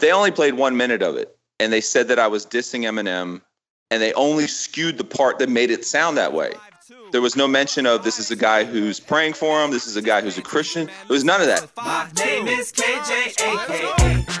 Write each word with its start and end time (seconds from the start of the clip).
They 0.00 0.12
only 0.12 0.30
played 0.30 0.54
one 0.54 0.76
minute 0.76 1.02
of 1.02 1.16
it, 1.16 1.36
and 1.58 1.72
they 1.72 1.82
said 1.82 2.08
that 2.08 2.18
I 2.18 2.26
was 2.26 2.46
dissing 2.46 2.84
Eminem, 2.84 3.42
and 3.90 4.02
they 4.02 4.12
only 4.14 4.46
skewed 4.46 4.96
the 4.96 5.04
part 5.04 5.38
that 5.38 5.48
made 5.48 5.70
it 5.70 5.84
sound 5.84 6.16
that 6.16 6.32
way. 6.32 6.52
There 7.12 7.20
was 7.20 7.36
no 7.36 7.46
mention 7.46 7.86
of 7.86 8.02
this 8.02 8.18
is 8.18 8.30
a 8.30 8.36
guy 8.36 8.64
who's 8.64 8.98
praying 8.98 9.34
for 9.34 9.62
him. 9.62 9.70
This 9.70 9.86
is 9.86 9.96
a 9.96 10.02
guy 10.02 10.22
who's 10.22 10.38
a 10.38 10.42
Christian. 10.42 10.86
There 10.86 11.14
was 11.14 11.24
none 11.24 11.40
of 11.40 11.46
that. 11.48 11.70
My 11.76 12.08
name 12.16 12.48
is 12.48 12.72
KJ, 12.72 13.40
aka 13.40 14.40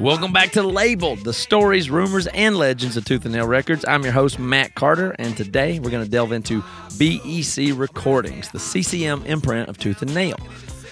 Welcome 0.00 0.32
back 0.32 0.52
to 0.52 0.62
Labeled, 0.62 1.24
the 1.24 1.34
stories, 1.34 1.90
rumors, 1.90 2.26
and 2.28 2.56
legends 2.56 2.96
of 2.96 3.04
Tooth 3.04 3.26
and 3.26 3.34
Nail 3.34 3.46
Records. 3.46 3.84
I'm 3.86 4.02
your 4.02 4.14
host, 4.14 4.38
Matt 4.38 4.74
Carter, 4.74 5.14
and 5.18 5.36
today 5.36 5.78
we're 5.78 5.90
going 5.90 6.02
to 6.02 6.10
delve 6.10 6.32
into 6.32 6.62
BEC 6.96 7.78
Recordings, 7.78 8.48
the 8.48 8.58
CCM 8.58 9.22
imprint 9.26 9.68
of 9.68 9.76
Tooth 9.76 10.00
and 10.00 10.14
Nail. 10.14 10.38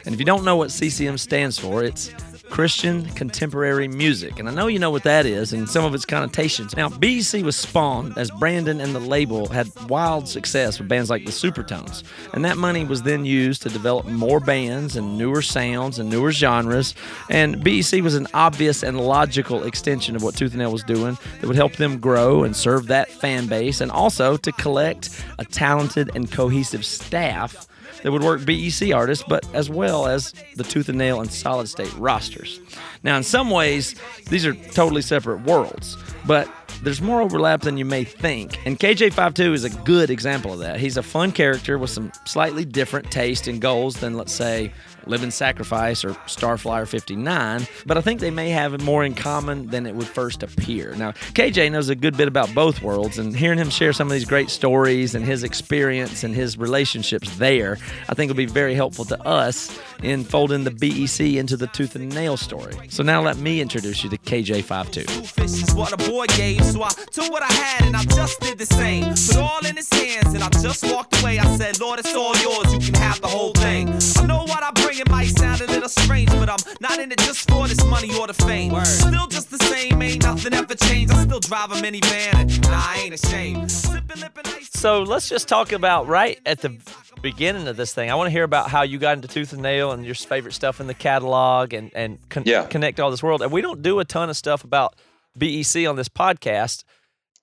And 0.04 0.12
if 0.12 0.20
you 0.20 0.26
don't 0.26 0.44
know 0.44 0.56
what 0.56 0.70
CCM 0.70 1.16
stands 1.16 1.58
for, 1.58 1.82
it's 1.82 2.12
Christian 2.50 3.04
Contemporary 3.10 3.88
Music. 3.88 4.38
And 4.38 4.48
I 4.48 4.54
know 4.54 4.66
you 4.66 4.78
know 4.78 4.90
what 4.90 5.04
that 5.04 5.26
is 5.26 5.52
and 5.52 5.68
some 5.68 5.84
of 5.84 5.94
its 5.94 6.04
connotations. 6.04 6.76
Now, 6.76 6.88
BEC 6.88 7.42
was 7.44 7.56
spawned 7.56 8.16
as 8.16 8.30
Brandon 8.32 8.80
and 8.80 8.94
the 8.94 9.00
label 9.00 9.48
had 9.48 9.70
wild 9.88 10.28
success 10.28 10.78
with 10.78 10.88
bands 10.88 11.10
like 11.10 11.24
the 11.24 11.30
Supertones. 11.30 12.02
And 12.32 12.44
that 12.44 12.56
money 12.56 12.84
was 12.84 13.02
then 13.02 13.24
used 13.24 13.62
to 13.62 13.68
develop 13.68 14.06
more 14.06 14.40
bands 14.40 14.96
and 14.96 15.18
newer 15.18 15.42
sounds 15.42 15.98
and 15.98 16.10
newer 16.10 16.32
genres. 16.32 16.94
And 17.30 17.62
BEC 17.62 18.02
was 18.02 18.14
an 18.14 18.26
obvious 18.34 18.82
and 18.82 19.00
logical 19.00 19.64
extension 19.64 20.16
of 20.16 20.22
what 20.22 20.34
Tooth 20.36 20.52
and 20.52 20.60
Nail 20.60 20.72
was 20.72 20.84
doing 20.84 21.18
that 21.40 21.46
would 21.46 21.56
help 21.56 21.74
them 21.74 21.98
grow 21.98 22.44
and 22.44 22.56
serve 22.56 22.86
that 22.88 23.10
fan 23.10 23.46
base 23.46 23.80
and 23.80 23.90
also 23.90 24.36
to 24.36 24.52
collect 24.52 25.24
a 25.38 25.44
talented 25.44 26.10
and 26.14 26.30
cohesive 26.30 26.84
staff 26.84 27.68
that 28.02 28.12
would 28.12 28.22
work 28.22 28.44
BEC 28.44 28.92
artists, 28.94 29.24
but 29.28 29.46
as 29.54 29.68
well 29.68 30.06
as 30.06 30.34
the 30.56 30.64
Tooth 30.64 30.88
and 30.88 30.98
Nail 30.98 31.20
and 31.20 31.30
Solid 31.30 31.68
State 31.68 31.92
rosters. 31.96 32.60
Now, 33.02 33.16
in 33.16 33.22
some 33.22 33.50
ways, 33.50 33.94
these 34.28 34.46
are 34.46 34.55
totally 34.55 35.02
separate 35.02 35.42
worlds, 35.42 35.96
but 36.27 36.48
there's 36.82 37.02
more 37.02 37.20
overlap 37.20 37.62
than 37.62 37.77
you 37.77 37.84
may 37.84 38.05
think. 38.05 38.58
And 38.66 38.78
KJ52 38.78 39.52
is 39.52 39.64
a 39.64 39.70
good 39.70 40.10
example 40.10 40.52
of 40.52 40.60
that. 40.60 40.78
He's 40.78 40.96
a 40.96 41.02
fun 41.02 41.32
character 41.32 41.78
with 41.78 41.90
some 41.90 42.12
slightly 42.24 42.64
different 42.64 43.10
taste 43.10 43.48
and 43.48 43.60
goals 43.60 43.96
than, 43.96 44.16
let's 44.16 44.33
say, 44.33 44.72
Living 45.09 45.31
Sacrifice 45.31 46.05
or 46.05 46.11
Starflyer 46.27 46.87
59, 46.87 47.67
but 47.87 47.97
I 47.97 48.01
think 48.01 48.20
they 48.20 48.31
may 48.31 48.51
have 48.51 48.81
more 48.83 49.05
in 49.05 49.14
common 49.14 49.69
than 49.69 49.87
it 49.87 49.95
would 49.95 50.06
first 50.06 50.42
appear. 50.42 50.95
Now, 50.97 51.12
KJ 51.12 51.73
knows 51.73 51.89
a 51.89 51.95
good 51.95 52.17
bit 52.17 52.28
about 52.28 52.55
both 52.55 52.83
worlds, 52.83 53.19
and 53.19 53.34
hearing 53.34 53.59
him 53.59 53.70
share 53.70 53.92
some 53.92 54.09
of 54.09 54.12
these 54.12 54.25
great 54.25 54.51
stories 54.51 55.14
and 55.14 55.25
his 55.25 55.42
experience 55.45 56.25
and 56.25 56.34
his 56.34 56.59
relationships 56.59 57.36
there, 57.36 57.79
I 58.09 58.14
think 58.14 58.29
will 58.29 58.36
be 58.36 58.47
very 58.47 58.75
helpful 58.75 59.05
to 59.06 59.27
us 59.27 59.79
in 60.03 60.25
folding 60.25 60.64
the 60.64 60.70
BEC 60.70 61.36
into 61.39 61.56
the 61.56 61.67
Tooth 61.69 61.97
and 61.97 62.14
Nail 62.14 62.36
story. 62.36 62.75
So 62.91 63.03
now 63.03 63.23
let 63.23 63.39
me 63.39 63.61
introduce 63.61 64.05
you 64.05 64.11
to 64.11 64.19
KJ52. 64.19 65.06
Two 65.06 65.23
fishes, 65.23 65.75
what 65.75 65.92
a 65.92 65.97
boy 66.11 66.27
gave. 66.36 66.64
So 66.64 66.83
I 66.83 66.91
took 67.11 67.31
what 67.31 67.42
I 67.42 67.53
had 67.53 67.86
and 67.86 67.97
I 67.97 68.05
just 68.05 68.41
did 68.41 68.59
the 68.59 68.67
same. 68.67 69.05
Put 69.05 69.36
all 69.36 69.67
in 69.67 69.77
his 69.77 69.92
hands 69.92 70.34
and 70.34 70.42
I 70.42 70.48
just 70.51 70.84
walked 70.84 71.20
away. 71.20 71.39
I 71.39 71.56
said, 71.56 71.81
Lord, 71.81 71.98
it's 71.98 72.14
all 72.14 72.36
yours. 72.36 72.73
You 72.73 72.92
can 72.92 72.95
have 73.01 73.20
the 73.20 73.29
whole 73.29 73.53
thing. 73.55 73.89
I 74.19 74.27
know 74.27 74.45
what 74.45 74.62
I 74.62 74.70
bring. 74.73 74.97
It 74.98 75.08
might 75.10 75.27
sound 75.28 75.60
a 75.60 75.66
little 75.66 75.88
strange, 75.88 76.28
but 76.30 76.48
I'm 76.48 76.58
not 76.80 76.98
in 76.98 77.12
it 77.12 77.18
just 77.18 77.48
for 77.48 77.68
this 77.68 77.84
money 77.84 78.10
or 78.18 78.27
the 78.27 78.34
fame. 78.34 78.74
Still 78.84 79.28
just 79.28 79.50
the 79.50 79.58
same. 79.58 80.02
Ain't 80.02 80.22
nothing 80.24 80.52
ever 80.55 80.74
changed. 80.74 81.12
I 81.12 81.22
still 81.24 81.38
drive 81.40 81.70
a 81.70 81.74
minivan 81.77 82.34
and 82.34 82.62
nah, 82.62 82.70
I 82.72 83.02
ain't 83.05 83.14
ashamed. 83.14 83.70
Sipping 83.70 84.20
lip 84.20 84.36
and 84.36 84.48
ice. 84.48 84.70
So 84.72 85.02
let's 85.02 85.28
just 85.28 85.46
talk 85.48 85.70
about 85.72 86.08
right 86.08 86.40
at 86.44 86.60
the 86.62 86.77
beginning 87.22 87.68
of 87.68 87.77
this 87.77 87.94
thing. 87.94 88.10
I 88.10 88.16
want 88.16 88.27
to 88.27 88.32
hear 88.32 88.42
about 88.42 88.70
how 88.70 88.82
you 88.82 88.98
got 88.98 89.14
into 89.16 89.28
Tooth 89.28 89.52
and 89.52 89.62
Nail 89.62 89.92
and 89.92 90.05
your 90.05 90.14
favorite 90.16 90.52
stuff 90.55 90.80
in 90.80 90.89
the 90.89 90.95
catalog 90.95 91.73
and 91.73 91.92
and 91.94 92.18
con- 92.28 92.42
Yeah. 92.46 92.64
connect 92.67 92.98
all 92.98 93.11
this 93.12 93.23
world. 93.23 93.40
And 93.42 93.52
we 93.52 93.61
don't 93.61 93.83
do 93.83 94.00
a 94.00 94.05
ton 94.05 94.28
of 94.30 94.36
stuff 94.36 94.64
about 94.64 94.96
BEC 95.36 95.86
on 95.86 95.94
this 95.96 96.08
podcast. 96.08 96.83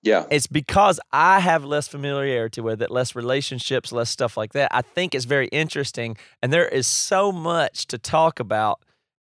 Yeah. 0.06 0.24
It's 0.30 0.46
because 0.46 1.00
I 1.12 1.40
have 1.40 1.64
less 1.64 1.88
familiarity 1.88 2.60
with 2.60 2.80
it, 2.80 2.90
less 2.90 3.14
relationships, 3.16 3.92
less 3.92 4.08
stuff 4.08 4.36
like 4.36 4.52
that. 4.52 4.70
I 4.72 4.82
think 4.82 5.14
it's 5.14 5.24
very 5.24 5.48
interesting, 5.48 6.16
and 6.42 6.52
there 6.52 6.68
is 6.68 6.86
so 6.86 7.32
much 7.32 7.86
to 7.88 7.98
talk 7.98 8.40
about 8.40 8.80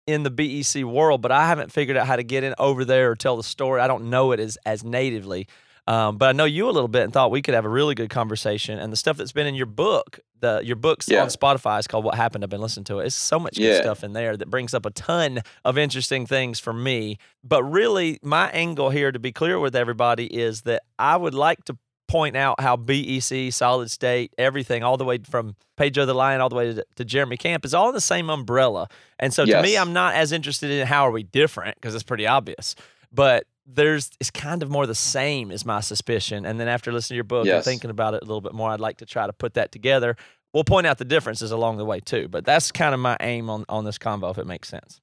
in 0.07 0.25
the 0.25 0.31
BEC 0.31 0.83
world, 0.85 1.21
but 1.23 1.31
I 1.31 1.47
haven't 1.47 1.71
figured 1.71 1.97
out 1.97 2.07
how 2.07 2.17
to 2.17 2.25
get 2.25 2.43
in 2.43 2.55
over 2.59 2.85
there 2.85 3.11
or 3.11 3.17
tell 3.17 3.37
the 3.37 3.43
story. 3.43 3.81
I 3.81 3.87
don't 3.87 4.11
know 4.11 4.33
it 4.33 4.41
as 4.41 4.59
as 4.67 4.83
natively. 4.83 5.47
Um, 5.89 6.17
but 6.17 6.29
I 6.29 6.33
know 6.33 6.45
you 6.45 6.69
a 6.69 6.71
little 6.71 6.89
bit 6.89 7.03
and 7.03 7.13
thought 7.13 7.31
we 7.33 7.43
could 7.43 7.55
have 7.55 7.65
a 7.65 7.69
really 7.69 7.95
good 7.97 8.09
conversation. 8.09 8.79
And 8.79 8.93
the 8.93 8.97
stuff 8.97 9.17
that's 9.17 9.33
been 9.33 9.49
in 9.49 9.55
your 9.57 9.67
book, 9.67 10.21
the 10.41 10.61
your 10.65 10.77
books 10.77 11.09
Yeah. 11.09 11.23
on 11.23 11.29
Spotify 11.29 11.81
is 11.81 11.87
called 11.89 12.05
"What 12.05 12.15
Happened." 12.15 12.45
I've 12.45 12.51
been 12.51 12.61
listening 12.61 12.85
to 12.85 13.01
it. 13.01 13.07
It's 13.07 13.17
so 13.17 13.39
much 13.41 13.57
good 13.57 13.83
stuff 13.83 14.05
in 14.05 14.13
there 14.13 14.37
that 14.37 14.49
brings 14.49 14.75
up 14.75 14.87
a 14.87 14.91
ton 14.91 15.41
of 15.65 15.77
interesting 15.79 16.25
things 16.27 16.61
for 16.61 16.73
me. 16.73 17.19
But 17.43 17.65
really, 17.65 18.19
my 18.23 18.49
angle 18.51 18.91
here, 18.91 19.11
to 19.11 19.19
be 19.19 19.33
clear 19.33 19.59
with 19.59 19.75
everybody, 19.75 20.27
is 20.27 20.63
that 20.63 20.83
I 20.99 21.17
would 21.17 21.35
like 21.35 21.65
to 21.65 21.77
point 22.09 22.37
out 22.37 22.61
how 22.61 22.77
BEC, 22.77 23.51
Solid 23.53 23.91
State, 23.91 24.35
everything, 24.37 24.83
all 24.83 24.97
the 24.99 25.05
way 25.05 25.19
from 25.19 25.57
Pedro 25.77 26.05
the 26.05 26.13
Lion 26.15 26.41
all 26.43 26.49
the 26.51 26.55
way 26.57 26.75
to, 26.75 26.85
to 26.97 27.05
Jeremy 27.05 27.37
Camp, 27.39 27.65
is 27.65 27.73
all 27.75 27.89
in 27.89 27.95
the 27.95 28.01
same 28.03 28.29
umbrella. 28.31 28.87
And 29.19 29.33
so, 29.33 29.45
to 29.47 29.63
me, 29.63 29.77
I'm 29.79 29.93
not 29.93 30.15
as 30.15 30.31
interested 30.31 30.71
in 30.71 30.87
how 30.87 31.07
are 31.07 31.11
we 31.11 31.23
different 31.25 31.75
because 31.77 31.95
it's 31.95 32.05
pretty 32.05 32.27
obvious. 32.27 32.75
But 33.13 33.47
there's 33.67 34.11
it's 34.21 34.31
kind 34.31 34.63
of 34.63 34.71
more 34.71 34.87
the 34.87 34.95
same 34.95 35.51
is 35.51 35.65
my 35.65 35.81
suspicion. 35.81 36.45
And 36.45 36.59
then 36.59 36.69
after 36.69 36.93
listening 36.93 37.15
to 37.15 37.17
your 37.17 37.25
book 37.25 37.47
and 37.47 37.65
thinking 37.65 37.91
about 37.91 38.15
it 38.15 38.23
a 38.23 38.25
little 38.25 38.41
bit 38.41 38.55
more, 38.55 38.71
I'd 38.71 38.81
like 38.81 38.99
to 38.99 39.07
try 39.07 39.27
to 39.27 39.33
put 39.33 39.55
that 39.55 39.73
together. 39.73 40.17
We'll 40.53 40.65
point 40.65 40.87
out 40.87 40.99
the 40.99 41.05
differences 41.05 41.51
along 41.51 41.79
the 41.79 41.85
way 41.85 42.01
too, 42.01 42.29
but 42.29 42.45
that's 42.45 42.73
kind 42.73 42.95
of 42.95 43.01
my 43.01 43.17
aim 43.21 43.49
on 43.49 43.65
on 43.69 43.85
this 43.85 43.99
convo, 43.99 44.31
if 44.31 44.39
it 44.39 44.47
makes 44.47 44.69
sense. 44.69 45.01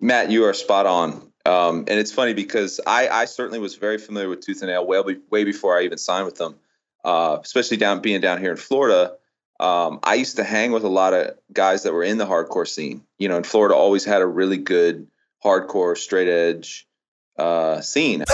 Matt, 0.00 0.30
you 0.30 0.44
are 0.44 0.52
spot 0.52 0.86
on. 0.86 1.32
Um, 1.46 1.78
and 1.88 1.98
it's 1.98 2.12
funny 2.12 2.34
because 2.34 2.80
I, 2.86 3.08
I 3.08 3.24
certainly 3.24 3.58
was 3.58 3.76
very 3.76 3.98
familiar 3.98 4.28
with 4.28 4.40
Tooth 4.40 4.62
and 4.62 4.70
Nail 4.70 4.84
way, 4.84 5.16
way 5.30 5.44
before 5.44 5.78
I 5.78 5.84
even 5.84 5.96
signed 5.96 6.26
with 6.26 6.36
them, 6.36 6.56
uh, 7.04 7.38
especially 7.42 7.76
down 7.76 8.00
being 8.00 8.20
down 8.20 8.40
here 8.40 8.50
in 8.50 8.56
Florida. 8.56 9.14
Um, 9.58 10.00
I 10.02 10.14
used 10.14 10.36
to 10.36 10.44
hang 10.44 10.72
with 10.72 10.82
a 10.82 10.88
lot 10.88 11.14
of 11.14 11.36
guys 11.52 11.84
that 11.84 11.94
were 11.94 12.02
in 12.02 12.18
the 12.18 12.26
hardcore 12.26 12.68
scene. 12.68 13.04
You 13.18 13.28
know, 13.28 13.36
and 13.36 13.46
Florida 13.46 13.74
always 13.74 14.04
had 14.04 14.20
a 14.20 14.26
really 14.26 14.58
good 14.58 15.06
hardcore, 15.42 15.96
straight 15.96 16.28
edge 16.28 16.86
uh, 17.38 17.80
scene. 17.80 18.24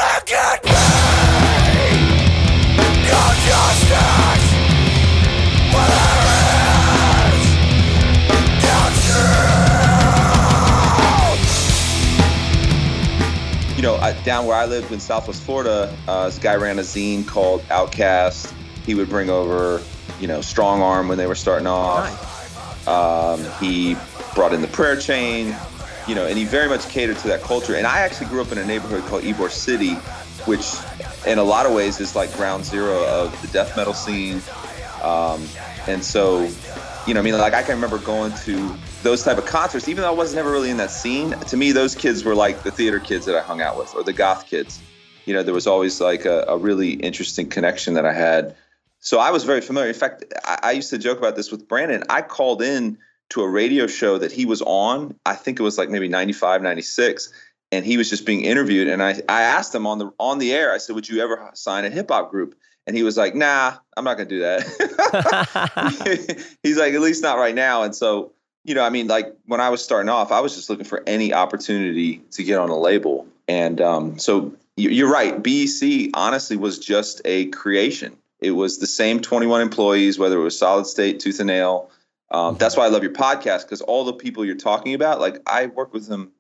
you 13.82 13.88
know, 13.88 13.96
I, 13.96 14.12
down 14.24 14.46
where 14.46 14.56
I 14.56 14.66
lived 14.66 14.92
in 14.92 15.00
Southwest 15.00 15.42
Florida, 15.42 15.92
uh, 16.06 16.26
this 16.26 16.38
guy 16.38 16.54
ran 16.54 16.78
a 16.78 16.82
zine 16.82 17.26
called 17.26 17.64
Outcast. 17.68 18.54
He 18.86 18.94
would 18.94 19.08
bring 19.08 19.28
over, 19.28 19.82
you 20.20 20.28
know, 20.28 20.40
Strong 20.40 20.82
Arm 20.82 21.08
when 21.08 21.18
they 21.18 21.26
were 21.26 21.34
starting 21.34 21.66
off. 21.66 22.86
Um, 22.86 23.44
he 23.60 23.96
brought 24.36 24.52
in 24.52 24.62
the 24.62 24.68
Prayer 24.68 24.94
Chain, 24.94 25.56
you 26.06 26.14
know, 26.14 26.26
and 26.26 26.36
he 26.36 26.44
very 26.44 26.68
much 26.68 26.88
catered 26.88 27.18
to 27.18 27.28
that 27.28 27.42
culture. 27.42 27.74
And 27.76 27.86
I 27.86 28.00
actually 28.00 28.26
grew 28.26 28.40
up 28.40 28.52
in 28.52 28.58
a 28.58 28.64
neighborhood 28.64 29.04
called 29.04 29.22
Ybor 29.22 29.50
City, 29.50 29.94
which, 30.46 30.74
in 31.26 31.38
a 31.38 31.44
lot 31.44 31.66
of 31.66 31.72
ways, 31.72 32.00
is 32.00 32.16
like 32.16 32.32
ground 32.34 32.64
zero 32.64 33.04
of 33.06 33.40
the 33.42 33.48
death 33.48 33.76
metal 33.76 33.94
scene. 33.94 34.42
Um, 35.02 35.46
and 35.86 36.04
so, 36.04 36.50
you 37.06 37.14
know, 37.14 37.20
I 37.20 37.22
mean, 37.22 37.36
like 37.38 37.54
I 37.54 37.62
can 37.62 37.74
remember 37.74 37.98
going 37.98 38.32
to 38.44 38.74
those 39.02 39.22
type 39.24 39.38
of 39.38 39.46
concerts, 39.46 39.88
even 39.88 40.02
though 40.02 40.08
I 40.08 40.14
was 40.14 40.34
never 40.34 40.50
really 40.50 40.70
in 40.70 40.76
that 40.76 40.90
scene. 40.90 41.30
To 41.32 41.56
me, 41.56 41.72
those 41.72 41.94
kids 41.94 42.24
were 42.24 42.34
like 42.34 42.62
the 42.62 42.70
theater 42.70 43.00
kids 43.00 43.26
that 43.26 43.36
I 43.36 43.40
hung 43.40 43.60
out 43.60 43.76
with, 43.76 43.94
or 43.94 44.02
the 44.02 44.12
goth 44.12 44.46
kids. 44.46 44.80
You 45.24 45.34
know, 45.34 45.42
there 45.42 45.54
was 45.54 45.66
always 45.66 46.00
like 46.00 46.24
a, 46.24 46.44
a 46.48 46.56
really 46.56 46.94
interesting 46.94 47.48
connection 47.48 47.94
that 47.94 48.06
I 48.06 48.12
had. 48.12 48.56
So 48.98 49.18
I 49.18 49.30
was 49.30 49.44
very 49.44 49.60
familiar. 49.60 49.88
In 49.88 49.94
fact, 49.94 50.24
I, 50.44 50.58
I 50.62 50.70
used 50.72 50.90
to 50.90 50.98
joke 50.98 51.18
about 51.18 51.36
this 51.36 51.50
with 51.50 51.68
Brandon. 51.68 52.04
I 52.08 52.22
called 52.22 52.62
in 52.62 52.98
to 53.32 53.42
a 53.42 53.48
radio 53.48 53.86
show 53.86 54.18
that 54.18 54.32
he 54.32 54.46
was 54.46 54.62
on. 54.62 55.14
I 55.26 55.34
think 55.34 55.60
it 55.60 55.62
was 55.62 55.76
like 55.78 55.90
maybe 55.90 56.08
95, 56.08 56.62
96. 56.62 57.32
And 57.70 57.84
he 57.86 57.96
was 57.96 58.10
just 58.10 58.26
being 58.26 58.44
interviewed. 58.44 58.88
And 58.88 59.02
I, 59.02 59.20
I 59.28 59.42
asked 59.42 59.74
him 59.74 59.86
on 59.86 59.98
the 59.98 60.10
on 60.18 60.38
the 60.38 60.52
air, 60.52 60.72
I 60.72 60.78
said, 60.78 60.94
Would 60.94 61.08
you 61.08 61.22
ever 61.22 61.50
sign 61.54 61.84
a 61.84 61.90
hip 61.90 62.10
hop 62.10 62.30
group? 62.30 62.54
And 62.86 62.96
he 62.96 63.02
was 63.02 63.16
like, 63.16 63.34
Nah, 63.34 63.74
I'm 63.96 64.04
not 64.04 64.16
gonna 64.18 64.28
do 64.28 64.40
that. 64.40 66.46
He's 66.62 66.78
like, 66.78 66.94
at 66.94 67.00
least 67.00 67.22
not 67.22 67.38
right 67.38 67.54
now. 67.54 67.82
And 67.82 67.94
so, 67.94 68.32
you 68.64 68.74
know, 68.74 68.84
I 68.84 68.90
mean, 68.90 69.08
like 69.08 69.34
when 69.46 69.60
I 69.60 69.70
was 69.70 69.82
starting 69.82 70.08
off, 70.08 70.32
I 70.32 70.40
was 70.40 70.54
just 70.54 70.70
looking 70.70 70.84
for 70.84 71.02
any 71.06 71.32
opportunity 71.32 72.18
to 72.32 72.44
get 72.44 72.58
on 72.58 72.68
a 72.68 72.78
label. 72.78 73.26
And 73.48 73.80
um, 73.80 74.18
so 74.18 74.54
you- 74.76 74.90
you're 74.90 75.10
right. 75.10 75.42
BEC 75.42 76.10
honestly 76.14 76.56
was 76.56 76.78
just 76.78 77.22
a 77.24 77.46
creation. 77.46 78.16
It 78.40 78.50
was 78.50 78.78
the 78.78 78.86
same 78.86 79.20
21 79.20 79.60
employees, 79.60 80.18
whether 80.18 80.38
it 80.38 80.42
was 80.42 80.58
Solid 80.58 80.86
State, 80.86 81.20
Tooth 81.20 81.40
and 81.40 81.46
Nail. 81.46 81.90
Um, 82.32 82.56
that's 82.56 82.76
why 82.76 82.84
I 82.86 82.88
love 82.88 83.02
your 83.02 83.12
podcast 83.12 83.62
because 83.62 83.80
all 83.82 84.04
the 84.04 84.12
people 84.12 84.44
you're 84.44 84.54
talking 84.56 84.94
about, 84.94 85.20
like 85.20 85.38
I 85.46 85.66
work 85.66 85.92
with 85.92 86.06
them 86.08 86.32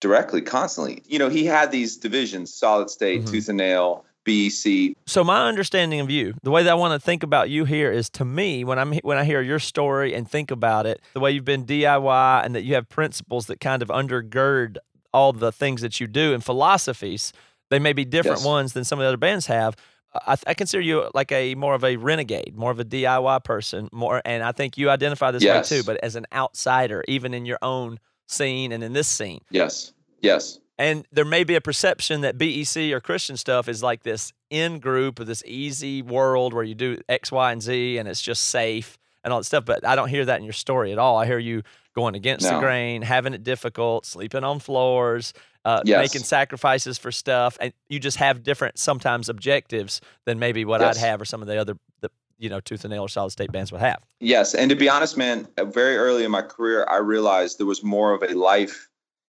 directly, 0.00 0.40
constantly. 0.42 1.02
You 1.06 1.18
know, 1.18 1.28
he 1.28 1.44
had 1.44 1.70
these 1.70 1.96
divisions: 1.96 2.52
Solid 2.54 2.90
State, 2.90 3.22
Mhm. 3.22 3.30
Tooth 3.30 3.48
and 3.48 3.58
Nail, 3.58 4.04
BEC. 4.24 4.94
So 5.06 5.22
my 5.24 5.46
understanding 5.46 6.00
of 6.00 6.10
you, 6.10 6.34
the 6.42 6.50
way 6.50 6.62
that 6.62 6.70
I 6.70 6.74
want 6.74 6.98
to 7.00 7.04
think 7.04 7.22
about 7.22 7.50
you 7.50 7.64
here 7.64 7.90
is 7.92 8.08
to 8.10 8.24
me 8.24 8.64
when 8.64 8.78
I'm 8.78 8.94
when 9.02 9.18
I 9.18 9.24
hear 9.24 9.40
your 9.42 9.58
story 9.58 10.14
and 10.14 10.28
think 10.30 10.50
about 10.50 10.86
it, 10.86 11.00
the 11.14 11.20
way 11.20 11.30
you've 11.32 11.44
been 11.44 11.64
DIY 11.64 12.42
and 12.44 12.54
that 12.54 12.62
you 12.62 12.74
have 12.74 12.88
principles 12.88 13.46
that 13.46 13.60
kind 13.60 13.82
of 13.82 13.88
undergird 13.88 14.76
all 15.12 15.32
the 15.32 15.50
things 15.52 15.80
that 15.82 16.00
you 16.00 16.06
do 16.06 16.34
and 16.34 16.44
philosophies. 16.44 17.32
They 17.70 17.78
may 17.78 17.92
be 17.92 18.04
different 18.04 18.38
Yes. 18.38 18.46
ones 18.46 18.72
than 18.72 18.84
some 18.84 18.98
of 18.98 19.02
the 19.02 19.08
other 19.08 19.16
bands 19.18 19.46
have. 19.46 19.74
I, 20.14 20.36
I 20.46 20.54
consider 20.54 20.80
you 20.80 21.00
uh, 21.02 21.10
like 21.14 21.30
a 21.32 21.54
more 21.54 21.74
of 21.74 21.84
a 21.84 21.96
renegade, 21.96 22.54
more 22.56 22.70
of 22.70 22.80
a 22.80 22.84
DIY 22.84 23.44
person, 23.44 23.88
more, 23.92 24.22
and 24.24 24.42
I 24.42 24.52
think 24.52 24.78
you 24.78 24.90
identify 24.90 25.30
this 25.30 25.42
Yes. 25.42 25.70
way 25.70 25.78
too. 25.78 25.84
But 25.84 25.98
as 26.02 26.16
an 26.16 26.26
outsider, 26.32 27.04
even 27.08 27.34
in 27.34 27.44
your 27.46 27.58
own 27.62 27.98
scene 28.26 28.72
and 28.72 28.82
in 28.82 28.92
this 28.92 29.08
scene, 29.08 29.40
Yes. 29.50 29.92
Yes. 30.20 30.58
and 30.78 31.06
there 31.12 31.24
may 31.24 31.44
be 31.44 31.54
a 31.54 31.60
perception 31.60 32.22
that 32.22 32.38
BEC 32.38 32.92
or 32.92 33.00
Christian 33.00 33.36
stuff 33.36 33.68
is 33.68 33.82
like 33.82 34.02
this 34.02 34.32
in 34.50 34.78
group 34.80 35.20
of 35.20 35.26
this 35.26 35.42
easy 35.46 36.02
world 36.02 36.52
where 36.54 36.64
you 36.64 36.74
do 36.74 36.98
X, 37.08 37.30
Y, 37.30 37.52
and 37.52 37.62
Z 37.62 37.98
and 37.98 38.08
it's 38.08 38.22
just 38.22 38.44
safe 38.44 38.96
and 39.24 39.32
all 39.32 39.40
that 39.40 39.44
stuff. 39.44 39.64
But 39.64 39.86
I 39.86 39.94
don't 39.96 40.08
hear 40.08 40.24
that 40.24 40.38
in 40.38 40.44
your 40.44 40.52
story 40.54 40.92
at 40.92 40.98
all. 40.98 41.16
I 41.18 41.26
hear 41.26 41.38
you 41.38 41.62
going 41.98 42.14
against 42.14 42.46
the 42.48 42.60
grain, 42.60 43.02
having 43.02 43.34
it 43.34 43.42
difficult, 43.42 44.06
sleeping 44.06 44.44
on 44.44 44.60
floors, 44.60 45.32
uh, 45.64 45.82
Yes. 45.84 45.98
making 45.98 46.24
sacrifices 46.24 46.96
for 46.96 47.10
stuff. 47.10 47.58
And 47.60 47.72
you 47.88 47.98
just 47.98 48.18
have 48.18 48.44
different, 48.44 48.78
sometimes 48.78 49.28
objectives 49.28 50.00
than 50.24 50.38
maybe 50.38 50.64
what 50.64 50.80
Yes. 50.80 50.96
I'd 50.96 51.00
have 51.06 51.20
or 51.20 51.24
some 51.24 51.42
of 51.42 51.48
the 51.48 51.56
other, 51.60 51.74
the, 52.00 52.10
you 52.38 52.48
know, 52.48 52.60
Tooth 52.60 52.84
and 52.84 52.92
Nail 52.92 53.02
or 53.02 53.08
Solid 53.08 53.30
State 53.30 53.50
bands 53.50 53.72
would 53.72 53.80
have. 53.80 53.98
Yes, 54.20 54.54
and 54.54 54.70
to 54.70 54.76
be 54.76 54.88
honest, 54.88 55.16
man, 55.16 55.48
uh, 55.58 55.64
very 55.64 55.96
early 55.96 56.22
in 56.22 56.30
my 56.30 56.42
career, 56.42 56.86
I 56.88 56.98
realized 56.98 57.58
there 57.58 57.66
was 57.66 57.82
more 57.82 58.12
of 58.12 58.22
a 58.22 58.32
life 58.34 58.88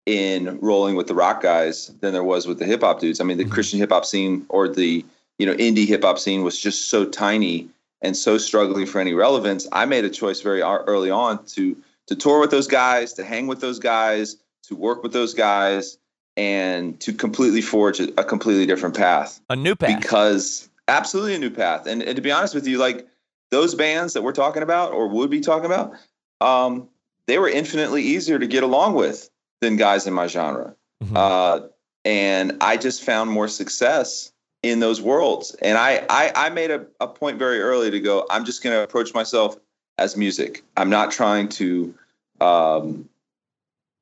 in 0.07 0.59
rolling 0.61 0.95
with 0.95 1.09
the 1.09 1.15
rock 1.15 1.43
guys 1.43 1.89
than 2.01 2.13
there 2.13 2.23
was 2.25 2.47
with 2.47 2.61
the 2.61 2.65
hip 2.65 2.83
hop 2.83 3.01
dudes. 3.01 3.21
I 3.21 3.25
mean, 3.25 3.39
the 3.39 3.45
Mhm. 3.45 3.51
Christian 3.51 3.81
hip 3.81 3.91
hop 3.91 4.05
scene 4.05 4.47
or 4.49 4.69
the 4.69 5.05
you 5.39 5.47
know 5.47 5.55
indie 5.55 5.87
hip 5.89 6.03
hop 6.05 6.19
scene 6.21 6.43
was 6.45 6.57
just 6.61 6.89
so 6.91 7.05
tiny 7.05 7.69
and 8.03 8.17
so 8.17 8.37
struggling 8.39 8.87
for 8.87 9.01
any 9.01 9.15
relevance. 9.15 9.67
I 9.73 9.85
made 9.87 10.05
a 10.05 10.11
choice 10.11 10.41
very 10.41 10.61
early 10.63 11.11
on 11.11 11.45
to 11.57 11.77
to 12.13 12.21
tour 12.21 12.41
with 12.41 12.51
those 12.51 12.67
guys, 12.67 13.15
to 13.15 13.25
hang 13.25 13.47
with 13.47 13.61
those 13.61 13.79
guys, 13.79 14.37
to 14.65 14.77
work 14.77 15.03
with 15.03 15.13
those 15.13 15.35
guys, 15.35 15.99
and 16.37 17.01
to 17.01 17.13
completely 17.13 17.61
forge 17.63 18.01
a, 18.01 18.09
a 18.21 18.25
completely 18.25 18.67
different 18.67 18.97
path 18.97 19.41
A 19.51 19.57
new 19.57 19.75
path. 19.75 20.01
because 20.01 20.69
absolutely 20.89 21.35
a 21.35 21.39
new 21.39 21.51
path. 21.51 21.87
And, 21.87 22.03
and 22.03 22.17
to 22.17 22.23
be 22.23 22.31
honest 22.31 22.55
with 22.55 22.67
you, 22.67 22.79
like 22.79 23.07
those 23.51 23.75
bands 23.75 24.15
that 24.15 24.23
we're 24.23 24.33
talking 24.33 24.63
about 24.63 24.93
or 24.93 25.09
would 25.09 25.31
be 25.31 25.41
talking 25.41 25.67
about, 25.67 25.93
um, 26.41 26.89
they 27.27 27.39
were 27.39 27.49
infinitely 27.49 28.03
easier 28.03 28.39
to 28.39 28.47
get 28.47 28.63
along 28.63 28.95
with 28.95 29.29
than 29.61 29.77
guys 29.77 30.07
in 30.07 30.13
my 30.15 30.27
genre. 30.27 30.75
Mhm. 31.05 31.17
Uh, 31.17 31.69
and 32.05 32.57
I 32.61 32.77
just 32.77 33.05
found 33.05 33.31
more 33.31 33.47
success 33.49 34.33
in 34.63 34.81
those 34.81 35.01
worlds. 35.01 35.55
And 35.63 35.77
I, 35.79 36.05
I, 36.09 36.33
I 36.35 36.49
made 36.51 36.71
a, 36.71 36.87
a 37.01 37.07
point 37.07 37.39
very 37.39 37.61
early 37.61 37.91
to 37.91 38.01
go, 38.01 38.27
I'm 38.31 38.45
just 38.45 38.63
going 38.63 38.75
to 38.77 38.83
approach 38.83 39.13
myself 39.15 39.57
as 39.99 40.17
music. 40.17 40.63
I'm 40.77 40.89
not 40.91 41.11
trying 41.13 41.49
to 41.51 41.95
um, 42.43 43.09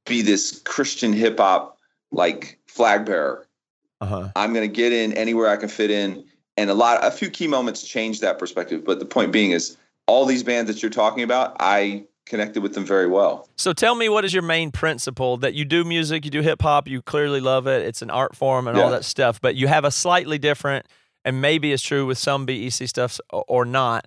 be 0.07 0.23
this 0.23 0.61
Christian 0.65 1.13
hip 1.13 1.39
hop 1.39 1.79
like 2.11 2.59
flag 2.67 3.05
bearer. 3.05 3.47
uh-huh. 4.01 4.31
I'm 4.35 4.53
going 4.53 4.69
to 4.69 4.75
get 4.75 4.93
in 4.93 5.13
anywhere 5.13 5.49
I 5.49 5.57
can 5.57 5.69
fit 5.69 5.91
in. 5.91 6.25
And 6.57 6.69
a 6.69 6.75
lot, 6.75 7.05
a 7.05 7.11
few 7.11 7.31
key 7.31 7.47
moments 7.47 7.87
changed 7.87 8.21
that 8.23 8.39
perspective. 8.39 8.85
But 8.85 8.99
the 8.99 9.07
point 9.07 9.33
being 9.33 9.53
is, 9.53 9.77
all 10.07 10.27
these 10.27 10.43
bands 10.43 10.71
that 10.71 10.83
you're 10.83 10.91
talking 10.91 11.23
about, 11.23 11.57
I 11.61 12.05
connected 12.27 12.63
with 12.63 12.75
them 12.75 12.85
very 12.85 13.07
well. 13.07 13.49
So 13.57 13.73
tell 13.73 13.95
me, 13.95 14.09
what 14.09 14.25
is 14.25 14.33
your 14.33 14.43
main 14.43 14.71
principle 14.71 15.37
that 15.39 15.55
you 15.55 15.65
do 15.65 15.85
music, 15.85 16.25
you 16.25 16.31
do 16.31 16.43
hip 16.43 16.63
hop, 16.63 16.89
you 16.89 17.01
clearly 17.03 17.41
love 17.41 17.67
it, 17.67 17.85
it's 17.85 18.03
an 18.03 18.11
art 18.11 18.35
form 18.35 18.67
and 18.67 18.79
all 18.79 18.91
that 18.91 19.05
stuff, 19.05 19.41
but 19.41 19.55
you 19.57 19.69
have 19.69 19.85
a 19.85 19.91
slightly 19.91 20.39
different, 20.39 20.87
and 21.25 21.41
maybe 21.41 21.73
it's 21.73 21.83
true 21.83 22.07
with 22.07 22.19
some 22.19 22.47
BEC 22.47 22.89
stuff 22.89 23.21
or 23.31 23.65
not. 23.65 24.07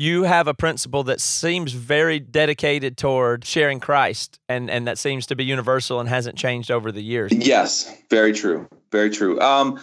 You 0.00 0.22
have 0.22 0.48
a 0.48 0.54
principle 0.54 1.04
that 1.04 1.20
seems 1.20 1.74
very 1.74 2.18
dedicated 2.18 2.96
toward 2.96 3.44
sharing 3.44 3.80
Christ, 3.80 4.40
and 4.48 4.70
and 4.70 4.86
that 4.86 4.96
seems 4.96 5.26
to 5.26 5.36
be 5.36 5.44
universal 5.44 6.00
and 6.00 6.08
hasn't 6.08 6.38
changed 6.38 6.70
over 6.70 6.90
the 6.90 7.02
years. 7.02 7.30
Yes, 7.34 7.94
very 8.08 8.32
true, 8.32 8.66
very 8.90 9.10
true. 9.10 9.38
Um, 9.42 9.78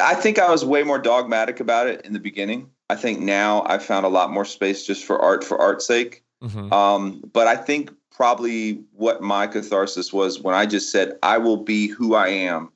I 0.00 0.14
think 0.14 0.38
I 0.38 0.48
was 0.48 0.64
way 0.64 0.84
more 0.84 1.00
dogmatic 1.00 1.58
about 1.58 1.88
it 1.88 2.06
in 2.06 2.12
the 2.12 2.20
beginning. 2.20 2.70
I 2.88 2.94
think 2.94 3.18
now 3.18 3.64
I've 3.66 3.84
found 3.84 4.06
a 4.06 4.08
lot 4.08 4.30
more 4.30 4.44
space 4.44 4.86
just 4.86 5.04
for 5.04 5.20
art 5.20 5.42
for 5.42 5.60
art's 5.60 5.88
sake. 5.88 6.22
Mhm. 6.40 6.72
Um, 6.72 7.20
but 7.32 7.48
I 7.48 7.56
think 7.56 7.90
probably 8.12 8.84
what 8.92 9.22
my 9.22 9.48
catharsis 9.48 10.12
was 10.12 10.40
when 10.40 10.54
I 10.54 10.66
just 10.66 10.92
said, 10.92 11.18
I 11.20 11.38
will 11.38 11.64
be 11.64 11.88
who 11.88 12.14
I 12.14 12.28
am 12.28 12.70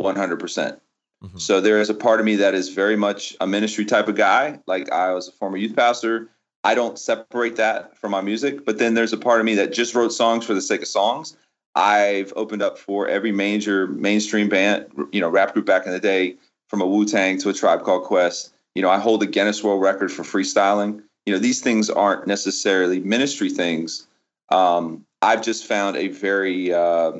100%. 0.00 0.80
Mhm. 1.22 1.40
So 1.40 1.60
there 1.60 1.80
is 1.80 1.88
a 1.90 1.94
part 1.94 2.20
of 2.20 2.26
me 2.26 2.36
that 2.36 2.54
is 2.54 2.68
very 2.68 2.96
much 2.96 3.36
a 3.40 3.46
ministry 3.46 3.84
type 3.84 4.08
of 4.08 4.16
guy. 4.16 4.58
Like 4.66 4.90
I 4.90 5.12
was 5.12 5.28
a 5.28 5.32
former 5.32 5.56
youth 5.56 5.76
pastor. 5.76 6.28
I 6.64 6.74
don't 6.74 6.98
separate 6.98 7.56
that 7.56 7.96
from 7.96 8.12
my 8.12 8.20
music. 8.20 8.64
But 8.64 8.78
then 8.78 8.94
there's 8.94 9.12
a 9.12 9.18
part 9.18 9.40
of 9.40 9.46
me 9.46 9.54
that 9.56 9.72
just 9.72 9.94
wrote 9.94 10.12
songs 10.12 10.44
for 10.44 10.54
the 10.54 10.60
sake 10.60 10.82
of 10.82 10.88
songs. 10.88 11.36
I've 11.74 12.32
opened 12.36 12.62
up 12.62 12.78
for 12.78 13.08
every 13.08 13.32
major 13.32 13.86
mainstream 13.86 14.48
band, 14.48 14.86
you 15.12 15.20
know, 15.20 15.28
rap 15.28 15.54
group 15.54 15.64
back 15.66 15.86
in 15.86 15.92
the 15.92 16.00
day, 16.00 16.36
from 16.68 16.82
a 16.82 16.86
Wu 16.86 17.04
Tang 17.04 17.38
to 17.38 17.48
a 17.48 17.52
Tribe 17.52 17.82
Called 17.82 18.04
Quest. 18.04 18.52
You 18.74 18.82
know, 18.82 18.90
I 18.90 18.98
hold 18.98 19.22
a 19.22 19.26
Guinness 19.26 19.62
World 19.62 19.80
Record 19.80 20.12
for 20.12 20.22
freestyling. 20.22 21.02
You 21.26 21.32
know, 21.32 21.38
these 21.38 21.60
things 21.60 21.88
aren't 21.88 22.26
necessarily 22.26 23.00
ministry 23.00 23.48
things. 23.48 24.06
Um, 24.50 25.04
I've 25.22 25.42
just 25.42 25.66
found 25.66 25.96
a 25.96 26.08
very, 26.08 26.72
uh, 26.72 27.12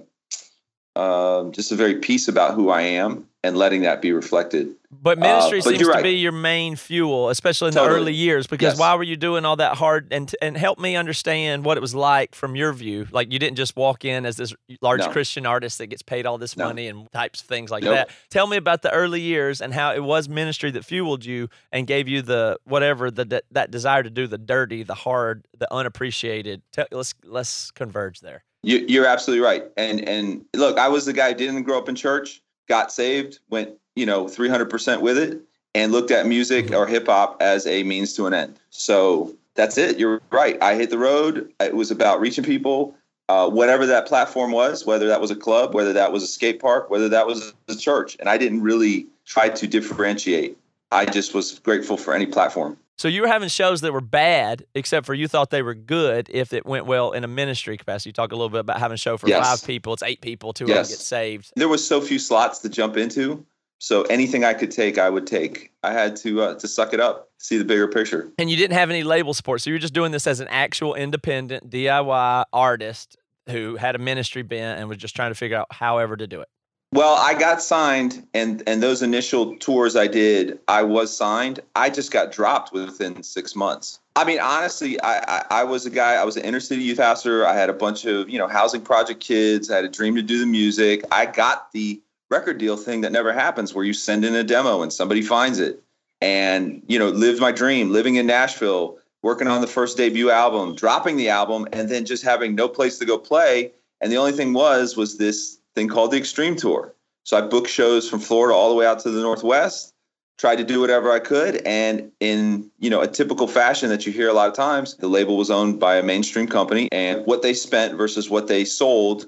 um, 0.96 1.52
just 1.52 1.72
a 1.72 1.76
very 1.76 1.96
peace 1.96 2.28
about 2.28 2.54
who 2.54 2.68
I 2.68 2.82
am 2.82 3.26
and 3.44 3.56
letting 3.56 3.82
that 3.82 4.00
be 4.00 4.12
reflected. 4.12 4.68
But 4.90 5.18
ministry 5.18 5.58
Uh, 5.58 5.62
but 5.64 5.70
seems 5.70 5.80
you're 5.80 5.96
to 5.96 6.02
be 6.02 6.12
your 6.12 6.32
main 6.32 6.76
fuel, 6.76 7.30
especially 7.30 7.68
in 7.68 7.74
the 7.74 7.82
early 7.82 8.12
years. 8.12 8.46
Because 8.46 8.74
Yes. 8.74 8.78
why 8.78 8.94
were 8.94 9.02
you 9.02 9.16
doing 9.16 9.44
all 9.44 9.56
that 9.56 9.76
hard? 9.78 10.08
And 10.12 10.32
and 10.42 10.56
help 10.56 10.78
me 10.78 10.96
understand 10.96 11.64
what 11.64 11.76
it 11.76 11.80
was 11.80 11.94
like 11.94 12.34
from 12.34 12.54
your 12.54 12.72
view. 12.72 13.06
Like 13.10 13.32
you 13.32 13.38
didn't 13.38 13.56
just 13.56 13.74
walk 13.74 14.04
in 14.04 14.26
as 14.26 14.36
this 14.36 14.54
large 14.82 15.00
No. 15.00 15.08
Christian 15.08 15.46
artist 15.46 15.78
that 15.78 15.86
gets 15.86 16.02
paid 16.02 16.26
all 16.26 16.36
this 16.38 16.56
No. 16.56 16.66
money 16.66 16.88
and 16.88 17.10
types 17.10 17.40
of 17.40 17.48
things 17.48 17.70
like 17.70 17.82
Nope. 17.82 17.94
that. 17.94 18.10
Tell 18.30 18.46
me 18.46 18.56
about 18.58 18.82
the 18.82 18.92
early 18.92 19.20
years 19.20 19.60
and 19.60 19.72
how 19.74 19.92
it 19.92 20.04
was 20.04 20.28
ministry 20.28 20.70
that 20.72 20.84
fueled 20.84 21.24
you 21.24 21.48
and 21.72 21.86
gave 21.86 22.06
you 22.06 22.22
the 22.22 22.58
whatever 22.64 23.10
the 23.10 23.42
that 23.50 23.70
desire 23.70 24.02
to 24.02 24.10
do 24.10 24.26
the 24.26 24.38
dirty, 24.38 24.82
the 24.82 24.94
hard, 24.94 25.46
the 25.58 25.72
unappreciated. 25.72 26.62
Tell, 26.70 26.86
let's 26.92 27.14
let's 27.24 27.70
converge 27.72 28.20
there. 28.20 28.44
You, 28.62 28.84
you're 28.86 29.06
absolutely 29.06 29.44
right. 29.44 29.64
And 29.76 30.06
and 30.06 30.44
look, 30.54 30.78
I 30.78 30.88
was 30.88 31.06
the 31.06 31.12
guy 31.14 31.30
who 31.30 31.34
didn't 31.34 31.62
grow 31.64 31.78
up 31.78 31.88
in 31.88 31.96
church, 31.96 32.40
got 32.72 32.90
saved, 32.90 33.38
went 33.50 33.70
you 33.96 34.06
know 34.06 34.24
300% 34.24 35.02
with 35.02 35.18
it, 35.18 35.38
and 35.74 35.92
looked 35.92 36.10
at 36.10 36.26
music 36.26 36.68
Mhm. 36.68 36.78
or 36.78 36.86
hip 36.86 37.06
hop 37.06 37.36
as 37.40 37.66
a 37.66 37.82
means 37.82 38.14
to 38.14 38.26
an 38.26 38.32
end. 38.32 38.58
So 38.70 39.34
that's 39.54 39.76
it. 39.76 39.98
You're 39.98 40.22
right. 40.30 40.56
I 40.62 40.74
hit 40.74 40.88
the 40.88 40.96
road. 40.96 41.52
It 41.60 41.74
was 41.74 41.90
about 41.90 42.18
reaching 42.18 42.44
people, 42.44 42.94
uh, 43.28 43.50
whatever 43.50 43.84
that 43.84 44.06
platform 44.06 44.52
was, 44.52 44.86
whether 44.86 45.06
that 45.08 45.20
was 45.20 45.30
a 45.30 45.36
club, 45.36 45.74
whether 45.74 45.92
that 45.92 46.12
was 46.12 46.22
a 46.22 46.26
skate 46.26 46.60
park, 46.60 46.88
whether 46.88 47.10
that 47.10 47.26
was 47.26 47.52
a 47.68 47.76
church. 47.76 48.16
And 48.18 48.30
I 48.30 48.38
didn't 48.38 48.62
really 48.62 49.06
try 49.26 49.50
to 49.50 49.66
differentiate. 49.66 50.56
I 50.90 51.04
just 51.04 51.34
was 51.34 51.58
grateful 51.58 51.98
for 51.98 52.14
any 52.14 52.26
platform. 52.26 52.78
So 52.98 53.08
you 53.08 53.22
were 53.22 53.28
having 53.28 53.48
shows 53.48 53.80
that 53.80 53.92
were 53.92 54.00
bad, 54.00 54.64
except 54.74 55.06
for 55.06 55.14
you 55.14 55.26
thought 55.26 55.50
they 55.50 55.62
were 55.62 55.74
good 55.74 56.28
if 56.30 56.52
it 56.52 56.64
went 56.64 56.86
well 56.86 57.12
in 57.12 57.24
a 57.24 57.28
ministry 57.28 57.76
capacity. 57.76 58.10
You 58.10 58.12
talk 58.12 58.32
a 58.32 58.36
little 58.36 58.48
bit 58.50 58.60
about 58.60 58.78
having 58.78 58.94
a 58.94 58.98
show 58.98 59.16
for 59.16 59.28
Yes. 59.28 59.44
five 59.44 59.66
people. 59.66 59.92
It's 59.94 60.02
eight 60.02 60.20
people, 60.20 60.52
two 60.52 60.64
of 60.66 60.68
them 60.68 60.76
Yes. 60.76 60.88
get 60.90 60.98
saved. 60.98 61.52
there 61.56 61.68
was 61.68 61.86
so 61.86 62.00
few 62.00 62.18
slots 62.18 62.60
to 62.60 62.68
jump 62.68 62.96
into 62.96 63.44
so 63.78 64.02
anything 64.02 64.44
i 64.44 64.54
could 64.54 64.70
take 64.70 64.96
i 64.96 65.10
would 65.10 65.26
take 65.26 65.72
i 65.82 65.92
had 65.92 66.14
to 66.14 66.40
uh, 66.40 66.54
to 66.54 66.68
suck 66.68 66.94
it 66.94 67.00
up 67.00 67.30
see 67.38 67.58
the 67.58 67.64
bigger 67.64 67.88
picture 67.88 68.30
And 68.38 68.48
you 68.48 68.56
didn't 68.56 68.76
have 68.76 68.90
any 68.90 69.02
label 69.02 69.34
support. 69.34 69.60
So 69.60 69.70
you 69.70 69.74
were 69.74 69.80
just 69.80 69.94
doing 69.94 70.12
this 70.12 70.26
as 70.28 70.38
an 70.38 70.46
actual 70.48 70.94
independent 70.94 71.68
DIY 71.70 72.44
artist 72.52 73.16
who 73.48 73.74
had 73.74 73.96
a 73.96 73.98
ministry 73.98 74.42
bent 74.42 74.78
and 74.78 74.88
was 74.88 74.98
just 74.98 75.16
trying 75.16 75.32
to 75.32 75.34
figure 75.34 75.56
out 75.56 75.66
however 75.72 76.16
to 76.16 76.28
do 76.28 76.40
it. 76.40 76.48
Well 76.92 77.14
i 77.14 77.34
got 77.34 77.60
signed 77.60 78.26
and 78.34 78.62
and 78.66 78.82
those 78.82 79.02
initial 79.02 79.56
tours 79.56 79.96
i 79.96 80.06
did 80.06 80.58
i 80.68 80.82
was 80.82 81.14
signed. 81.14 81.60
I 81.74 81.90
just 81.90 82.12
got 82.12 82.30
dropped 82.30 82.72
within 82.72 83.22
six 83.22 83.56
months. 83.56 83.98
I 84.14 84.24
mean 84.24 84.38
honestly 84.40 85.00
i 85.00 85.18
i, 85.38 85.44
I 85.50 85.64
was 85.64 85.86
a 85.86 85.90
guy 85.90 86.14
i 86.14 86.24
was 86.24 86.36
an 86.36 86.44
inner 86.44 86.60
city 86.60 86.82
youth 86.82 86.98
pastor. 86.98 87.46
I 87.46 87.54
had 87.54 87.70
a 87.70 87.74
bunch 87.74 88.04
of 88.04 88.28
you 88.28 88.38
know 88.38 88.46
housing 88.46 88.82
project 88.82 89.20
kids. 89.20 89.70
I 89.70 89.76
had 89.76 89.84
a 89.84 89.88
dream 89.88 90.14
to 90.16 90.22
do 90.22 90.38
the 90.38 90.46
music. 90.46 91.02
I 91.10 91.26
got 91.26 91.72
the 91.72 92.00
record 92.30 92.58
deal 92.58 92.76
thing 92.76 93.00
that 93.02 93.12
never 93.12 93.32
happens 93.32 93.74
where 93.74 93.84
you 93.84 93.92
send 93.92 94.24
in 94.24 94.34
a 94.34 94.44
demo 94.44 94.82
and 94.82 94.92
somebody 94.92 95.22
finds 95.22 95.58
it 95.58 95.82
and 96.20 96.82
you 96.86 96.98
know 96.98 97.08
lived 97.08 97.40
my 97.40 97.52
dream 97.52 97.90
living 97.90 98.14
in 98.14 98.26
nashville 98.26 98.98
working 99.22 99.48
on 99.48 99.60
the 99.60 99.66
first 99.66 99.96
debut 99.96 100.30
album 100.30 100.74
dropping 100.74 101.16
the 101.16 101.28
album 101.28 101.66
and 101.72 101.88
then 101.88 102.04
just 102.04 102.22
having 102.22 102.54
no 102.54 102.68
place 102.68 102.98
to 102.98 103.04
go 103.04 103.18
play. 103.18 103.72
And 104.00 104.10
the 104.10 104.16
only 104.16 104.32
thing 104.32 104.52
was 104.52 104.96
was 104.96 105.16
this 105.16 105.58
thing 105.74 105.88
called 105.88 106.10
the 106.10 106.16
extreme 106.16 106.56
tour 106.56 106.94
so 107.24 107.36
i 107.36 107.40
booked 107.40 107.68
shows 107.68 108.08
from 108.08 108.20
florida 108.20 108.54
all 108.54 108.68
the 108.68 108.74
way 108.74 108.86
out 108.86 108.98
to 109.00 109.10
the 109.10 109.20
northwest 109.20 109.92
tried 110.38 110.56
to 110.56 110.64
do 110.64 110.80
whatever 110.80 111.10
i 111.12 111.18
could 111.18 111.56
and 111.66 112.10
in 112.20 112.70
you 112.78 112.90
know 112.90 113.00
a 113.00 113.06
typical 113.08 113.46
fashion 113.46 113.88
that 113.88 114.06
you 114.06 114.12
hear 114.12 114.28
a 114.28 114.32
lot 114.32 114.48
of 114.48 114.54
times 114.54 114.96
the 114.96 115.08
label 115.08 115.36
was 115.36 115.50
owned 115.50 115.78
by 115.78 115.96
a 115.96 116.02
mainstream 116.02 116.46
company 116.46 116.88
and 116.92 117.24
what 117.26 117.42
they 117.42 117.54
spent 117.54 117.94
versus 117.96 118.28
what 118.28 118.48
they 118.48 118.64
sold 118.64 119.26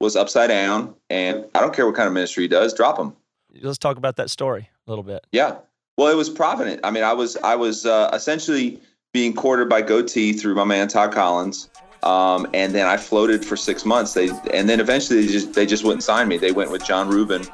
was 0.00 0.16
upside 0.16 0.48
down 0.48 0.94
and 1.10 1.44
i 1.54 1.60
don't 1.60 1.74
care 1.74 1.86
what 1.86 1.94
kind 1.94 2.06
of 2.06 2.12
ministry 2.12 2.44
he 2.44 2.48
does 2.48 2.74
drop 2.74 2.96
them 2.96 3.14
Let's 3.62 3.78
talk 3.78 3.96
about 3.96 4.16
that 4.16 4.30
story. 4.30 4.68
a 4.86 4.90
little 4.90 5.02
bit. 5.02 5.26
Yeah. 5.32 5.56
Well, 5.96 6.08
it 6.12 6.16
was 6.16 6.28
provident. 6.30 6.80
I 6.84 6.90
mean, 6.90 7.02
I 7.02 7.12
was 7.12 7.36
I 7.38 7.56
was 7.56 7.86
uh, 7.86 8.10
essentially 8.12 8.80
being 9.12 9.34
courted 9.34 9.68
by 9.68 9.82
Gotee 9.82 10.38
through 10.38 10.54
my 10.54 10.64
man 10.64 10.86
Todd 10.88 11.12
Collins. 11.12 11.68
Um, 12.02 12.46
and 12.54 12.74
then 12.74 12.86
I 12.86 12.96
floated 12.96 13.44
for 13.44 13.56
six 13.56 13.84
months. 13.84 14.14
They 14.14 14.28
and 14.52 14.68
then 14.68 14.80
eventually 14.80 15.26
they 15.26 15.32
just 15.32 15.52
they 15.54 15.66
just 15.66 15.84
wouldn't 15.84 16.02
sign 16.02 16.28
me. 16.28 16.38
They 16.38 16.52
went 16.52 16.70
with 16.70 16.84
John 16.84 17.08
Reuben 17.08 17.44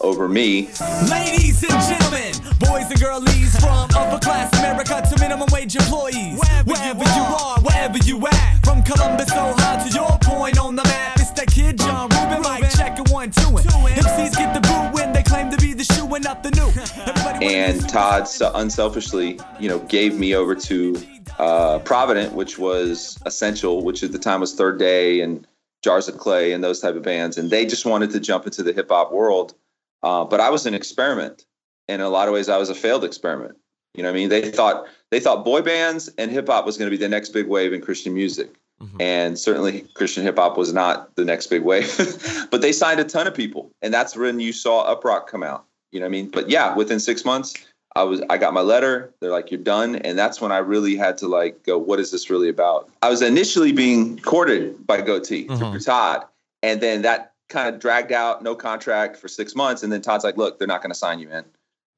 over 0.00 0.28
me. 0.28 0.68
Ladies 1.10 1.62
and 1.64 1.80
gentlemen, 1.88 2.34
boys 2.58 2.90
and 2.90 3.00
girlies 3.00 3.58
from 3.58 3.88
upper 3.96 4.18
class 4.18 4.52
America 4.58 5.02
to 5.08 5.20
minimum 5.20 5.48
wage 5.52 5.74
employees. 5.76 6.38
Wherever, 6.38 6.70
wherever 6.70 7.04
you, 7.04 7.22
are, 7.22 7.60
wherever 7.60 7.98
you 7.98 8.26
at, 8.26 8.64
from 8.64 8.82
Columbus, 8.82 9.32
Ohio 9.32 9.88
to 9.88 9.94
your 9.94 10.18
point 10.22 10.58
on 10.58 10.76
the 10.76 10.84
map, 10.84 11.18
it's 11.18 11.30
that 11.32 11.48
kid 11.48 11.78
John 11.78 12.10
Reuben. 12.10 12.42
Like 12.42 12.70
checking 12.70 13.06
one, 13.12 13.30
two, 13.30 13.56
and 13.56 13.66
MCs 13.66 14.36
get 14.36 14.52
the 14.52 14.60
boot 14.60 14.92
when 14.92 15.12
they 15.12 15.22
claim 15.22 15.50
to 15.50 15.56
be 15.56 15.72
the 15.72 15.84
shoe 15.84 16.14
and 16.14 16.24
not 16.24 16.42
the 16.42 16.50
new. 16.50 16.70
and 17.46 17.88
Todd 17.88 18.28
unselfishly, 18.54 19.40
you 19.58 19.68
know, 19.68 19.78
gave 19.80 20.18
me 20.18 20.34
over 20.34 20.54
to 20.54 20.94
uh, 21.38 21.78
Provident, 21.80 22.32
which 22.34 22.58
was 22.58 23.18
Essential, 23.26 23.82
which 23.82 24.02
at 24.02 24.12
the 24.12 24.18
time 24.18 24.40
was 24.40 24.54
Third 24.54 24.78
Day 24.78 25.20
and 25.20 25.46
Jars 25.82 26.08
of 26.08 26.18
Clay 26.18 26.52
and 26.52 26.64
those 26.64 26.80
type 26.80 26.96
of 26.96 27.02
bands, 27.02 27.36
and 27.36 27.50
they 27.50 27.66
just 27.66 27.84
wanted 27.84 28.10
to 28.10 28.20
jump 28.20 28.46
into 28.46 28.62
the 28.62 28.72
hip 28.72 28.88
hop 28.88 29.12
world. 29.12 29.54
Uh, 30.02 30.24
but 30.24 30.40
I 30.40 30.50
was 30.50 30.66
an 30.66 30.74
experiment. 30.74 31.44
And 31.88 32.00
in 32.00 32.06
a 32.06 32.10
lot 32.10 32.28
of 32.28 32.34
ways, 32.34 32.48
I 32.48 32.56
was 32.56 32.70
a 32.70 32.74
failed 32.74 33.04
experiment. 33.04 33.56
You 33.94 34.02
know, 34.02 34.08
what 34.08 34.16
I 34.16 34.18
mean, 34.18 34.28
they 34.28 34.50
thought 34.50 34.86
they 35.10 35.20
thought 35.20 35.44
boy 35.44 35.62
bands 35.62 36.10
and 36.18 36.30
hip 36.30 36.48
hop 36.48 36.66
was 36.66 36.76
going 36.76 36.90
to 36.90 36.96
be 36.96 37.00
the 37.00 37.08
next 37.08 37.30
big 37.30 37.46
wave 37.46 37.72
in 37.72 37.80
Christian 37.80 38.12
music, 38.12 38.52
mm-hmm. 38.82 39.00
and 39.00 39.38
certainly 39.38 39.82
Christian 39.94 40.24
hip 40.24 40.36
hop 40.36 40.56
was 40.56 40.72
not 40.72 41.14
the 41.14 41.24
next 41.24 41.46
big 41.46 41.62
wave. 41.62 42.48
but 42.50 42.60
they 42.60 42.72
signed 42.72 42.98
a 42.98 43.04
ton 43.04 43.28
of 43.28 43.34
people, 43.34 43.70
and 43.82 43.94
that's 43.94 44.16
when 44.16 44.40
you 44.40 44.52
saw 44.52 44.92
Uprok 44.92 45.28
come 45.28 45.44
out. 45.44 45.66
You 45.92 46.00
know, 46.00 46.06
what 46.06 46.08
I 46.08 46.10
mean, 46.10 46.30
but 46.30 46.50
yeah, 46.50 46.74
within 46.74 46.98
six 46.98 47.24
months, 47.24 47.54
I 47.96 48.02
was 48.02 48.22
I 48.28 48.38
got 48.38 48.52
my 48.52 48.60
letter. 48.60 49.14
They're 49.20 49.30
like, 49.30 49.50
"You're 49.50 49.60
done," 49.60 49.96
and 49.96 50.18
that's 50.18 50.40
when 50.40 50.50
I 50.50 50.58
really 50.58 50.96
had 50.96 51.16
to 51.18 51.28
like 51.28 51.62
go, 51.64 51.78
"What 51.78 52.00
is 52.00 52.10
this 52.10 52.28
really 52.28 52.48
about?" 52.48 52.90
I 53.02 53.08
was 53.08 53.22
initially 53.22 53.72
being 53.72 54.18
courted 54.18 54.84
by 54.84 55.00
Gotee 55.00 55.46
mm-hmm. 55.46 55.56
through 55.56 55.80
Todd, 55.80 56.24
and 56.62 56.80
then 56.80 57.02
that 57.02 57.34
kind 57.48 57.72
of 57.72 57.80
dragged 57.80 58.10
out, 58.10 58.42
no 58.42 58.56
contract 58.56 59.16
for 59.16 59.28
six 59.28 59.54
months, 59.54 59.84
and 59.84 59.92
then 59.92 60.02
Todd's 60.02 60.24
like, 60.24 60.36
"Look, 60.36 60.58
they're 60.58 60.66
not 60.66 60.82
going 60.82 60.90
to 60.90 60.98
sign 60.98 61.20
you 61.20 61.30
in." 61.30 61.44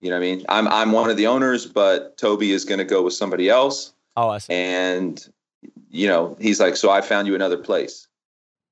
You 0.03 0.11
know 0.11 0.17
what 0.17 0.26
I 0.26 0.37
mean? 0.37 0.45
I'm 0.50 0.69
I'm 0.69 0.93
one 0.93 1.09
of 1.09 1.17
the 1.17 1.26
owners, 1.26 1.65
but 1.65 2.19
Toby 2.19 2.53
is 2.53 2.67
going 2.67 2.79
to 2.79 2.85
go 2.85 3.03
with 3.03 3.15
somebody 3.15 3.49
else. 3.49 3.95
Oh, 4.17 4.29
I 4.29 4.38
see. 4.38 4.53
And 4.53 5.26
you 5.88 6.09
know, 6.09 6.37
he's 6.38 6.61
like, 6.61 6.76
"So 6.76 6.91
I 6.91 7.00
found 7.00 7.26
you 7.26 7.35
another 7.35 7.57
place," 7.57 8.07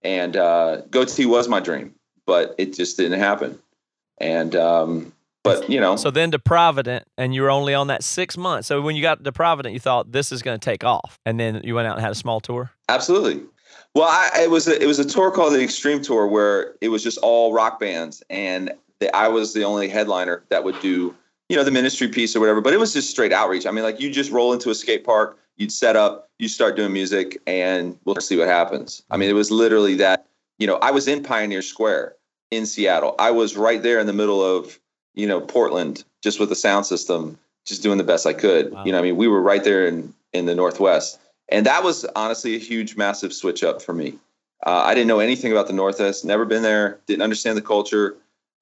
and 0.03 0.37
uh, 0.37 0.83
Gotee 0.91 1.25
was 1.25 1.49
my 1.49 1.61
dream, 1.61 1.95
but 2.27 2.55
it 2.59 2.75
just 2.75 2.99
didn't 2.99 3.19
happen. 3.19 3.59
And 4.19 4.55
um, 4.55 5.14
but 5.45 5.71
you 5.71 5.79
know. 5.79 5.95
So 5.95 6.11
then 6.11 6.33
to 6.33 6.39
Provident, 6.41 7.07
and 7.17 7.33
you 7.33 7.43
were 7.43 7.51
only 7.51 7.75
on 7.75 7.87
that 7.87 8.03
six 8.03 8.37
months. 8.37 8.67
So 8.67 8.83
when 8.83 8.97
you 8.97 9.03
got 9.03 9.23
to 9.23 9.33
Provident, 9.33 9.75
you 9.75 9.81
thought 9.81 10.11
this 10.11 10.33
is 10.33 10.43
going 10.43 10.59
to 10.59 10.65
take 10.65 10.83
off, 10.83 11.21
and 11.25 11.39
then 11.39 11.61
you 11.63 11.77
went 11.77 11.87
out 11.87 11.95
and 11.95 12.03
had 12.03 12.11
a 12.11 12.17
small 12.17 12.41
tour. 12.41 12.73
Absolutely. 12.89 13.43
Well, 13.95 14.09
I, 14.09 14.43
it 14.43 14.51
was 14.51 14.67
a, 14.67 14.83
it 14.83 14.87
was 14.87 14.99
a 14.99 15.05
tour 15.05 15.31
called 15.31 15.53
the 15.53 15.63
Extreme 15.63 16.03
Tour 16.03 16.27
where 16.27 16.75
it 16.81 16.89
was 16.89 17.05
just 17.05 17.19
all 17.19 17.53
rock 17.53 17.79
bands, 17.79 18.25
and 18.29 18.73
the, 18.99 19.15
I 19.15 19.29
was 19.29 19.53
the 19.53 19.63
only 19.63 19.89
headliner 19.89 20.43
that 20.49 20.65
would 20.65 20.81
do 20.81 21.15
you 21.49 21.57
know 21.57 21.65
the 21.65 21.71
ministry 21.71 22.09
piece 22.09 22.35
or 22.35 22.41
whatever. 22.41 22.61
But 22.61 22.73
it 22.73 22.81
was 22.81 22.93
just 22.93 23.11
straight 23.11 23.33
outreach. 23.33 23.67
I 23.67 23.71
mean, 23.71 23.85
like 23.85 24.01
you 24.01 24.11
just 24.11 24.33
roll 24.33 24.53
into 24.53 24.71
a 24.71 24.75
skate 24.75 25.05
park, 25.05 25.39
you'd 25.57 25.71
set 25.71 25.95
up, 25.95 26.31
you 26.39 26.49
start 26.49 26.75
doing 26.75 26.93
music, 26.93 27.39
and 27.47 27.99
we'll 28.05 28.17
see 28.17 28.37
what 28.37 28.49
happens. 28.49 29.03
I 29.11 29.17
mean, 29.17 29.31
it 29.31 29.35
was 29.35 29.51
literally 29.51 29.95
that. 29.97 30.27
You 30.59 30.69
know, 30.69 30.77
I 30.77 30.93
was 30.93 31.09
in 31.09 31.23
Pioneer 31.23 31.63
Square 31.63 32.15
in 32.51 32.65
Seattle. 32.65 33.17
I 33.19 33.33
was 33.33 33.57
right 33.57 33.83
there 33.83 33.99
in 33.99 34.07
the 34.07 34.13
middle 34.13 34.43
of 34.43 34.79
you 35.15 35.27
know, 35.27 35.41
Portland 35.41 36.05
just 36.23 36.41
with 36.41 36.49
the 36.49 36.57
sound 36.57 36.87
system, 36.87 37.39
just 37.65 37.83
doing 37.83 37.99
the 37.99 38.05
best 38.05 38.27
I 38.27 38.33
could. 38.33 38.73
Wow. 38.73 38.85
You 38.85 38.93
know, 38.93 38.99
I 38.99 39.03
mean, 39.03 39.17
we 39.17 39.29
were 39.29 39.41
right 39.41 39.63
there 39.65 39.87
in 39.87 40.13
in 40.33 40.47
the 40.47 40.55
Northwest, 40.55 41.21
and 41.49 41.67
that 41.67 41.85
was 41.85 42.05
honestly 42.17 42.57
a 42.57 42.59
huge, 42.59 42.97
massive 42.97 43.33
switch 43.33 43.63
up 43.63 43.81
for 43.81 43.93
me. 43.93 44.19
Uh, 44.67 44.83
I 44.85 44.95
didn't 44.95 45.09
know 45.09 45.21
anything 45.21 45.53
about 45.53 45.67
the 45.67 45.73
Northwest, 45.73 46.25
never 46.25 46.45
been 46.45 46.63
there, 46.63 46.99
didn't 47.07 47.23
understand 47.23 47.57
the 47.57 47.63
culture, 47.63 48.17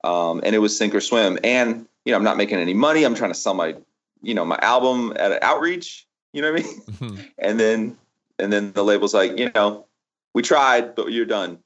um, 0.04 0.40
and 0.44 0.54
it 0.54 0.58
was 0.58 0.76
sink 0.76 0.94
or 0.94 1.00
swim. 1.00 1.38
And 1.44 1.86
you 2.04 2.12
know, 2.12 2.18
I'm 2.18 2.24
not 2.24 2.36
making 2.36 2.58
any 2.58 2.74
money. 2.74 3.04
I'm 3.04 3.14
trying 3.14 3.30
to 3.30 3.38
sell 3.38 3.54
my, 3.54 3.76
you 4.22 4.34
know, 4.34 4.44
my 4.44 4.58
album 4.60 5.12
at 5.16 5.32
an 5.32 5.38
outreach. 5.42 6.06
You 6.32 6.42
know 6.42 6.52
what 6.52 6.60
I 6.60 6.64
mean? 6.64 6.80
Mm-hmm. 7.02 7.20
and 7.38 7.60
then 7.60 7.96
and 8.38 8.52
then 8.52 8.72
the 8.72 8.82
label's 8.82 9.14
like, 9.14 9.38
you 9.38 9.50
know, 9.54 9.86
we 10.34 10.42
tried, 10.42 10.94
but 10.94 11.12
you're 11.12 11.26
done. 11.26 11.58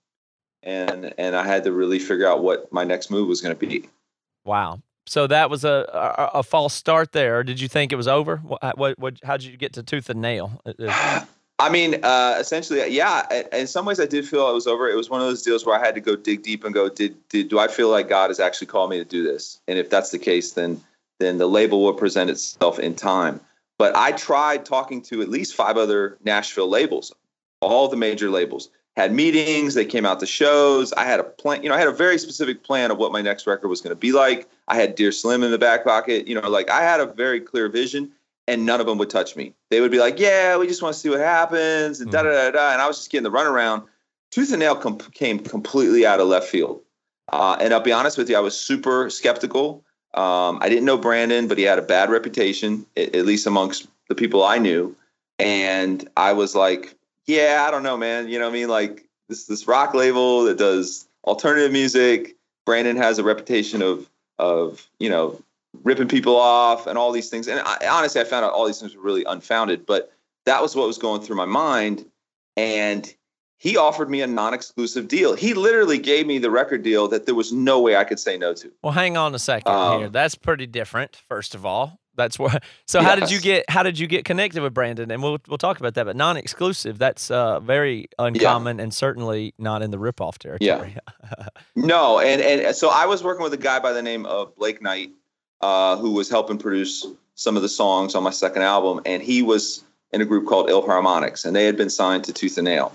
And 0.63 1.15
and 1.19 1.37
I 1.37 1.45
had 1.45 1.65
to 1.65 1.73
really 1.73 1.99
figure 1.99 2.29
out 2.29 2.43
what 2.43 2.73
my 2.73 2.85
next 2.85 3.11
move 3.11 3.29
was 3.29 3.41
going 3.41 3.57
to 3.57 3.67
be. 3.67 3.89
Wow. 4.47 4.81
So 5.07 5.27
that 5.27 5.51
was 5.51 5.65
a, 5.65 6.31
a, 6.35 6.39
a 6.39 6.43
false 6.43 6.75
start 6.75 7.13
there. 7.13 7.45
Did 7.45 7.61
you 7.61 7.69
think 7.69 7.93
it 7.93 7.97
was 7.97 8.09
over? 8.09 8.41
Uh, 8.51 8.73
what, 8.75 8.79
what, 8.79 8.99
what 8.99 9.15
how 9.23 9.37
did 9.37 9.47
you 9.47 9.57
get 9.57 9.75
to 9.75 9.83
tooth 9.83 10.09
and 10.09 10.21
nail? 10.21 10.61
Uh, 10.65 10.73
uh, 10.89 11.25
I 11.59 11.71
mean, 11.71 12.01
uh, 12.03 12.37
essentially, 12.39 12.87
yeah. 12.89 13.27
In 13.53 13.67
some 13.67 13.87
ways, 13.87 13.99
I 13.99 14.05
did 14.05 14.29
feel 14.29 14.49
it 14.51 14.53
was 14.53 14.67
over. 14.67 14.91
It 14.91 14.95
was 14.95 15.09
one 15.09 15.23
of 15.23 15.27
those 15.27 15.43
deals 15.43 15.65
where 15.65 15.79
I 15.79 15.85
had 15.85 15.95
to 15.95 16.03
go 16.03 16.15
dig 16.15 16.43
deep 16.43 16.65
and 16.65 16.75
go, 16.75 16.91
did, 16.91 17.17
did 17.31 17.49
do 17.49 17.59
I 17.59 17.67
feel 17.67 17.89
like 17.89 18.11
God 18.11 18.29
has 18.29 18.39
actually 18.39 18.67
called 18.67 18.91
me 18.91 18.99
to 18.99 19.07
do 19.07 19.23
this? 19.23 19.59
And 19.67 19.79
if 19.79 19.89
that's 19.89 20.11
the 20.11 20.19
case, 20.19 20.53
then 20.53 20.83
then 21.19 21.39
the 21.39 21.47
label 21.47 21.83
will 21.83 21.95
present 21.95 22.29
itself 22.29 22.79
in 22.79 22.95
time. 22.95 23.41
But 23.79 23.97
I 23.97 24.13
tried 24.13 24.67
talking 24.67 25.01
to 25.03 25.23
at 25.23 25.29
least 25.29 25.55
five 25.55 25.79
other 25.79 26.19
Nashville 26.25 26.69
labels, 26.69 27.13
all 27.61 27.89
the 27.89 27.97
major 27.97 28.29
labels, 28.29 28.69
had 28.97 29.13
meetings, 29.13 29.75
they 29.75 29.85
came 29.85 30.07
out 30.07 30.21
to 30.21 30.27
shows. 30.27 30.93
I 30.95 31.05
had 31.05 31.21
a 31.21 31.25
plan, 31.25 31.63
you 31.63 31.69
know, 31.69 31.75
I 31.75 31.79
had 31.79 31.89
a 31.89 31.93
very 31.93 32.19
specific 32.19 32.65
plan 32.65 32.91
of 32.91 32.99
what 32.99 33.13
my 33.13 33.21
next 33.21 33.47
record 33.47 33.69
was 33.69 33.81
going 33.81 33.91
to 33.91 33.97
be 33.97 34.13
like. 34.13 34.49
I 34.69 34.77
had 34.77 34.95
Dear 34.95 35.13
Slim 35.13 35.43
in 35.43 35.51
the 35.51 35.59
back 35.59 35.85
pocket, 35.85 36.27
you 36.27 36.41
know, 36.41 36.49
like 36.49 36.71
I 36.71 36.83
had 36.83 37.01
a 37.01 37.07
very 37.07 37.41
clear 37.41 37.69
vision 37.69 38.11
and 38.49 38.65
none 38.65 38.81
of 38.81 38.87
them 38.87 38.97
would 38.99 39.11
touch 39.11 39.37
me. 39.37 39.55
They 39.71 39.81
would 39.81 39.91
be 39.91 39.99
like, 39.99 40.19
yeah, 40.19 40.57
we 40.57 40.67
just 40.67 40.83
want 40.83 40.95
to 40.95 41.01
see 41.01 41.11
what 41.11 41.21
happens 41.21 42.01
and 42.01 42.11
da 42.11 42.23
da 42.23 42.31
da 42.31 42.51
da. 42.53 42.73
And 42.73 42.81
I 42.81 42.87
was 42.87 42.97
just 42.99 43.11
getting 43.11 43.31
the 43.31 43.37
runaround. 43.37 43.85
Tooth 44.31 44.51
and 44.53 44.61
Nail 44.61 44.77
com- 44.77 44.99
came 44.99 45.39
completely 45.39 46.07
out 46.07 46.21
of 46.21 46.29
left 46.29 46.49
field. 46.49 46.81
Uh, 47.33 47.57
and 47.61 47.75
I'll 47.75 47.81
be 47.81 47.93
honest 47.93 48.17
with 48.17 48.31
you, 48.31 48.37
I 48.37 48.41
was 48.41 48.59
super 48.59 49.11
skeptical. 49.11 49.85
Um, 50.15 50.59
I 50.63 50.69
didn't 50.69 50.85
know 50.85 50.97
Brandon, 50.97 51.49
but 51.49 51.59
he 51.59 51.65
had 51.65 51.79
a 51.79 51.83
bad 51.83 52.09
reputation, 52.09 52.87
at, 52.97 53.15
at 53.15 53.27
least 53.27 53.47
amongst 53.47 53.89
the 54.09 54.15
people 54.15 54.45
I 54.45 54.59
knew. 54.59 54.97
And 55.39 56.09
I 56.17 56.33
was 56.33 56.55
like, 56.55 56.96
yeah, 57.27 57.65
I 57.67 57.71
don't 57.71 57.83
know, 57.83 57.97
man. 57.97 58.29
You 58.29 58.39
know 58.39 58.47
what 58.47 58.53
I 58.53 58.59
mean? 58.59 58.69
Like 58.69 59.07
this 59.29 59.47
this 59.47 59.67
rock 59.67 59.95
label 59.95 60.45
that 60.45 60.59
does 60.59 61.09
alternative 61.25 61.73
music. 61.73 62.37
Brandon 62.65 62.97
has 62.97 63.19
a 63.19 63.25
reputation 63.25 63.83
of 63.83 64.09
of 64.39 64.89
you 64.99 65.09
know 65.09 65.41
ripping 65.83 66.09
people 66.09 66.37
off 66.37 66.87
and 66.87 66.99
all 66.99 67.13
these 67.13 67.29
things. 67.29 67.49
And 67.49 67.61
I, 67.61 67.87
honestly, 67.89 68.21
I 68.21 68.25
found 68.25 68.45
out 68.45 68.53
all 68.53 68.67
these 68.67 68.81
things 68.81 68.95
were 68.95 69.03
really 69.03 69.25
unfounded. 69.25 69.87
But 69.87 70.13
that 70.45 70.63
was 70.63 70.75
what 70.77 70.87
was 70.87 70.99
going 70.99 71.23
through 71.23 71.37
my 71.37 71.45
mind. 71.45 72.05
And 72.57 73.13
he 73.59 73.77
offered 73.77 74.11
me 74.11 74.23
a 74.23 74.27
non-exclusive 74.27 75.09
deal. 75.09 75.35
He 75.35 75.55
literally 75.55 75.99
gave 75.99 76.27
me 76.27 76.39
the 76.39 76.51
record 76.51 76.83
deal 76.83 77.09
that 77.09 77.27
there 77.27 77.35
was 77.35 77.53
no 77.53 77.81
way 77.81 77.97
I 77.97 78.05
could 78.05 78.21
say 78.21 78.37
no 78.37 78.55
to. 78.55 78.71
Well, 78.83 78.93
hang 78.93 79.17
on 79.17 79.35
a 79.35 79.39
second 79.39 79.73
um, 79.73 79.99
here. 80.01 80.09
That's 80.09 80.35
pretty 80.35 80.67
different. 80.67 81.17
First 81.29 81.55
of 81.55 81.67
all, 81.67 81.99
that's 82.17 82.39
what. 82.39 82.63
So 82.89 83.01
yes. 83.01 83.09
how 83.09 83.17
did 83.17 83.31
you 83.31 83.41
get 83.41 83.69
how 83.69 83.83
did 83.83 83.99
you 83.99 84.07
get 84.07 84.25
connected 84.25 84.63
with 84.63 84.73
Brandon? 84.73 85.11
And 85.11 85.23
we'll 85.23 85.39
we'll 85.49 85.59
talk 85.59 85.81
about 85.81 85.95
that. 85.95 86.05
But 86.05 86.15
non-exclusive, 86.15 86.99
that's 86.99 87.31
uh, 87.31 87.59
very 87.61 88.09
uncommon 88.19 88.79
yeah. 88.79 88.85
and 88.85 88.95
certainly 88.95 89.55
not 89.59 89.83
in 89.83 89.91
the 89.91 89.97
ripoff 89.97 90.39
territory. 90.39 90.97
Yeah. 90.97 91.49
no, 91.77 92.21
and 92.21 92.41
and 92.41 92.77
so 92.77 92.89
I 92.89 93.07
was 93.07 93.25
working 93.25 93.43
with 93.43 93.53
a 93.55 93.59
guy 93.59 93.81
by 93.81 93.93
the 93.93 94.03
name 94.03 94.25
of 94.27 94.55
Blake 94.57 94.81
Knight, 94.81 95.11
uh, 95.61 95.97
who 95.97 96.13
was 96.13 96.31
helping 96.31 96.59
produce 96.59 97.07
some 97.35 97.57
of 97.57 97.63
the 97.63 97.69
songs 97.69 98.15
on 98.15 98.23
my 98.23 98.31
second 98.31 98.63
album, 98.63 99.01
and 99.05 99.23
he 99.23 99.43
was 99.43 99.85
in 100.13 100.21
a 100.21 100.25
group 100.25 100.47
called 100.47 100.71
Ill 100.71 100.87
Harmonics, 100.87 101.45
and 101.45 101.57
they 101.57 101.65
had 101.65 101.77
been 101.77 101.91
signed 101.91 102.25
to 102.25 102.33
Tooth 102.33 102.57
and 102.59 102.67
Nail, 102.67 102.93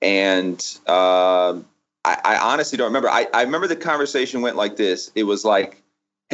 and. 0.00 0.78
Uh, 0.86 1.58
I, 2.06 2.20
I 2.22 2.36
honestly 2.36 2.76
don't 2.76 2.88
remember. 2.88 3.08
I, 3.08 3.26
I 3.32 3.42
remember 3.44 3.66
the 3.66 3.76
conversation 3.76 4.42
went 4.42 4.56
like 4.56 4.76
this. 4.76 5.10
It 5.14 5.22
was 5.22 5.42
like, 5.42 5.82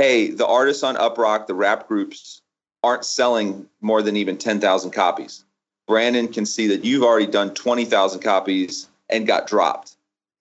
hey, 0.01 0.31
the 0.31 0.47
artists 0.47 0.83
on 0.83 0.97
Uprok, 0.97 1.47
the 1.47 1.53
rap 1.53 1.87
groups, 1.87 2.41
aren't 2.83 3.05
selling 3.05 3.69
more 3.83 4.01
than 4.01 4.17
even 4.17 4.39
10,000 4.39 4.93
copies. 4.93 5.45
Brandon 5.87 6.27
can 6.27 6.47
see 6.47 6.67
that 6.69 6.87
you've 6.87 7.03
already 7.03 7.27
done 7.27 7.53
20,000 7.53 8.21
copies 8.21 8.89
and 9.11 9.27
got 9.27 9.47
dropped. 9.47 9.97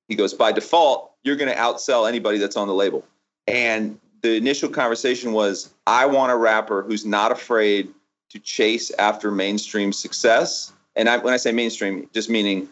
He 0.08 0.16
goes, 0.16 0.34
by 0.34 0.54
default, 0.54 1.12
you're 1.26 1.36
going 1.36 1.52
to 1.52 1.58
outsell 1.60 2.08
anybody 2.08 2.38
that's 2.38 2.56
on 2.56 2.70
the 2.70 2.74
label. 2.74 3.04
And 3.48 4.00
the 4.22 4.38
initial 4.38 4.70
conversation 4.70 5.34
was, 5.34 5.74
I 5.86 6.06
want 6.06 6.32
a 6.32 6.38
rapper 6.38 6.82
who's 6.82 7.06
not 7.06 7.34
afraid 7.34 7.94
to 8.30 8.40
chase 8.40 8.92
after 8.92 9.30
mainstream 9.30 9.92
success. 9.92 10.72
And 10.96 11.10
I, 11.10 11.18
when 11.18 11.34
I 11.34 11.38
say 11.38 11.52
mainstream, 11.52 12.10
just 12.14 12.30
meaning 12.30 12.70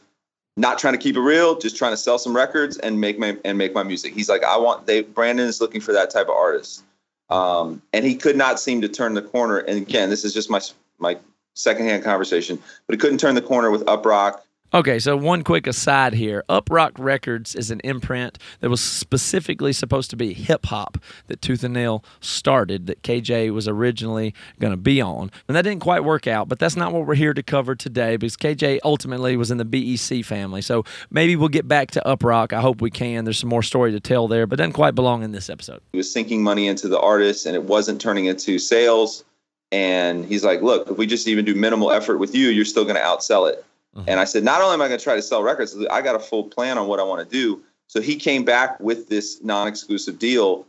not 0.57 0.79
trying 0.79 0.93
to 0.93 0.97
keep 0.97 1.15
it 1.15 1.21
real, 1.21 1.57
just 1.57 1.77
trying 1.77 1.93
to 1.93 1.97
sell 1.97 2.17
some 2.17 2.35
records 2.35 2.77
and 2.79 2.99
make 2.99 3.17
my 3.17 3.37
and 3.45 3.57
make 3.57 3.73
my 3.73 3.83
music. 3.83 4.13
He's 4.13 4.27
like, 4.27 4.43
I 4.43 4.57
want 4.57 4.87
they 4.87 5.01
Brandon 5.01 5.47
is 5.47 5.61
looking 5.61 5.79
for 5.79 5.93
that 5.93 6.09
type 6.09 6.27
of 6.27 6.35
artist. 6.35 6.83
Um, 7.29 7.81
and 7.93 8.05
he 8.05 8.15
could 8.15 8.35
not 8.35 8.59
seem 8.59 8.81
to 8.81 8.89
turn 8.89 9.13
the 9.13 9.21
corner. 9.21 9.57
And 9.57 9.77
again, 9.77 10.09
this 10.09 10.25
is 10.25 10.33
just 10.33 10.49
my 10.49 10.59
my 10.99 11.17
secondhand 11.53 12.03
conversation, 12.03 12.59
but 12.87 12.93
he 12.93 12.97
couldn't 12.97 13.19
turn 13.19 13.35
the 13.35 13.41
corner 13.41 13.69
with 13.69 13.85
Uprok 13.85 14.41
Okay, 14.73 14.99
so 14.99 15.15
one 15.15 15.45
quick 15.45 15.65
aside 15.65 16.13
here. 16.13 16.43
Uprok 16.49 16.91
Records 16.97 17.55
is 17.55 17.71
an 17.71 17.79
imprint 17.85 18.37
that 18.59 18.69
was 18.69 18.81
specifically 18.81 19.71
supposed 19.71 20.09
to 20.09 20.17
be 20.17 20.33
hip 20.33 20.65
hop 20.65 20.97
that 21.27 21.41
Tooth 21.41 21.63
and 21.63 21.73
Nail 21.73 22.03
started, 22.19 22.85
that 22.87 23.01
KJ 23.01 23.53
was 23.53 23.69
originally 23.69 24.33
going 24.59 24.71
to 24.71 24.77
be 24.77 24.99
on. 24.99 25.31
And 25.47 25.55
that 25.55 25.61
didn't 25.61 25.79
quite 25.79 26.03
work 26.03 26.27
out, 26.27 26.49
but 26.49 26.59
that's 26.59 26.75
not 26.75 26.91
what 26.91 27.07
we're 27.07 27.15
here 27.15 27.33
to 27.33 27.41
cover 27.41 27.75
today 27.75 28.17
because 28.17 28.35
KJ 28.35 28.79
ultimately 28.83 29.37
was 29.37 29.51
in 29.51 29.57
the 29.57 29.63
BEC 29.63 30.25
family. 30.25 30.61
So 30.61 30.83
maybe 31.09 31.37
we'll 31.37 31.47
get 31.47 31.69
back 31.69 31.91
to 31.91 32.01
Uprok. 32.05 32.51
I 32.51 32.59
hope 32.59 32.81
we 32.81 32.91
can. 32.91 33.23
There's 33.23 33.39
some 33.39 33.49
more 33.49 33.63
story 33.63 33.93
to 33.93 34.01
tell 34.01 34.27
there, 34.27 34.45
but 34.47 34.57
doesn't 34.57 34.73
quite 34.73 34.95
belong 34.95 35.23
in 35.23 35.31
this 35.31 35.49
episode. 35.49 35.81
He 35.93 35.97
was 35.97 36.11
sinking 36.11 36.43
money 36.43 36.67
into 36.67 36.89
the 36.89 36.99
artist 36.99 37.45
and 37.45 37.55
it 37.55 37.63
wasn't 37.63 38.01
turning 38.01 38.25
into 38.25 38.59
sales. 38.59 39.23
And 39.71 40.25
he's 40.25 40.43
like, 40.43 40.61
look, 40.61 40.89
if 40.89 40.97
we 40.97 41.07
just 41.07 41.25
even 41.29 41.45
do 41.45 41.55
minimal 41.55 41.89
effort 41.89 42.17
with 42.17 42.35
you, 42.35 42.49
you're 42.49 42.65
still 42.65 42.83
going 42.83 42.97
to 42.97 43.01
outsell 43.01 43.49
it. 43.49 43.63
Mm-hmm. 43.97 44.09
And 44.09 44.19
I 44.19 44.25
said, 44.25 44.43
not 44.43 44.61
only 44.61 44.75
am 44.75 44.81
I 44.81 44.87
going 44.87 44.99
to 44.99 45.03
try 45.03 45.15
to 45.15 45.21
sell 45.21 45.41
records, 45.41 45.75
I 45.89 46.01
got 46.01 46.15
a 46.15 46.19
full 46.19 46.43
plan 46.43 46.77
on 46.77 46.87
what 46.87 46.99
I 46.99 47.03
want 47.03 47.27
to 47.27 47.29
do. 47.29 47.61
So 47.87 48.01
he 48.01 48.15
came 48.15 48.45
back 48.45 48.79
with 48.79 49.09
this 49.09 49.41
non-exclusive 49.43 50.19
deal 50.19 50.65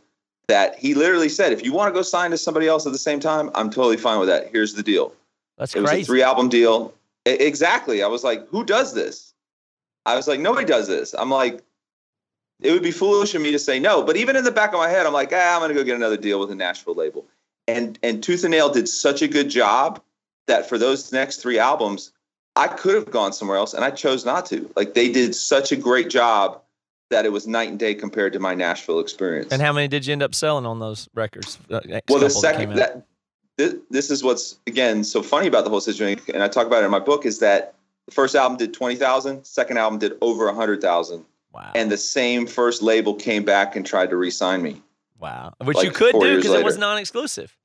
that 0.47 0.79
he 0.79 0.95
literally 0.95 1.29
said, 1.29 1.53
if 1.53 1.63
you 1.63 1.71
want 1.71 1.93
to 1.93 1.97
go 1.97 2.01
sign 2.01 2.31
to 2.31 2.37
somebody 2.37 2.67
else 2.67 2.87
at 2.87 2.91
the 2.91 2.97
same 2.97 3.19
time, 3.19 3.51
I'm 3.53 3.69
totally 3.69 3.97
fine 3.97 4.19
with 4.19 4.29
that. 4.29 4.49
Here's 4.51 4.73
the 4.73 4.81
deal. 4.81 5.13
That's 5.57 5.75
it 5.75 5.83
crazy. 5.83 5.97
was 5.97 6.07
a 6.07 6.11
three 6.11 6.23
album 6.23 6.49
deal. 6.49 6.93
exactly. 7.25 8.01
I 8.01 8.07
was 8.07 8.23
like, 8.23 8.47
who 8.47 8.65
does 8.65 8.93
this? 8.95 9.33
I 10.05 10.15
was 10.15 10.27
like, 10.27 10.39
nobody 10.39 10.65
does 10.65 10.87
this. 10.87 11.13
I'm 11.13 11.29
like, 11.29 11.61
it 12.61 12.71
would 12.71 12.83
be 12.83 12.91
foolish 12.91 13.35
of 13.35 13.41
me 13.41 13.51
to 13.51 13.59
say 13.59 13.79
no. 13.79 14.01
But 14.01 14.17
even 14.17 14.35
in 14.35 14.43
the 14.43 14.51
back 14.51 14.73
of 14.73 14.79
my 14.79 14.89
head, 14.89 15.05
I'm 15.05 15.13
like, 15.13 15.31
ah, 15.33 15.55
I'm 15.55 15.59
going 15.59 15.69
to 15.69 15.75
go 15.75 15.83
get 15.83 15.95
another 15.95 16.17
deal 16.17 16.39
with 16.39 16.49
a 16.51 16.55
Nashville 16.55 16.95
label. 16.95 17.25
And 17.67 17.99
and 18.01 18.23
Tooth 18.23 18.43
and 18.43 18.51
Nail 18.51 18.69
did 18.69 18.89
such 18.89 19.21
a 19.21 19.27
good 19.27 19.49
job 19.49 20.01
that 20.47 20.67
for 20.67 20.77
those 20.77 21.11
next 21.11 21.37
three 21.37 21.59
albums, 21.59 22.11
I 22.59 22.67
could 22.67 22.93
have 22.93 23.09
gone 23.09 23.31
somewhere 23.31 23.57
else 23.57 23.73
and 23.73 23.85
I 23.85 23.91
chose 23.91 24.25
not 24.25 24.45
to. 24.47 24.69
Like 24.75 24.93
they 24.93 25.09
did 25.09 25.33
such 25.33 25.71
a 25.71 25.77
great 25.77 26.09
job 26.09 26.61
that 27.09 27.25
it 27.25 27.31
was 27.31 27.47
night 27.47 27.69
and 27.69 27.79
day 27.79 27.95
compared 27.95 28.33
to 28.33 28.39
my 28.39 28.53
Nashville 28.53 28.99
experience. 28.99 29.51
And 29.53 29.61
how 29.61 29.71
many 29.71 29.87
did 29.87 30.05
you 30.05 30.11
end 30.11 30.21
up 30.21 30.35
selling 30.35 30.65
on 30.65 30.79
those 30.79 31.07
records? 31.13 31.57
Uh, 31.71 31.79
well, 32.09 32.19
the 32.19 32.29
second 32.29 32.75
that, 32.75 33.05
this, 33.57 33.75
this 33.89 34.11
is 34.11 34.23
what's 34.25 34.59
again 34.67 35.05
so 35.05 35.23
funny 35.23 35.47
about 35.47 35.63
the 35.63 35.69
whole 35.69 35.79
situation, 35.79 36.21
and 36.33 36.43
I 36.43 36.49
talk 36.49 36.67
about 36.67 36.83
it 36.83 36.85
in 36.85 36.91
my 36.91 36.99
book, 36.99 37.25
is 37.25 37.39
that 37.39 37.75
the 38.07 38.11
first 38.13 38.35
album 38.35 38.57
did 38.57 38.73
twenty 38.73 38.97
thousand, 38.97 39.45
second 39.45 39.77
album 39.77 39.97
did 39.97 40.17
over 40.19 40.49
a 40.49 40.53
hundred 40.53 40.81
thousand. 40.81 41.23
Wow. 41.53 41.71
And 41.75 41.89
the 41.89 41.97
same 41.97 42.45
first 42.45 42.81
label 42.81 43.15
came 43.15 43.45
back 43.45 43.77
and 43.77 43.85
tried 43.85 44.09
to 44.09 44.17
re-sign 44.17 44.61
me. 44.61 44.81
Wow. 45.17 45.53
Which 45.63 45.77
like 45.77 45.85
you 45.85 45.91
could 45.91 46.11
do 46.19 46.35
because 46.35 46.51
it 46.51 46.65
was 46.65 46.77
non-exclusive. 46.77 47.55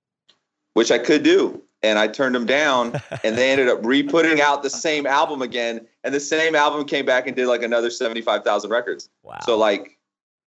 Which 0.75 0.91
I 0.93 0.99
could 0.99 1.25
do 1.25 1.63
and 1.85 1.99
I 1.99 2.09
turned 2.09 2.35
them 2.35 2.47
down, 2.47 3.01
and 3.25 3.37
they 3.37 3.51
ended 3.51 3.69
up 3.69 3.85
re-putting 3.85 4.41
out 4.41 4.63
the 4.63 4.71
same 4.71 5.07
album 5.07 5.43
again, 5.43 5.87
and 6.03 6.15
the 6.15 6.21
same 6.21 6.57
album 6.57 6.87
came 6.87 7.05
back 7.05 7.27
and 7.27 7.37
did 7.37 7.47
like 7.47 7.63
another 7.63 7.91
seventy-five 7.91 8.43
thousand 8.43 8.71
records. 8.71 9.09
Wow! 9.23 9.39
So 9.45 9.57
like, 9.57 9.99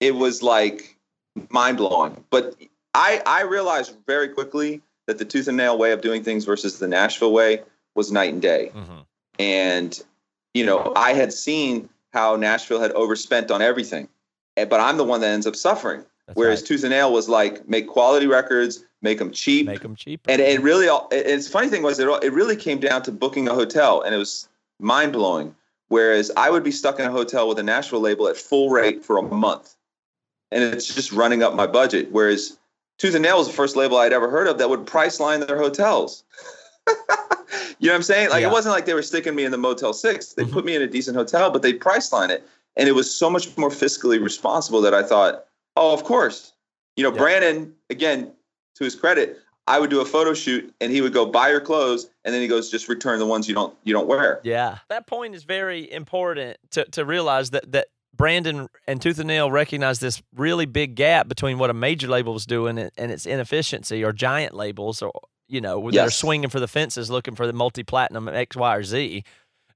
it 0.00 0.14
was 0.14 0.42
like 0.42 0.98
mind 1.48 1.78
blowing. 1.78 2.22
But 2.30 2.56
I 2.94 3.22
I 3.26 3.42
realized 3.42 3.96
very 4.06 4.28
quickly 4.28 4.82
that 5.06 5.18
the 5.18 5.24
tooth 5.24 5.48
and 5.48 5.56
nail 5.56 5.78
way 5.78 5.92
of 5.92 6.02
doing 6.02 6.22
things 6.22 6.44
versus 6.44 6.78
the 6.78 6.86
Nashville 6.86 7.32
way 7.32 7.62
was 7.94 8.12
night 8.12 8.32
and 8.32 8.42
day. 8.42 8.70
Mm-hmm. 8.74 8.98
And 9.38 10.02
you 10.54 10.66
know, 10.66 10.92
I 10.94 11.14
had 11.14 11.32
seen 11.32 11.88
how 12.12 12.36
Nashville 12.36 12.80
had 12.80 12.92
overspent 12.92 13.50
on 13.50 13.62
everything, 13.62 14.08
but 14.54 14.80
I'm 14.80 14.98
the 14.98 15.04
one 15.04 15.22
that 15.22 15.28
ends 15.28 15.46
up 15.46 15.56
suffering. 15.56 16.04
That's 16.26 16.36
Whereas 16.36 16.60
right. 16.60 16.68
Tooth 16.68 16.84
and 16.84 16.90
Nail 16.90 17.12
was 17.12 17.28
like 17.28 17.66
make 17.68 17.88
quality 17.88 18.26
records, 18.26 18.84
make 19.02 19.18
them 19.18 19.30
cheap, 19.30 19.66
make 19.66 19.80
them 19.80 19.96
cheap. 19.96 20.20
And 20.28 20.40
it 20.40 20.62
really, 20.62 20.88
all, 20.88 21.08
it's 21.10 21.48
funny 21.48 21.68
thing 21.68 21.82
was 21.82 21.98
it, 21.98 22.08
it 22.22 22.32
really 22.32 22.56
came 22.56 22.78
down 22.78 23.02
to 23.02 23.12
booking 23.12 23.48
a 23.48 23.54
hotel, 23.54 24.00
and 24.00 24.14
it 24.14 24.18
was 24.18 24.48
mind 24.78 25.12
blowing. 25.12 25.54
Whereas 25.88 26.30
I 26.36 26.48
would 26.48 26.64
be 26.64 26.70
stuck 26.70 26.98
in 26.98 27.04
a 27.04 27.10
hotel 27.10 27.46
with 27.46 27.58
a 27.58 27.62
Nashville 27.62 28.00
label 28.00 28.26
at 28.28 28.36
full 28.36 28.70
rate 28.70 29.04
for 29.04 29.18
a 29.18 29.22
month, 29.22 29.74
and 30.50 30.62
it's 30.62 30.94
just 30.94 31.12
running 31.12 31.42
up 31.42 31.54
my 31.54 31.66
budget. 31.66 32.10
Whereas 32.12 32.56
Tooth 32.98 33.14
and 33.14 33.22
Nail 33.22 33.38
was 33.38 33.48
the 33.48 33.52
first 33.52 33.76
label 33.76 33.98
I'd 33.98 34.12
ever 34.12 34.30
heard 34.30 34.46
of 34.46 34.58
that 34.58 34.70
would 34.70 34.86
price 34.86 35.20
line 35.20 35.40
their 35.40 35.58
hotels. 35.58 36.24
you 36.86 36.94
know 36.98 37.92
what 37.92 37.94
I'm 37.94 38.02
saying? 38.02 38.30
Like 38.30 38.42
yeah. 38.42 38.48
it 38.48 38.52
wasn't 38.52 38.74
like 38.74 38.86
they 38.86 38.94
were 38.94 39.02
sticking 39.02 39.34
me 39.34 39.44
in 39.44 39.50
the 39.50 39.58
Motel 39.58 39.92
Six. 39.92 40.32
They 40.32 40.44
mm-hmm. 40.44 40.52
put 40.52 40.64
me 40.64 40.74
in 40.74 40.82
a 40.82 40.86
decent 40.86 41.16
hotel, 41.16 41.50
but 41.50 41.60
they 41.60 41.74
price 41.74 42.10
line 42.10 42.30
it, 42.30 42.46
and 42.76 42.88
it 42.88 42.92
was 42.92 43.12
so 43.12 43.28
much 43.28 43.54
more 43.58 43.70
fiscally 43.70 44.22
responsible 44.22 44.80
that 44.80 44.94
I 44.94 45.02
thought, 45.02 45.44
oh, 45.76 45.92
of 45.92 46.04
course. 46.04 46.52
You 46.96 47.04
know, 47.04 47.12
yeah. 47.12 47.18
Brandon 47.18 47.74
again 47.90 48.32
to 48.76 48.84
his 48.84 48.94
credit, 48.94 49.38
I 49.66 49.78
would 49.78 49.90
do 49.90 50.00
a 50.00 50.04
photo 50.04 50.34
shoot 50.34 50.74
and 50.80 50.90
he 50.90 51.00
would 51.00 51.12
go 51.12 51.26
buy 51.26 51.50
your 51.50 51.60
clothes 51.60 52.10
and 52.24 52.34
then 52.34 52.42
he 52.42 52.48
goes 52.48 52.70
just 52.70 52.88
return 52.88 53.18
the 53.18 53.26
ones 53.26 53.48
you 53.48 53.54
don't 53.54 53.74
you 53.84 53.92
don't 53.92 54.08
wear. 54.08 54.40
Yeah. 54.42 54.78
That 54.88 55.06
point 55.06 55.34
is 55.34 55.44
very 55.44 55.90
important 55.90 56.56
to, 56.72 56.84
to 56.86 57.04
realize 57.04 57.50
that 57.50 57.70
that 57.72 57.88
Brandon 58.14 58.68
and 58.86 59.00
Tooth 59.00 59.18
and 59.18 59.28
Nail 59.28 59.50
recognize 59.50 60.00
this 60.00 60.22
really 60.34 60.66
big 60.66 60.96
gap 60.96 61.28
between 61.28 61.58
what 61.58 61.70
a 61.70 61.74
major 61.74 62.08
label 62.08 62.36
is 62.36 62.44
doing 62.44 62.78
and, 62.78 62.90
and 62.98 63.10
its 63.10 63.24
inefficiency 63.24 64.04
or 64.04 64.12
giant 64.12 64.54
labels 64.54 65.00
or 65.00 65.12
you 65.48 65.60
know 65.60 65.88
yes. 65.88 65.94
that 65.94 66.06
are 66.08 66.10
swinging 66.10 66.50
for 66.50 66.60
the 66.60 66.68
fences 66.68 67.10
looking 67.10 67.34
for 67.34 67.46
the 67.46 67.52
multi 67.52 67.82
platinum 67.82 68.28
X 68.28 68.56
Y 68.56 68.76
or 68.76 68.82
Z 68.82 69.24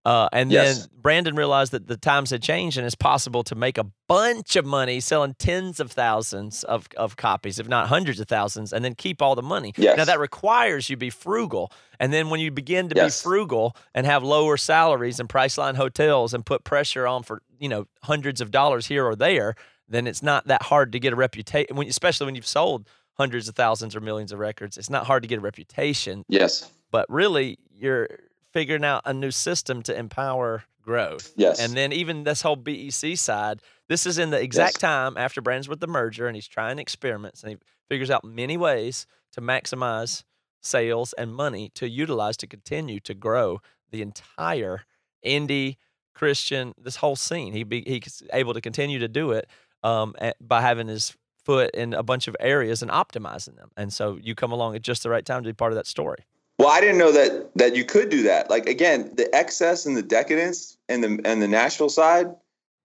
uh, 0.07 0.29
and 0.33 0.53
yes. 0.53 0.79
then 0.79 0.89
Brandon 1.03 1.35
realized 1.35 1.73
that 1.73 1.89
the 1.89 1.97
times 1.97 2.31
had 2.31 2.41
changed 2.41 2.79
and 2.79 2.87
it's 2.87 2.95
possible 2.95 3.43
to 3.43 3.57
make 3.57 3.77
a 3.77 3.87
bunch 4.07 4.55
of 4.55 4.65
money 4.65 5.01
selling 5.01 5.35
tens 5.37 5.81
of 5.81 5.91
thousands 5.91 6.63
of, 6.63 6.87
of 6.97 7.17
copies, 7.17 7.59
if 7.59 7.67
not 7.67 7.89
hundreds 7.89 8.21
of 8.21 8.29
thousands, 8.29 8.73
and 8.73 8.85
then 8.85 8.95
keep 8.95 9.21
all 9.21 9.35
the 9.35 9.43
money. 9.43 9.73
Yes. 9.77 9.97
Now, 9.97 10.05
that 10.05 10.21
requires 10.21 10.89
you 10.89 10.97
be 10.97 11.11
frugal. 11.11 11.73
And 11.99 12.13
then 12.13 12.31
when 12.31 12.39
you 12.39 12.53
begin 12.53 12.89
to 12.91 12.95
yes. 12.95 13.21
be 13.21 13.25
frugal 13.25 13.77
and 13.97 14.07
have 14.07 14.23
lower 14.23 14.57
salaries 14.57 15.19
and 15.19 15.29
Priceline 15.29 15.75
hotels 15.75 16.33
and 16.33 16.47
put 16.47 16.63
pressure 16.63 17.05
on 17.09 17.25
for, 17.25 17.43
you 17.59 17.69
know, 17.69 17.89
hundreds 18.05 18.41
of 18.41 18.53
dollars 18.53 18.87
here 18.87 19.05
or 19.05 19.17
there, 19.17 19.57
then 19.89 20.07
it's 20.07 20.23
not 20.23 20.47
that 20.47 20.63
hard 20.63 20.93
to 20.93 21.01
get 21.01 21.15
a 21.15 21.17
reputation, 21.17 21.77
especially 21.79 22.27
when 22.27 22.37
you've 22.37 22.47
sold 22.47 22.89
hundreds 23.15 23.49
of 23.49 23.57
thousands 23.57 23.97
or 23.97 24.01
millions 24.01 24.31
of 24.31 24.39
records. 24.39 24.79
It's 24.79 24.89
not 24.89 25.05
hard 25.05 25.25
to 25.25 25.29
get 25.29 25.39
a 25.39 25.43
reputation. 25.43 26.25
Yes. 26.29 26.71
But 26.93 27.11
really, 27.11 27.59
you're 27.75 28.09
figuring 28.57 28.87
out 28.87 29.03
a 29.05 29.13
new 29.13 29.31
system 29.31 29.83
to 29.83 29.95
empower 29.95 30.65
growth. 30.81 31.31
Yes. 31.37 31.61
And 31.61 31.75
then 31.75 31.93
even 31.93 32.25
this 32.25 32.41
whole 32.41 32.57
BEC 32.57 33.15
side, 33.19 33.61
this 33.87 34.07
is 34.07 34.17
in 34.17 34.31
the 34.31 34.41
exact 34.41 34.77
yes. 34.77 34.81
time 34.81 35.19
after 35.19 35.43
Brands 35.43 35.69
with 35.69 35.79
the 35.79 35.87
merger 35.87 36.27
and 36.27 36.35
he's 36.35 36.49
trying 36.49 36.79
experiments 36.79 37.43
and 37.43 37.53
he 37.53 37.59
figures 37.91 38.11
out 38.11 38.25
many 38.25 38.57
ways 38.57 39.07
to 39.33 39.43
maximize 39.43 40.25
sales 40.63 41.13
and 41.19 41.35
money 41.35 41.71
to 41.75 41.87
utilize 41.87 42.39
to 42.39 42.47
continue 42.47 42.99
to 43.01 43.13
grow 43.13 43.61
the 43.91 44.01
entire 44.01 44.87
indie 45.23 45.77
Christian 46.15 46.73
this 46.79 46.97
whole 46.97 47.15
scene. 47.15 47.53
He 47.53 47.63
be, 47.63 47.83
he's 47.87 48.23
able 48.33 48.55
to 48.55 48.63
continue 48.63 49.01
to 49.01 49.09
do 49.09 49.33
it 49.33 49.51
um, 49.83 50.15
by 50.41 50.63
having 50.63 50.89
his 50.89 51.15
foot 51.45 51.73
in 51.75 51.93
a 51.93 52.03
bunch 52.03 52.27
of 52.27 52.35
areas 52.41 52.81
and 52.81 52.91
optimizing 52.91 53.57
them. 53.57 53.69
And 53.77 53.93
so 53.93 54.19
you 54.23 54.35
come 54.35 54.51
along 54.51 54.77
at 54.77 54.81
just 54.81 55.03
the 55.03 55.11
right 55.11 55.27
time 55.27 55.43
to 55.43 55.49
be 55.51 55.53
part 55.53 55.73
of 55.73 55.77
that 55.77 55.87
story. 55.87 56.25
Well, 56.59 56.69
I 56.69 56.81
didn't 56.81 56.99
know 56.99 57.13
that 57.13 57.51
that 57.57 57.77
you 57.77 57.85
could 57.85 58.09
do 58.09 58.23
that. 58.23 58.49
Like 58.49 58.67
again, 58.67 59.11
the 59.15 59.33
excess 59.35 59.85
and 59.85 59.97
the 59.97 60.03
decadence 60.03 60.77
and 60.89 61.05
the 61.05 61.21
and 61.25 61.43
the 61.43 61.49
Nashville 61.49 61.91
side 61.91 62.35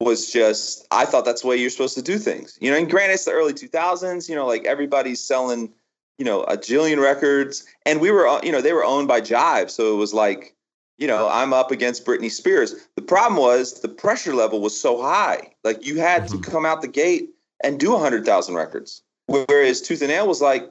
was 0.01 0.31
just 0.31 0.85
I 0.91 1.05
thought 1.05 1.25
that's 1.25 1.41
the 1.41 1.47
way 1.47 1.55
you're 1.55 1.69
supposed 1.69 1.95
to 1.95 2.01
do 2.01 2.17
things. 2.17 2.57
You 2.59 2.71
know, 2.71 2.77
and 2.77 2.89
granted 2.89 3.13
it's 3.13 3.25
the 3.25 3.31
early 3.31 3.53
2000s, 3.53 4.27
you 4.27 4.35
know, 4.35 4.45
like 4.45 4.65
everybody's 4.65 5.23
selling, 5.23 5.71
you 6.17 6.25
know, 6.25 6.43
a 6.43 6.57
jillion 6.57 7.01
records 7.01 7.65
and 7.85 8.01
we 8.01 8.11
were 8.11 8.39
you 8.43 8.51
know, 8.51 8.61
they 8.61 8.73
were 8.73 8.83
owned 8.83 9.07
by 9.07 9.21
Jive, 9.21 9.69
so 9.69 9.93
it 9.93 9.97
was 9.97 10.13
like, 10.13 10.53
you 10.97 11.07
know, 11.07 11.29
I'm 11.29 11.53
up 11.53 11.71
against 11.71 12.05
Britney 12.05 12.31
Spears. 12.31 12.75
The 12.95 13.01
problem 13.01 13.39
was 13.39 13.79
the 13.79 13.89
pressure 13.89 14.35
level 14.35 14.59
was 14.59 14.79
so 14.79 15.01
high. 15.01 15.53
Like 15.63 15.85
you 15.85 15.99
had 15.99 16.23
mm-hmm. 16.23 16.41
to 16.41 16.51
come 16.51 16.65
out 16.65 16.81
the 16.81 16.87
gate 16.87 17.29
and 17.63 17.79
do 17.79 17.91
100,000 17.91 18.55
records. 18.55 19.01
Whereas 19.27 19.81
Tooth 19.81 20.01
and 20.01 20.09
Nail 20.09 20.27
was 20.27 20.41
like 20.41 20.69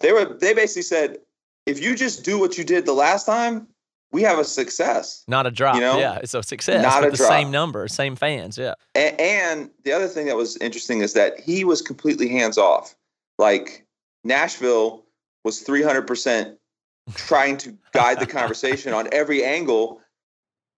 they 0.00 0.12
were 0.12 0.24
they 0.24 0.54
basically 0.54 0.82
said 0.82 1.18
if 1.66 1.82
you 1.82 1.94
just 1.94 2.24
do 2.24 2.38
what 2.38 2.58
you 2.58 2.64
did 2.64 2.86
the 2.86 2.92
last 2.92 3.24
time, 3.24 3.68
we 4.12 4.22
have 4.22 4.38
a 4.38 4.44
success. 4.44 5.24
Not 5.26 5.46
a 5.46 5.50
drop. 5.50 5.74
You 5.74 5.80
know? 5.80 5.98
Yeah, 5.98 6.18
it's 6.22 6.34
a 6.34 6.42
success. 6.42 6.82
Not 6.82 7.06
a 7.06 7.10
the 7.10 7.16
drop. 7.16 7.28
same 7.28 7.50
number, 7.50 7.88
same 7.88 8.14
fans. 8.14 8.58
Yeah. 8.58 8.74
And, 8.94 9.20
and 9.20 9.70
the 9.84 9.92
other 9.92 10.08
thing 10.08 10.26
that 10.26 10.36
was 10.36 10.56
interesting 10.58 11.00
is 11.00 11.14
that 11.14 11.40
he 11.40 11.64
was 11.64 11.80
completely 11.80 12.28
hands 12.28 12.58
off. 12.58 12.94
Like 13.38 13.86
Nashville 14.22 15.04
was 15.44 15.64
300% 15.64 16.56
trying 17.14 17.56
to 17.58 17.76
guide 17.92 18.20
the 18.20 18.26
conversation 18.26 18.92
on 18.92 19.08
every 19.12 19.42
angle 19.42 20.00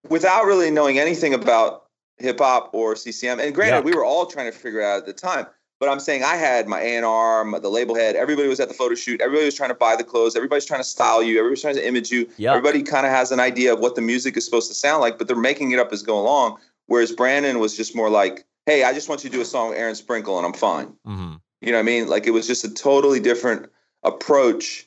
without 0.09 0.45
really 0.45 0.71
knowing 0.71 0.97
anything 0.97 1.33
about 1.33 1.83
hip 2.17 2.39
hop 2.39 2.69
or 2.73 2.95
CCM. 2.95 3.39
And 3.39 3.53
granted, 3.53 3.83
we 3.83 3.93
were 3.93 4.05
all 4.05 4.25
trying 4.25 4.51
to 4.51 4.57
figure 4.57 4.81
out 4.81 4.99
at 4.99 5.05
the 5.05 5.13
time. 5.13 5.45
But 5.79 5.89
I'm 5.89 5.99
saying 5.99 6.23
I 6.23 6.35
had 6.35 6.67
my 6.67 6.79
A&R, 6.79 7.59
the 7.59 7.69
label 7.69 7.95
head. 7.95 8.15
Everybody 8.15 8.47
was 8.47 8.59
at 8.59 8.69
the 8.69 8.73
photo 8.73 8.95
shoot. 8.95 9.19
Everybody 9.21 9.45
was 9.45 9.55
trying 9.55 9.71
to 9.71 9.75
buy 9.75 9.95
the 9.95 10.03
clothes. 10.05 10.35
Everybody's 10.35 10.65
trying 10.65 10.79
to 10.79 10.85
style 10.85 11.21
you. 11.21 11.37
Everybody's 11.37 11.61
trying 11.61 11.75
to 11.75 11.85
image 11.87 12.11
you. 12.11 12.29
Yep. 12.37 12.55
Everybody 12.55 12.81
kind 12.83 13.05
of 13.05 13.11
has 13.11 13.31
an 13.31 13.39
idea 13.41 13.73
of 13.73 13.79
what 13.79 13.95
the 13.95 14.01
music 14.01 14.37
is 14.37 14.45
supposed 14.45 14.69
to 14.69 14.73
sound 14.73 15.01
like, 15.01 15.17
but 15.17 15.27
they're 15.27 15.35
making 15.35 15.71
it 15.71 15.79
up 15.79 15.91
as 15.91 16.01
go 16.01 16.19
along. 16.19 16.57
Whereas 16.87 17.11
Brandon 17.11 17.59
was 17.59 17.75
just 17.75 17.95
more 17.95 18.09
like, 18.09 18.45
"Hey, 18.65 18.83
I 18.83 18.93
just 18.93 19.09
want 19.09 19.23
you 19.23 19.29
to 19.29 19.35
do 19.35 19.41
a 19.41 19.45
song 19.45 19.69
with 19.69 19.77
Aaron 19.77 19.95
Sprinkle, 19.95 20.37
and 20.37 20.45
I'm 20.45 20.53
fine." 20.53 20.87
Mm-hmm. 21.05 21.33
You 21.61 21.71
know 21.71 21.77
what 21.77 21.83
I 21.83 21.83
mean? 21.83 22.07
Like 22.07 22.27
it 22.27 22.31
was 22.31 22.47
just 22.47 22.63
a 22.63 22.73
totally 22.73 23.19
different 23.19 23.69
approach 24.03 24.85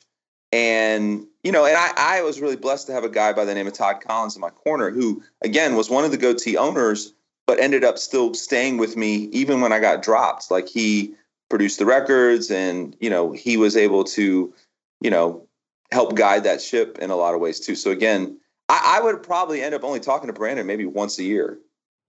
And 0.51 1.27
you 1.43 1.51
know, 1.51 1.65
and 1.65 1.77
I, 1.77 1.91
I 1.97 2.21
was 2.23 2.41
really 2.41 2.55
blessed 2.55 2.87
to 2.87 2.93
have 2.93 3.03
a 3.03 3.09
guy 3.09 3.33
by 3.33 3.45
the 3.45 3.53
name 3.53 3.67
of 3.67 3.73
Todd 3.73 4.01
Collins 4.05 4.35
in 4.35 4.41
my 4.41 4.49
corner, 4.49 4.89
who 4.89 5.23
again 5.41 5.75
was 5.75 5.89
one 5.89 6.03
of 6.03 6.11
the 6.11 6.17
Gotee 6.17 6.55
owners, 6.57 7.13
but 7.49 7.59
ended 7.59 7.83
up 7.83 7.97
still 7.97 8.35
staying 8.35 8.77
with 8.77 8.95
me 8.95 9.23
even 9.31 9.59
when 9.59 9.73
I 9.73 9.79
got 9.79 10.03
dropped. 10.03 10.51
Like 10.51 10.69
he 10.69 11.15
produced 11.49 11.79
the 11.79 11.85
records, 11.87 12.51
and 12.51 12.95
you 12.99 13.09
know, 13.09 13.31
he 13.31 13.57
was 13.57 13.75
able 13.75 14.03
to, 14.03 14.53
you 15.01 15.09
know, 15.09 15.47
help 15.91 16.13
guide 16.13 16.43
that 16.43 16.61
ship 16.61 16.99
in 17.01 17.09
a 17.09 17.15
lot 17.15 17.33
of 17.33 17.41
ways 17.41 17.59
too. 17.59 17.73
So 17.73 17.89
again, 17.89 18.39
I, 18.69 18.97
I 18.99 19.03
would 19.03 19.23
probably 19.23 19.63
end 19.63 19.73
up 19.73 19.83
only 19.83 19.99
talking 19.99 20.27
to 20.27 20.33
Brandon 20.33 20.67
maybe 20.67 20.85
once 20.85 21.17
a 21.17 21.23
year, 21.23 21.57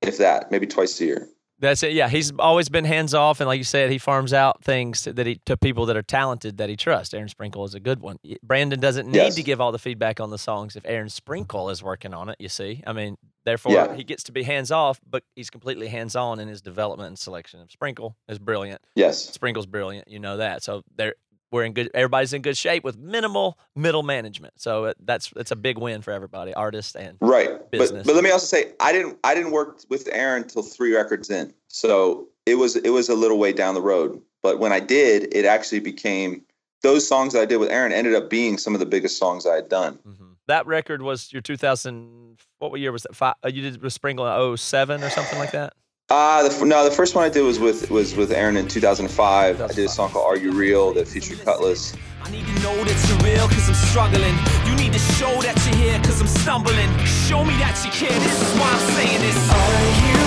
if 0.03 0.18
that, 0.18 0.50
maybe 0.50 0.66
twice 0.66 1.00
a 1.00 1.07
year. 1.07 1.26
That's 1.61 1.83
it. 1.83 1.92
Yeah, 1.92 2.09
he's 2.09 2.33
always 2.38 2.68
been 2.70 2.85
hands 2.87 3.12
off, 3.14 3.40
and 3.40 3.46
like 3.46 3.59
you 3.59 3.64
said, 3.64 3.90
he 3.90 3.99
farms 3.99 4.33
out 4.33 4.64
things 4.64 5.05
that 5.05 5.27
he 5.27 5.37
to 5.44 5.57
people 5.59 5.87
that 5.87 5.96
are 5.96 6.03
talented 6.03 6.57
that 6.57 6.68
he 6.70 6.77
trusts. 6.77 7.12
Aaron 7.14 7.29
Sprinkle 7.29 7.64
is 7.66 7.75
a 7.75 7.81
good 7.81 8.01
one. 8.01 8.16
Brandon 8.42 8.81
doesn't 8.81 9.07
need 9.07 9.16
Yes. 9.18 9.35
to 9.35 9.42
give 9.42 9.61
all 9.61 9.70
the 9.70 9.79
feedback 9.79 10.20
on 10.20 10.31
the 10.31 10.38
songs 10.38 10.75
if 10.75 10.85
Aaron 10.87 11.11
Sprinkle 11.11 11.68
is 11.70 11.83
working 11.83 12.14
on 12.14 12.31
it. 12.31 12.37
You 12.38 12.49
see, 12.49 12.83
I 12.87 12.92
mean, 12.94 13.16
therefore 13.44 13.73
Yeah. 13.73 13.94
he 13.94 14.05
gets 14.05 14.23
to 14.25 14.33
be 14.33 14.42
hands 14.42 14.70
off, 14.70 15.01
but 15.09 15.23
he's 15.37 15.51
completely 15.51 15.88
hands 15.88 16.16
on 16.16 16.40
in 16.40 16.49
his 16.49 16.62
development 16.62 17.09
and 17.09 17.18
selection. 17.18 17.61
of 17.61 17.70
Sprinkle 17.70 18.16
is 18.29 18.38
brilliant. 18.38 18.81
Yes. 18.94 19.18
Sprinkle's 19.31 19.66
brilliant. 19.66 20.09
You 20.09 20.18
know 20.18 20.38
that. 20.38 20.62
So 20.62 20.83
they're 20.96 21.14
we're 21.52 21.64
in 21.64 21.72
good. 21.72 21.90
Everybody's 21.94 22.32
in 22.32 22.42
good 22.42 22.56
shape 22.56 22.84
with 22.84 22.98
minimal 22.98 23.58
middle 23.74 24.02
management. 24.02 24.54
So 24.60 24.86
it, 24.86 24.96
that's 25.04 25.32
a 25.50 25.56
big 25.56 25.78
win 25.78 26.02
for 26.02 26.12
everybody, 26.12 26.54
artists 26.54 26.94
and 26.94 27.16
Right. 27.20 27.50
But 27.50 27.70
business. 27.70 28.06
but 28.06 28.14
let 28.14 28.24
me 28.24 28.30
also 28.30 28.46
say 28.46 28.72
I 28.80 28.92
didn't 28.92 29.18
I 29.24 29.34
didn't 29.34 29.52
work 29.52 29.80
with 29.88 30.08
Aaron 30.12 30.42
until 30.44 30.62
three 30.62 30.94
records 30.94 31.30
in. 31.30 31.52
So 31.68 32.28
it 32.46 32.54
was 32.56 32.76
it 32.76 32.90
was 32.90 33.08
a 33.08 33.14
little 33.14 33.38
way 33.38 33.52
down 33.52 33.74
the 33.74 33.82
road. 33.82 34.20
But 34.42 34.58
when 34.58 34.72
I 34.72 34.80
did, 34.80 35.34
it 35.34 35.44
actually 35.44 35.80
became 35.80 36.42
those 36.82 37.06
songs 37.06 37.34
that 37.34 37.42
I 37.42 37.44
did 37.44 37.58
with 37.58 37.70
Aaron 37.70 37.92
ended 37.92 38.14
up 38.14 38.30
being 38.30 38.56
some 38.56 38.72
of 38.74 38.80
the 38.80 38.86
biggest 38.86 39.18
songs 39.18 39.46
I 39.46 39.54
had 39.56 39.68
done. 39.68 39.98
Mhm. 40.06 40.36
That 40.46 40.66
record 40.66 41.02
was 41.02 41.32
your 41.32 41.42
2000. 41.42 42.38
What 42.58 42.78
year 42.80 42.90
was 42.92 43.02
that? 43.02 43.14
Five, 43.14 43.34
uh, 43.44 43.48
you 43.48 43.62
did 43.62 43.82
with 43.82 43.92
Sprinkle 43.92 44.26
in 44.26 44.56
07 44.56 45.02
or 45.02 45.10
something 45.10 45.38
like 45.38 45.52
that. 45.52 45.74
Uh 46.11 46.49
the, 46.49 46.64
no, 46.64 46.83
the 46.83 46.90
first 46.90 47.14
one 47.14 47.25
I 47.25 47.29
did 47.29 47.42
was 47.42 47.61
with 47.61 47.88
was 47.88 48.16
with 48.16 48.33
Aaron 48.33 48.57
in 48.57 48.66
2005. 48.66 49.61
I 49.61 49.66
did 49.68 49.85
a 49.85 49.88
song 49.88 50.11
called 50.11 50.27
Are 50.27 50.37
You 50.37 50.51
Real 50.51 50.92
that 50.94 51.07
featured 51.07 51.38
Cutlass. 51.44 51.94
I 52.23 52.31
need 52.33 52.44
to 52.46 52.53
know 52.64 52.83
that 52.83 53.09
you're 53.09 53.33
real 53.33 53.46
cause 53.46 53.68
I'm 53.68 53.75
struggling. 53.77 54.35
You 54.66 54.75
need 54.75 54.92
to 54.92 54.99
show 54.99 55.40
that 55.40 55.55
you're 55.66 55.77
here 55.77 55.99
cause 56.03 56.20
I'm 56.20 56.27
stumbling. 56.27 56.90
Show 57.07 57.44
me 57.44 57.55
that 57.59 57.81
you 57.85 57.92
care, 57.92 58.11
this 58.11 58.42
is 58.42 58.59
why 58.59 58.73
I'm 58.73 58.94
saying 58.96 59.20
this. 59.20 59.38
Are 59.51 60.14
you 60.14 60.19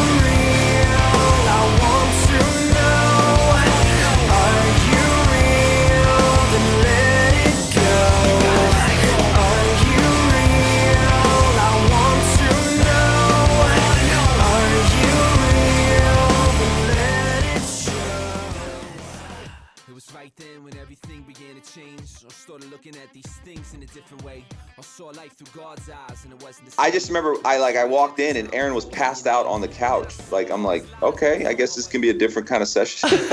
started 22.53 22.69
looking 22.69 22.95
at 23.01 23.11
these 23.13 23.25
things 23.43 23.73
in 23.73 23.81
a 23.81 23.85
different 23.87 24.23
way. 24.23 24.45
I 24.77 24.81
saw 24.83 25.07
life 25.07 25.35
through 25.35 25.59
God's 25.59 25.89
eyes, 25.89 26.23
and 26.23 26.31
it 26.31 26.43
wasn't 26.43 26.69
the 26.69 26.79
I 26.79 26.91
just 26.91 27.07
remember 27.07 27.35
I 27.43 27.57
like 27.57 27.75
I 27.75 27.83
walked 27.83 28.19
in 28.19 28.37
and 28.37 28.53
Aaron 28.53 28.75
was 28.75 28.85
passed 28.85 29.25
out 29.25 29.47
on 29.47 29.61
the 29.61 29.67
couch. 29.67 30.13
Like 30.31 30.51
I'm 30.51 30.63
like, 30.63 30.85
okay, 31.01 31.47
I 31.47 31.53
guess 31.53 31.75
this 31.75 31.87
can 31.87 31.99
be 31.99 32.11
a 32.11 32.13
different 32.13 32.47
kind 32.47 32.61
of 32.61 32.69
session. 32.69 33.09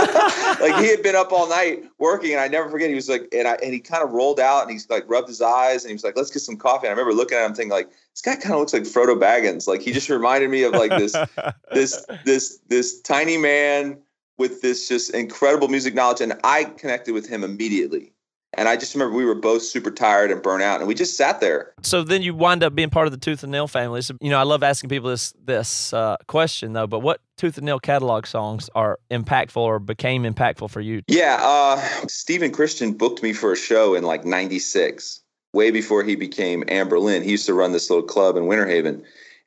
like 0.58 0.74
he 0.76 0.88
had 0.88 1.02
been 1.02 1.16
up 1.16 1.32
all 1.32 1.46
night 1.50 1.84
working, 1.98 2.32
and 2.32 2.40
I 2.40 2.48
never 2.48 2.70
forget. 2.70 2.88
He 2.88 2.94
was 2.94 3.10
like, 3.10 3.28
and 3.30 3.46
I 3.46 3.58
and 3.62 3.74
he 3.74 3.80
kind 3.80 4.02
of 4.02 4.12
rolled 4.12 4.40
out 4.40 4.62
and 4.62 4.70
he's 4.70 4.88
like 4.88 5.04
rubbed 5.06 5.28
his 5.28 5.42
eyes 5.42 5.84
and 5.84 5.90
he 5.90 5.94
was 5.94 6.02
like, 6.02 6.16
let's 6.16 6.30
get 6.30 6.40
some 6.40 6.56
coffee. 6.56 6.86
And 6.86 6.96
I 6.96 6.98
remember 6.98 7.12
looking 7.12 7.36
at 7.36 7.44
him 7.44 7.54
thinking 7.54 7.72
like, 7.72 7.90
this 7.90 8.22
guy 8.22 8.36
kind 8.36 8.54
of 8.54 8.60
looks 8.60 8.72
like 8.72 8.84
Frodo 8.84 9.20
Baggins. 9.20 9.68
Like 9.68 9.82
he 9.82 9.92
just 9.92 10.08
reminded 10.08 10.48
me 10.48 10.62
of 10.62 10.72
like 10.72 10.92
this 10.92 11.14
this 11.74 12.06
this 12.24 12.60
this 12.68 13.02
tiny 13.02 13.36
man 13.36 13.98
with 14.38 14.62
this 14.62 14.88
just 14.88 15.12
incredible 15.12 15.68
music 15.68 15.92
knowledge, 15.92 16.22
and 16.22 16.40
I 16.42 16.64
connected 16.64 17.12
with 17.12 17.28
him 17.28 17.44
immediately. 17.44 18.14
And 18.54 18.68
I 18.68 18.76
just 18.76 18.94
remember 18.94 19.16
we 19.16 19.24
were 19.24 19.36
both 19.36 19.62
super 19.62 19.90
tired 19.90 20.30
and 20.30 20.42
burnt 20.42 20.62
out, 20.62 20.80
and 20.80 20.88
we 20.88 20.94
just 20.94 21.16
sat 21.16 21.40
there. 21.40 21.72
So 21.82 22.02
then 22.02 22.22
you 22.22 22.34
wind 22.34 22.64
up 22.64 22.74
being 22.74 22.90
part 22.90 23.06
of 23.06 23.12
the 23.12 23.18
Tooth 23.18 23.42
and 23.44 23.52
Nail 23.52 23.68
family. 23.68 24.02
So, 24.02 24.16
you 24.20 24.28
know, 24.28 24.38
I 24.38 24.42
love 24.42 24.62
asking 24.62 24.90
people 24.90 25.08
this 25.08 25.32
this 25.44 25.92
uh, 25.92 26.16
question 26.26 26.72
though. 26.72 26.88
But 26.88 27.00
what 27.00 27.20
Tooth 27.36 27.58
and 27.58 27.66
Nail 27.66 27.78
catalog 27.78 28.26
songs 28.26 28.68
are 28.74 28.98
impactful 29.10 29.56
or 29.56 29.78
became 29.78 30.24
impactful 30.24 30.70
for 30.70 30.80
you? 30.80 31.02
Yeah, 31.06 31.38
uh, 31.40 31.76
Stephen 32.08 32.50
Christian 32.50 32.92
booked 32.92 33.22
me 33.22 33.32
for 33.32 33.52
a 33.52 33.56
show 33.56 33.94
in 33.94 34.02
like 34.02 34.24
'96, 34.24 35.20
way 35.52 35.70
before 35.70 36.02
he 36.02 36.16
became 36.16 36.64
Anberlin. 36.64 37.22
He 37.22 37.30
used 37.30 37.46
to 37.46 37.54
run 37.54 37.70
this 37.70 37.88
little 37.88 38.04
club 38.04 38.36
in 38.36 38.46
Winter 38.46 38.66
Haven, 38.66 39.04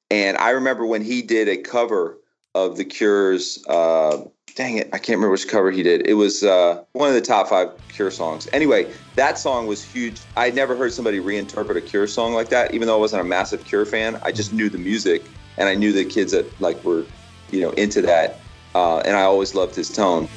and 0.09 0.37
I 0.37 0.51
remember 0.51 0.85
when 0.85 1.03
he 1.03 1.21
did 1.21 1.49
a 1.49 1.57
cover 1.57 2.17
of 2.55 2.77
The 2.77 2.85
Cure's. 2.85 3.61
Uh, 3.67 4.25
dang 4.55 4.77
it, 4.77 4.89
I 4.93 4.97
can't 4.97 5.17
remember 5.17 5.31
which 5.31 5.47
cover 5.47 5.71
he 5.71 5.83
did. 5.83 6.07
It 6.07 6.13
was 6.13 6.43
uh, 6.43 6.83
one 6.93 7.09
of 7.09 7.15
the 7.15 7.21
top 7.21 7.47
five 7.47 7.69
Cure 7.89 8.11
songs. 8.11 8.47
Anyway, 8.53 8.91
that 9.15 9.37
song 9.37 9.67
was 9.67 9.83
huge. 9.83 10.21
I 10.35 10.51
never 10.51 10.75
heard 10.75 10.93
somebody 10.93 11.19
reinterpret 11.19 11.75
a 11.75 11.81
Cure 11.81 12.07
song 12.07 12.33
like 12.33 12.49
that, 12.49 12.73
even 12.73 12.87
though 12.87 12.95
I 12.95 12.99
wasn't 12.99 13.21
a 13.21 13.25
massive 13.25 13.63
Cure 13.65 13.85
fan. 13.85 14.19
I 14.23 14.31
just 14.31 14.53
knew 14.53 14.69
the 14.69 14.77
music, 14.77 15.23
and 15.57 15.69
I 15.69 15.75
knew 15.75 15.91
the 15.91 16.05
kids 16.05 16.31
that 16.31 16.45
like 16.61 16.83
were, 16.83 17.05
you 17.51 17.61
know, 17.61 17.71
into 17.71 18.01
that. 18.03 18.39
Uh, 18.75 18.99
and 18.99 19.15
I 19.15 19.21
always 19.21 19.53
loved 19.53 19.75
his 19.75 19.89
tone. 19.89 20.27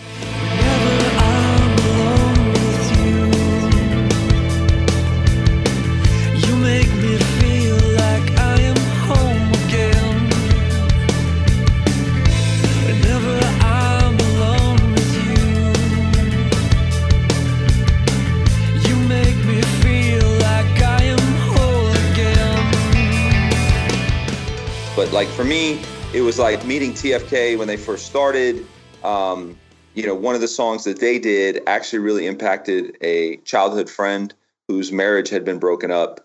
Like 25.16 25.28
for 25.28 25.44
me, 25.44 25.80
it 26.12 26.20
was 26.20 26.38
like 26.38 26.66
meeting 26.66 26.92
TFK 26.92 27.58
when 27.58 27.66
they 27.66 27.78
first 27.78 28.04
started. 28.04 28.66
Um, 29.02 29.58
you 29.94 30.06
know, 30.06 30.14
one 30.14 30.34
of 30.34 30.42
the 30.42 30.48
songs 30.48 30.84
that 30.84 31.00
they 31.00 31.18
did 31.18 31.62
actually 31.66 32.00
really 32.00 32.26
impacted 32.26 32.98
a 33.00 33.38
childhood 33.38 33.88
friend 33.88 34.34
whose 34.68 34.92
marriage 34.92 35.30
had 35.30 35.42
been 35.42 35.58
broken 35.58 35.90
up. 35.90 36.20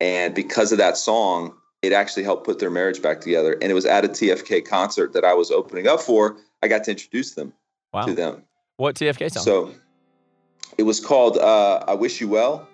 And 0.00 0.34
because 0.34 0.72
of 0.72 0.78
that 0.78 0.96
song, 0.96 1.54
it 1.82 1.92
actually 1.92 2.24
helped 2.24 2.44
put 2.44 2.58
their 2.58 2.68
marriage 2.68 3.00
back 3.00 3.20
together. 3.20 3.52
And 3.62 3.70
it 3.70 3.74
was 3.74 3.86
at 3.86 4.04
a 4.04 4.08
TFK 4.08 4.66
concert 4.66 5.12
that 5.12 5.24
I 5.24 5.34
was 5.34 5.52
opening 5.52 5.86
up 5.86 6.00
for. 6.00 6.36
I 6.64 6.66
got 6.66 6.82
to 6.84 6.90
introduce 6.90 7.34
them 7.34 7.52
Wow. 7.94 8.06
to 8.06 8.12
them. 8.12 8.42
What 8.76 8.96
TFK 8.96 9.30
song? 9.30 9.44
So 9.44 9.74
it 10.78 10.82
was 10.82 10.98
called 10.98 11.38
uh, 11.38 11.84
I 11.86 11.94
Wish 11.94 12.20
You 12.20 12.26
Well. 12.26 12.66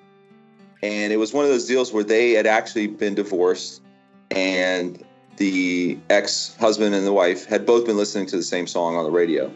And 0.83 1.13
it 1.13 1.19
was 1.19 1.35
one 1.35 1.45
of 1.45 1.51
those 1.51 1.67
deals 1.67 1.93
where 1.93 2.05
they 2.05 2.31
had 2.31 2.47
actually 2.47 2.87
been 2.87 3.15
divorced 3.15 3.83
and 4.31 5.05
the 5.39 5.99
ex 6.11 6.57
husband 6.57 6.95
and 6.95 7.07
the 7.07 7.13
wife 7.13 7.47
had 7.47 7.65
both 7.65 7.87
been 7.87 7.97
listening 7.97 8.27
to 8.27 8.37
the 8.37 8.43
same 8.43 8.67
song 8.67 8.97
on 8.97 9.05
the 9.05 9.11
radio. 9.11 9.53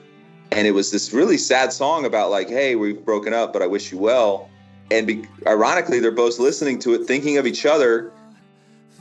And 0.50 0.66
it 0.66 0.72
was 0.72 0.90
this 0.90 1.12
really 1.12 1.38
sad 1.38 1.72
song 1.72 2.04
about, 2.04 2.30
like, 2.30 2.48
hey, 2.48 2.76
we've 2.76 3.04
broken 3.04 3.32
up, 3.32 3.52
but 3.52 3.62
I 3.62 3.66
wish 3.66 3.90
you 3.90 3.98
well. 3.98 4.50
And 4.90 5.06
be- 5.06 5.26
ironically, 5.46 5.98
they're 5.98 6.10
both 6.10 6.38
listening 6.38 6.78
to 6.80 6.94
it, 6.94 7.06
thinking 7.06 7.38
of 7.38 7.46
each 7.46 7.64
other. 7.64 8.12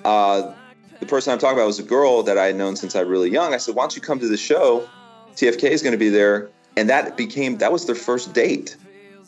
Uh, 0.06 0.54
the 1.00 1.06
person 1.06 1.34
I'm 1.34 1.40
talking 1.40 1.58
about 1.58 1.68
was 1.68 1.80
a 1.80 1.84
girl 1.84 2.24
that 2.24 2.38
I 2.38 2.46
had 2.48 2.56
known 2.56 2.76
since 2.76 2.96
I 2.96 3.02
was 3.02 3.10
really 3.10 3.30
young. 3.30 3.54
I 3.54 3.58
said, 3.58 3.76
why 3.76 3.84
don't 3.84 3.96
you 3.96 4.02
come 4.02 4.20
to 4.20 4.28
the 4.28 4.38
show? 4.38 4.88
TFK 5.36 5.64
is 5.64 5.82
going 5.82 5.94
to 5.94 5.98
be 5.98 6.10
there. 6.10 6.50
And 6.78 6.90
that 6.90 7.18
became, 7.18 7.58
that 7.58 7.72
was 7.72 7.86
their 7.86 7.96
first 7.96 8.34
date 8.34 8.78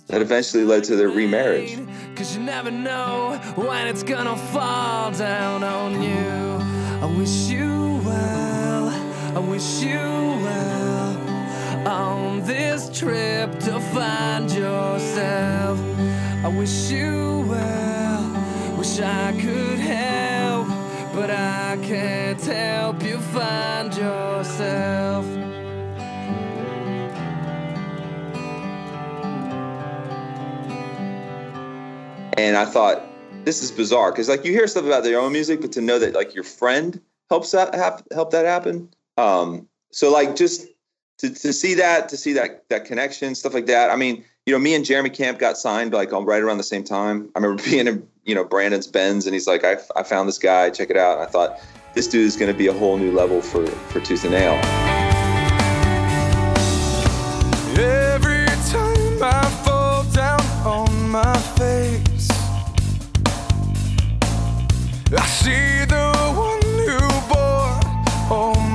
that 0.08 0.22
eventually 0.22 0.64
led 0.64 0.84
to 0.86 0.96
their 0.96 1.10
remarriage. 1.10 1.78
Cause 2.16 2.36
you 2.36 2.44
never 2.44 2.72
know 2.72 3.40
when 3.56 3.88
it's 3.88 4.04
gonna 4.04 4.38
fall 4.38 5.12
down 5.12 5.64
on 5.64 6.02
you. 6.02 6.53
I 7.14 7.16
wish 7.16 7.48
you 7.48 8.02
well, 8.04 8.90
I 9.36 9.40
wish 9.40 9.84
you 9.84 10.00
well 10.00 11.88
on 11.88 12.42
this 12.42 12.90
trip 12.90 13.52
to 13.60 13.80
find 13.94 14.52
yourself. 14.52 15.80
I 16.44 16.48
wish 16.48 16.90
you 16.90 17.46
well, 17.48 18.78
wish 18.80 19.00
I 19.00 19.32
could 19.34 19.78
help, 19.78 20.68
but 21.14 21.30
I 21.30 21.78
can't 21.84 22.44
help 22.44 23.04
you 23.04 23.20
find 23.20 23.96
yourself. 23.96 25.26
And 32.40 32.58
I 32.58 32.66
thought, 32.66 33.13
this 33.44 33.62
is 33.62 33.72
bizarre 33.72 34.12
because 34.12 34.30
like 34.30 34.46
you 34.46 34.52
hear 34.52 34.68
stuff 34.68 34.86
about 34.86 35.04
their 35.04 35.20
own 35.20 35.32
music, 35.32 35.62
but 35.62 35.72
to 35.74 35.82
know 35.82 36.00
that 36.00 36.14
like 36.14 36.34
your 36.34 36.44
friend 36.44 37.00
helps 37.30 37.52
that 37.52 37.74
hap- 37.76 38.12
help 38.12 38.32
that 38.32 38.46
happen. 38.46 38.90
Um, 39.18 39.68
so 39.92 40.12
like 40.12 40.36
just 40.36 40.68
to, 41.20 41.30
to 41.30 41.54
see 41.54 41.74
that, 41.76 42.10
to 42.10 42.18
see 42.18 42.34
that 42.34 42.68
that 42.70 42.86
connection, 42.86 43.36
stuff 43.36 43.54
like 43.54 43.68
that. 43.68 43.90
I 43.90 43.96
mean, 43.96 44.24
you 44.46 44.54
know, 44.54 44.60
me 44.60 44.76
and 44.76 44.84
Jeremy 44.84 45.10
Camp 45.10 45.40
got 45.40 45.58
signed 45.58 45.94
like 45.94 46.12
right 46.12 46.42
around 46.42 46.58
the 46.58 46.64
same 46.64 46.84
time. 46.84 47.30
I 47.36 47.40
remember 47.40 47.64
being 47.70 47.88
in, 47.88 48.08
you 48.24 48.36
know, 48.36 48.44
Brandon's 48.44 48.88
Benz 48.88 49.26
and 49.26 49.34
he's 49.34 49.48
like, 49.48 49.64
I, 49.64 49.78
I 49.96 50.04
found 50.04 50.28
this 50.28 50.40
guy, 50.40 50.70
check 50.70 50.90
it 50.90 50.98
out. 50.98 51.20
And 51.20 51.28
I 51.28 51.30
thought, 51.30 51.60
this 51.94 52.08
dude 52.08 52.26
is 52.26 52.36
going 52.36 52.52
to 52.52 52.58
be 52.58 52.68
a 52.68 52.74
whole 52.74 52.98
new 52.98 53.12
level 53.12 53.42
for, 53.42 53.68
for 53.68 54.00
Tooth 54.00 54.24
and 54.24 54.34
Nail. 54.34 54.54
Every 57.78 58.48
time 58.72 59.22
I 59.22 59.62
fall 59.64 60.04
down 60.06 60.42
on 60.66 61.12
my 61.12 61.38
face, 61.56 61.83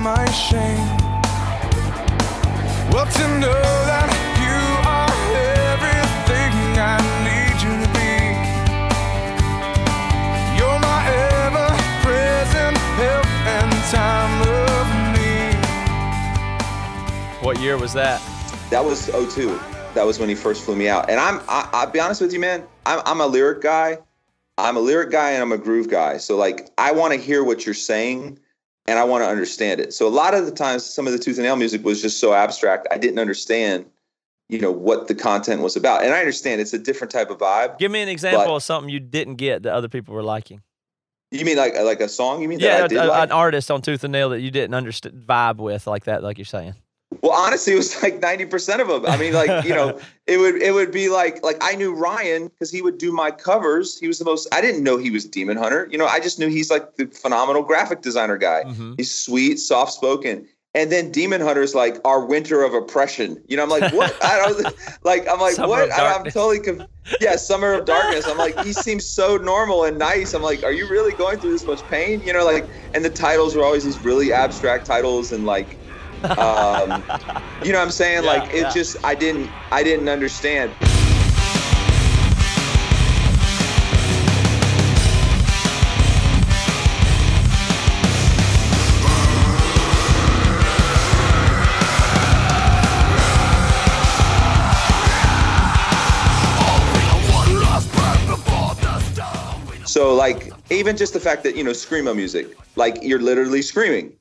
my 0.09 0.25
shame. 0.31 0.89
Well, 2.91 3.05
to 3.05 3.25
know 3.43 3.63
that 3.91 4.09
you 4.41 4.59
are 4.89 5.13
everything 5.69 6.55
I 6.81 6.97
need 7.29 7.57
you 7.61 7.75
to 7.85 7.89
be. 7.93 8.17
You're 10.57 10.81
my 10.81 11.01
ever 11.45 11.69
present 12.01 12.77
help 12.97 13.29
and 13.57 13.71
time 13.93 14.35
of 14.49 14.87
need. 15.13 15.61
What 17.45 17.61
year 17.61 17.77
was 17.77 17.93
that? 17.93 18.23
That 18.71 18.83
was 18.83 19.09
02. 19.09 19.61
That 19.93 20.07
was 20.07 20.19
when 20.19 20.31
he 20.31 20.35
first 20.35 20.65
flew 20.65 20.77
me 20.77 20.89
out. 20.89 21.11
And 21.11 21.21
I'm, 21.21 21.41
I, 21.49 21.69
I'll 21.75 21.91
be 21.91 22.01
honest 22.01 22.23
with 22.23 22.33
you, 22.33 22.41
man. 22.41 22.67
I'm, 22.87 23.03
I'm 23.05 23.21
a 23.21 23.27
lyric 23.27 23.61
guy. 23.61 23.99
I'm 24.57 24.79
a 24.79 24.81
lyric 24.81 25.11
guy 25.11 25.33
and 25.33 25.43
I'm 25.43 25.53
a 25.53 25.59
groove 25.59 25.91
guy. 25.91 26.17
So 26.17 26.39
like, 26.39 26.71
I 26.79 26.93
want 26.93 27.13
to 27.13 27.21
hear 27.21 27.45
what 27.45 27.67
you're 27.67 27.75
saying 27.75 28.39
and 28.89 28.99
I 28.99 29.05
want 29.05 29.23
to 29.23 29.29
understand 29.29 29.81
it. 29.81 29.93
So 29.93 30.07
a 30.07 30.11
lot 30.11 30.35
of 30.35 30.47
the 30.47 30.53
times, 30.53 30.85
some 30.85 31.07
of 31.07 31.13
the 31.13 31.19
Tooth 31.19 31.37
and 31.37 31.45
Nail 31.45 31.57
music 31.57 31.85
was 31.85 32.01
just 32.01 32.19
so 32.19 32.33
abstract. 32.33 32.89
I 32.91 32.97
didn't 32.99 33.19
understand, 33.19 33.85
you 34.49 34.59
know, 34.59 34.73
what 34.73 35.09
the 35.09 35.15
content 35.15 35.63
was 35.63 35.77
about. 35.77 36.03
And 36.03 36.15
I 36.15 36.19
understand 36.21 36.61
it's 36.61 36.73
a 36.73 36.79
different 36.79 37.11
type 37.13 37.31
of 37.31 37.39
vibe. 37.39 37.79
Give 37.79 37.91
me 37.93 38.01
an 38.01 38.09
example 38.09 38.57
of 38.57 38.63
something 38.63 38.89
you 38.89 39.01
didn't 39.01 39.37
get 39.37 39.63
that 39.65 39.73
other 39.75 39.89
people 39.89 40.15
were 40.15 40.23
liking. 40.23 40.63
You 41.31 41.45
mean 41.45 41.59
like 41.59 41.75
like 41.79 42.01
a 42.01 42.09
song? 42.09 42.41
You 42.41 42.49
mean 42.49 42.59
that 42.61 42.65
Yeah, 42.81 42.89
did 42.89 42.99
uh, 42.99 43.05
a- 43.05 43.09
like? 43.09 43.23
an 43.25 43.33
artist 43.33 43.71
on 43.71 43.83
Tooth 43.83 44.03
and 44.05 44.13
Nail 44.13 44.31
that 44.31 44.41
you 44.41 44.51
didn't 44.51 44.73
understand 44.75 45.23
vibe 45.27 45.59
with 45.59 45.87
like 45.87 46.05
that, 46.05 46.23
like 46.23 46.39
you're 46.39 46.47
saying. 46.47 46.75
Well, 47.23 47.33
honestly, 47.33 47.73
it 47.73 47.77
was 47.77 48.03
like 48.03 48.21
ninety 48.21 48.45
percent 48.45 48.83
of 48.83 48.89
them. 48.89 49.07
I 49.07 49.17
mean, 49.17 49.33
like 49.33 49.65
you 49.65 49.75
know, 49.75 49.99
it 50.27 50.37
would 50.39 50.57
it 50.57 50.73
would 50.73 50.93
be 50.93 51.09
like 51.09 51.43
like 51.43 51.57
I 51.61 51.75
knew 51.75 51.95
Ryan 51.95 52.49
because 52.49 52.71
he 52.71 52.83
would 52.83 52.99
do 52.99 53.13
my 53.13 53.31
covers. 53.31 53.99
He 53.99 54.07
was 54.07 54.19
the 54.19 54.25
most. 54.25 54.47
I 54.53 54.61
didn't 54.61 54.83
know 54.83 54.99
he 54.99 55.11
was 55.11 55.25
Demon 55.25 55.57
Hunter. 55.57 55.89
You 55.91 55.99
know, 55.99 56.07
I 56.07 56.21
just 56.21 56.39
knew 56.39 56.49
he's 56.49 56.71
like 56.71 56.97
the 56.97 57.07
phenomenal 57.07 57.63
graphic 57.63 58.03
designer 58.03 58.37
guy. 58.37 58.65
Mhm. 58.67 58.95
He's 58.99 59.13
sweet, 59.13 59.59
soft 59.59 59.93
spoken. 59.93 60.47
And 60.75 60.93
then 60.93 61.11
Demon 61.11 61.41
Hunter's 61.41 61.75
like 61.75 61.97
our 62.05 62.25
winter 62.25 62.63
of 62.63 62.75
oppression. 62.75 63.43
You 63.49 63.57
know, 63.57 63.63
I'm 63.63 63.71
like, 63.71 63.93
what? 63.93 64.15
I 64.23 64.37
don't 64.37 64.75
like. 65.03 65.27
I'm 65.29 65.41
like, 65.41 65.55
Summer 65.55 65.69
what? 65.69 65.91
I, 65.91 66.15
I'm 66.15 66.25
totally, 66.25 66.61
conf- 66.61 66.87
yeah, 67.23 67.37
summer 67.37 67.73
of 67.73 67.87
darkness. 67.87 68.27
I'm 68.29 68.37
like, 68.37 68.57
he 68.61 68.75
seems 68.75 69.07
so 69.09 69.39
normal 69.39 69.85
and 69.85 69.99
nice. 69.99 70.35
I'm 70.35 70.43
like, 70.43 70.63
are 70.63 70.73
you 70.73 70.87
really 70.87 71.15
going 71.15 71.41
through 71.41 71.53
this 71.53 71.67
much 71.67 71.87
pain? 71.89 72.21
You 72.23 72.35
know, 72.35 72.45
like, 72.45 72.69
and 72.93 73.03
the 73.03 73.11
titles 73.11 73.57
were 73.57 73.65
always 73.65 73.83
these 73.83 74.05
really 74.05 74.31
abstract 74.31 74.87
titles 74.87 75.33
and 75.33 75.47
like, 75.47 75.81
um, 76.25 77.03
you 77.63 77.73
know 77.73 77.79
what 77.79 77.85
I'm 77.85 77.91
saying? 77.91 78.25
Yeah, 78.25 78.31
like, 78.31 78.55
it 78.55 78.63
yeah. 78.63 78.71
just, 78.73 78.97
I 79.05 79.15
didn't, 79.15 79.51
I 79.71 79.83
didn't 79.83 80.09
understand. 80.09 80.73
So 99.89 100.15
like 100.15 100.53
even 100.71 100.97
just 100.97 101.13
the 101.13 101.19
fact 101.19 101.43
that 101.43 101.57
you 101.57 101.65
know 101.65 101.73
screamo 101.73 102.15
music, 102.15 102.57
like 102.77 102.99
you're 103.03 103.21
literally 103.21 103.63
screaming. 103.63 104.13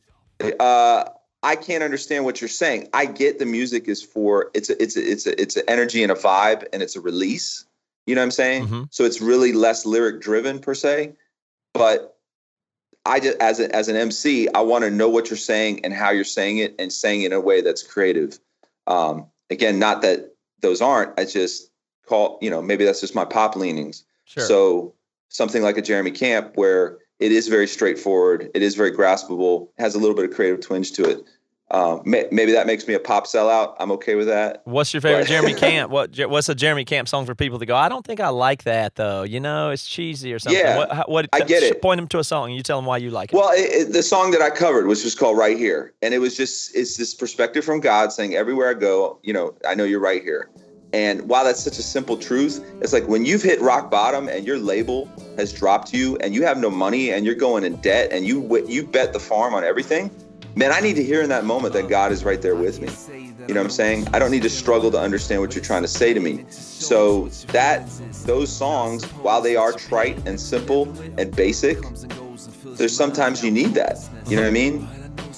Uh, 0.60 1.03
I 1.43 1.56
can't 1.56 1.84
understand 1.84 2.26
what 2.26 2.41
you're 2.41 2.47
saying. 2.47 2.89
I 2.93 3.06
get 3.06 3.39
the 3.39 3.45
music 3.45 3.88
is 3.88 4.02
for 4.02 4.50
it's 4.54 4.69
a, 4.69 4.82
it's 4.82 4.97
a, 4.97 5.12
it's 5.12 5.26
a, 5.28 5.41
it's 5.41 5.56
an 5.56 5.63
energy 5.67 6.04
and 6.04 6.12
a 6.12 6.15
vibe 6.15 6.65
and 6.73 6.82
it's 6.82 6.95
a 6.95 7.02
release. 7.02 7.65
You 8.06 8.15
know 8.15 8.21
what 8.21 8.26
I'm 8.26 8.32
saying? 8.32 8.67
Mhm. 8.67 8.88
So 8.89 9.04
it's 9.04 9.21
really 9.21 9.54
less 9.54 9.86
lyric 9.86 10.21
driven 10.21 10.60
per 10.60 10.73
se, 10.73 11.13
but 11.73 12.17
I 13.06 13.19
just 13.19 13.38
as 13.39 13.60
a, 13.60 13.73
as 13.73 13.88
an 13.88 13.95
MC, 13.95 14.50
I 14.54 14.62
want 14.62 14.84
to 14.84 14.91
know 14.91 15.10
what 15.10 15.30
you're 15.30 15.38
saying 15.38 15.86
and 15.86 15.93
how 15.93 16.10
you're 16.10 16.23
saying 16.23 16.58
it 16.58 16.76
and 16.80 16.91
saying 16.91 17.21
it 17.21 17.28
in 17.28 17.34
a 17.34 17.39
way 17.39 17.62
that's 17.62 17.84
creative. 17.84 18.39
Um, 18.86 19.28
again, 19.50 19.80
not 19.80 20.02
that 20.02 20.34
those 20.62 20.82
aren't. 20.82 21.17
I 21.19 21.26
just 21.26 21.71
call 22.06 22.39
you 22.41 22.50
know 22.50 22.62
maybe 22.62 22.86
that's 22.86 23.02
just 23.02 23.15
my 23.15 23.26
pop 23.26 23.56
leanings. 23.56 24.04
Sure. 24.26 24.43
So 24.45 24.93
something 25.30 25.62
like 25.62 25.78
a 25.78 25.82
Jeremy 25.82 26.12
Camp, 26.12 26.56
where 26.56 26.97
it 27.19 27.32
is 27.32 27.47
very 27.47 27.67
straightforward, 27.67 28.49
it 28.53 28.62
is 28.62 28.75
very 28.75 28.91
graspable, 28.91 29.69
has 29.77 29.95
a 29.95 29.99
little 29.99 30.15
bit 30.15 30.25
of 30.25 30.36
creative 30.36 30.62
twinge 30.62 30.91
to 30.93 31.10
it. 31.10 31.23
Um, 31.69 32.01
may, 32.06 32.25
maybe 32.32 32.53
that 32.53 32.65
makes 32.65 32.88
me 32.88 32.93
a 32.93 32.99
pop 32.99 33.27
sellout. 33.27 33.75
I'm 33.77 33.91
okay 33.91 34.15
with 34.15 34.27
that. 34.27 34.62
What's 34.63 34.93
your 34.93 35.01
favorite 35.01 35.27
Jeremy 35.27 35.53
Camp? 35.56 35.91
What 35.91 36.17
What's 36.30 36.47
a 36.47 36.56
Jeremy 36.56 36.86
Camp 36.86 37.10
song 37.10 37.25
for 37.25 37.36
people 37.36 37.60
to 37.60 37.65
go? 37.65 37.75
I 37.75 37.89
don't 37.89 38.06
think 38.06 38.21
I 38.21 38.30
like 38.30 38.63
that 38.63 38.95
though. 38.95 39.23
You 39.23 39.41
know, 39.41 39.71
it's 39.71 39.86
cheesy 39.86 40.34
or 40.34 40.39
something. 40.39 40.62
Yeah, 40.62 40.77
what, 40.77 41.10
what, 41.10 41.30
I 41.34 41.41
get 41.41 41.63
it. 41.63 41.82
Point 41.82 41.97
them 41.97 42.08
to 42.10 42.19
a 42.19 42.23
song 42.23 42.49
and 42.49 42.56
you 42.56 42.63
tell 42.63 42.77
them 42.77 42.86
why 42.86 42.97
you 42.97 43.10
like 43.10 43.34
it. 43.34 43.36
Well, 43.36 43.51
it, 43.51 43.88
it, 43.88 43.93
the 43.93 44.01
song 44.01 44.32
that 44.32 44.41
I 44.41 44.49
covered 44.49 44.88
was 44.88 45.03
just 45.03 45.19
called 45.19 45.38
"Right 45.38 45.58
Here," 45.58 45.93
and 46.01 46.13
it 46.13 46.19
was 46.19 46.38
just 46.38 46.73
it's 46.73 46.95
this 46.95 47.13
perspective 47.13 47.65
from 47.65 47.82
God 47.82 48.13
saying, 48.13 48.34
"Everywhere 48.34 48.69
I 48.69 48.73
go, 48.73 49.19
you 49.23 49.34
know, 49.34 49.53
I 49.67 49.75
know 49.75 49.84
you're 49.84 49.99
right 49.99 50.23
here." 50.23 50.49
And 50.93 51.28
while 51.28 51.43
that's 51.43 51.62
such 51.62 51.80
a 51.80 51.84
simple 51.84 52.17
truth, 52.17 52.63
it's 52.82 52.93
like 52.93 53.08
when 53.08 53.26
you've 53.26 53.43
hit 53.43 53.60
rock 53.60 53.91
bottom 53.91 54.30
and 54.30 54.45
your 54.47 54.58
label 54.58 55.10
has 55.38 55.52
dropped 55.52 55.93
you, 55.93 56.17
and 56.17 56.34
you 56.34 56.43
have 56.43 56.58
no 56.58 56.69
money, 56.69 57.12
and 57.12 57.26
you're 57.26 57.36
going 57.36 57.63
in 57.63 57.76
debt, 57.78 58.10
and 58.12 58.26
you 58.26 58.65
you 58.67 58.86
bet 58.86 59.13
the 59.13 59.19
farm 59.19 59.54
on 59.54 59.63
everything. 59.63 60.10
Man, 60.56 60.71
I 60.71 60.80
need 60.80 60.95
to 60.95 61.04
hear 61.04 61.21
in 61.21 61.30
that 61.30 61.45
moment 61.45 61.73
that 61.73 61.88
God 61.88 62.12
is 62.12 62.23
right 62.23 62.41
there 62.41 62.56
with 62.56 62.82
me. 62.82 62.89
You 63.47 63.54
know 63.54 63.62
what 63.62 63.67
I'm 63.67 63.69
saying? 63.69 64.08
I 64.13 64.19
don't 64.19 64.32
need 64.32 64.41
to 64.41 64.50
struggle 64.50 64.89
to 64.91 65.00
understand 65.00 65.39
what 65.39 65.56
you're 65.56 65.63
trying 65.63 65.84
to 65.84 65.88
say 65.88 66.13
to 66.13 66.19
me. 66.19 66.45
So 66.50 67.28
that 67.50 67.88
those 68.26 68.52
songs, 68.52 69.06
while 69.21 69.41
they 69.41 69.56
are 69.56 69.71
trite 69.71 70.17
and 70.28 70.39
simple 70.39 70.91
and 71.17 71.34
basic, 71.36 71.78
there's 72.63 72.95
sometimes 72.95 73.43
you 73.43 73.52
need 73.52 73.73
that. 73.76 74.00
You 74.28 74.36
know 74.36 74.41
what 74.41 74.50
I 74.50 74.52
mean? 74.52 74.88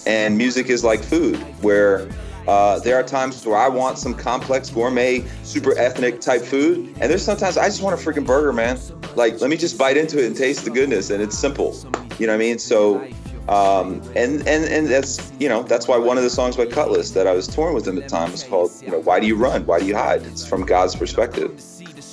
And 0.08 0.38
music 0.38 0.68
is 0.68 0.84
like 0.84 1.04
food, 1.04 1.36
where 1.62 2.08
uh, 2.50 2.80
there 2.80 2.96
are 2.96 3.04
times 3.04 3.46
where 3.46 3.58
I 3.58 3.68
want 3.68 4.00
some 4.00 4.16
complex 4.16 4.72
gourmet, 4.72 5.24
super 5.44 5.78
ethnic 5.78 6.20
type 6.20 6.42
food, 6.42 6.88
and 7.00 7.12
there's 7.12 7.24
sometimes 7.24 7.58
I 7.58 7.66
just 7.66 7.84
want 7.84 7.94
a 8.00 8.04
freaking 8.04 8.26
burger, 8.26 8.52
man. 8.52 8.80
Like, 9.16 9.40
let 9.40 9.52
me 9.52 9.56
just 9.56 9.78
bite 9.78 9.98
into 9.98 10.18
it 10.18 10.26
and 10.26 10.36
taste 10.36 10.66
the 10.66 10.72
goodness, 10.72 11.12
and 11.12 11.22
it's 11.22 11.38
simple. 11.38 11.76
You 12.18 12.26
know 12.26 12.34
what 12.34 12.38
I 12.38 12.46
mean? 12.46 12.58
So, 12.58 13.06
um, 13.50 14.02
and 14.16 14.48
and 14.48 14.66
and 14.66 14.88
that's 14.88 15.32
you 15.40 15.48
know 15.48 15.62
that's 15.62 15.88
why 15.88 15.98
one 15.98 16.18
of 16.18 16.24
the 16.24 16.30
songs 16.32 16.58
by 16.58 16.66
Cutlass 16.66 17.12
that 17.12 17.28
I 17.28 17.34
was 17.34 17.48
touring 17.48 17.76
with 17.76 17.88
him 17.88 17.98
at 17.98 18.04
the 18.06 18.10
time 18.10 18.32
was 18.32 18.44
called 18.44 18.72
you 18.82 18.90
know 18.90 19.00
Why 19.00 19.20
Do 19.20 19.28
You 19.28 19.36
Run? 19.36 19.68
Why 19.68 19.80
Do 19.80 19.86
You 19.86 19.96
Hide? 19.96 20.24
It's 20.24 20.48
from 20.48 20.66
God's 20.66 20.96
perspective. 20.96 21.62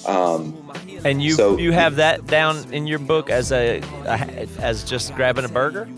Um, 0.06 0.70
and 1.02 1.22
you 1.22 1.32
so- 1.32 1.56
you 1.56 1.72
have 1.72 1.96
that 1.96 2.26
down 2.26 2.72
in 2.74 2.86
your 2.86 2.98
book 2.98 3.30
as 3.30 3.52
a, 3.52 3.80
a 4.04 4.48
as 4.60 4.84
just 4.84 5.14
grabbing 5.14 5.46
a 5.46 5.48
burger. 5.48 5.88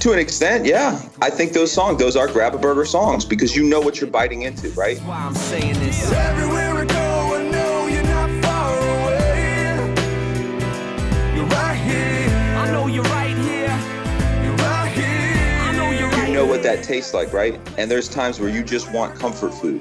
To 0.00 0.12
an 0.12 0.18
extent, 0.18 0.66
yeah. 0.66 1.00
I 1.22 1.30
think 1.30 1.52
those 1.52 1.72
songs, 1.72 1.98
those 1.98 2.16
are 2.16 2.28
grab 2.28 2.54
a 2.54 2.58
burger 2.58 2.84
songs 2.84 3.24
because 3.24 3.56
you 3.56 3.64
know 3.64 3.80
what 3.80 3.98
you're 3.98 4.10
biting 4.10 4.42
into, 4.42 4.68
right? 4.70 4.98
Why 5.00 5.16
I'm 5.16 5.34
saying 5.34 5.72
this. 5.80 6.12
Everywhere 6.12 6.74
I 6.74 6.84
go, 6.84 6.94
I 6.94 7.50
know 7.50 7.86
you're 7.86 8.02
not 8.02 8.44
far 8.44 8.78
away. 8.78 9.94
You're 11.34 11.46
right 11.46 11.76
here. 11.76 12.28
I 12.58 12.70
know 12.70 12.86
you're 12.88 13.04
right 13.04 13.36
here. 13.36 14.44
You're 14.44 14.56
right 14.56 14.92
here. 14.92 15.58
I 15.62 15.76
know 15.76 15.90
you're 15.90 16.10
right 16.10 16.28
You 16.28 16.34
know 16.34 16.44
what 16.46 16.62
that 16.62 16.84
tastes 16.84 17.14
like, 17.14 17.32
right? 17.32 17.58
And 17.78 17.90
there's 17.90 18.08
times 18.08 18.38
where 18.38 18.50
you 18.50 18.62
just 18.62 18.92
want 18.92 19.18
comfort 19.18 19.54
food. 19.54 19.80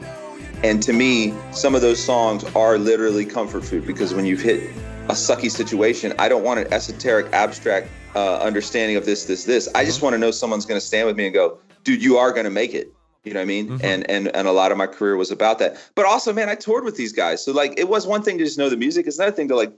And 0.64 0.82
to 0.84 0.94
me, 0.94 1.34
some 1.52 1.76
of 1.76 1.82
those 1.82 2.02
songs 2.02 2.46
are 2.56 2.78
literally 2.78 3.26
comfort 3.26 3.66
food 3.66 3.86
because 3.86 4.14
when 4.14 4.26
you've 4.26 4.42
hit 4.42 4.72
a 5.06 5.14
sucky 5.14 5.52
situation, 5.52 6.14
I 6.18 6.28
don't 6.28 6.44
want 6.44 6.60
an 6.60 6.74
esoteric, 6.74 7.32
abstract 7.32 7.90
uh, 8.16 8.40
understanding 8.40 8.98
of 8.98 9.06
this, 9.06 9.26
this, 9.26 9.44
this. 9.46 9.70
I 9.76 9.86
just 9.86 10.02
want 10.02 10.14
to 10.14 10.18
know 10.18 10.32
someone's 10.32 10.66
going 10.66 10.80
to 10.80 10.86
stand 10.86 11.06
with 11.06 11.16
me 11.16 11.26
and 11.26 11.34
go, 11.34 11.60
dude, 11.84 12.02
you 12.04 12.18
are 12.18 12.32
going 12.32 12.46
to 12.46 12.50
make 12.50 12.74
it. 12.74 12.92
You 13.24 13.34
know 13.34 13.40
what 13.40 13.44
I 13.44 13.46
mean? 13.46 13.80
And 13.84 14.08
and 14.10 14.28
and 14.36 14.48
a 14.48 14.52
lot 14.52 14.72
of 14.72 14.78
my 14.78 14.86
career 14.86 15.16
was 15.16 15.32
about 15.32 15.58
that. 15.58 15.78
But 15.96 16.06
also, 16.06 16.32
man, 16.32 16.48
I 16.48 16.54
toured 16.54 16.84
with 16.84 16.96
these 16.96 17.12
guys. 17.12 17.44
So 17.44 17.52
like 17.52 17.74
it 17.76 17.90
was 17.90 18.06
one 18.06 18.22
thing 18.22 18.38
to 18.38 18.44
just 18.44 18.60
know 18.60 18.70
the 18.70 18.78
music. 18.78 19.08
It's 19.08 19.18
another 19.18 19.36
thing 19.36 19.48
to 19.48 19.56
like 19.56 19.74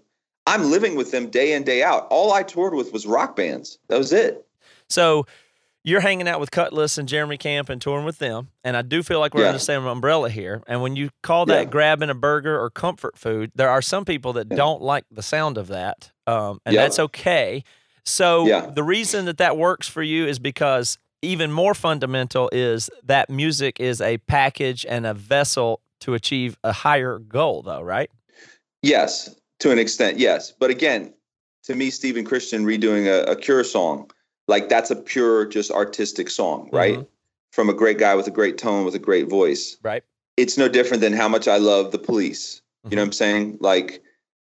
I'm 0.46 0.70
living 0.70 0.96
with 0.96 1.12
them 1.12 1.30
day 1.30 1.54
in, 1.54 1.64
day 1.64 1.82
out. 1.82 2.08
All 2.10 2.34
I 2.34 2.44
toured 2.44 2.74
with 2.74 2.92
was 2.92 3.06
rock 3.06 3.38
bands. 3.38 3.80
That 3.88 3.98
was 3.98 4.12
it. 4.12 4.46
So 4.90 5.28
you're 5.88 6.02
hanging 6.02 6.28
out 6.28 6.40
with 6.42 6.52
Cutlass 6.52 6.98
and 6.98 7.08
Jeremy 7.08 7.38
Camp 7.38 7.70
and 7.70 7.82
touring 7.82 8.04
with 8.06 8.20
them, 8.20 8.50
and 8.64 8.76
I 8.76 8.82
do 8.82 9.02
feel 9.02 9.20
like 9.22 9.34
we're 9.34 9.44
Yeah. 9.44 9.48
under 9.48 9.58
the 9.60 9.64
same 9.64 9.86
umbrella 9.86 10.30
here. 10.30 10.62
And 10.68 10.82
when 10.82 10.98
you 10.98 11.12
call 11.24 11.46
that 11.46 11.60
Yeah. 11.64 11.70
grabbing 11.70 12.10
a 12.10 12.14
burger 12.14 12.60
or 12.60 12.70
comfort 12.70 13.18
food, 13.18 13.52
there 13.56 13.70
are 13.70 13.82
some 13.82 14.04
people 14.04 14.34
that 14.34 14.50
don't 14.50 14.82
like 14.82 15.06
the 15.10 15.24
sound 15.24 15.58
of 15.58 15.68
that, 15.70 16.12
um, 16.28 16.60
and 16.66 16.76
Yeah. 16.76 16.82
that's 16.82 17.00
okay. 17.00 17.64
So 18.04 18.46
Yeah. 18.46 18.70
the 18.74 18.84
reason 18.84 19.24
that 19.26 19.38
that 19.38 19.56
works 19.56 19.88
for 19.88 20.04
you 20.04 20.28
is 20.28 20.40
because 20.40 20.98
even 21.22 21.52
more 21.54 21.74
fundamental 21.74 22.50
is 22.52 22.90
that 23.04 23.30
music 23.30 23.80
is 23.80 24.02
a 24.02 24.18
package 24.18 24.86
and 24.88 25.06
a 25.08 25.14
vessel 25.14 25.80
to 26.02 26.14
achieve 26.14 26.58
a 26.66 26.74
higher 26.74 27.18
goal, 27.18 27.62
though, 27.62 27.82
right? 27.82 28.12
Yes, 28.82 29.34
to 29.60 29.72
an 29.72 29.80
extent, 29.80 30.20
yes. 30.20 30.52
But 30.52 30.70
again, 30.70 31.14
to 31.64 31.76
me, 31.76 31.90
Stephen 31.90 32.24
Christian 32.26 32.66
redoing 32.66 33.08
a, 33.08 33.32
a 33.32 33.36
Cure 33.36 33.64
song, 33.64 34.12
like 34.48 34.70
that's 34.70 34.92
a 34.92 34.96
pure, 34.96 35.46
just 35.46 35.72
artistic 35.72 36.30
song, 36.30 36.70
right? 36.72 36.96
Mm-hmm. 36.96 37.04
From 37.52 37.70
a 37.70 37.74
great 37.74 37.98
guy 37.98 38.16
with 38.16 38.28
a 38.28 38.32
great 38.32 38.58
tone, 38.58 38.86
with 38.86 38.96
a 38.96 39.00
great 39.00 39.30
voice. 39.30 39.78
Right. 39.82 40.04
It's 40.36 40.58
no 40.58 40.68
different 40.68 41.02
than 41.02 41.14
how 41.14 41.28
much 41.28 41.48
I 41.48 41.58
love 41.58 41.92
the 41.92 41.98
police. 41.98 42.62
You 42.90 42.96
know 42.96 43.02
what 43.02 43.08
I'm 43.08 43.14
saying? 43.14 43.58
Like, 43.60 44.02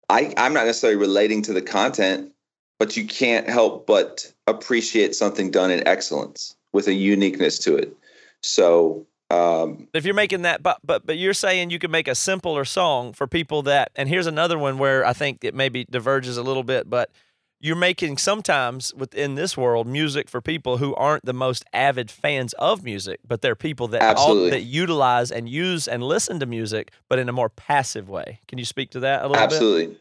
I, 0.10 0.34
I'm 0.38 0.53
not 0.53 0.65
necessarily 0.65 0.97
relating 0.97 1.43
to 1.43 1.53
the 1.53 1.62
content, 1.62 2.34
but 2.79 2.97
you 2.97 3.06
can't 3.06 3.47
help 3.47 3.86
but 3.86 4.32
appreciate 4.47 5.15
something 5.15 5.51
done 5.51 5.69
in 5.69 5.88
excellence 5.88 6.56
with 6.71 6.88
a 6.88 6.93
uniqueness 6.93 7.60
to 7.60 7.75
it. 7.75 7.95
So, 8.41 9.06
um, 9.29 9.88
If 9.93 10.06
you're 10.06 10.15
making 10.15 10.43
that, 10.43 10.63
but 10.63 10.79
but 10.84 11.06
but 11.06 11.17
you're 11.17 11.34
saying 11.34 11.69
you 11.69 11.79
can 11.79 11.91
make 11.91 12.08
a 12.08 12.15
simpler 12.15 12.65
song 12.65 13.13
for 13.13 13.27
people 13.27 13.62
that, 13.63 13.91
and 13.95 14.10
here's 14.10 14.27
another 14.27 14.58
one 14.58 14.77
where 14.77 15.06
I 15.06 15.13
think 15.13 15.43
it 15.43 15.53
maybe 15.53 15.86
diverges 15.86 16.38
a 16.38 16.43
little 16.43 16.63
bit, 16.63 16.89
but 16.89 17.12
you're 17.63 17.78
making 17.78 18.17
sometimes 18.17 18.93
within 18.93 19.36
this 19.36 19.56
world 19.56 19.88
music 19.88 20.28
for 20.28 20.41
people 20.41 20.80
who 20.80 20.93
aren't 20.95 21.23
the 21.23 21.34
most 21.34 21.63
avid 21.71 22.12
fans 22.12 22.52
of 22.60 22.84
music, 22.84 23.21
but 23.26 23.41
they're 23.41 23.56
people 23.56 23.88
that 23.88 24.02
all, 24.02 24.10
Absolutely. 24.10 24.49
that 24.49 24.63
utilize 24.63 25.32
and 25.32 25.47
use 25.47 25.88
and 25.88 26.04
listen 26.04 26.41
to 26.41 26.45
music, 26.45 26.91
but 27.08 27.19
in 27.19 27.30
a 27.30 27.32
more 27.32 27.47
passive 27.47 28.10
way. 28.10 28.41
Can 28.49 28.58
you 28.60 28.65
speak 28.65 28.91
to 28.91 28.99
that 28.99 29.21
a 29.21 29.30
little 29.30 29.47
bit? 29.47 29.54
Absolutely. 29.54 29.97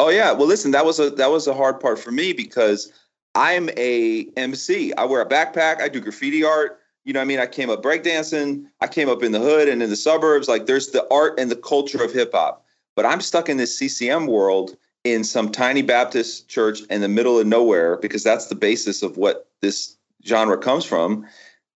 Oh 0.00 0.08
yeah. 0.08 0.32
Well, 0.32 0.46
listen, 0.46 0.70
that 0.70 0.86
was 0.86 0.98
a 0.98 1.10
that 1.10 1.30
was 1.30 1.46
a 1.46 1.52
hard 1.52 1.80
part 1.80 1.98
for 1.98 2.12
me 2.12 2.32
because 2.32 2.90
I'm 3.34 3.68
a 3.76 4.26
MC. 4.38 4.94
I 4.94 5.04
wear 5.04 5.20
a 5.20 5.28
backpack. 5.28 5.82
I 5.82 5.90
do 5.90 6.00
graffiti 6.00 6.42
art. 6.42 6.80
You 7.04 7.12
know, 7.12 7.20
what 7.20 7.24
I 7.24 7.26
mean, 7.26 7.40
I 7.40 7.46
came 7.46 7.68
up 7.68 7.82
breakdancing. 7.82 8.64
I 8.80 8.86
came 8.86 9.10
up 9.10 9.22
in 9.22 9.32
the 9.32 9.38
hood 9.38 9.68
and 9.68 9.82
in 9.82 9.90
the 9.90 9.96
suburbs. 9.96 10.48
Like, 10.48 10.64
there's 10.64 10.88
the 10.88 11.06
art 11.12 11.38
and 11.38 11.50
the 11.50 11.56
culture 11.56 12.02
of 12.02 12.12
hip 12.12 12.30
hop. 12.32 12.64
But 12.96 13.04
I'm 13.04 13.20
stuck 13.20 13.50
in 13.50 13.58
this 13.58 13.78
CCM 13.78 14.28
world 14.28 14.76
in 15.04 15.24
some 15.24 15.50
tiny 15.50 15.82
Baptist 15.82 16.48
church 16.48 16.82
in 16.82 17.00
the 17.00 17.08
middle 17.08 17.38
of 17.38 17.46
nowhere 17.46 17.96
because 17.96 18.22
that's 18.22 18.46
the 18.46 18.54
basis 18.54 19.02
of 19.02 19.16
what 19.16 19.48
this 19.60 19.96
genre 20.24 20.56
comes 20.56 20.84
from. 20.84 21.26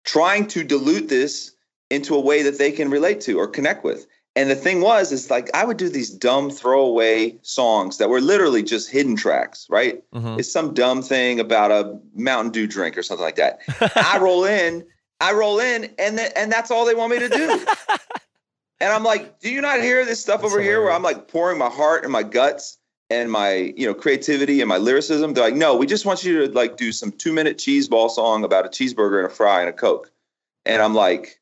Trying 0.04 0.46
to 0.48 0.64
dilute 0.64 1.08
this 1.08 1.52
into 1.90 2.14
a 2.14 2.20
way 2.20 2.42
that 2.42 2.58
they 2.58 2.70
can 2.70 2.90
relate 2.90 3.20
to 3.22 3.38
or 3.38 3.46
connect 3.46 3.84
with. 3.84 4.06
And 4.36 4.50
the 4.50 4.56
thing 4.56 4.80
was, 4.80 5.12
is 5.12 5.30
like 5.30 5.48
I 5.54 5.64
would 5.64 5.76
do 5.76 5.88
these 5.88 6.10
dumb 6.10 6.50
throwaway 6.50 7.38
songs 7.42 7.98
that 7.98 8.08
were 8.08 8.20
literally 8.20 8.62
just 8.62 8.90
hidden 8.90 9.16
tracks, 9.16 9.66
right? 9.70 10.02
Mhm. 10.12 10.38
It's 10.38 10.50
some 10.50 10.74
dumb 10.74 11.02
thing 11.02 11.38
about 11.38 11.70
a 11.70 11.98
Mountain 12.14 12.52
Dew 12.52 12.66
drink 12.66 12.98
or 12.98 13.02
something 13.02 13.24
like 13.24 13.36
that. 13.36 13.60
I 13.96 14.18
roll 14.18 14.44
in, 14.44 14.84
I 15.20 15.32
roll 15.32 15.60
in, 15.60 15.84
and 15.98 16.18
th- 16.18 16.32
and 16.34 16.50
that's 16.50 16.70
all 16.72 16.84
they 16.84 16.96
want 16.96 17.12
me 17.12 17.20
to 17.20 17.28
do. 17.28 17.64
and 18.80 18.92
I'm 18.92 19.04
like, 19.04 19.38
do 19.38 19.50
you 19.50 19.60
not 19.60 19.80
hear 19.80 20.04
this 20.04 20.20
stuff 20.20 20.42
That's 20.42 20.52
over 20.52 20.60
here 20.60 20.82
where. 20.82 20.92
I'm 20.92 21.02
like 21.02 21.28
pouring 21.28 21.58
my 21.58 21.70
heart 21.70 22.02
and 22.02 22.12
my 22.12 22.24
guts 22.24 22.78
and 23.10 23.30
my 23.30 23.72
you 23.76 23.86
know 23.86 23.94
creativity 23.94 24.60
and 24.60 24.68
my 24.68 24.78
lyricism? 24.78 25.34
They're 25.34 25.44
like, 25.44 25.54
no, 25.54 25.76
we 25.76 25.86
just 25.86 26.06
want 26.06 26.24
you 26.24 26.46
to 26.46 26.52
like 26.52 26.76
do 26.76 26.92
some 26.92 27.12
two 27.12 27.32
minute 27.32 27.58
cheese 27.58 27.88
ball 27.88 28.08
song 28.08 28.44
about 28.44 28.66
a 28.66 28.68
cheeseburger 28.68 29.18
and 29.18 29.26
a 29.26 29.34
fry 29.34 29.60
and 29.60 29.68
a 29.68 29.72
coke. 29.72 30.10
And 30.66 30.82
I'm 30.82 30.94
like, 30.94 31.40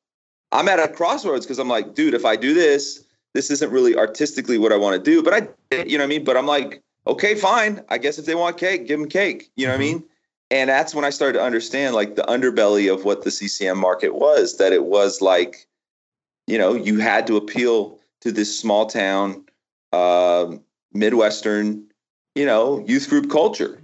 I'm 0.51 0.68
at 0.68 0.79
a 0.79 0.88
crossroads 0.88 1.46
because 1.46 1.59
I'm 1.59 1.68
like, 1.68 1.94
dude, 1.94 2.14
if 2.14 2.25
I 2.25 2.37
do 2.37 2.55
this, 2.55 3.05
this 3.35 3.51
isn't 3.51 3.70
really 3.70 3.96
artistically 3.96 4.59
what 4.59 4.72
I 4.72 4.77
want 4.77 5.03
to 5.03 5.11
do. 5.11 5.22
But 5.22 5.35
I, 5.35 5.77
you 5.85 5.96
know 5.96 6.05
what 6.05 6.09
I 6.09 6.09
mean? 6.09 6.25
But 6.25 6.37
I'm 6.37 6.46
like, 6.46 6.83
okay, 7.07 7.35
fine. 7.35 7.83
I 7.88 7.98
guess 7.98 8.18
if 8.18 8.27
they 8.27 8.35
want 8.35 8.59
cake, 8.59 8.87
give 8.87 8.98
them 9.01 9.09
cake. 9.09 9.51
You 9.57 9.66
know 9.66 9.72
what 9.72 9.81
I 9.81 9.85
mean? 9.85 10.05
And 10.51 10.68
that's 10.68 10.94
when 10.94 11.05
I 11.05 11.11
started 11.11 11.38
to 11.38 11.44
understand 11.44 11.94
like 11.94 12.14
the 12.14 12.22
underbelly 12.22 12.92
of 12.92 13.05
what 13.05 13.25
the 13.25 13.31
CCM 13.31 13.79
market 13.79 14.14
was, 14.14 14.59
that 14.59 14.72
it 14.72 14.85
was 14.85 15.22
like, 15.22 15.66
you 16.46 16.59
know, 16.59 16.75
you 16.75 16.98
had 16.98 17.27
to 17.29 17.37
appeal 17.38 17.98
to 18.20 18.31
this 18.31 18.57
small 18.57 18.87
town, 18.87 19.44
um, 19.92 20.61
Midwestern, 20.94 21.88
you 22.35 22.44
know, 22.44 22.85
youth 22.87 23.09
group 23.09 23.31
culture. 23.31 23.81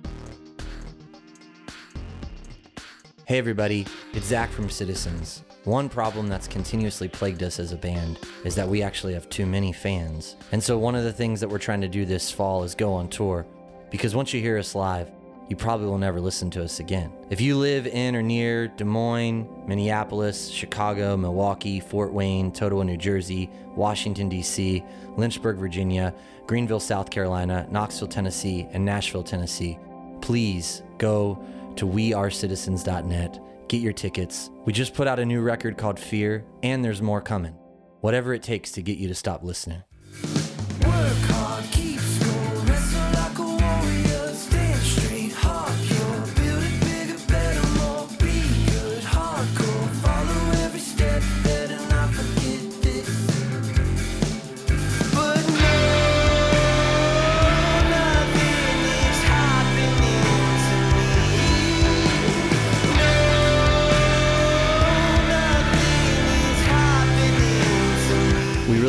Hey 3.25 3.39
everybody, 3.39 3.87
it's 4.13 4.27
Zach 4.27 4.51
from 4.51 4.71
Citizens. 4.71 5.43
One 5.65 5.89
problem 5.89 6.29
that's 6.29 6.49
continuously 6.49 7.09
plagued 7.09 7.43
us 7.43 7.59
as 7.59 7.73
a 7.73 7.77
band 7.77 8.19
is 8.45 8.55
that 8.55 8.69
we 8.69 8.83
actually 8.83 9.13
have 9.15 9.29
too 9.29 9.45
many 9.45 9.73
fans. 9.73 10.37
And 10.53 10.63
so 10.63 10.79
one 10.79 10.95
of 10.95 11.05
the 11.05 11.13
things 11.13 11.41
that 11.41 11.49
we're 11.49 11.59
trying 11.59 11.83
to 11.83 11.89
do 11.89 12.07
this 12.07 12.31
fall 12.31 12.63
is 12.63 12.75
go 12.75 12.93
on 12.93 13.09
tour. 13.09 13.47
Because 13.91 14.15
once 14.15 14.33
you 14.33 14.41
hear 14.41 14.59
us 14.59 14.75
live, 14.75 15.11
you 15.49 15.57
probably 15.57 15.87
will 15.87 15.99
never 15.99 16.21
listen 16.21 16.51
to 16.51 16.63
us 16.63 16.79
again. 16.79 17.13
If 17.31 17.41
you 17.41 17.57
live 17.57 17.87
in 17.87 18.15
or 18.15 18.23
near 18.23 18.69
Des 18.69 18.85
Moines, 18.85 19.49
Minneapolis, 19.67 20.49
Chicago, 20.49 21.17
Milwaukee, 21.17 21.81
Fort 21.81 22.13
Wayne, 22.13 22.53
Totowa, 22.53 22.85
New 22.85 22.97
Jersey, 22.97 23.51
Washington, 23.75 24.29
D.C., 24.29 24.85
Lynchburg, 25.17 25.57
Virginia, 25.57 26.15
Greenville, 26.47 26.81
South 26.81 27.11
Carolina, 27.11 27.67
Knoxville, 27.71 28.09
Tennessee, 28.09 28.67
and 28.73 28.85
Nashville, 28.85 29.23
Tennessee, 29.23 29.79
please 30.21 30.83
go 30.99 31.43
to 31.77 31.87
wearecitizens.net, 31.87 33.41
get 33.69 33.81
your 33.81 33.93
tickets. 33.93 34.51
We 34.65 34.73
just 34.73 34.95
put 34.95 35.07
out 35.07 35.19
a 35.19 35.25
new 35.25 35.41
record 35.41 35.79
called 35.79 35.99
Fear, 35.99 36.45
and 36.63 36.85
there's 36.85 37.01
more 37.01 37.21
coming. 37.21 37.55
Whatever 38.01 38.35
it 38.35 38.43
takes 38.43 38.73
to 38.73 38.83
get 38.83 38.99
you 38.99 39.09
to 39.09 39.15
stop 39.15 39.43
listening. 39.43 39.83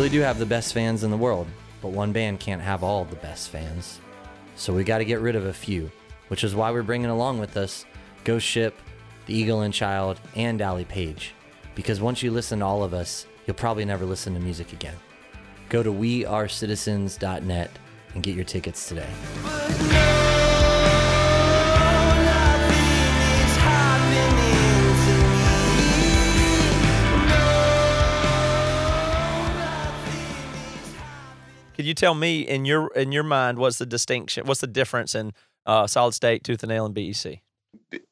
Really 0.09 0.21
do 0.21 0.25
have 0.25 0.39
the 0.39 0.45
best 0.45 0.73
fans 0.73 1.03
in 1.03 1.11
the 1.11 1.17
world, 1.17 1.45
but 1.81 1.89
one 1.89 2.11
band 2.11 2.39
can't 2.39 2.61
have 2.63 2.83
all 2.83 3.05
the 3.05 3.15
best 3.17 3.49
fans. 3.49 3.99
So 4.55 4.73
we 4.73 4.83
got 4.83 4.97
to 4.97 5.05
get 5.05 5.19
rid 5.19 5.35
of 5.35 5.45
a 5.45 5.53
few, 5.53 5.91
which 6.29 6.43
is 6.43 6.55
why 6.55 6.71
we're 6.71 6.81
bringing 6.81 7.11
along 7.11 7.39
with 7.39 7.55
us 7.57 7.85
Ghost 8.23 8.45
Ship, 8.45 8.75
The 9.27 9.35
Eagle 9.35 9.61
and 9.61 9.73
Child, 9.73 10.19
and 10.35 10.61
Allie 10.61 10.85
Page. 10.85 11.35
Because 11.75 12.01
once 12.01 12.23
you 12.23 12.31
listen 12.31 12.59
to 12.59 12.65
all 12.65 12.83
of 12.83 12.93
us, 12.93 13.27
you'll 13.45 13.53
probably 13.53 13.85
never 13.85 14.03
listen 14.03 14.33
to 14.33 14.39
music 14.39 14.73
again. 14.73 14.97
Go 15.69 15.83
to 15.83 15.91
wearecitizens.net 15.91 17.71
and 18.15 18.23
get 18.23 18.35
your 18.35 18.45
tickets 18.45 18.89
today. 18.89 20.18
You 31.89 31.95
tell 31.95 32.13
me 32.13 32.41
in 32.41 32.65
your 32.65 32.91
in 32.95 33.11
your 33.11 33.23
mind 33.23 33.57
what's 33.57 33.79
the 33.79 33.85
distinction? 33.87 34.45
What's 34.45 34.61
the 34.61 34.67
difference 34.67 35.15
in 35.15 35.33
uh, 35.65 35.87
solid 35.87 36.13
state, 36.13 36.43
tooth 36.43 36.61
and 36.61 36.69
nail, 36.69 36.85
and 36.85 36.93
BEC? 36.93 37.41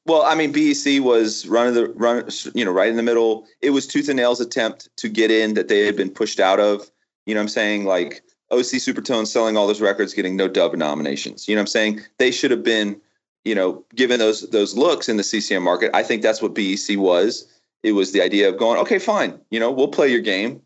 Well, 0.08 0.24
I 0.24 0.34
mean, 0.34 0.52
BEC 0.52 1.00
was 1.04 1.46
run 1.46 1.68
of 1.68 1.76
the 1.76 1.90
run, 1.90 2.28
you 2.56 2.66
know, 2.66 2.72
right 2.72 2.90
in 2.90 2.96
the 2.96 3.04
middle. 3.04 3.46
It 3.62 3.70
was 3.70 3.86
Tooth 3.86 4.10
and 4.10 4.18
Nail's 4.18 4.42
attempt 4.42 4.90
to 4.98 5.08
get 5.08 5.30
in 5.30 5.54
that 5.54 5.68
they 5.68 5.86
had 5.86 5.96
been 5.96 6.10
pushed 6.10 6.40
out 6.40 6.60
of. 6.60 6.90
You 7.28 7.36
know 7.36 7.42
I'm 7.42 7.48
saying? 7.48 7.86
Like 7.86 8.24
OC 8.50 8.82
Supertone 8.82 9.28
selling 9.28 9.56
all 9.56 9.68
those 9.68 9.80
records, 9.80 10.16
getting 10.16 10.36
no 10.36 10.48
Dove 10.48 10.76
nominations. 10.76 11.48
You 11.48 11.54
know 11.54 11.62
I'm 11.62 11.68
saying? 11.68 12.02
They 12.18 12.32
should 12.32 12.50
have 12.50 12.64
been, 12.64 13.00
you 13.46 13.54
know, 13.54 13.86
given 13.94 14.18
those 14.18 14.50
those 14.50 14.76
looks 14.76 15.08
in 15.08 15.18
the 15.18 15.24
CCM 15.24 15.62
market. 15.62 15.92
I 15.94 16.02
think 16.02 16.24
that's 16.24 16.42
what 16.42 16.56
BEC 16.56 16.98
was. 16.98 17.48
It 17.84 17.92
was 17.92 18.12
the 18.12 18.24
idea 18.24 18.50
of 18.50 18.58
going, 18.58 18.80
okay, 18.80 18.98
fine, 18.98 19.40
you 19.52 19.60
know, 19.60 19.70
we'll 19.70 19.90
play 19.90 20.08
your 20.08 20.22
game. 20.22 20.64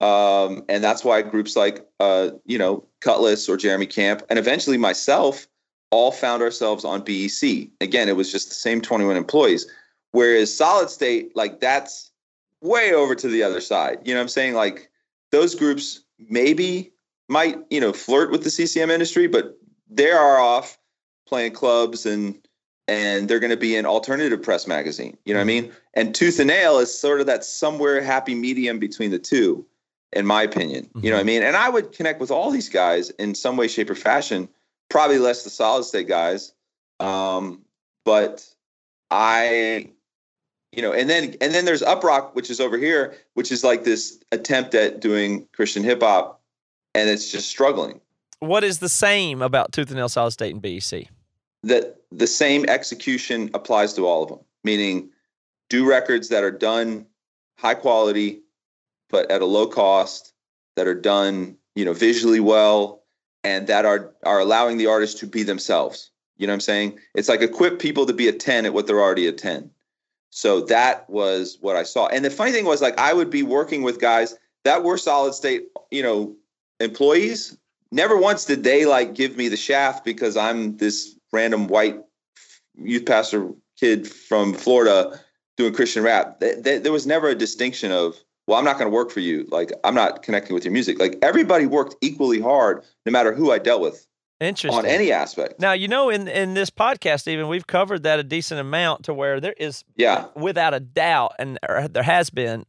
Um, 0.00 0.64
and 0.68 0.82
that's 0.82 1.04
why 1.04 1.20
groups 1.22 1.56
like, 1.56 1.86
uh, 2.00 2.30
you 2.46 2.56
know, 2.58 2.84
Kutless 3.00 3.48
or 3.48 3.56
Jeremy 3.56 3.86
Camp, 3.86 4.22
and 4.30 4.38
eventually 4.38 4.78
myself, 4.78 5.46
all 5.90 6.12
found 6.12 6.42
ourselves 6.42 6.84
on 6.84 7.02
BEC. 7.02 7.68
Again, 7.80 8.08
it 8.08 8.16
was 8.16 8.30
just 8.30 8.48
the 8.48 8.54
same 8.54 8.80
21 8.80 9.16
employees. 9.16 9.66
Whereas 10.12 10.54
Solid 10.54 10.88
State, 10.88 11.34
like 11.36 11.60
that's 11.60 12.10
way 12.60 12.92
over 12.92 13.14
to 13.14 13.28
the 13.28 13.42
other 13.42 13.60
side. 13.60 13.98
You 14.04 14.14
know 14.14 14.20
what 14.20 14.24
I'm 14.24 14.28
saying? 14.28 14.54
Like 14.54 14.90
those 15.30 15.54
groups 15.54 16.00
maybe 16.28 16.92
might, 17.28 17.58
you 17.70 17.80
know, 17.80 17.92
flirt 17.92 18.30
with 18.30 18.44
the 18.44 18.50
CCM 18.50 18.90
industry, 18.90 19.26
but 19.26 19.58
they 19.88 20.10
are 20.10 20.38
off 20.38 20.78
playing 21.26 21.52
clubs 21.52 22.06
and 22.06 22.36
and 22.88 23.28
they're 23.28 23.38
going 23.38 23.50
to 23.50 23.56
be 23.56 23.76
in 23.76 23.86
alternative 23.86 24.42
press 24.42 24.66
magazine. 24.66 25.16
You 25.24 25.32
know 25.32 25.38
what 25.38 25.44
I 25.44 25.46
mean? 25.46 25.72
And 25.94 26.12
Tooth 26.12 26.40
and 26.40 26.48
Nail 26.48 26.78
is 26.78 26.92
sort 26.92 27.20
of 27.20 27.26
that 27.26 27.44
somewhere 27.44 28.02
happy 28.02 28.34
medium 28.34 28.80
between 28.80 29.12
the 29.12 29.18
two, 29.18 29.64
in 30.12 30.26
my 30.26 30.42
opinion. 30.42 30.88
You 31.00 31.10
know 31.10 31.16
what 31.16 31.22
I 31.22 31.24
mean? 31.24 31.42
And 31.42 31.56
I 31.56 31.68
would 31.68 31.92
connect 31.92 32.20
with 32.20 32.30
all 32.30 32.50
these 32.50 32.68
guys 32.68 33.10
in 33.10 33.34
some 33.34 33.56
way, 33.56 33.68
shape, 33.68 33.90
or 33.90 33.94
fashion. 33.94 34.48
Probably 34.88 35.18
less 35.18 35.44
the 35.44 35.50
solid 35.50 35.84
state 35.84 36.08
guys, 36.08 36.52
um, 36.98 37.62
but 38.04 38.44
I 39.10 39.90
you 40.72 40.82
know, 40.82 40.92
and 40.92 41.10
then 41.10 41.36
and 41.40 41.52
then 41.52 41.64
there's 41.64 41.82
Uprok, 41.82 42.34
which 42.34 42.50
is 42.50 42.60
over 42.60 42.78
here, 42.78 43.14
which 43.34 43.50
is 43.50 43.64
like 43.64 43.84
this 43.84 44.18
attempt 44.32 44.74
at 44.74 45.00
doing 45.00 45.46
Christian 45.52 45.82
hip 45.82 46.02
hop, 46.02 46.40
and 46.94 47.08
it's 47.08 47.30
just 47.30 47.48
struggling. 47.48 48.00
What 48.38 48.64
is 48.64 48.78
the 48.78 48.88
same 48.88 49.42
about 49.42 49.72
Tooth 49.72 49.88
and 49.88 49.96
Nail, 49.96 50.08
Solid 50.08 50.30
State, 50.30 50.54
and 50.54 50.62
BEC? 50.62 51.08
That 51.62 52.00
the 52.10 52.26
same 52.26 52.64
execution 52.68 53.50
applies 53.52 53.94
to 53.94 54.06
all 54.06 54.22
of 54.22 54.28
them, 54.28 54.38
meaning 54.64 55.10
do 55.68 55.88
records 55.88 56.28
that 56.28 56.44
are 56.44 56.50
done 56.50 57.06
high 57.58 57.74
quality, 57.74 58.40
but 59.10 59.30
at 59.30 59.42
a 59.42 59.46
low 59.46 59.66
cost, 59.66 60.32
that 60.76 60.86
are 60.86 60.94
done, 60.94 61.56
you 61.74 61.84
know, 61.84 61.92
visually 61.92 62.40
well, 62.40 63.02
and 63.44 63.66
that 63.66 63.84
are 63.84 64.12
are 64.24 64.40
allowing 64.40 64.78
the 64.78 64.86
artist 64.86 65.18
to 65.18 65.26
be 65.26 65.42
themselves. 65.42 66.10
You 66.36 66.46
know 66.46 66.52
what 66.52 66.56
I'm 66.56 66.60
saying? 66.60 66.98
It's 67.14 67.28
like 67.28 67.42
equip 67.42 67.78
people 67.78 68.06
to 68.06 68.14
be 68.14 68.28
a 68.28 68.32
10 68.32 68.64
at 68.64 68.72
what 68.72 68.86
they're 68.86 69.00
already 69.00 69.26
a 69.26 69.32
10. 69.32 69.70
So 70.30 70.62
that 70.62 71.08
was 71.10 71.58
what 71.60 71.76
I 71.76 71.82
saw. 71.82 72.06
And 72.06 72.24
the 72.24 72.30
funny 72.30 72.52
thing 72.52 72.64
was 72.64 72.80
like 72.80 72.98
I 72.98 73.12
would 73.12 73.30
be 73.30 73.42
working 73.42 73.82
with 73.82 74.00
guys 74.00 74.36
that 74.64 74.84
were 74.84 74.96
solid 74.96 75.34
state, 75.34 75.64
you 75.90 76.02
know, 76.02 76.34
employees. 76.78 77.58
Never 77.92 78.16
once 78.16 78.44
did 78.44 78.62
they 78.62 78.86
like 78.86 79.14
give 79.14 79.36
me 79.36 79.48
the 79.48 79.56
shaft 79.56 80.04
because 80.04 80.36
I'm 80.36 80.76
this 80.76 81.14
random 81.32 81.66
white 81.66 81.98
youth 82.76 83.04
pastor 83.04 83.50
kid 83.78 84.08
from 84.08 84.54
Florida 84.54 85.20
doing 85.56 85.74
Christian 85.74 86.04
rap. 86.04 86.40
There 86.40 86.92
was 86.92 87.06
never 87.06 87.28
a 87.28 87.34
distinction 87.34 87.90
of, 87.92 88.16
well, 88.50 88.58
I'm 88.58 88.64
not 88.64 88.78
going 88.78 88.90
to 88.90 88.94
work 88.94 89.12
for 89.12 89.20
you. 89.20 89.46
Like 89.52 89.70
I'm 89.84 89.94
not 89.94 90.24
connecting 90.24 90.54
with 90.54 90.64
your 90.64 90.72
music. 90.72 90.98
Like 90.98 91.16
everybody 91.22 91.66
worked 91.66 91.94
equally 92.00 92.40
hard, 92.40 92.82
no 93.06 93.12
matter 93.12 93.32
who 93.32 93.52
I 93.52 93.60
dealt 93.60 93.80
with. 93.80 94.08
Interesting. 94.40 94.76
On 94.76 94.84
any 94.84 95.12
aspect. 95.12 95.60
Now, 95.60 95.72
you 95.72 95.86
know, 95.86 96.10
in 96.10 96.26
in 96.26 96.54
this 96.54 96.68
podcast, 96.68 97.28
even 97.28 97.46
we've 97.46 97.68
covered 97.68 98.02
that 98.02 98.18
a 98.18 98.24
decent 98.24 98.58
amount 98.58 99.04
to 99.04 99.14
where 99.14 99.38
there 99.38 99.54
is, 99.56 99.84
yeah, 99.96 100.26
without 100.34 100.74
a 100.74 100.80
doubt, 100.80 101.34
and 101.38 101.60
there 101.92 102.02
has 102.02 102.30
been 102.30 102.66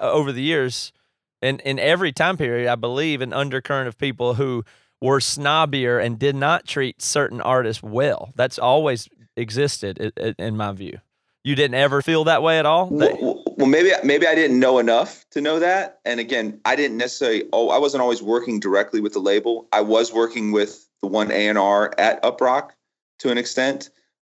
uh, 0.00 0.12
over 0.12 0.30
the 0.30 0.42
years, 0.42 0.92
in 1.42 1.58
in 1.60 1.80
every 1.80 2.12
time 2.12 2.36
period, 2.36 2.68
I 2.70 2.76
believe, 2.76 3.20
an 3.20 3.32
undercurrent 3.32 3.88
of 3.88 3.98
people 3.98 4.34
who 4.34 4.64
were 5.00 5.18
snobbier 5.18 6.00
and 6.00 6.16
did 6.16 6.36
not 6.36 6.64
treat 6.64 7.02
certain 7.02 7.40
artists 7.40 7.82
well. 7.82 8.30
That's 8.36 8.58
always 8.58 9.08
existed, 9.36 9.98
in 10.38 10.56
my 10.56 10.70
view. 10.72 10.98
You 11.42 11.56
didn't 11.56 11.74
ever 11.74 12.02
feel 12.02 12.24
that 12.24 12.42
way 12.42 12.58
at 12.58 12.66
all. 12.66 12.88
Well, 12.88 13.43
well, 13.56 13.66
maybe 13.66 13.92
maybe 14.02 14.26
I 14.26 14.34
didn't 14.34 14.58
know 14.58 14.78
enough 14.78 15.24
to 15.30 15.40
know 15.40 15.58
that. 15.58 16.00
And 16.04 16.18
again, 16.20 16.60
I 16.64 16.76
didn't 16.76 16.96
necessarily. 16.96 17.44
Oh, 17.52 17.70
I 17.70 17.78
wasn't 17.78 18.02
always 18.02 18.22
working 18.22 18.60
directly 18.60 19.00
with 19.00 19.12
the 19.12 19.20
label. 19.20 19.68
I 19.72 19.80
was 19.80 20.12
working 20.12 20.52
with 20.52 20.88
the 21.00 21.06
one 21.06 21.30
A 21.30 21.48
and 21.48 21.58
R 21.58 21.92
at 21.98 22.22
Uprok 22.22 22.70
to 23.20 23.30
an 23.30 23.38
extent. 23.38 23.90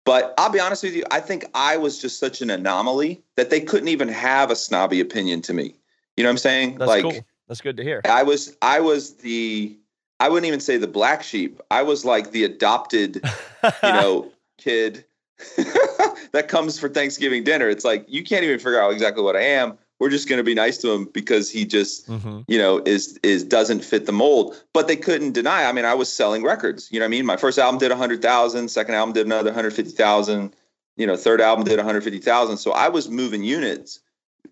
But 0.07 0.35
I'll 0.39 0.51
be 0.51 0.61
honest 0.61 0.83
with 0.83 0.95
you, 0.95 1.05
I 1.11 1.21
think 1.21 1.45
I 1.55 1.77
was 1.77 2.01
just 2.01 2.19
such 2.19 2.41
an 2.41 2.49
anomaly 2.49 3.23
that 3.37 3.51
they 3.51 3.61
couldn't 3.61 3.89
even 3.89 4.09
have 4.09 4.51
a 4.51 4.57
snobby 4.57 5.01
opinion 5.01 5.43
to 5.43 5.53
me. 5.53 5.75
You 6.17 6.25
know 6.25 6.31
what 6.31 6.35
I'm 6.35 6.39
saying? 6.39 6.79
That's 6.79 6.89
like, 6.89 7.03
cool. 7.03 7.21
That's 7.49 7.61
good 7.61 7.77
to 7.77 7.83
hear. 7.83 8.01
I 8.07 8.23
was 8.23 8.57
I 8.63 8.81
was 8.81 9.17
the 9.17 9.77
I 10.19 10.29
wouldn't 10.29 10.47
even 10.47 10.61
say 10.61 10.79
the 10.79 10.87
black 10.87 11.23
sheep. 11.23 11.61
I 11.71 11.83
was 11.83 12.05
like 12.05 12.31
the 12.31 12.45
adopted, 12.45 13.17
you 13.65 13.71
know, 13.83 14.33
kid 14.57 15.05
that 16.33 16.49
comes 16.49 16.79
for 16.79 16.89
Thanksgiving 16.89 17.45
dinner. 17.45 17.69
It's 17.69 17.85
like 17.85 18.05
you 18.09 18.23
can't 18.23 18.45
even 18.45 18.59
figure 18.59 18.81
out 18.81 18.93
exactly 18.93 19.23
what 19.23 19.37
I 19.37 19.43
am. 19.43 19.79
We're 19.99 20.11
just 20.11 20.29
going 20.29 20.39
to 20.39 20.45
be 20.45 20.55
nice 20.55 20.79
to 20.79 20.91
him 20.91 21.05
because 21.05 21.51
he 21.51 21.67
just, 21.67 22.09
mm-hmm. 22.09 22.41
you 22.49 22.57
know, 22.57 22.79
is 22.87 23.19
is 23.23 23.45
doesn't 23.45 23.85
fit 23.85 24.07
the 24.07 24.13
mold. 24.13 24.63
But 24.73 24.89
they 24.89 24.97
couldn't 24.97 25.33
deny. 25.33 25.65
I 25.65 25.73
mean, 25.73 25.85
I 25.85 25.95
was 25.95 26.11
selling 26.11 26.43
records. 26.43 26.89
You 26.91 27.01
know 27.01 27.05
what 27.05 27.09
I 27.09 27.11
mean? 27.11 27.27
My 27.27 27.37
first 27.37 27.59
album 27.59 27.79
did 27.79 27.91
a 27.91 27.97
hundred 27.97 28.23
thousand. 28.23 28.69
Second 28.69 28.95
album 28.95 29.13
did 29.13 29.27
another 29.27 29.53
hundred 29.53 29.75
fifty 29.75 29.93
thousand. 29.93 30.55
You 30.97 31.07
know, 31.07 31.17
third 31.17 31.41
album 31.41 31.65
did 31.65 31.77
one 31.77 31.85
hundred 31.85 32.05
fifty 32.05 32.19
thousand. 32.19 32.57
So 32.57 32.73
I 32.73 32.89
was 32.89 33.11
moving 33.11 33.45
units, 33.45 34.01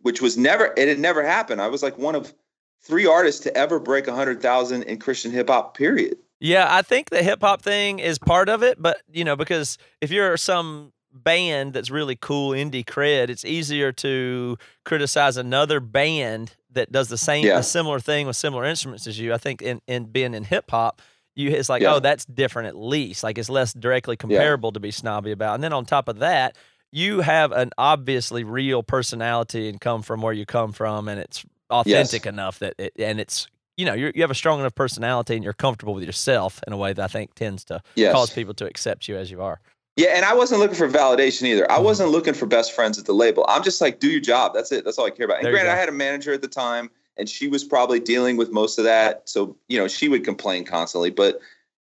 which 0.03 0.21
was 0.21 0.37
never. 0.37 0.75
It 0.77 0.89
had 0.89 0.99
never 0.99 1.25
happened. 1.25 1.63
I 1.63 1.69
was 1.69 1.83
like 1.83 1.97
one 1.97 2.15
of 2.15 2.35
three 2.83 3.07
artists 3.07 3.43
to 3.43 3.57
ever 3.57 3.79
break 3.81 4.07
a 4.07 4.15
hundred 4.15 4.43
thousand 4.43 4.83
in 4.83 4.99
Christian 4.99 5.31
hip 5.31 5.49
hop. 5.49 5.77
Period. 5.77 6.19
Yeah, 6.41 6.67
I 6.69 6.83
think 6.83 7.11
the 7.11 7.23
hip 7.23 7.41
hop 7.41 7.63
thing 7.63 7.99
is 7.99 8.19
part 8.19 8.49
of 8.49 8.63
it, 8.63 8.81
but 8.81 9.01
you 9.11 9.25
know, 9.25 9.35
because 9.35 9.79
if 10.01 10.11
you're 10.11 10.37
some 10.37 10.93
band 11.13 11.73
that's 11.73 11.91
really 11.91 12.17
cool 12.17 12.51
indie 12.51 12.85
cred, 12.85 13.29
it's 13.29 13.45
easier 13.45 13.93
to 13.93 14.57
criticize 14.85 15.37
another 15.37 15.81
band 15.81 16.55
that 16.73 16.93
does 16.93 17.09
the 17.09 17.19
same 17.19 17.45
yeah. 17.45 17.59
a 17.59 17.63
similar 17.63 18.01
thing 18.01 18.27
with 18.27 18.37
similar 18.37 18.65
instruments 18.65 19.07
as 19.07 19.19
you. 19.19 19.33
I 19.33 19.39
think 19.39 19.63
in, 19.63 19.81
in 19.87 20.05
being 20.05 20.35
in 20.35 20.45
hip 20.45 20.71
hop, 20.71 21.03
you 21.35 21.51
it's 21.51 21.69
like, 21.69 21.83
yeah. 21.83 21.95
oh, 21.95 22.01
that's 22.01 22.25
different 22.25 22.69
at 22.69 22.77
least. 22.77 23.23
Like 23.23 23.39
it's 23.39 23.49
less 23.49 23.73
directly 23.73 24.17
comparable 24.17 24.69
yeah. 24.71 24.75
to 24.75 24.81
be 24.81 24.91
snobby 24.91 25.33
about. 25.33 25.55
And 25.55 25.65
then 25.65 25.73
on 25.73 25.85
top 25.85 26.09
of 26.09 26.19
that, 26.19 26.57
you 26.91 27.21
have 27.21 27.53
an 27.53 27.71
obviously 27.79 28.45
real 28.45 28.83
personality 28.83 29.69
and 29.69 29.81
come 29.81 30.03
from 30.03 30.23
where 30.23 30.33
you 30.33 30.47
come 30.47 30.73
from 30.73 31.09
and 31.09 31.21
it's 31.21 31.45
authentic 31.71 32.25
yes. 32.25 32.33
enough 32.33 32.59
that 32.61 32.75
it, 32.79 32.93
and 32.99 33.21
it's 33.21 33.47
you 33.77 33.85
know 33.85 33.93
you 33.93 34.11
you 34.15 34.23
have 34.23 34.31
a 34.31 34.35
strong 34.35 34.59
enough 34.59 34.75
personality 34.75 35.35
and 35.35 35.45
you're 35.45 35.53
comfortable 35.53 35.95
with 35.95 36.05
yourself 36.05 36.61
in 36.67 36.73
a 36.73 36.77
way 36.77 36.93
that 36.93 37.03
I 37.03 37.09
think 37.09 37.35
tends 37.35 37.65
to 37.65 37.83
yes. 37.95 38.13
cause 38.13 38.31
people 38.31 38.55
to 38.55 38.67
accept 38.67 39.09
you 39.09 39.17
as 39.17 39.31
you 39.31 39.43
are. 39.43 39.61
Yeah, 39.99 40.11
and 40.11 40.25
I 40.25 40.33
wasn't 40.33 40.61
looking 40.61 40.77
for 40.77 40.89
validation 40.89 41.43
either. 41.43 41.69
I 41.69 41.75
mm-hmm. 41.75 41.85
wasn't 41.85 42.11
looking 42.11 42.33
for 42.33 42.47
best 42.47 42.73
friends 42.73 43.01
at 43.01 43.07
the 43.07 43.13
label. 43.13 43.45
I'm 43.49 43.65
just 43.65 43.81
like, 43.81 43.99
do 43.99 44.09
your 44.09 44.21
job. 44.21 44.55
That's 44.55 44.71
it. 44.71 44.85
That's 44.85 44.97
all 44.97 45.07
I 45.07 45.11
care 45.11 45.27
about. 45.27 45.41
And 45.41 45.49
granted, 45.51 45.73
I 45.73 45.75
had 45.75 45.89
a 45.89 45.93
manager 45.93 46.33
at 46.33 46.41
the 46.41 46.49
time, 46.49 46.89
and 47.17 47.29
she 47.29 47.49
was 47.49 47.65
probably 47.65 47.99
dealing 47.99 48.37
with 48.37 48.53
most 48.53 48.79
of 48.79 48.85
that. 48.85 49.29
So 49.29 49.57
you 49.67 49.77
know, 49.77 49.89
she 49.89 50.09
would 50.09 50.25
complain 50.25 50.65
constantly. 50.65 51.11
But 51.11 51.41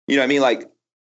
you 0.08 0.18
know, 0.18 0.24
I 0.24 0.28
mean, 0.28 0.42
like 0.42 0.70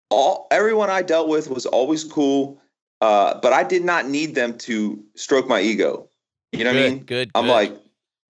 all 0.09 0.47
everyone 0.51 0.89
I 0.89 1.01
dealt 1.01 1.29
with 1.29 1.49
was 1.49 1.65
always 1.65 2.03
cool. 2.03 2.59
Uh, 2.99 3.39
but 3.39 3.53
I 3.53 3.63
did 3.63 3.85
not 3.85 4.09
need 4.09 4.35
them 4.35 4.57
to 4.57 5.01
stroke 5.15 5.47
my 5.47 5.61
ego. 5.61 6.09
You 6.51 6.65
know 6.65 6.73
good, 6.73 6.79
what 6.79 6.85
I 6.85 6.89
mean? 6.89 7.03
Good. 7.05 7.31
I'm 7.33 7.45
good. 7.45 7.51
like, 7.51 7.77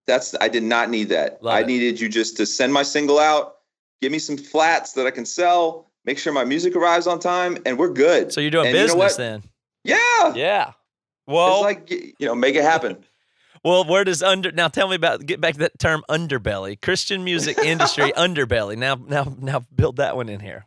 that's 0.06 0.36
I 0.40 0.48
did 0.48 0.62
not 0.62 0.92
need 0.92 1.10
that. 1.10 1.42
Love 1.42 1.56
I 1.56 1.62
it. 1.62 1.68
needed 1.68 2.00
you 2.00 2.08
just 2.08 2.38
to 2.38 2.46
send 2.46 2.72
my 2.72 2.84
single 2.84 3.18
out, 3.18 3.56
give 4.00 4.12
me 4.12 4.20
some 4.20 4.38
flats 4.38 4.94
that 4.94 5.08
I 5.08 5.12
can 5.12 5.26
sell, 5.26 5.89
make 6.10 6.18
sure 6.18 6.34
my 6.34 6.44
music 6.44 6.76
arrives 6.76 7.06
on 7.06 7.20
time, 7.20 7.56
and 7.68 7.78
we're 7.78 7.94
good. 7.94 8.34
So 8.34 8.42
you're 8.42 8.50
doing 8.50 8.66
and 8.66 8.74
business 8.74 9.18
you 9.18 9.24
know 9.24 9.30
then? 9.30 9.44
Yeah. 9.84 10.34
Yeah. 10.34 10.72
Well, 11.28 11.58
it's 11.58 11.64
like 11.64 11.92
you 11.92 12.26
know, 12.26 12.34
make 12.34 12.56
it 12.56 12.64
happen. 12.64 13.06
well, 13.64 13.86
where 13.86 14.04
does 14.04 14.24
under 14.24 14.52
now? 14.52 14.70
Tell 14.70 14.88
me 14.88 14.96
about 14.96 15.24
get 15.24 15.40
back 15.40 15.54
to 15.54 15.60
that 15.60 15.78
term 15.78 16.04
underbelly, 16.10 16.82
Christian 16.82 17.24
music 17.24 17.58
industry 17.64 18.12
underbelly. 18.18 18.76
Now, 18.76 18.96
now, 18.96 19.32
now, 19.40 19.64
build 19.76 19.98
that 19.98 20.16
one 20.16 20.30
in 20.30 20.40
here. 20.40 20.66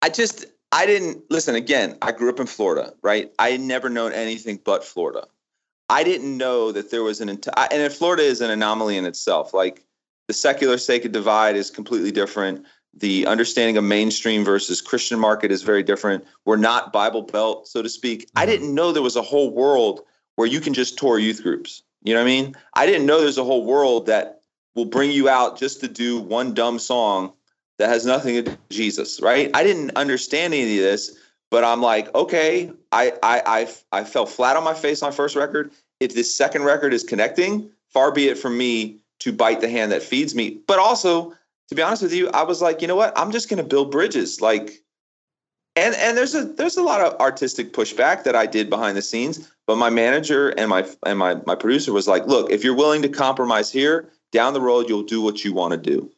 I 0.00 0.10
just 0.10 0.46
I 0.70 0.86
didn't 0.86 1.28
listen 1.28 1.56
again. 1.56 1.98
I 2.00 2.12
grew 2.12 2.30
up 2.30 2.38
in 2.38 2.46
Florida, 2.46 2.94
right? 3.02 3.32
I 3.40 3.50
had 3.50 3.60
never 3.60 3.90
known 3.90 4.12
anything 4.12 4.60
but 4.64 4.84
Florida. 4.84 5.26
I 5.90 6.04
didn't 6.04 6.38
know 6.38 6.70
that 6.70 6.92
there 6.92 7.02
was 7.02 7.20
an 7.20 7.28
entire, 7.28 7.66
and 7.72 7.92
Florida 7.92 8.22
is 8.22 8.40
an 8.40 8.50
anomaly 8.52 8.96
in 8.96 9.06
itself. 9.06 9.52
Like 9.52 9.84
the 10.28 10.34
secular 10.34 10.78
sacred 10.78 11.10
divide 11.10 11.56
is 11.56 11.68
completely 11.68 12.12
different. 12.12 12.64
The 12.96 13.26
understanding 13.26 13.76
of 13.76 13.84
mainstream 13.84 14.44
versus 14.44 14.80
Christian 14.80 15.18
market 15.18 15.50
is 15.50 15.62
very 15.62 15.82
different. 15.82 16.24
We're 16.44 16.56
not 16.56 16.92
Bible 16.92 17.22
Belt, 17.22 17.66
so 17.66 17.82
to 17.82 17.88
speak. 17.88 18.28
I 18.36 18.42
mm-hmm. 18.42 18.50
didn't 18.50 18.74
know 18.74 18.92
there 18.92 19.02
was 19.02 19.16
a 19.16 19.22
whole 19.22 19.50
world 19.50 20.00
where 20.36 20.46
you 20.46 20.60
can 20.60 20.74
just 20.74 20.98
tour 20.98 21.18
youth 21.18 21.42
groups. 21.42 21.82
You 22.02 22.14
know 22.14 22.20
what 22.20 22.26
I 22.26 22.30
mean? 22.30 22.54
I 22.74 22.86
didn't 22.86 23.06
know 23.06 23.20
there's 23.20 23.38
a 23.38 23.44
whole 23.44 23.64
world 23.64 24.06
that 24.06 24.40
will 24.74 24.84
bring 24.84 25.10
you 25.10 25.28
out 25.28 25.58
just 25.58 25.80
to 25.80 25.88
do 25.88 26.20
one 26.20 26.54
dumb 26.54 26.78
song 26.78 27.32
that 27.78 27.88
has 27.88 28.04
nothing 28.04 28.34
to 28.34 28.42
do 28.42 28.50
with 28.50 28.68
Jesus, 28.68 29.20
right? 29.20 29.50
I 29.54 29.64
didn't 29.64 29.96
understand 29.96 30.54
any 30.54 30.76
of 30.78 30.84
this 30.84 31.16
but 31.54 31.62
I'm 31.62 31.80
like, 31.80 32.12
okay, 32.16 32.72
I, 32.90 33.12
I 33.22 33.42
I 33.46 34.00
I 34.00 34.02
fell 34.02 34.26
flat 34.26 34.56
on 34.56 34.64
my 34.64 34.74
face 34.74 35.04
on 35.04 35.10
my 35.10 35.14
first 35.14 35.36
record. 35.36 35.70
If 36.00 36.12
this 36.12 36.34
second 36.34 36.64
record 36.64 36.92
is 36.92 37.04
connecting, 37.04 37.70
far 37.90 38.10
be 38.10 38.26
it 38.26 38.38
from 38.38 38.58
me 38.58 38.98
to 39.20 39.32
bite 39.32 39.60
the 39.60 39.68
hand 39.68 39.92
that 39.92 40.02
feeds 40.02 40.34
me. 40.34 40.58
But 40.66 40.80
also, 40.80 41.32
to 41.68 41.74
be 41.74 41.82
honest 41.82 42.02
with 42.02 42.12
you, 42.12 42.28
I 42.30 42.42
was 42.42 42.62
like, 42.62 42.82
you 42.82 42.88
know 42.88 42.96
what? 42.96 43.16
I'm 43.18 43.32
just 43.32 43.48
going 43.48 43.58
to 43.58 43.68
build 43.68 43.90
bridges. 43.90 44.40
Like, 44.40 44.72
and 45.76 45.94
and 45.96 46.16
there's 46.16 46.34
a 46.34 46.44
there's 46.44 46.76
a 46.76 46.82
lot 46.82 47.00
of 47.00 47.18
artistic 47.20 47.72
pushback 47.72 48.24
that 48.24 48.36
I 48.36 48.46
did 48.46 48.70
behind 48.70 48.96
the 48.96 49.02
scenes. 49.02 49.50
But 49.66 49.76
my 49.76 49.90
manager 49.90 50.50
and 50.50 50.68
my 50.70 50.86
and 51.04 51.18
my 51.18 51.36
my 51.46 51.54
producer 51.54 51.92
was 51.92 52.06
like, 52.06 52.26
look, 52.26 52.50
if 52.50 52.62
you're 52.62 52.76
willing 52.76 53.02
to 53.02 53.08
compromise 53.08 53.72
here, 53.72 54.10
down 54.30 54.52
the 54.52 54.60
road 54.60 54.88
you'll 54.88 55.02
do 55.02 55.20
what 55.20 55.44
you 55.44 55.52
want 55.52 55.72
to 55.72 55.78
do. 55.78 56.10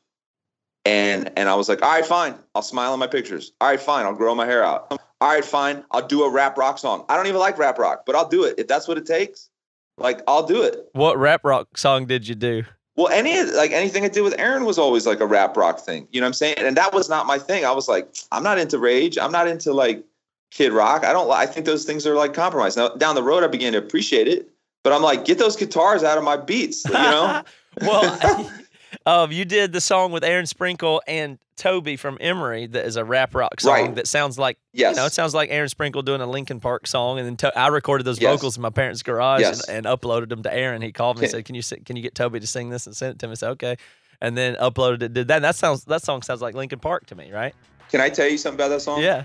And 0.84 1.32
and 1.38 1.48
I 1.48 1.54
was 1.54 1.68
like, 1.68 1.82
all 1.82 1.90
right, 1.90 2.04
fine. 2.04 2.34
I'll 2.54 2.62
smile 2.62 2.92
in 2.92 3.00
my 3.00 3.06
pictures. 3.06 3.52
All 3.60 3.68
right, 3.68 3.80
fine. 3.80 4.04
I'll 4.04 4.14
grow 4.14 4.34
my 4.34 4.46
hair 4.46 4.62
out 4.62 5.00
all 5.20 5.30
right, 5.30 5.44
fine, 5.44 5.84
I'll 5.90 6.06
do 6.06 6.24
a 6.24 6.30
rap 6.30 6.58
rock 6.58 6.78
song. 6.78 7.04
I 7.08 7.16
don't 7.16 7.26
even 7.26 7.40
like 7.40 7.58
rap 7.58 7.78
rock, 7.78 8.04
but 8.04 8.14
I'll 8.14 8.28
do 8.28 8.44
it. 8.44 8.56
If 8.58 8.68
that's 8.68 8.86
what 8.86 8.98
it 8.98 9.06
takes, 9.06 9.48
like 9.96 10.20
I'll 10.28 10.46
do 10.46 10.62
it. 10.62 10.88
What 10.92 11.18
rap 11.18 11.40
rock 11.44 11.78
song 11.78 12.06
did 12.06 12.28
you 12.28 12.34
do? 12.34 12.64
Well, 12.96 13.08
any 13.08 13.42
like 13.42 13.72
anything 13.72 14.04
I 14.04 14.08
did 14.08 14.22
with 14.22 14.34
Aaron 14.38 14.64
was 14.64 14.78
always 14.78 15.06
like 15.06 15.20
a 15.20 15.26
rap 15.26 15.56
rock 15.56 15.80
thing. 15.80 16.08
You 16.10 16.20
know 16.20 16.24
what 16.24 16.28
I'm 16.28 16.34
saying? 16.34 16.56
And 16.58 16.76
that 16.76 16.94
was 16.94 17.08
not 17.10 17.26
my 17.26 17.38
thing. 17.38 17.64
I 17.64 17.72
was 17.72 17.88
like, 17.88 18.08
I'm 18.32 18.42
not 18.42 18.58
into 18.58 18.78
rage. 18.78 19.18
I'm 19.18 19.32
not 19.32 19.46
into 19.46 19.72
like 19.74 20.02
Kid 20.50 20.72
Rock. 20.72 21.04
I 21.04 21.12
don't. 21.12 21.30
I 21.30 21.44
think 21.44 21.66
those 21.66 21.84
things 21.84 22.06
are 22.06 22.14
like 22.14 22.32
compromise. 22.32 22.76
Now 22.76 22.88
down 22.88 23.14
the 23.14 23.22
road, 23.22 23.44
I 23.44 23.48
began 23.48 23.72
to 23.72 23.78
appreciate 23.78 24.28
it, 24.28 24.48
but 24.82 24.94
I'm 24.94 25.02
like, 25.02 25.26
get 25.26 25.38
those 25.38 25.56
guitars 25.56 26.04
out 26.04 26.16
of 26.16 26.24
my 26.24 26.38
beats. 26.38 26.86
You 26.86 26.92
know? 26.94 27.42
well, 27.82 28.50
Um, 29.04 29.32
you 29.32 29.44
did 29.44 29.72
the 29.72 29.80
song 29.80 30.12
with 30.12 30.24
Aaron 30.24 30.46
Sprinkle 30.46 31.02
and 31.06 31.38
Toby 31.56 31.96
from 31.96 32.18
Emery 32.20 32.66
that 32.66 32.84
is 32.84 32.96
a 32.96 33.04
rap 33.04 33.34
rock 33.34 33.60
song 33.60 33.72
Right. 33.72 33.94
that 33.94 34.06
sounds 34.06 34.38
like 34.38 34.58
Yes. 34.72 34.94
you 34.94 35.00
know 35.00 35.06
it 35.06 35.12
sounds 35.12 35.34
like 35.34 35.50
Aaron 35.50 35.68
Sprinkle 35.68 36.02
doing 36.02 36.20
a 36.20 36.26
Linkin 36.26 36.60
Park 36.60 36.86
song, 36.86 37.18
and 37.18 37.26
then 37.26 37.36
to- 37.38 37.58
I 37.58 37.68
recorded 37.68 38.04
those 38.04 38.20
Yes. 38.20 38.34
vocals 38.34 38.56
in 38.56 38.62
my 38.62 38.70
parents' 38.70 39.02
garage 39.02 39.40
Yes. 39.40 39.66
and, 39.68 39.86
and 39.86 40.00
uploaded 40.00 40.28
them 40.28 40.42
to 40.42 40.52
Aaron. 40.54 40.82
He 40.82 40.92
called 40.92 41.18
me 41.18 41.24
and 41.24 41.30
said, 41.32 41.44
"Can 41.46 41.54
you 41.54 41.62
can 41.84 41.96
you 41.96 42.02
get 42.02 42.14
Toby 42.14 42.40
to 42.40 42.46
sing 42.46 42.68
this 42.70 42.86
and 42.86 42.94
send 42.96 43.12
it 43.14 43.18
to 43.20 43.26
me?" 43.26 43.32
I 43.32 43.34
said, 43.36 43.50
"Okay," 43.52 43.76
and 44.20 44.36
then 44.36 44.54
uploaded 44.56 45.02
it. 45.02 45.14
Did 45.14 45.28
that? 45.28 45.40
That 45.42 45.56
sounds 45.56 45.84
that 45.84 46.02
song 46.02 46.22
sounds 46.22 46.42
like 46.42 46.54
Linkin 46.54 46.78
Park 46.78 47.06
to 47.06 47.14
me, 47.14 47.32
right? 47.32 47.54
Can 47.90 48.00
I 48.00 48.10
tell 48.10 48.28
you 48.28 48.36
something 48.38 48.58
about 48.60 48.68
that 48.68 48.80
song? 48.82 49.00
Yeah. 49.02 49.24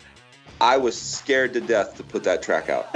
I 0.60 0.78
was 0.78 1.00
scared 1.00 1.54
to 1.54 1.62
death 1.62 1.98
to 1.98 2.04
put 2.04 2.24
that 2.24 2.42
track 2.42 2.70
out. 2.70 2.88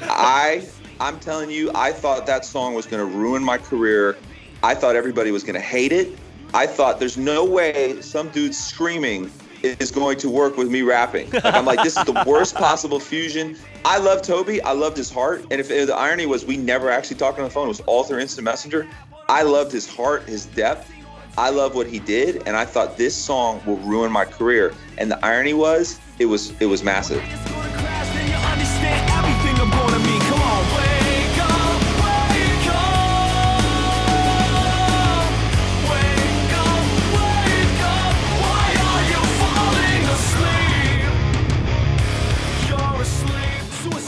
I 0.00 0.66
I'm 1.00 1.18
telling 1.20 1.50
you, 1.50 1.70
I 1.74 1.92
thought 1.92 2.26
that 2.26 2.44
song 2.44 2.74
was 2.74 2.86
going 2.86 3.00
to 3.06 3.16
ruin 3.18 3.42
my 3.42 3.58
career. 3.58 4.16
I 4.64 4.74
thought 4.74 4.96
everybody 4.96 5.30
was 5.30 5.44
going 5.44 5.56
to 5.56 5.60
hate 5.60 5.92
it. 5.92 6.16
I 6.54 6.66
thought 6.66 6.98
there's 6.98 7.18
no 7.18 7.44
way 7.44 8.00
some 8.00 8.30
dude 8.30 8.54
screaming 8.54 9.30
is 9.62 9.90
going 9.90 10.16
to 10.16 10.30
work 10.30 10.56
with 10.56 10.70
me 10.70 10.80
rapping. 10.80 11.30
Like, 11.32 11.44
I'm 11.44 11.66
like, 11.66 11.82
this 11.82 11.98
is 11.98 12.04
the 12.06 12.24
worst 12.26 12.54
possible 12.54 12.98
fusion. 12.98 13.58
I 13.84 13.98
love 13.98 14.22
Toby. 14.22 14.62
I 14.62 14.72
loved 14.72 14.96
his 14.96 15.10
heart. 15.10 15.44
And 15.50 15.60
if 15.60 15.68
the 15.68 15.94
irony 15.94 16.24
was 16.24 16.46
we 16.46 16.56
never 16.56 16.88
actually 16.88 17.18
talked 17.18 17.38
on 17.38 17.44
the 17.44 17.50
phone, 17.50 17.66
it 17.66 17.68
was 17.68 17.80
all 17.80 18.04
through 18.04 18.20
Instant 18.20 18.46
Messenger. 18.46 18.88
I 19.28 19.42
loved 19.42 19.70
his 19.70 19.86
heart, 19.86 20.22
his 20.22 20.46
depth. 20.46 20.90
I 21.36 21.50
love 21.50 21.74
what 21.74 21.86
he 21.86 21.98
did, 21.98 22.36
and 22.46 22.56
I 22.56 22.64
thought 22.64 22.96
this 22.96 23.14
song 23.14 23.60
will 23.66 23.76
ruin 23.78 24.10
my 24.10 24.24
career. 24.24 24.72
And 24.96 25.10
the 25.10 25.22
irony 25.22 25.52
was, 25.52 26.00
it 26.18 26.24
was 26.24 26.58
it 26.58 26.66
was 26.66 26.82
massive. 26.82 27.22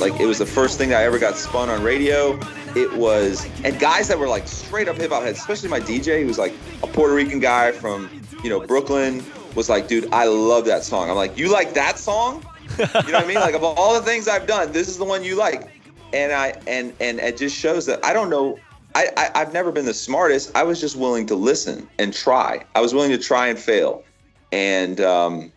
Like 0.01 0.21
it 0.21 0.27
was 0.27 0.39
the 0.39 0.47
first 0.47 0.77
thing 0.77 0.93
I 0.93 1.03
ever 1.05 1.19
got 1.19 1.37
spun 1.37 1.71
on 1.71 1.83
radio. 1.83 2.39
It 2.75 2.93
was, 2.95 3.49
and 3.65 3.79
guys 3.81 4.09
that 4.09 4.19
were 4.19 4.29
like 4.29 4.47
straight 4.47 4.89
up 4.89 4.97
hip 4.97 5.11
hop 5.11 5.23
heads, 5.23 5.39
especially 5.39 5.71
my 5.71 5.81
DJ, 5.81 6.21
who 6.21 6.27
was 6.27 6.39
like 6.39 6.55
a 6.83 6.87
Puerto 6.87 7.15
Rican 7.15 7.41
guy 7.41 7.73
from, 7.73 8.11
you 8.43 8.51
know, 8.51 8.61
Brooklyn, 8.61 9.25
was 9.55 9.71
like, 9.71 9.89
dude, 9.89 10.13
I 10.13 10.27
love 10.27 10.67
that 10.67 10.85
song. 10.85 11.09
I'm 11.09 11.17
like, 11.17 11.39
you 11.39 11.51
like 11.51 11.73
that 11.75 11.99
song? 11.99 12.45
You 12.79 12.85
know 12.85 12.91
what 12.95 13.15
I 13.15 13.27
mean? 13.27 13.37
Like 13.37 13.55
of 13.55 13.65
all 13.65 13.95
the 13.95 14.03
things 14.03 14.29
I've 14.29 14.47
done, 14.47 14.71
this 14.73 14.89
is 14.89 14.99
the 14.99 15.05
one 15.05 15.25
you 15.25 15.35
like. 15.35 15.71
And 16.13 16.33
I 16.33 16.61
and 16.67 16.93
and 17.01 17.19
it 17.19 17.39
just 17.39 17.57
shows 17.57 17.87
that 17.87 18.05
I 18.05 18.13
don't 18.13 18.29
know. 18.29 18.59
I, 18.95 19.09
I 19.17 19.31
I've 19.35 19.53
never 19.53 19.73
been 19.73 19.87
the 19.87 19.95
smartest. 19.95 20.55
I 20.55 20.63
was 20.63 20.81
just 20.81 20.97
willing 20.97 21.27
to 21.27 21.35
listen 21.35 21.89
and 21.99 22.13
try. 22.13 22.65
I 22.75 22.81
was 22.81 22.93
willing 22.93 23.11
to 23.11 23.19
try 23.19 23.49
and 23.49 23.59
fail, 23.59 24.05
and 24.53 25.01
um, 25.01 25.53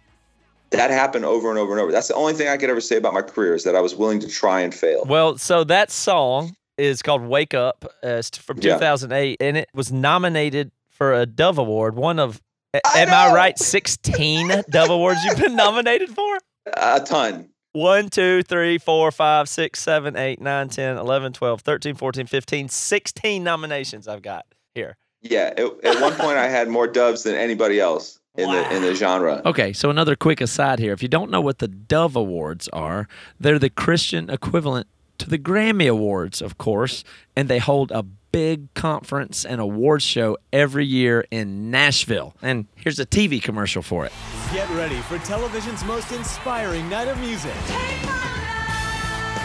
that 0.72 0.92
happened 0.92 1.26
over 1.26 1.50
and 1.50 1.58
over 1.58 1.72
and 1.74 1.82
over. 1.82 1.92
That's 1.92 2.08
the 2.08 2.16
only 2.16 2.34
thing 2.34 2.48
I 2.48 2.58
could 2.58 2.70
ever 2.70 2.82
say 2.82 2.98
about 2.98 3.14
my 3.14 3.22
career 3.22 3.56
is 3.56 3.64
that 3.64 3.76
I 3.76 3.82
was 3.82 3.96
willing 3.96 4.20
to 4.20 4.28
try 4.28 4.62
and 4.62 4.74
fail. 4.74 5.04
Well, 5.06 5.38
so 5.38 5.64
that 5.66 5.92
song 5.92 6.56
is 6.78 7.02
called 7.02 7.22
"Wake 7.24 7.54
Up" 7.54 7.86
uh, 8.04 8.22
from 8.34 8.58
Yeah. 8.58 8.76
2008, 8.76 9.38
and 9.42 9.58
it 9.58 9.70
was 9.74 9.92
nominated 9.92 10.72
for 10.90 11.14
a 11.14 11.26
Dove 11.26 11.58
Award. 11.58 11.96
One 11.96 12.20
of, 12.20 12.42
I 12.74 12.80
am 13.00 13.10
I 13.10 13.34
right? 13.34 13.58
16 13.58 14.64
Dove 14.70 14.90
Awards 14.90 15.24
you've 15.24 15.40
been 15.40 15.56
nominated 15.56 16.10
for. 16.10 16.38
A 16.74 17.00
ton. 17.00 17.50
1, 17.74 18.10
2, 18.10 18.44
3, 18.44 18.78
4, 18.80 19.12
5, 19.12 19.50
6, 19.50 19.80
7, 19.82 20.16
8, 20.16 20.42
9, 20.42 20.70
10, 20.70 20.98
11, 20.98 21.34
12, 21.34 21.62
13, 21.62 21.96
14, 21.96 22.26
15, 22.28 22.70
16 22.70 23.44
nominations 23.44 24.08
I've 24.08 24.24
got 24.24 24.46
here. 24.74 24.98
Yeah. 25.22 25.54
At, 25.56 25.86
at 25.86 26.02
one 26.02 26.14
point, 26.14 26.38
I 26.38 26.48
had 26.48 26.68
more 26.68 26.88
doves 26.88 27.24
than 27.24 27.36
anybody 27.36 27.80
else 27.80 28.19
in 28.42 28.52
the 28.52 28.76
in 28.76 28.82
the 28.82 28.96
genre. 28.96 29.42
Okay, 29.46 29.74
so 29.74 29.90
another 29.90 30.16
quick 30.16 30.42
aside 30.42 30.80
here. 30.80 30.94
If 30.94 31.02
you 31.02 31.10
don't 31.10 31.32
know 31.32 31.42
what 31.42 31.60
the 31.60 31.68
Dove 31.68 32.16
Awards 32.16 32.68
are, 32.70 33.08
they're 33.40 33.60
the 33.60 33.70
Christian 33.70 34.30
equivalent 34.30 34.88
to 35.20 35.30
the 35.30 35.38
Grammy 35.38 35.90
Awards, 35.90 36.42
of 36.42 36.58
course, 36.58 37.04
and 37.36 37.50
they 37.50 37.60
hold 37.60 37.92
a 37.92 38.04
big 38.32 38.74
conference 38.74 39.44
and 39.44 39.60
awards 39.60 40.04
show 40.04 40.38
every 40.54 40.86
year 40.86 41.26
in 41.32 41.72
Nashville. 41.72 42.36
And 42.42 42.68
here's 42.76 43.00
a 43.00 43.06
TV 43.06 43.42
commercial 43.42 43.82
for 43.82 44.06
it. 44.06 44.12
Get 44.54 44.70
ready 44.72 44.98
for 45.02 45.18
television's 45.20 45.84
most 45.86 46.12
inspiring 46.12 46.88
night 46.90 47.08
of 47.08 47.20
music. 47.20 47.54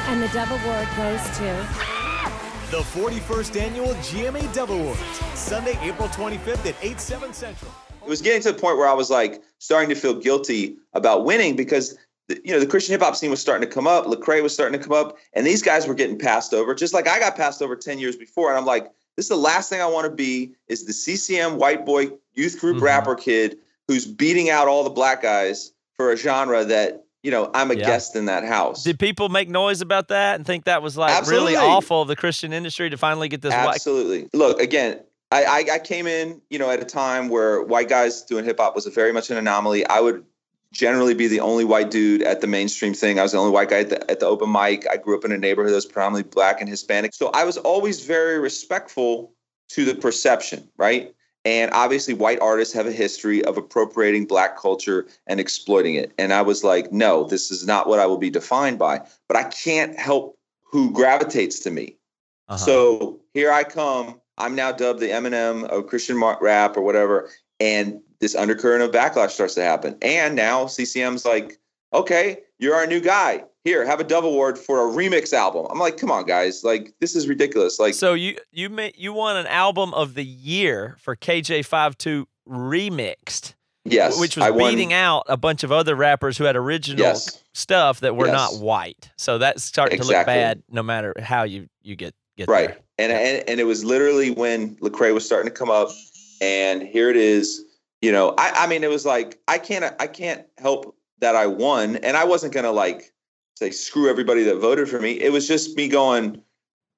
And 0.06 0.22
the 0.22 0.28
Dove 0.28 0.50
Award 0.50 0.88
goes 0.96 1.22
to 1.38 1.66
The 2.70 2.82
41st 2.82 3.60
annual 3.60 3.94
GMA 3.94 4.52
Dove 4.52 4.70
Awards, 4.70 5.00
Sunday, 5.34 5.78
April 5.80 6.08
25th 6.08 6.66
at 6.66 6.76
8, 6.82 7.00
7 7.00 7.32
Central. 7.32 7.72
It 8.04 8.08
was 8.08 8.20
getting 8.22 8.42
to 8.42 8.52
the 8.52 8.58
point 8.58 8.76
where 8.78 8.88
I 8.88 8.92
was 8.92 9.10
like 9.10 9.42
starting 9.58 9.88
to 9.88 9.94
feel 9.94 10.14
guilty 10.14 10.76
about 10.92 11.24
winning 11.24 11.56
because 11.56 11.96
the, 12.28 12.40
you 12.44 12.52
know 12.52 12.60
the 12.60 12.66
Christian 12.66 12.92
hip 12.92 13.00
hop 13.02 13.16
scene 13.16 13.30
was 13.30 13.40
starting 13.40 13.66
to 13.68 13.72
come 13.74 13.86
up. 13.86 14.06
Lecrae 14.06 14.42
was 14.42 14.52
starting 14.54 14.78
to 14.78 14.84
come 14.86 14.96
up, 14.96 15.16
and 15.34 15.46
these 15.46 15.62
guys 15.62 15.86
were 15.86 15.94
getting 15.94 16.18
passed 16.18 16.52
over, 16.54 16.74
just 16.74 16.94
like 16.94 17.08
I 17.08 17.18
got 17.18 17.36
passed 17.36 17.60
over 17.62 17.76
ten 17.76 17.98
years 17.98 18.16
before. 18.16 18.48
And 18.50 18.58
I'm 18.58 18.64
like, 18.66 18.84
this 19.16 19.24
is 19.26 19.28
the 19.30 19.36
last 19.36 19.68
thing 19.70 19.80
I 19.80 19.86
want 19.86 20.04
to 20.06 20.10
be 20.14 20.54
is 20.68 20.84
the 20.86 20.92
CCM 20.92 21.56
white 21.58 21.84
boy 21.86 22.10
youth 22.34 22.58
group 22.60 22.78
Mhm. 22.78 22.82
rapper 22.82 23.14
kid 23.14 23.58
who's 23.88 24.06
beating 24.06 24.48
out 24.50 24.68
all 24.68 24.84
the 24.84 24.90
black 24.90 25.22
guys 25.22 25.72
for 25.96 26.10
a 26.12 26.16
genre 26.16 26.64
that 26.64 27.04
you 27.22 27.30
know 27.30 27.50
I'm 27.54 27.70
a 27.70 27.74
Yeah. 27.74 27.86
guest 27.86 28.16
in 28.16 28.24
that 28.26 28.44
house. 28.44 28.84
Did 28.84 28.98
people 28.98 29.28
make 29.28 29.48
noise 29.48 29.80
about 29.82 30.08
that 30.08 30.36
and 30.36 30.46
think 30.46 30.64
that 30.64 30.82
was 30.82 30.96
like 30.96 31.12
Absolutely. 31.12 31.54
really 31.54 31.66
awful 31.66 32.02
of 32.02 32.08
the 32.08 32.16
Christian 32.16 32.52
industry 32.52 32.88
to 32.90 32.96
finally 32.96 33.28
get 33.28 33.42
this 33.42 33.52
white? 33.52 33.74
Absolutely. 33.76 34.28
Look, 34.32 34.60
again, 34.60 35.00
I, 35.30 35.44
I, 35.44 35.74
I 35.74 35.78
came 35.78 36.06
in, 36.06 36.40
you 36.50 36.58
know, 36.58 36.70
at 36.70 36.80
a 36.80 36.84
time 36.84 37.28
where 37.28 37.62
white 37.62 37.88
guys 37.88 38.22
doing 38.22 38.44
hip 38.44 38.58
hop 38.58 38.74
was 38.74 38.86
a 38.86 38.90
very 38.90 39.12
much 39.12 39.30
an 39.30 39.36
anomaly. 39.36 39.86
I 39.86 40.00
would 40.00 40.24
generally 40.72 41.14
be 41.14 41.28
the 41.28 41.40
only 41.40 41.64
white 41.64 41.90
dude 41.90 42.22
at 42.22 42.40
the 42.40 42.46
mainstream 42.46 42.94
thing. 42.94 43.18
I 43.18 43.22
was 43.22 43.32
the 43.32 43.38
only 43.38 43.52
white 43.52 43.70
guy 43.70 43.80
at 43.80 43.90
the, 43.90 44.10
at 44.10 44.20
the 44.20 44.26
open 44.26 44.50
mic. 44.50 44.86
I 44.90 44.96
grew 44.96 45.16
up 45.16 45.24
in 45.24 45.32
a 45.32 45.38
neighborhood 45.38 45.70
that 45.72 45.76
was 45.76 45.86
predominantly 45.86 46.30
black 46.30 46.60
and 46.60 46.68
Hispanic. 46.68 47.14
So 47.14 47.30
I 47.32 47.44
was 47.44 47.56
always 47.58 48.04
very 48.04 48.38
respectful 48.38 49.32
to 49.70 49.84
the 49.84 49.94
perception, 49.94 50.68
right? 50.76 51.14
And 51.44 51.70
obviously, 51.72 52.14
white 52.14 52.40
artists 52.40 52.72
have 52.74 52.86
a 52.86 52.92
history 52.92 53.44
of 53.44 53.58
appropriating 53.58 54.26
black 54.26 54.58
culture 54.58 55.06
and 55.26 55.38
exploiting 55.38 55.94
it. 55.94 56.12
And 56.18 56.32
I 56.32 56.40
was 56.42 56.64
like, 56.64 56.90
no, 56.90 57.24
this 57.24 57.50
is 57.50 57.66
not 57.66 57.86
what 57.86 57.98
I 57.98 58.06
will 58.06 58.18
be 58.18 58.30
defined 58.30 58.78
by. 58.78 59.02
But 59.28 59.36
I 59.36 59.44
can't 59.44 59.98
help 59.98 60.38
who 60.62 60.90
gravitates 60.90 61.60
to 61.60 61.70
me. 61.70 61.96
Uh-huh. 62.48 62.56
So 62.56 63.20
here 63.34 63.52
I 63.52 63.62
come. 63.62 64.20
I'm 64.38 64.54
now 64.54 64.72
dubbed 64.72 65.00
the 65.00 65.08
Eminem 65.10 65.64
of 65.64 65.86
Christian 65.86 66.20
rap 66.20 66.76
or 66.76 66.82
whatever, 66.82 67.30
and 67.60 68.00
this 68.20 68.34
undercurrent 68.34 68.82
of 68.82 68.90
backlash 68.90 69.30
starts 69.30 69.54
to 69.54 69.62
happen. 69.62 69.96
And 70.02 70.34
now 70.34 70.64
CCM's 70.64 71.24
like, 71.24 71.58
okay, 71.92 72.38
you're 72.58 72.74
our 72.74 72.86
new 72.86 73.00
guy. 73.00 73.44
Here, 73.64 73.86
have 73.86 73.98
a 74.00 74.04
Dove 74.04 74.24
Award 74.24 74.58
for 74.58 74.86
a 74.86 74.92
remix 74.92 75.32
album. 75.32 75.66
I'm 75.70 75.78
like, 75.78 75.96
come 75.96 76.10
on, 76.10 76.26
guys, 76.26 76.62
like 76.64 76.92
this 77.00 77.16
is 77.16 77.26
ridiculous. 77.28 77.78
Like, 77.78 77.94
So 77.94 78.12
you 78.12 78.36
you 78.52 78.68
ma- 78.68 78.90
you 78.94 79.12
won 79.14 79.38
an 79.38 79.46
album 79.46 79.94
of 79.94 80.12
the 80.14 80.24
year 80.24 80.96
for 81.00 81.16
KJ52 81.16 82.26
remixed, 82.46 83.54
yes, 83.86 84.20
which 84.20 84.36
was 84.36 84.50
won- 84.52 84.70
beating 84.72 84.92
out 84.92 85.24
a 85.28 85.36
bunch 85.38 85.64
of 85.64 85.72
other 85.72 85.94
rappers 85.94 86.36
who 86.36 86.44
had 86.44 86.56
original 86.56 87.00
Yes. 87.06 87.42
stuff 87.54 88.00
that 88.00 88.16
were 88.16 88.26
not 88.28 88.56
white. 88.56 89.10
So 89.16 89.38
that's 89.38 89.62
starting 89.64 89.98
to 90.00 90.04
look 90.06 90.26
bad 90.26 90.62
no 90.70 90.82
matter 90.82 91.14
how 91.22 91.44
you 91.44 91.68
you 91.82 91.96
get 91.96 92.14
get 92.36 92.48
right. 92.48 92.68
there. 92.68 92.78
and, 92.98 93.12
and 93.12 93.48
and 93.48 93.60
it 93.60 93.64
was 93.64 93.84
literally 93.84 94.30
when 94.30 94.76
Lecrae 94.76 95.14
was 95.14 95.24
starting 95.24 95.50
to 95.50 95.56
come 95.56 95.70
up 95.70 95.88
and 96.40 96.82
here 96.82 97.10
it 97.10 97.16
is 97.16 97.64
you 98.02 98.12
know 98.12 98.34
I, 98.38 98.64
I 98.64 98.66
mean 98.66 98.84
it 98.84 98.90
was 98.90 99.06
like 99.06 99.40
i 99.48 99.58
can't 99.58 99.84
i 100.00 100.06
can't 100.06 100.44
help 100.58 100.96
that 101.20 101.36
i 101.36 101.46
won 101.46 101.96
and 101.96 102.16
i 102.16 102.24
wasn't 102.24 102.52
gonna 102.52 102.72
like 102.72 103.12
say 103.56 103.70
screw 103.70 104.10
everybody 104.10 104.42
that 104.42 104.56
voted 104.56 104.88
for 104.88 105.00
me. 105.00 105.12
It 105.12 105.32
was 105.32 105.46
just 105.46 105.76
me 105.76 105.88
going 105.88 106.42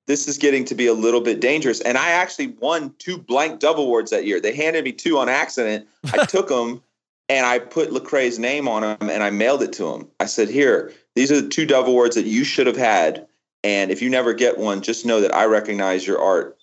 this 0.06 0.28
is 0.28 0.38
getting 0.38 0.64
to 0.64 0.74
be 0.74 0.86
a 0.86 0.94
little 0.94 1.20
bit 1.20 1.40
dangerous. 1.40 1.80
And 1.80 1.98
i 1.98 2.10
actually 2.10 2.48
won 2.48 2.94
two 2.98 3.18
blank 3.18 3.60
dove 3.60 3.78
awards 3.78 4.10
that 4.10 4.24
year. 4.24 4.40
They 4.40 4.54
handed 4.54 4.84
me 4.84 4.92
two 4.92 5.18
on 5.18 5.28
accident. 5.28 5.86
I 6.12 6.24
took 6.24 6.48
them 6.48 6.82
and 7.28 7.46
i 7.46 7.58
put 7.58 7.90
Lecrae's 7.90 8.38
name 8.38 8.68
on 8.68 8.82
them 8.82 9.10
and 9.10 9.22
i 9.22 9.30
mailed 9.30 9.62
it 9.62 9.72
to 9.74 9.92
him 9.92 10.08
i 10.20 10.26
said 10.26 10.48
here 10.48 10.92
these 11.14 11.32
are 11.32 11.40
the 11.40 11.48
two 11.48 11.66
dove 11.66 11.88
awards 11.88 12.14
that 12.16 12.26
you 12.26 12.44
should 12.44 12.66
have 12.66 12.76
had 12.76 13.26
and 13.66 13.90
if 13.90 14.00
you 14.00 14.08
never 14.08 14.32
get 14.32 14.58
one, 14.58 14.80
just 14.80 15.04
know 15.04 15.20
that 15.20 15.34
I 15.34 15.44
recognize 15.46 16.06
your 16.06 16.22
art. 16.22 16.56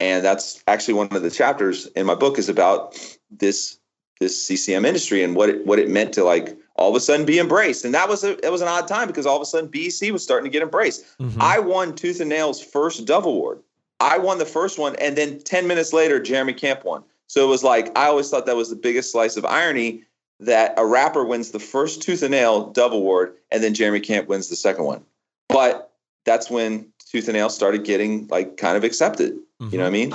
And 0.00 0.24
that's 0.24 0.64
actually 0.66 0.94
one 0.94 1.08
of 1.14 1.20
the 1.20 1.30
chapters 1.30 1.84
in 1.88 2.06
my 2.06 2.14
book 2.14 2.38
is 2.38 2.48
about 2.48 2.98
this 3.30 3.76
this 4.20 4.42
CCM 4.46 4.84
industry 4.86 5.22
and 5.22 5.36
what 5.36 5.50
it 5.50 5.66
what 5.66 5.78
it 5.78 5.90
meant 5.90 6.14
to 6.14 6.24
like 6.24 6.56
all 6.76 6.88
of 6.88 6.96
a 6.96 7.00
sudden 7.00 7.26
be 7.26 7.38
embraced. 7.38 7.84
And 7.84 7.92
that 7.92 8.08
was 8.08 8.24
a 8.24 8.42
it 8.44 8.50
was 8.50 8.62
an 8.62 8.68
odd 8.68 8.88
time 8.88 9.06
because 9.06 9.26
all 9.26 9.36
of 9.36 9.42
a 9.42 9.44
sudden 9.44 9.68
BC 9.68 10.12
was 10.12 10.22
starting 10.22 10.50
to 10.50 10.50
get 10.50 10.62
embraced. 10.62 11.04
Mhm. 11.18 11.36
I 11.40 11.58
won 11.58 11.94
Tooth 11.94 12.20
and 12.20 12.30
Nail's 12.30 12.62
first 12.62 13.04
Dove 13.04 13.26
Award. 13.26 13.60
I 14.00 14.16
won 14.16 14.38
the 14.38 14.46
first 14.46 14.78
one, 14.78 14.96
and 14.96 15.14
then 15.16 15.40
10 15.40 15.66
minutes 15.66 15.92
later, 15.92 16.18
Jeremy 16.18 16.54
Camp 16.54 16.86
won. 16.86 17.04
So 17.26 17.44
it 17.44 17.48
was 17.50 17.62
like 17.62 17.92
I 17.98 18.06
always 18.06 18.30
thought 18.30 18.46
that 18.46 18.56
was 18.56 18.70
the 18.70 18.76
biggest 18.76 19.12
slice 19.12 19.36
of 19.36 19.44
irony 19.44 20.04
that 20.38 20.72
a 20.78 20.86
rapper 20.86 21.22
wins 21.22 21.50
the 21.50 21.60
first 21.60 22.00
Tooth 22.00 22.22
and 22.22 22.30
Nail 22.30 22.70
Dove 22.70 22.94
Award, 22.94 23.34
and 23.50 23.62
then 23.62 23.74
Jeremy 23.74 24.00
Camp 24.00 24.26
wins 24.26 24.48
the 24.48 24.56
second 24.56 24.86
one. 24.86 25.04
But 25.48 25.89
that's 26.30 26.48
when 26.48 26.86
Tooth 27.10 27.26
and 27.26 27.34
Nail 27.34 27.50
started 27.50 27.84
getting 27.84 28.28
like 28.28 28.56
kind 28.56 28.76
of 28.76 28.84
accepted. 28.84 29.36
You 29.58 29.76
know 29.76 29.84
what 29.84 29.88
I 29.88 29.90
mean? 29.90 30.12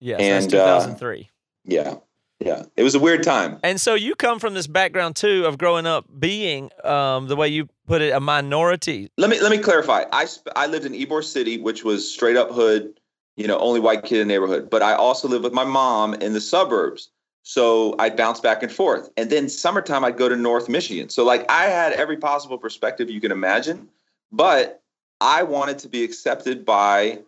Yeah, 0.00 0.18
so 0.18 0.22
and, 0.24 0.54
uh, 0.54 0.80
2003. 0.80 1.30
Yeah. 1.64 1.94
Yeah. 2.40 2.64
It 2.76 2.82
was 2.82 2.94
a 2.94 2.98
weird 2.98 3.22
time. 3.22 3.60
And 3.62 3.80
so 3.80 3.94
you 3.94 4.14
come 4.16 4.40
from 4.40 4.52
this 4.52 4.66
background 4.66 5.16
too 5.16 5.46
of 5.46 5.56
growing 5.56 5.86
up 5.86 6.04
being 6.18 6.70
um, 6.82 7.28
the 7.28 7.36
way 7.36 7.48
you 7.48 7.68
put 7.86 8.02
it 8.02 8.12
a 8.12 8.20
minority. 8.20 9.10
Let 9.16 9.30
me 9.30 9.40
let 9.40 9.50
me 9.50 9.58
clarify. 9.58 10.04
I 10.12 10.26
sp- 10.26 10.52
I 10.56 10.66
lived 10.66 10.84
in 10.84 10.92
Ybor 10.92 11.24
City, 11.24 11.58
which 11.58 11.84
was 11.84 12.12
straight 12.12 12.36
up 12.36 12.50
hood, 12.50 13.00
you 13.36 13.46
know, 13.46 13.58
only 13.58 13.80
white 13.80 14.04
kid 14.04 14.20
in 14.20 14.28
the 14.28 14.34
neighborhood. 14.34 14.68
But 14.68 14.82
I 14.82 14.94
also 14.94 15.28
lived 15.28 15.44
with 15.44 15.54
my 15.54 15.64
mom 15.64 16.14
in 16.14 16.32
the 16.32 16.40
suburbs. 16.40 17.10
So 17.44 17.94
I'd 17.98 18.16
bounce 18.16 18.40
back 18.40 18.62
and 18.62 18.72
forth. 18.72 19.08
And 19.16 19.30
then 19.30 19.48
summertime 19.48 20.04
I'd 20.04 20.18
go 20.18 20.28
to 20.28 20.36
North 20.36 20.68
Michigan. 20.68 21.08
So 21.08 21.24
like 21.24 21.48
I 21.50 21.66
had 21.66 21.92
every 21.92 22.16
possible 22.16 22.58
perspective 22.58 23.08
you 23.08 23.20
can 23.20 23.32
imagine, 23.32 23.88
but 24.32 24.82
I 25.20 25.42
wanted 25.42 25.78
to 25.80 25.88
be 25.88 26.04
accepted 26.04 26.64
by 26.64 27.20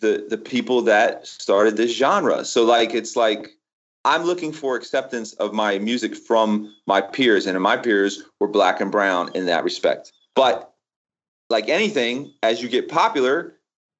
the 0.00 0.26
the 0.28 0.38
people 0.38 0.82
that 0.82 1.26
started 1.26 1.76
this 1.76 1.96
genre. 1.96 2.44
So 2.44 2.64
like 2.64 2.94
it's 2.94 3.16
like 3.16 3.50
I'm 4.04 4.24
looking 4.24 4.52
for 4.52 4.76
acceptance 4.76 5.34
of 5.34 5.52
my 5.52 5.78
music 5.78 6.16
from 6.16 6.74
my 6.86 7.00
peers, 7.00 7.46
and 7.46 7.60
my 7.60 7.76
peers 7.76 8.22
were 8.40 8.48
black 8.48 8.80
and 8.80 8.90
brown 8.90 9.30
in 9.34 9.46
that 9.46 9.64
respect. 9.64 10.12
But 10.34 10.72
like 11.50 11.68
anything, 11.68 12.32
as 12.42 12.62
you 12.62 12.68
get 12.68 12.88
popular, 12.88 13.56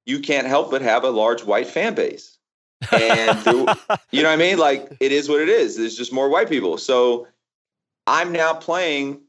you 0.06 0.20
can't 0.20 0.46
help 0.46 0.70
but 0.70 0.82
have 0.82 1.04
a 1.04 1.10
large 1.10 1.44
white 1.44 1.66
fan 1.66 1.94
base. 1.94 2.38
And 2.92 3.38
through, 3.40 3.66
you 4.10 4.22
know 4.22 4.30
what 4.30 4.34
I 4.34 4.36
mean? 4.36 4.58
Like 4.58 4.96
it 5.00 5.12
is 5.12 5.28
what 5.28 5.40
it 5.40 5.48
is. 5.48 5.76
There's 5.76 5.96
just 5.96 6.12
more 6.12 6.30
white 6.30 6.48
people. 6.48 6.78
So 6.78 7.26
I'm 8.06 8.32
now 8.32 8.54
playing, 8.54 9.20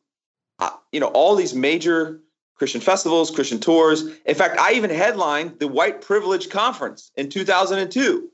uh, 0.60 0.70
you 0.92 1.00
know, 1.00 1.08
all 1.08 1.36
these 1.36 1.54
major 1.54 2.22
Christian 2.62 2.80
festivals, 2.80 3.32
Christian 3.32 3.60
tours. 3.60 4.04
In 4.24 4.36
fact, 4.36 4.60
I 4.60 4.74
even 4.74 4.92
headlined 4.92 5.58
the 5.58 5.68
White 5.68 6.00
Privilege 6.00 6.52
Conference 6.52 7.12
in 7.16 7.28
2002. 7.28 8.30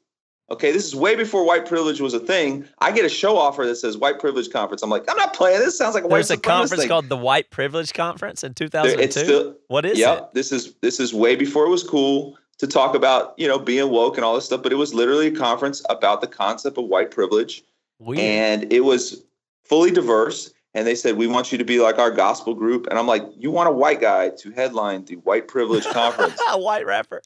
Okay, 0.51 0.73
this 0.73 0.86
is 0.86 0.93
way 0.93 1.15
before 1.15 1.45
white 1.45 1.65
privilege 1.65 2.01
was 2.01 2.13
a 2.13 2.19
thing. 2.19 2.67
I 2.80 2.91
get 2.91 3.05
a 3.05 3.09
show 3.09 3.38
offer 3.38 3.65
that 3.65 3.78
says 3.78 3.95
white 3.95 4.19
privilege 4.19 4.51
conference. 4.51 4.84
I'm 4.84 4.89
like, 4.89 5.09
I'm 5.09 5.15
not 5.15 5.34
playing. 5.34 5.59
This 5.59 5.78
sounds 5.78 5.95
like 5.95 6.03
a 6.03 6.07
white 6.07 6.17
There's 6.17 6.32
a 6.32 6.36
conference 6.36 6.82
thing. 6.82 6.89
called 6.89 7.07
the 7.07 7.15
White 7.15 7.51
Privilege 7.51 7.93
Conference 7.93 8.43
in 8.43 8.53
2002. 8.53 9.55
What 9.69 9.86
is 9.86 9.97
yep, 9.97 10.17
it? 10.17 10.34
This 10.34 10.51
is 10.51 10.73
this 10.82 10.99
is 10.99 11.13
way 11.13 11.38
before 11.38 11.65
it 11.65 11.69
was 11.69 11.84
cool 11.84 12.38
to 12.57 12.67
talk 12.67 12.95
about 12.95 13.34
you 13.38 13.47
know 13.47 13.57
being 13.57 13.89
woke 13.89 14.17
and 14.17 14.25
all 14.25 14.36
this 14.36 14.43
stuff. 14.43 14.61
But 14.61 14.73
it 14.73 14.75
was 14.78 14.93
literally 14.93 15.28
a 15.28 15.36
conference 15.36 15.82
about 15.89 16.19
the 16.19 16.28
concept 16.28 16.78
of 16.78 16.84
white 16.84 17.11
privilege, 17.11 17.63
Weird. 17.99 18.19
and 18.19 18.73
it 18.73 18.82
was 18.82 19.23
fully 19.63 19.91
diverse. 19.91 20.51
And 20.78 20.86
they 20.86 20.93
said 20.93 21.17
we 21.17 21.25
want 21.25 21.51
you 21.51 21.57
to 21.57 21.63
be 21.63 21.80
like 21.80 21.97
our 21.97 22.11
gospel 22.11 22.53
group. 22.53 22.86
And 22.86 22.99
I'm 22.99 23.07
like, 23.07 23.23
you 23.36 23.49
want 23.49 23.67
a 23.67 23.71
white 23.71 23.99
guy 23.99 24.30
to 24.30 24.51
headline 24.51 25.05
the 25.05 25.15
white 25.15 25.47
privilege 25.47 25.88
conference? 25.88 26.39
a 26.51 26.59
white 26.61 26.86
rapper. 26.86 27.23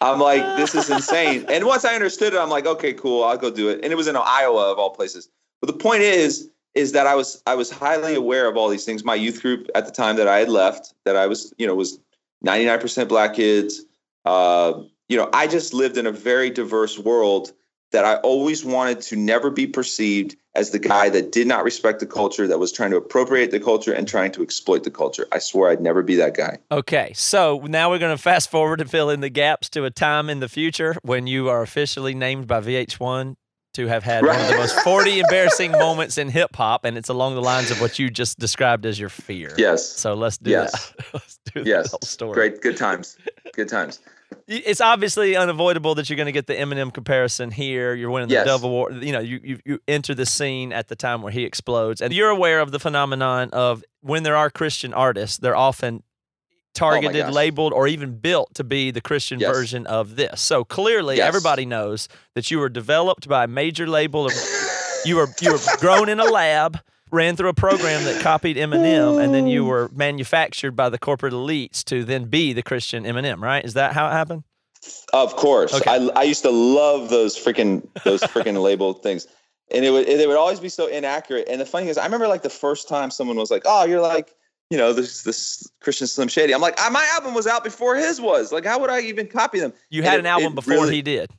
I'm 0.00 0.18
like, 0.18 0.40
this 0.56 0.74
is 0.74 0.88
insane. 0.88 1.44
And 1.50 1.66
once 1.66 1.84
I 1.84 1.94
understood 1.94 2.32
it, 2.32 2.38
I'm 2.38 2.48
like, 2.48 2.64
okay, 2.64 2.94
cool, 2.94 3.22
I'll 3.22 3.36
go 3.36 3.50
do 3.50 3.68
it. 3.68 3.80
And 3.82 3.92
it 3.92 3.96
was 3.96 4.08
in 4.08 4.16
Iowa 4.16 4.72
of 4.72 4.78
all 4.78 4.88
places. 4.88 5.28
But 5.60 5.66
the 5.66 5.74
point 5.74 6.04
is, 6.04 6.48
is 6.74 6.92
that 6.92 7.06
I 7.06 7.14
was 7.14 7.42
I 7.46 7.54
was 7.54 7.70
highly 7.70 8.14
aware 8.14 8.48
of 8.48 8.56
all 8.56 8.70
these 8.70 8.86
things. 8.86 9.04
My 9.04 9.14
youth 9.14 9.42
group 9.42 9.68
at 9.74 9.84
the 9.84 9.92
time 9.92 10.16
that 10.16 10.26
I 10.26 10.38
had 10.38 10.48
left, 10.48 10.94
that 11.04 11.16
I 11.16 11.26
was, 11.26 11.52
you 11.58 11.66
know, 11.66 11.74
was 11.74 12.00
99% 12.46 13.08
black 13.08 13.34
kids. 13.34 13.84
Uh, 14.24 14.80
you 15.10 15.18
know, 15.18 15.28
I 15.34 15.48
just 15.48 15.74
lived 15.74 15.98
in 15.98 16.06
a 16.06 16.12
very 16.12 16.48
diverse 16.48 16.98
world 16.98 17.52
that 17.92 18.06
I 18.06 18.16
always 18.16 18.64
wanted 18.64 19.02
to 19.02 19.16
never 19.16 19.50
be 19.50 19.66
perceived 19.66 20.36
as 20.56 20.70
the 20.70 20.78
guy 20.78 21.10
that 21.10 21.30
did 21.32 21.46
not 21.46 21.62
respect 21.64 22.00
the 22.00 22.06
culture, 22.06 22.46
that 22.48 22.58
was 22.58 22.72
trying 22.72 22.90
to 22.90 22.96
appropriate 22.96 23.50
the 23.50 23.60
culture 23.60 23.92
and 23.92 24.08
trying 24.08 24.32
to 24.32 24.42
exploit 24.42 24.84
the 24.84 24.90
culture. 24.90 25.28
I 25.30 25.38
swore 25.38 25.70
I'd 25.70 25.82
never 25.82 26.02
be 26.02 26.16
that 26.16 26.34
guy. 26.34 26.58
Okay, 26.72 27.12
so 27.14 27.60
now 27.68 27.90
we're 27.90 27.98
going 27.98 28.16
to 28.16 28.22
fast 28.22 28.50
forward 28.50 28.80
and 28.80 28.90
fill 28.90 29.10
in 29.10 29.20
the 29.20 29.28
gaps 29.28 29.68
to 29.70 29.84
a 29.84 29.90
time 29.90 30.30
in 30.30 30.40
the 30.40 30.48
future 30.48 30.96
when 31.02 31.26
you 31.26 31.50
are 31.50 31.60
officially 31.62 32.14
named 32.14 32.46
by 32.46 32.60
VH1 32.60 33.36
to 33.74 33.86
have 33.88 34.02
had 34.02 34.24
one 34.24 34.40
of 34.40 34.48
the 34.48 34.56
most 34.56 34.80
40 34.80 35.20
embarrassing 35.20 35.70
moments 35.72 36.16
in 36.16 36.30
hip 36.30 36.56
hop, 36.56 36.86
and 36.86 36.96
it's 36.96 37.10
along 37.10 37.34
the 37.34 37.42
lines 37.42 37.70
of 37.70 37.78
what 37.78 37.98
you 37.98 38.08
just 38.08 38.38
described 38.38 38.86
as 38.86 38.98
your 38.98 39.10
fear. 39.10 39.52
Yes. 39.58 39.86
So 39.86 40.14
let's 40.14 40.38
do 40.38 40.50
Yes. 40.52 40.72
that. 40.72 41.06
let's 41.12 41.38
do 41.52 41.62
the 41.64 41.68
Yes. 41.68 41.90
whole 41.90 42.00
story. 42.02 42.32
Great. 42.32 42.62
Good 42.62 42.78
times. 42.78 43.18
Good 43.52 43.68
times. 43.68 44.00
It's 44.48 44.80
obviously 44.80 45.34
unavoidable 45.36 45.94
that 45.96 46.08
you're 46.08 46.16
going 46.16 46.26
to 46.26 46.32
get 46.32 46.46
the 46.46 46.54
Eminem 46.54 46.92
comparison 46.94 47.50
here. 47.50 47.94
You're 47.94 48.10
winning 48.10 48.28
the 48.28 48.34
Yes. 48.34 48.46
Dove 48.46 48.62
Award. 48.64 49.02
You 49.02 49.12
know, 49.12 49.20
you, 49.20 49.40
you 49.42 49.58
you 49.64 49.78
enter 49.88 50.14
the 50.14 50.26
scene 50.26 50.72
at 50.72 50.88
the 50.88 50.94
time 50.96 51.22
where 51.22 51.32
he 51.32 51.44
explodes, 51.44 52.00
and 52.00 52.12
you're 52.12 52.30
aware 52.30 52.60
of 52.60 52.70
the 52.70 52.78
phenomenon 52.78 53.50
of 53.52 53.82
when 54.02 54.22
there 54.22 54.36
are 54.36 54.48
Christian 54.50 54.94
artists, 54.94 55.38
they're 55.38 55.56
often 55.56 56.02
oh 56.04 56.08
targeted, 56.74 57.26
gosh. 57.26 57.32
labeled, 57.34 57.72
or 57.72 57.88
even 57.88 58.18
built 58.18 58.54
to 58.54 58.62
be 58.64 58.90
the 58.90 59.00
Christian 59.00 59.40
Yes. 59.40 59.50
version 59.52 59.86
of 59.86 60.14
this. 60.16 60.40
So 60.40 60.62
clearly, 60.64 61.16
Yes. 61.16 61.26
everybody 61.26 61.66
knows 61.66 62.08
that 62.34 62.50
you 62.50 62.58
were 62.58 62.68
developed 62.68 63.26
by 63.28 63.44
a 63.44 63.48
major 63.48 63.86
label. 63.88 64.26
Of, 64.26 64.32
you 65.04 65.16
were 65.16 65.28
you 65.40 65.52
were 65.52 65.60
grown 65.78 66.08
in 66.08 66.20
a 66.20 66.24
lab. 66.24 66.78
Ran 67.12 67.36
through 67.36 67.50
a 67.50 67.54
program 67.54 68.02
that 68.04 68.20
copied 68.20 68.56
Eminem, 68.56 69.22
and 69.22 69.32
then 69.32 69.46
you 69.46 69.64
were 69.64 69.88
manufactured 69.94 70.72
by 70.72 70.88
the 70.88 70.98
corporate 70.98 71.32
elites 71.32 71.84
to 71.84 72.02
then 72.04 72.24
be 72.24 72.52
the 72.52 72.62
Christian 72.62 73.04
Eminem. 73.04 73.40
Right? 73.40 73.64
Is 73.64 73.74
that 73.74 73.92
how 73.92 74.08
it 74.08 74.12
happened? 74.12 74.42
Of 75.12 75.34
course, 75.36 75.72
Okay. 75.74 75.90
I, 75.90 76.08
I 76.20 76.22
used 76.24 76.42
to 76.42 76.50
love 76.50 77.08
those 77.10 77.36
freaking 77.36 77.86
those 78.04 78.22
freaking 78.22 78.60
labeled 78.62 79.02
things, 79.02 79.26
and 79.70 79.84
it 79.84 79.90
would 79.90 80.06
they 80.06 80.26
would 80.26 80.36
always 80.36 80.58
be 80.60 80.68
so 80.68 80.86
inaccurate. 80.88 81.46
And 81.48 81.60
the 81.60 81.66
funny 81.66 81.84
thing 81.84 81.90
is, 81.90 81.98
I 81.98 82.04
remember 82.04 82.28
like 82.28 82.42
the 82.42 82.50
first 82.50 82.88
time 82.88 83.10
someone 83.10 83.36
was 83.36 83.50
like, 83.50 83.62
"Oh, 83.66 83.84
you're 83.84 84.00
like." 84.00 84.32
You 84.68 84.76
know 84.78 84.92
this 84.92 85.22
this 85.22 85.64
Christian 85.80 86.08
Slim 86.08 86.26
Shady. 86.26 86.52
I'm 86.52 86.60
like, 86.60 86.74
"Ah, 86.78 86.88
my 86.90 87.06
album 87.12 87.34
was 87.34 87.46
out 87.46 87.62
before 87.62 87.94
his 87.94 88.20
was. 88.20 88.50
Like, 88.50 88.64
how 88.64 88.80
would 88.80 88.90
I 88.90 88.98
even 89.02 89.28
copy 89.28 89.60
them? 89.60 89.72
You 89.90 90.00
And 90.02 90.08
had 90.08 90.16
it- 90.16 90.20
an 90.20 90.26
album 90.26 90.56
before 90.56 90.74
really- 90.74 90.96
he 90.96 91.02
did. 91.02 91.30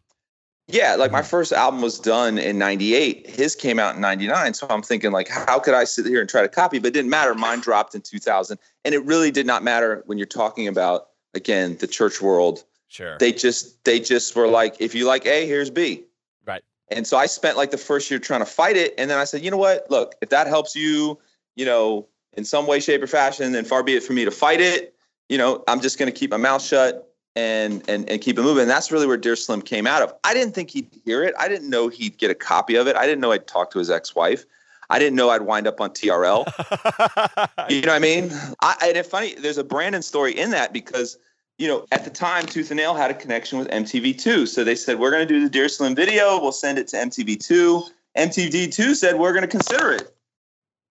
Yeah, 0.69 0.95
like 0.95 1.11
my 1.11 1.21
mm. 1.21 1.29
first 1.29 1.53
album 1.53 1.81
was 1.81 1.97
done 1.97 2.37
in 2.37 2.57
'98. 2.57 3.29
His 3.29 3.55
came 3.55 3.79
out 3.79 3.95
in 3.95 4.01
'99. 4.01 4.53
So 4.53 4.67
I'm 4.69 4.81
thinking, 4.81 5.11
like, 5.11 5.29
how 5.29 5.59
could 5.59 5.73
I 5.73 5.85
sit 5.85 6.05
here 6.05 6.19
and 6.19 6.29
try 6.29 6.41
to 6.41 6.49
copy? 6.49 6.79
But 6.79 6.89
it 6.89 6.93
didn't 6.93 7.09
matter. 7.09 7.33
Mine 7.33 7.61
dropped 7.61 7.95
in 7.95 8.01
2000, 8.01 8.59
and 8.83 8.93
it 8.93 9.03
really 9.05 9.31
did 9.31 9.45
not 9.45 9.63
matter 9.63 10.03
when 10.07 10.17
you're 10.17 10.27
talking 10.27 10.67
about 10.67 11.07
again 11.33 11.77
the 11.77 11.87
church 11.87 12.21
world 12.21 12.63
Sure. 12.89 13.17
they 13.19 13.33
just 13.33 13.83
they 13.83 13.99
just 13.99 14.35
were 14.35 14.47
like 14.47 14.77
if 14.79 14.95
you 14.95 15.05
like 15.05 15.25
a 15.25 15.45
here's 15.45 15.69
b 15.69 16.05
Right. 16.45 16.63
and 16.89 17.05
so 17.05 17.17
i 17.17 17.25
spent 17.25 17.57
like 17.57 17.71
the 17.71 17.77
first 17.77 18.09
year 18.09 18.19
trying 18.19 18.39
to 18.39 18.45
fight 18.45 18.77
it 18.77 18.93
and 18.97 19.09
then 19.09 19.17
i 19.17 19.25
said 19.25 19.43
you 19.43 19.51
know 19.51 19.57
what 19.57 19.85
look 19.89 20.15
if 20.21 20.29
that 20.29 20.47
helps 20.47 20.73
you 20.73 21.19
you 21.55 21.65
know 21.65 22.07
in 22.33 22.45
some 22.45 22.65
way 22.65 22.79
shape 22.79 23.03
or 23.03 23.07
fashion 23.07 23.51
then 23.51 23.65
far 23.65 23.83
be 23.83 23.95
it 23.95 24.03
for 24.03 24.13
me 24.13 24.23
to 24.23 24.31
fight 24.31 24.61
it 24.61 24.95
you 25.27 25.37
know 25.37 25.65
i'm 25.67 25.81
just 25.81 25.99
going 25.99 26.11
to 26.11 26.17
keep 26.17 26.31
my 26.31 26.37
mouth 26.37 26.61
shut 26.61 27.13
and 27.37 27.87
and 27.87 28.09
and 28.09 28.19
keep 28.19 28.37
it 28.37 28.41
moving 28.41 28.63
and 28.63 28.69
that's 28.69 28.91
really 28.91 29.05
where 29.05 29.17
dear 29.17 29.35
slim 29.35 29.61
came 29.61 29.85
out 29.85 30.01
of 30.01 30.13
i 30.23 30.33
didn't 30.33 30.53
think 30.53 30.71
he'd 30.71 30.89
hear 31.05 31.23
it 31.23 31.35
i 31.39 31.47
didn't 31.47 31.69
know 31.69 31.87
he'd 31.87 32.17
get 32.17 32.31
a 32.31 32.35
copy 32.35 32.75
of 32.75 32.87
it 32.87 32.95
i 32.95 33.05
didn't 33.05 33.21
know 33.21 33.31
i'd 33.31 33.45
talk 33.47 33.69
to 33.69 33.77
his 33.77 33.89
ex-wife 33.89 34.43
i 34.89 34.97
didn't 34.97 35.15
know 35.15 35.29
i'd 35.29 35.43
wind 35.43 35.67
up 35.67 35.79
on 35.79 35.91
trl 35.91 36.45
you 37.69 37.81
know 37.81 37.87
what 37.87 37.95
I 37.95 37.99
mean? 37.99 38.31
I, 38.61 38.75
and 38.83 38.97
it's 38.97 39.09
funny, 39.09 39.35
there's 39.35 39.57
a 39.57 39.63
Brandon 39.63 40.01
story 40.01 40.37
in 40.37 40.51
that 40.51 40.73
because, 40.73 41.17
you 41.57 41.67
know, 41.67 41.85
at 41.91 42.03
the 42.03 42.09
time, 42.09 42.45
Tooth 42.45 42.71
and 42.71 42.77
Nail 42.77 42.93
had 42.93 43.11
a 43.11 43.13
connection 43.13 43.59
with 43.59 43.67
MTV2. 43.69 44.47
So 44.47 44.63
they 44.63 44.75
said, 44.75 44.99
we're 44.99 45.11
going 45.11 45.27
to 45.27 45.33
do 45.33 45.43
the 45.43 45.49
Dear 45.49 45.69
Slim 45.69 45.95
video. 45.95 46.39
We'll 46.39 46.51
send 46.51 46.77
it 46.77 46.87
to 46.89 46.97
MTV2. 46.97 47.83
MTV2 48.17 48.95
said, 48.95 49.19
we're 49.19 49.33
going 49.33 49.43
to 49.43 49.47
consider 49.47 49.91
it. 49.91 50.13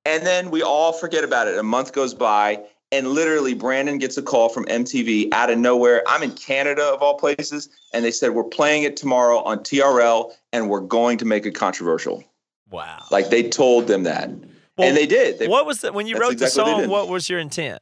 And 0.04 0.24
then 0.24 0.50
we 0.50 0.62
all 0.62 0.92
forget 0.92 1.24
about 1.24 1.48
it. 1.48 1.58
A 1.58 1.62
month 1.62 1.92
goes 1.92 2.14
by, 2.14 2.62
and 2.92 3.08
literally, 3.08 3.54
Brandon 3.54 3.98
gets 3.98 4.16
a 4.16 4.22
call 4.22 4.48
from 4.48 4.64
MTV 4.66 5.32
out 5.32 5.50
of 5.50 5.58
nowhere. 5.58 6.02
I'm 6.06 6.22
in 6.22 6.32
Canada, 6.32 6.84
of 6.84 7.02
all 7.02 7.18
places. 7.18 7.68
And 7.92 8.04
they 8.04 8.10
said, 8.10 8.30
we're 8.30 8.44
playing 8.44 8.84
it 8.84 8.96
tomorrow 8.96 9.42
on 9.42 9.58
TRL, 9.58 10.32
and 10.52 10.70
we're 10.70 10.80
going 10.80 11.18
to 11.18 11.24
make 11.24 11.46
it 11.46 11.52
controversial. 11.52 12.22
wow. 12.70 13.04
Like 13.10 13.30
they 13.30 13.48
told 13.48 13.86
them 13.86 14.04
that. 14.04 14.30
Well, 14.76 14.88
and 14.88 14.96
they 14.96 15.06
did. 15.06 15.38
They, 15.38 15.48
what 15.48 15.66
was 15.66 15.80
the 15.80 15.92
when 15.92 16.06
you 16.06 16.18
wrote 16.18 16.32
exactly 16.32 16.64
the 16.64 16.80
song? 16.80 16.90
What 16.90 17.08
was 17.08 17.30
your 17.30 17.38
intent? 17.38 17.80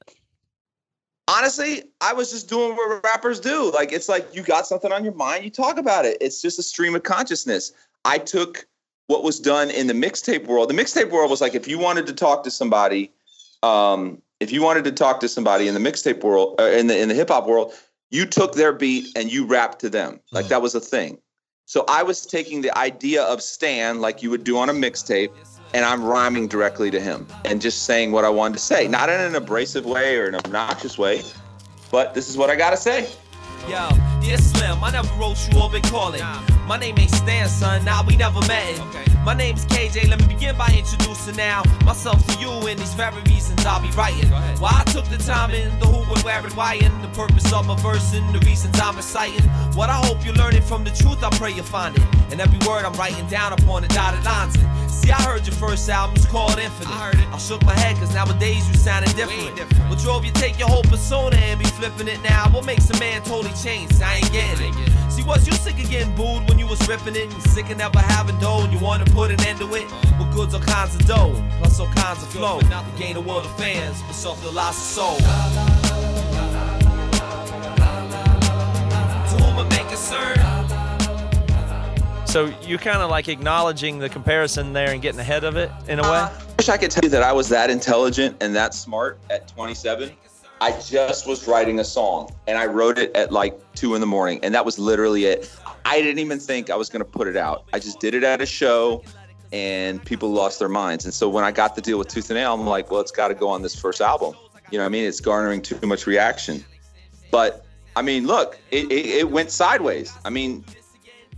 honestly, 1.28 1.82
I 2.00 2.12
was 2.12 2.30
just 2.30 2.48
doing 2.48 2.76
what 2.76 3.02
rappers 3.04 3.40
do. 3.40 3.70
Like 3.72 3.92
it's 3.92 4.08
like 4.08 4.26
you 4.34 4.42
got 4.42 4.66
something 4.66 4.92
on 4.92 5.04
your 5.04 5.14
mind, 5.14 5.44
you 5.44 5.50
talk 5.50 5.78
about 5.78 6.04
it. 6.04 6.16
It's 6.20 6.42
just 6.42 6.58
a 6.58 6.62
stream 6.62 6.94
of 6.94 7.02
consciousness. 7.02 7.72
I 8.04 8.18
took 8.18 8.66
what 9.06 9.22
was 9.22 9.38
done 9.38 9.70
in 9.70 9.86
the 9.86 9.94
mixtape 9.94 10.46
world. 10.46 10.70
The 10.70 10.74
mixtape 10.74 11.10
world 11.10 11.30
was 11.30 11.40
like 11.40 11.54
if 11.54 11.68
you 11.68 11.78
wanted 11.78 12.06
to 12.06 12.12
talk 12.12 12.44
to 12.44 12.50
somebody, 12.50 13.12
um, 13.62 14.20
if 14.44 14.52
you 14.52 14.62
wanted 14.62 14.84
to 14.84 14.92
talk 14.92 15.20
to 15.20 15.28
somebody 15.28 15.66
in 15.66 15.74
the 15.74 15.80
mixtape 15.80 16.22
world, 16.22 16.60
uh, 16.60 16.64
in 16.64 16.86
the 16.86 16.98
in 16.98 17.08
the 17.08 17.14
hip 17.14 17.30
hop 17.30 17.46
world, 17.46 17.72
you 18.10 18.26
took 18.26 18.54
their 18.54 18.72
beat 18.72 19.08
and 19.16 19.32
you 19.32 19.46
rapped 19.46 19.80
to 19.80 19.88
them. 19.88 20.20
Like 20.32 20.48
that 20.48 20.60
was 20.60 20.74
a 20.74 20.80
thing. 20.80 21.18
So 21.64 21.86
I 21.88 22.02
was 22.02 22.26
taking 22.26 22.60
the 22.60 22.76
idea 22.76 23.22
of 23.24 23.40
Stan, 23.40 24.02
like 24.02 24.22
you 24.22 24.28
would 24.28 24.44
do 24.44 24.58
on 24.58 24.68
a 24.68 24.74
mixtape, 24.74 25.30
and 25.72 25.82
I'm 25.82 26.04
rhyming 26.04 26.46
directly 26.46 26.90
to 26.90 27.00
him 27.00 27.26
and 27.46 27.62
just 27.62 27.84
saying 27.84 28.12
what 28.12 28.26
I 28.26 28.28
wanted 28.28 28.54
to 28.54 28.60
say, 28.60 28.86
not 28.86 29.08
in 29.08 29.18
an 29.18 29.34
abrasive 29.34 29.86
way 29.86 30.18
or 30.18 30.28
an 30.28 30.34
obnoxious 30.34 30.98
way, 30.98 31.22
but 31.90 32.12
this 32.12 32.28
is 32.28 32.36
what 32.36 32.50
I 32.50 32.54
gotta 32.54 32.76
say. 32.76 33.08
Yo, 33.68 33.88
dear 34.20 34.36
Slim, 34.36 34.84
I 34.84 34.90
never 34.90 35.08
wrote 35.14 35.38
you 35.48 35.58
or 35.58 35.70
been 35.70 35.82
calling. 35.82 36.20
My 36.66 36.76
name 36.78 36.98
ain't 36.98 37.10
Stan, 37.10 37.48
son. 37.48 37.84
Nah, 37.84 38.04
we 38.06 38.16
never 38.16 38.40
met. 38.42 38.78
Okay. 38.88 39.04
My 39.24 39.32
name's 39.32 39.64
KJ. 39.64 40.10
Let 40.10 40.20
me 40.20 40.34
begin 40.34 40.54
by 40.56 40.68
introducing 40.76 41.36
now 41.36 41.62
myself 41.84 42.26
to 42.26 42.38
you 42.38 42.50
and 42.50 42.78
these 42.78 42.92
very 42.92 43.22
reasons 43.22 43.64
I'll 43.64 43.80
be 43.80 43.90
writing. 43.96 44.28
Why 44.60 44.82
I 44.84 44.84
took 44.92 45.06
the 45.06 45.16
time 45.16 45.50
in 45.52 45.78
the 45.80 45.86
who, 45.86 46.00
and 46.12 46.22
where, 46.24 46.40
and 46.40 46.52
why, 46.52 46.74
and 46.74 47.02
the 47.02 47.08
purpose 47.08 47.50
of 47.54 47.66
my 47.66 47.76
verse 47.80 48.14
and 48.14 48.34
the 48.34 48.40
reasons 48.40 48.78
I'm 48.78 48.96
reciting. 48.96 49.48
What 49.72 49.88
I 49.88 49.96
hope 49.96 50.24
you're 50.26 50.34
learning 50.34 50.62
from 50.62 50.84
the 50.84 50.90
truth, 50.90 51.24
I 51.24 51.30
pray 51.30 51.52
you 51.52 51.62
find 51.62 51.96
it. 51.96 52.04
And 52.30 52.40
every 52.40 52.58
word 52.68 52.84
I'm 52.84 52.92
writing 52.94 53.26
down 53.28 53.54
upon 53.54 53.82
the 53.82 53.88
dotted 53.88 54.24
lines. 54.24 54.56
See, 54.92 55.10
I 55.10 55.20
heard 55.22 55.46
your 55.46 55.56
first 55.56 55.88
album's 55.88 56.26
called 56.26 56.58
Infinite. 56.58 56.90
I 56.90 57.10
heard 57.10 57.16
it. 57.16 57.26
I 57.32 57.38
shook 57.38 57.64
my 57.64 57.74
head, 57.74 57.96
cause 57.96 58.14
nowadays 58.14 58.68
you 58.68 58.74
sounding 58.74 59.14
different. 59.16 59.56
different. 59.56 59.90
What 59.90 59.98
drove 59.98 60.24
you 60.24 60.32
take 60.32 60.58
your 60.58 60.68
whole 60.68 60.82
persona 60.84 61.36
and 61.36 61.58
be 61.58 61.66
flipping 61.66 62.08
it 62.08 62.22
now? 62.22 62.48
What 62.50 62.64
makes 62.66 62.88
a 62.90 62.98
man 62.98 63.22
totally 63.22 63.53
change? 63.54 63.92
I 64.00 64.16
ain't 64.16 64.32
getting 64.32 64.74
it. 64.78 64.90
See, 65.10 65.22
was 65.22 65.46
you 65.46 65.52
sick 65.54 65.78
of 65.82 65.88
getting 65.88 66.14
booed 66.14 66.48
when 66.48 66.58
you 66.58 66.66
was 66.66 66.86
ripping 66.88 67.16
it? 67.16 67.32
And 67.32 67.42
sick 67.42 67.70
of 67.70 67.78
never 67.78 67.98
having 67.98 68.38
dough 68.38 68.64
and 68.64 68.72
you 68.72 68.78
wanna 68.78 69.04
put 69.06 69.30
an 69.30 69.40
end 69.42 69.58
to 69.60 69.74
it? 69.74 69.84
With 70.18 70.32
goods 70.34 70.54
all 70.54 70.60
kinds 70.60 70.94
of 70.94 71.06
dough, 71.06 71.34
plus 71.58 71.78
all 71.80 71.86
kinds 71.88 72.22
of 72.22 72.28
flow. 72.30 72.60
Not 72.68 72.84
to 72.90 72.98
gain 72.98 73.16
a 73.16 73.20
world 73.20 73.44
of 73.44 73.56
fans, 73.56 74.02
but 74.02 74.14
suffer 74.14 74.44
the 74.44 74.52
loss 74.52 74.76
of 74.76 74.82
soul. 74.82 75.16
To 79.28 79.44
whom 79.44 79.58
it 79.64 79.70
may 79.70 79.84
concern. 79.88 80.38
So 82.26 82.52
you 82.62 82.78
kind 82.78 82.98
of 82.98 83.10
like 83.10 83.28
acknowledging 83.28 84.00
the 84.00 84.08
comparison 84.08 84.72
there 84.72 84.90
and 84.90 85.00
getting 85.00 85.20
ahead 85.20 85.44
of 85.44 85.56
it 85.56 85.70
in 85.86 86.00
a 86.00 86.02
uh, 86.02 86.10
way. 86.10 86.18
I 86.18 86.32
wish 86.58 86.68
I 86.68 86.76
could 86.76 86.90
tell 86.90 87.04
you 87.04 87.10
that 87.10 87.22
I 87.22 87.32
was 87.32 87.48
that 87.50 87.70
intelligent 87.70 88.36
and 88.40 88.56
that 88.56 88.74
smart 88.74 89.20
at 89.30 89.46
27. 89.46 90.10
I 90.60 90.72
just 90.80 91.26
was 91.26 91.46
writing 91.46 91.80
a 91.80 91.84
song 91.84 92.34
and 92.46 92.56
I 92.56 92.66
wrote 92.66 92.98
it 92.98 93.14
at 93.16 93.32
like 93.32 93.58
two 93.74 93.94
in 93.94 94.00
the 94.00 94.06
morning, 94.06 94.40
and 94.42 94.54
that 94.54 94.64
was 94.64 94.78
literally 94.78 95.26
it. 95.26 95.50
I 95.84 96.00
didn't 96.00 96.20
even 96.20 96.38
think 96.38 96.70
I 96.70 96.76
was 96.76 96.88
going 96.88 97.04
to 97.04 97.10
put 97.10 97.28
it 97.28 97.36
out. 97.36 97.64
I 97.72 97.78
just 97.78 98.00
did 98.00 98.14
it 98.14 98.24
at 98.24 98.40
a 98.40 98.46
show, 98.46 99.02
and 99.52 100.02
people 100.04 100.30
lost 100.30 100.58
their 100.58 100.68
minds. 100.68 101.04
And 101.04 101.12
so 101.12 101.28
when 101.28 101.44
I 101.44 101.52
got 101.52 101.74
the 101.74 101.82
deal 101.82 101.98
with 101.98 102.08
Tooth 102.08 102.30
and 102.30 102.38
Nail, 102.38 102.54
I'm 102.54 102.66
like, 102.66 102.90
well, 102.90 103.00
it's 103.00 103.10
got 103.10 103.28
to 103.28 103.34
go 103.34 103.48
on 103.48 103.62
this 103.62 103.78
first 103.78 104.00
album. 104.00 104.34
You 104.70 104.78
know 104.78 104.84
what 104.84 104.88
I 104.88 104.90
mean? 104.90 105.04
It's 105.04 105.20
garnering 105.20 105.62
too 105.62 105.78
much 105.86 106.06
reaction. 106.06 106.64
But 107.30 107.64
I 107.96 108.02
mean, 108.02 108.26
look, 108.26 108.58
it, 108.70 108.90
it, 108.90 109.06
it 109.06 109.30
went 109.30 109.50
sideways. 109.50 110.12
I 110.24 110.30
mean, 110.30 110.64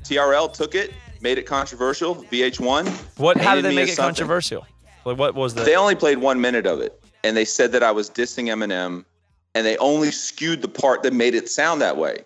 TRL 0.04 0.52
took 0.52 0.74
it, 0.74 0.92
made 1.20 1.38
it 1.38 1.42
controversial. 1.42 2.16
VH1. 2.16 2.88
What? 3.18 3.36
How 3.38 3.54
did 3.54 3.64
they 3.64 3.74
make 3.74 3.88
it 3.88 3.94
something. 3.94 4.14
controversial? 4.14 4.66
Like, 5.04 5.18
what 5.18 5.34
was 5.34 5.54
the? 5.54 5.62
They 5.62 5.76
only 5.76 5.94
played 5.94 6.18
one 6.18 6.40
minute 6.40 6.66
of 6.66 6.80
it, 6.80 7.02
and 7.24 7.36
they 7.36 7.44
said 7.44 7.72
that 7.72 7.82
I 7.82 7.90
was 7.92 8.10
dissing 8.10 8.44
Eminem, 8.46 9.04
and 9.54 9.66
they 9.66 9.76
only 9.78 10.10
skewed 10.10 10.62
the 10.62 10.68
part 10.68 11.02
that 11.02 11.12
made 11.12 11.34
it 11.34 11.48
sound 11.48 11.80
that 11.82 11.96
way. 11.96 12.24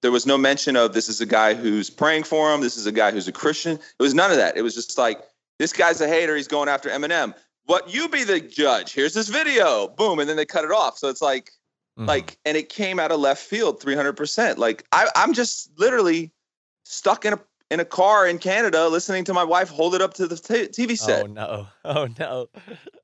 There 0.00 0.10
was 0.10 0.26
no 0.26 0.36
mention 0.36 0.76
of 0.76 0.94
this 0.94 1.08
is 1.08 1.20
a 1.20 1.26
guy 1.26 1.54
who's 1.54 1.88
praying 1.88 2.24
for 2.24 2.52
him. 2.52 2.60
This 2.60 2.76
is 2.76 2.86
a 2.86 2.92
guy 2.92 3.12
who's 3.12 3.28
a 3.28 3.32
Christian. 3.32 3.74
It 3.74 4.02
was 4.02 4.14
none 4.14 4.30
of 4.32 4.36
that. 4.36 4.56
It 4.56 4.62
was 4.62 4.74
just 4.74 4.98
like 4.98 5.20
this 5.58 5.72
guy's 5.72 6.00
a 6.00 6.08
hater. 6.08 6.34
He's 6.34 6.48
going 6.48 6.68
after 6.68 6.88
Eminem. 6.88 7.34
What 7.66 7.94
you 7.94 8.08
be 8.08 8.24
the 8.24 8.40
judge? 8.40 8.92
Here's 8.92 9.14
this 9.14 9.28
video. 9.28 9.86
Boom, 9.88 10.18
and 10.18 10.28
then 10.28 10.36
they 10.36 10.44
cut 10.44 10.64
it 10.64 10.72
off. 10.72 10.98
So 10.98 11.08
it's 11.08 11.22
like, 11.22 11.52
Mhm. 11.98 12.08
like, 12.08 12.36
and 12.44 12.56
it 12.56 12.68
came 12.68 12.98
out 12.98 13.12
of 13.12 13.20
left 13.20 13.44
field, 13.44 13.80
300. 13.80 14.14
percent 14.14 14.58
Like 14.58 14.84
I, 14.90 15.08
I'm 15.14 15.32
just 15.32 15.70
literally 15.78 16.32
stuck 16.84 17.24
in 17.24 17.34
a 17.34 17.40
in 17.72 17.80
a 17.80 17.84
car 17.86 18.28
in 18.28 18.38
Canada, 18.38 18.86
listening 18.88 19.24
to 19.24 19.32
my 19.32 19.42
wife 19.42 19.70
hold 19.70 19.94
it 19.94 20.02
up 20.02 20.12
to 20.14 20.26
the 20.26 20.36
t- 20.36 20.68
TV 20.68 20.92
oh, 20.92 20.94
set. 20.94 21.24
Oh 21.24 21.26
no! 21.26 21.66
Oh 21.84 22.08
no! 22.18 22.48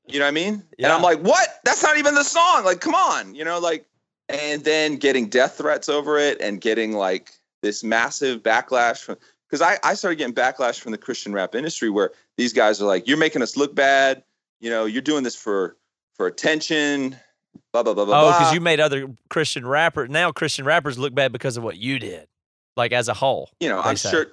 You 0.07 0.19
know 0.19 0.25
what 0.25 0.29
I 0.29 0.31
mean? 0.31 0.63
And 0.77 0.91
I'm 0.91 1.01
like, 1.01 1.19
what? 1.19 1.59
That's 1.65 1.81
not 1.81 1.97
even 1.97 2.13
the 2.13 2.23
song. 2.23 2.63
Like, 2.63 2.79
come 2.79 2.95
on. 2.95 3.35
You 3.35 3.43
know, 3.43 3.59
like, 3.59 3.85
and 4.29 4.63
then 4.63 4.97
getting 4.97 5.27
death 5.27 5.57
threats 5.57 5.89
over 5.89 6.17
it 6.17 6.39
and 6.39 6.61
getting 6.61 6.93
like 6.93 7.31
this 7.61 7.83
massive 7.83 8.41
backlash 8.41 9.03
from, 9.03 9.17
because 9.47 9.61
I, 9.61 9.77
I 9.83 9.95
started 9.95 10.17
getting 10.17 10.35
backlash 10.35 10.79
from 10.79 10.91
the 10.91 10.97
Christian 10.97 11.33
rap 11.33 11.55
industry 11.55 11.89
where 11.89 12.11
these 12.37 12.53
guys 12.53 12.81
are 12.81 12.85
like, 12.85 13.07
you're 13.07 13.17
making 13.17 13.41
us 13.41 13.57
look 13.57 13.75
bad. 13.75 14.23
You 14.59 14.69
know, 14.69 14.85
you're 14.85 15.01
doing 15.01 15.23
this 15.23 15.35
for, 15.35 15.77
for 16.13 16.27
attention, 16.27 17.15
blah, 17.73 17.83
blah, 17.83 17.93
blah, 17.93 18.05
blah. 18.05 18.29
Oh, 18.29 18.31
because 18.31 18.53
you 18.53 18.61
made 18.61 18.79
other 18.79 19.07
Christian 19.29 19.65
rappers 19.65 20.09
now 20.09 20.31
Christian 20.31 20.65
rappers 20.65 20.97
look 20.97 21.13
bad 21.13 21.31
because 21.31 21.57
of 21.57 21.63
what 21.63 21.77
you 21.77 21.97
did, 21.99 22.27
like 22.77 22.91
as 22.91 23.07
a 23.07 23.13
whole. 23.13 23.49
you 23.59 23.69
know, 23.69 23.79
I'm 23.81 23.97
say. 23.97 24.11
sure. 24.11 24.27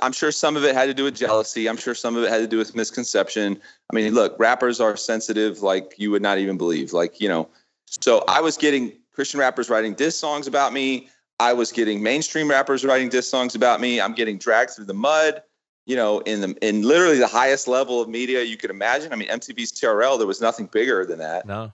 I'm 0.00 0.12
sure 0.12 0.32
some 0.32 0.56
of 0.56 0.64
it 0.64 0.74
had 0.74 0.86
to 0.86 0.94
do 0.94 1.04
with 1.04 1.16
jealousy. 1.16 1.68
I'm 1.68 1.76
sure 1.76 1.94
some 1.94 2.16
of 2.16 2.22
it 2.24 2.30
had 2.30 2.38
to 2.38 2.46
do 2.46 2.56
with 2.56 2.74
misconception. 2.74 3.60
I 3.90 3.94
mean, 3.96 4.14
look, 4.14 4.34
rappers 4.38 4.80
are 4.80 4.96
sensitive 4.96 5.60
like 5.62 5.94
you 5.98 6.10
would 6.10 6.22
not 6.22 6.38
even 6.38 6.56
believe. 6.56 6.92
Like, 6.92 7.20
you 7.20 7.28
know, 7.28 7.48
so 7.86 8.24
I 8.28 8.40
was 8.40 8.56
getting 8.56 8.92
Christian 9.12 9.38
rappers 9.40 9.68
writing 9.68 9.92
diss 9.94 10.18
songs 10.18 10.46
about 10.46 10.72
me. 10.72 11.08
I 11.40 11.52
was 11.52 11.72
getting 11.72 12.02
mainstream 12.02 12.48
rappers 12.48 12.84
writing 12.84 13.08
diss 13.08 13.28
songs 13.28 13.54
about 13.54 13.80
me. 13.80 14.00
I'm 14.00 14.14
getting 14.14 14.38
dragged 14.38 14.70
through 14.70 14.84
the 14.86 14.94
mud, 14.94 15.42
you 15.86 15.96
know, 15.96 16.20
in 16.20 16.40
the 16.40 16.56
in 16.66 16.82
literally 16.82 17.18
the 17.18 17.26
highest 17.26 17.68
level 17.68 18.00
of 18.00 18.08
media 18.08 18.42
you 18.42 18.56
could 18.56 18.70
imagine. 18.70 19.12
I 19.12 19.16
mean, 19.16 19.28
MTV's 19.28 19.72
TRL, 19.72 20.16
there 20.18 20.26
was 20.26 20.40
nothing 20.40 20.66
bigger 20.66 21.04
than 21.04 21.18
that 21.18 21.44
No. 21.46 21.72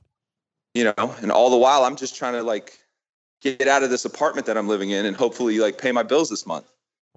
you 0.75 0.85
know 0.85 1.15
and 1.23 1.31
all 1.33 1.51
the 1.51 1.57
while 1.57 1.85
i'm 1.85 1.97
just 1.97 2.15
trying 2.17 2.35
to 2.35 2.43
like 2.43 2.79
get 3.41 3.67
out 3.69 3.83
of 3.83 3.91
this 3.91 4.05
apartment 4.05 4.47
that 4.47 4.57
i'm 4.57 4.69
living 4.69 4.91
in 4.91 5.07
and 5.07 5.17
hopefully 5.17 5.59
like 5.59 5.79
pay 5.79 5.93
my 5.93 6.03
bills 6.03 6.29
this 6.31 6.47
month 6.47 6.67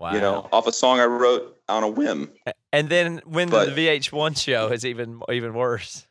Wow. 0.01 0.13
you 0.13 0.19
know 0.19 0.49
off 0.51 0.65
a 0.65 0.73
song 0.73 0.99
i 0.99 1.05
wrote 1.05 1.57
on 1.69 1.83
a 1.83 1.87
whim 1.87 2.29
And 2.73 2.89
then 2.89 3.21
when 3.25 3.49
But- 3.49 3.75
the 3.75 3.87
VH1 3.87 4.35
show 4.41 4.69
is 4.69 4.83
even 4.85 5.21
even 5.31 5.53
worse. 5.53 6.07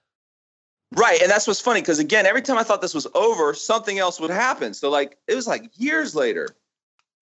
right 0.95 1.21
and 1.21 1.31
that's 1.31 1.47
what's 1.49 1.61
funny 1.61 1.81
because 1.81 1.99
again 1.99 2.25
every 2.25 2.43
time 2.43 2.57
i 2.57 2.63
thought 2.63 2.81
this 2.83 2.95
was 2.95 3.07
over 3.15 3.53
something 3.55 3.99
else 3.99 4.21
would 4.21 4.31
happen 4.31 4.75
so 4.75 4.91
like 4.91 5.19
it 5.27 5.35
was 5.35 5.47
like 5.49 5.71
years 5.77 6.15
later 6.15 6.49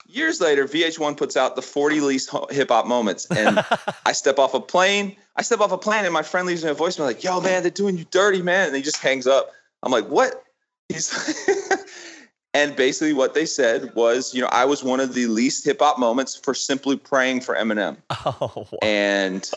years 0.07 0.41
later 0.41 0.67
vh1 0.67 1.17
puts 1.17 1.37
out 1.37 1.55
the 1.57 1.63
40 1.63 2.01
least 2.01 2.31
hip-hop 2.51 2.87
moments 2.87 3.27
and 3.31 3.65
i 4.07 4.13
step 4.13 4.39
off 4.39 4.53
a 4.55 4.61
plane 4.61 5.17
i 5.37 5.43
step 5.43 5.61
off 5.61 5.73
a 5.73 5.79
plane 5.79 6.05
and 6.05 6.13
my 6.15 6.23
friend 6.23 6.47
leaves 6.47 6.65
me 6.65 6.71
a 6.71 6.75
voicemail 6.75 7.05
like 7.07 7.23
yo 7.25 7.41
man 7.41 7.63
they're 7.63 7.71
doing 7.71 7.97
you 7.99 8.05
dirty 8.11 8.43
man 8.43 8.69
and 8.69 8.77
he 8.77 8.83
just 8.83 8.99
hangs 8.99 9.27
up 9.27 9.51
i'm 9.83 9.93
like 9.93 10.07
what 10.09 10.43
he's 10.89 11.09
and 12.55 12.75
basically 12.77 13.13
what 13.13 13.35
they 13.35 13.45
said 13.47 13.95
was 13.95 14.35
you 14.35 14.41
know 14.41 14.49
i 14.53 14.65
was 14.65 14.83
one 14.83 15.01
of 15.01 15.15
the 15.15 15.27
least 15.27 15.65
hip-hop 15.65 15.99
moments 15.99 16.37
for 16.37 16.55
simply 16.55 16.97
praying 16.97 17.41
for 17.41 17.55
eminem 17.55 17.97
oh, 18.11 18.51
wow. 18.55 18.67
and 18.83 19.51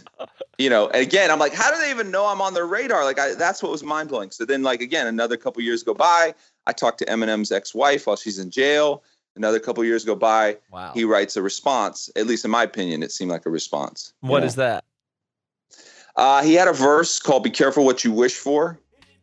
you 0.57 0.69
know 0.69 0.87
and 0.89 1.01
again 1.01 1.31
i'm 1.31 1.39
like 1.39 1.53
how 1.53 1.71
do 1.71 1.81
they 1.81 1.89
even 1.89 2.11
know 2.11 2.25
i'm 2.25 2.41
on 2.41 2.53
their 2.53 2.65
radar 2.65 3.03
like 3.05 3.19
I, 3.19 3.33
that's 3.35 3.63
what 3.63 3.71
was 3.71 3.83
mind-blowing 3.83 4.31
so 4.31 4.45
then 4.45 4.63
like 4.63 4.81
again 4.81 5.07
another 5.07 5.37
couple 5.37 5.61
years 5.61 5.83
go 5.83 5.93
by 5.93 6.33
i 6.67 6.73
talk 6.73 6.97
to 6.97 7.05
eminem's 7.05 7.51
ex-wife 7.51 8.07
while 8.07 8.15
she's 8.17 8.39
in 8.39 8.51
jail 8.51 9.03
another 9.35 9.59
couple 9.59 9.83
years 9.83 10.03
go 10.03 10.15
by 10.15 10.57
wow. 10.71 10.91
he 10.93 11.05
writes 11.05 11.37
a 11.37 11.41
response 11.41 12.09
at 12.15 12.27
least 12.27 12.43
in 12.45 12.51
my 12.51 12.63
opinion 12.63 13.01
it 13.03 13.11
seemed 13.11 13.31
like 13.31 13.45
a 13.45 13.49
response 13.49 14.13
What 14.21 14.39
know? 14.39 14.45
is 14.45 14.55
that? 14.55 14.83
uh, 16.17 16.43
he 16.43 16.53
had 16.53 16.67
a 16.67 16.73
verse 16.73 17.19
called 17.19 17.43
"Be 17.43 17.49
careful 17.49 17.85
what 17.85 18.03
you 18.03 18.11
wish 18.11 18.35
for," 18.35 18.77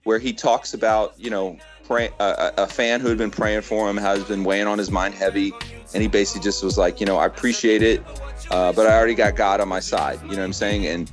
where 0.04 0.18
he 0.18 0.32
talks 0.32 0.72
about 0.72 1.12
you 1.18 1.28
know 1.28 1.58
pray, 1.88 2.10
a 2.20 2.52
a 2.58 2.66
fan 2.66 3.00
who 3.00 3.08
had 3.08 3.16
been 3.16 3.30
praying 3.30 3.62
for 3.62 3.88
him 3.88 3.96
has 3.96 4.22
been 4.24 4.44
weighing 4.44 4.66
on 4.66 4.76
his 4.76 4.90
mind 4.90 5.14
heavy, 5.14 5.54
and 5.94 6.02
he 6.02 6.08
basically 6.08 6.42
just 6.42 6.62
was 6.62 6.76
like, 6.76 7.00
you 7.00 7.06
know, 7.06 7.16
I 7.16 7.24
appreciate 7.24 7.82
it, 7.82 8.04
uh, 8.50 8.72
but 8.74 8.86
I 8.86 8.94
already 8.94 9.14
got 9.14 9.36
God 9.36 9.60
on 9.60 9.68
my 9.68 9.80
side. 9.80 10.20
You 10.22 10.32
know 10.32 10.36
what 10.36 10.44
I'm 10.44 10.52
saying? 10.52 10.86
And 10.86 11.10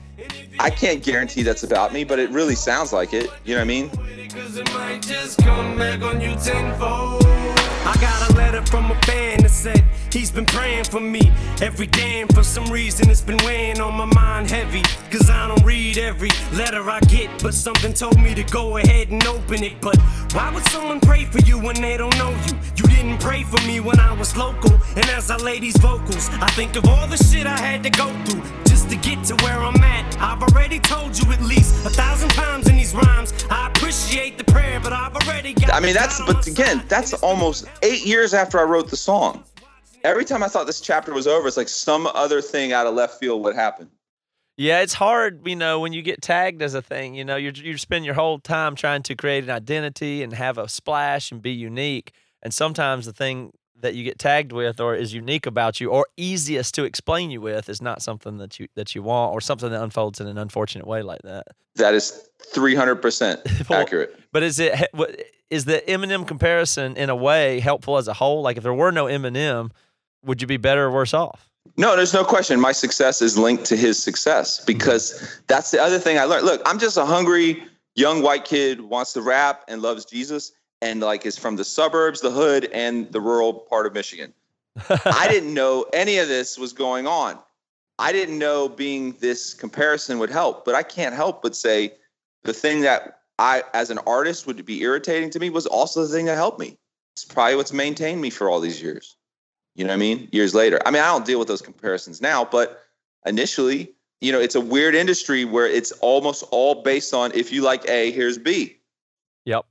I 0.59 0.69
can't 0.69 1.01
guarantee 1.01 1.43
that's 1.43 1.63
about 1.63 1.93
me, 1.93 2.03
but 2.03 2.19
it 2.19 2.29
really 2.29 2.55
sounds 2.55 2.91
like 2.91 3.13
it. 3.13 3.29
You 3.45 3.55
know 3.55 3.61
what 3.61 3.63
I 3.63 3.67
mean? 3.67 3.89
I 7.87 7.95
got 8.01 8.29
a 8.29 8.33
letter 8.33 8.65
from 8.65 8.91
a 8.91 9.01
fan 9.03 9.43
that 9.43 9.51
said 9.51 9.81
he's 10.15 10.31
been 10.31 10.45
praying 10.45 10.85
for 10.85 11.01
me 11.01 11.21
every 11.61 11.87
day. 11.87 12.21
And 12.21 12.33
for 12.33 12.43
some 12.43 12.65
reason, 12.71 13.09
it's 13.09 13.21
been 13.21 13.37
weighing 13.45 13.81
on 13.81 13.93
my 13.95 14.05
mind 14.05 14.49
heavy. 14.49 14.81
Cause 15.11 15.29
I 15.29 15.47
don't 15.47 15.63
read 15.63 15.97
every 15.97 16.31
letter 16.53 16.89
I 16.89 16.99
get, 17.01 17.29
but 17.43 17.53
something 17.53 17.93
told 17.93 18.19
me 18.19 18.33
to 18.33 18.43
go 18.43 18.77
ahead 18.77 19.09
and 19.09 19.23
open 19.27 19.63
it. 19.63 19.79
But 19.81 19.97
why 20.33 20.51
would 20.53 20.65
someone 20.67 20.99
pray 21.01 21.25
for 21.25 21.39
you 21.39 21.59
when 21.59 21.75
they 21.81 21.97
don't 21.97 22.17
know 22.17 22.29
you? 22.29 22.53
You 22.77 22.85
didn't 22.95 23.19
pray 23.19 23.43
for 23.43 23.61
me 23.67 23.79
when 23.81 23.99
I 23.99 24.13
was 24.13 24.35
local. 24.37 24.71
And 24.95 25.05
as 25.09 25.29
I 25.29 25.37
lay 25.37 25.59
these 25.59 25.77
vocals, 25.77 26.29
I 26.41 26.49
think 26.51 26.75
of 26.75 26.87
all 26.87 27.07
the 27.07 27.17
shit 27.17 27.45
I 27.45 27.57
had 27.57 27.83
to 27.83 27.89
go 27.89 28.07
through 28.23 28.43
just 28.65 28.89
to 28.89 28.95
get 28.95 29.23
to 29.25 29.35
where 29.43 29.59
I'm 29.59 29.83
at. 29.83 30.17
I've 30.19 30.41
already 30.41 30.79
told 30.79 31.17
you 31.17 31.29
at 31.33 31.41
least 31.41 31.85
a 31.85 31.89
thousand 31.89 32.29
times 32.29 32.69
in 32.69 32.77
these 32.77 32.95
rhymes. 32.95 33.33
I 33.49 33.67
appreciate 33.67 34.37
the 34.37 34.45
prayer, 34.45 34.79
but 34.79 34.93
I've 34.93 35.15
already 35.15 35.53
got. 35.53 35.73
I 35.73 35.81
mean, 35.81 35.93
that's 35.93 36.23
but 36.25 36.47
again, 36.47 36.83
that's 36.87 37.13
almost 37.15 37.67
eight 37.83 38.05
years 38.05 38.33
after 38.33 38.59
I 38.59 38.63
wrote 38.63 38.89
the 38.89 38.97
song. 38.97 39.43
Every 40.05 40.23
time 40.23 40.43
I 40.43 40.47
thought 40.47 40.67
this 40.67 40.81
chapter 40.81 41.13
was 41.13 41.25
over, 41.25 41.47
it's 41.47 41.57
like 41.57 41.67
some 41.67 42.05
other 42.05 42.39
thing 42.39 42.71
out 42.71 42.85
of 42.85 42.93
left 42.93 43.19
field 43.19 43.43
would 43.43 43.55
happen. 43.55 43.89
Yeah, 44.55 44.81
it's 44.81 44.93
hard, 44.93 45.45
you 45.47 45.55
know, 45.55 45.79
when 45.79 45.93
you 45.93 46.03
get 46.03 46.21
tagged 46.21 46.61
as 46.61 46.75
a 46.75 46.81
thing. 46.81 47.15
You 47.15 47.25
know, 47.25 47.35
you 47.35 47.51
you 47.55 47.75
spend 47.77 48.05
your 48.05 48.13
whole 48.13 48.37
time 48.39 48.75
trying 48.75 49.01
to 49.03 49.15
create 49.15 49.43
an 49.43 49.49
identity 49.49 50.21
and 50.21 50.31
have 50.31 50.59
a 50.59 50.69
splash 50.69 51.31
and 51.31 51.41
be 51.41 51.51
unique. 51.51 52.13
And 52.43 52.53
sometimes 52.53 53.07
the 53.07 53.13
thing 53.13 53.51
that 53.81 53.95
you 53.95 54.03
get 54.03 54.19
tagged 54.19 54.51
with 54.51 54.79
or 54.79 54.95
is 54.95 55.13
unique 55.13 55.45
about 55.45 55.81
you 55.81 55.89
or 55.89 56.07
easiest 56.17 56.75
to 56.75 56.83
explain 56.83 57.31
you 57.31 57.41
with 57.41 57.67
is 57.67 57.81
not 57.81 58.01
something 58.01 58.37
that 58.37 58.59
you 58.59 58.67
that 58.75 58.93
you 58.93 59.01
want 59.01 59.33
or 59.33 59.41
something 59.41 59.71
that 59.71 59.81
unfolds 59.81 60.21
in 60.21 60.27
an 60.27 60.37
unfortunate 60.37 60.85
way 60.85 61.01
like 61.01 61.23
that. 61.23 61.47
That 61.75 61.95
is 61.95 62.29
300% 62.53 63.69
Well, 63.69 63.81
accurate. 63.81 64.17
But 64.31 64.43
is 64.43 64.59
it 64.59 64.87
is 65.49 65.65
the 65.65 65.83
Eminem 65.87 66.27
comparison 66.27 66.95
in 66.95 67.09
a 67.09 67.15
way 67.15 67.59
helpful 67.59 67.97
as 67.97 68.07
a 68.07 68.13
whole? 68.13 68.41
Like 68.41 68.57
if 68.57 68.63
there 68.63 68.73
were 68.73 68.91
no 68.91 69.05
Eminem, 69.05 69.71
would 70.25 70.41
you 70.41 70.47
be 70.47 70.57
better 70.57 70.85
or 70.85 70.91
worse 70.91 71.13
off? 71.13 71.49
No, 71.77 71.95
there's 71.95 72.13
no 72.13 72.23
question. 72.23 72.59
My 72.59 72.71
success 72.71 73.21
is 73.21 73.37
linked 73.37 73.65
to 73.65 73.77
his 73.77 74.01
success 74.01 74.57
mm-hmm. 74.57 74.65
because 74.67 75.39
that's 75.47 75.71
the 75.71 75.81
other 75.81 75.99
thing 75.99 76.17
I 76.17 76.23
learned. 76.23 76.45
Look, 76.45 76.61
I'm 76.65 76.79
just 76.79 76.97
a 76.97 77.05
hungry 77.05 77.63
young 77.95 78.21
white 78.21 78.45
kid 78.45 78.81
wants 78.81 79.13
to 79.13 79.21
rap 79.21 79.63
and 79.67 79.81
loves 79.81 80.05
Jesus 80.05 80.51
and 80.81 81.01
like 81.01 81.25
is 81.25 81.37
from 81.37 81.55
the 81.55 81.63
suburbs, 81.63 82.21
the 82.21 82.31
hood, 82.31 82.65
and 82.73 83.11
the 83.11 83.21
rural 83.21 83.53
part 83.53 83.85
of 83.85 83.93
Michigan. 83.93 84.33
I 85.05 85.27
didn't 85.29 85.53
know 85.53 85.85
any 85.93 86.17
of 86.17 86.27
this 86.27 86.57
was 86.57 86.73
going 86.73 87.07
on. 87.07 87.39
I 87.97 88.11
didn't 88.11 88.37
know 88.37 88.67
being 88.67 89.13
this 89.19 89.53
comparison 89.53 90.19
would 90.19 90.29
help, 90.29 90.65
but 90.65 90.75
I 90.75 90.83
can't 90.83 91.15
help 91.15 91.41
but 91.41 91.55
say 91.55 91.93
the 92.43 92.53
thing 92.53 92.81
that 92.81 93.21
I, 93.39 93.63
as 93.73 93.89
an 93.89 93.99
artist, 94.05 94.45
would 94.47 94.65
be 94.65 94.81
irritating 94.81 95.29
to 95.31 95.39
me 95.39 95.49
was 95.49 95.65
also 95.65 96.05
the 96.05 96.13
thing 96.13 96.25
that 96.25 96.35
helped 96.35 96.59
me. 96.59 96.77
It's 97.15 97.23
probably 97.23 97.55
what's 97.55 97.71
maintained 97.71 98.19
me 98.21 98.29
for 98.29 98.49
all 98.49 98.59
these 98.59 98.81
years. 98.81 99.15
You 99.75 99.83
know 99.83 99.89
what 99.89 99.95
I 99.95 99.97
mean? 99.97 100.29
Years 100.31 100.55
later. 100.55 100.79
I 100.85 100.91
mean, 100.91 101.01
I 101.01 101.07
don't 101.07 101.25
deal 101.25 101.39
with 101.39 101.47
those 101.47 101.61
comparisons 101.61 102.21
now, 102.21 102.45
but 102.45 102.83
initially, 103.25 103.93
you 104.21 104.31
know, 104.31 104.39
it's 104.39 104.55
a 104.55 104.61
weird 104.61 104.95
industry 104.95 105.45
where 105.45 105.67
it's 105.67 105.91
almost 105.93 106.43
all 106.51 106.81
based 106.81 107.13
on 107.13 107.31
if 107.33 107.51
you 107.51 107.61
like 107.61 107.87
A, 107.89 108.11
here's 108.11 108.37
B. 108.37 108.77
Yep. 109.45 109.65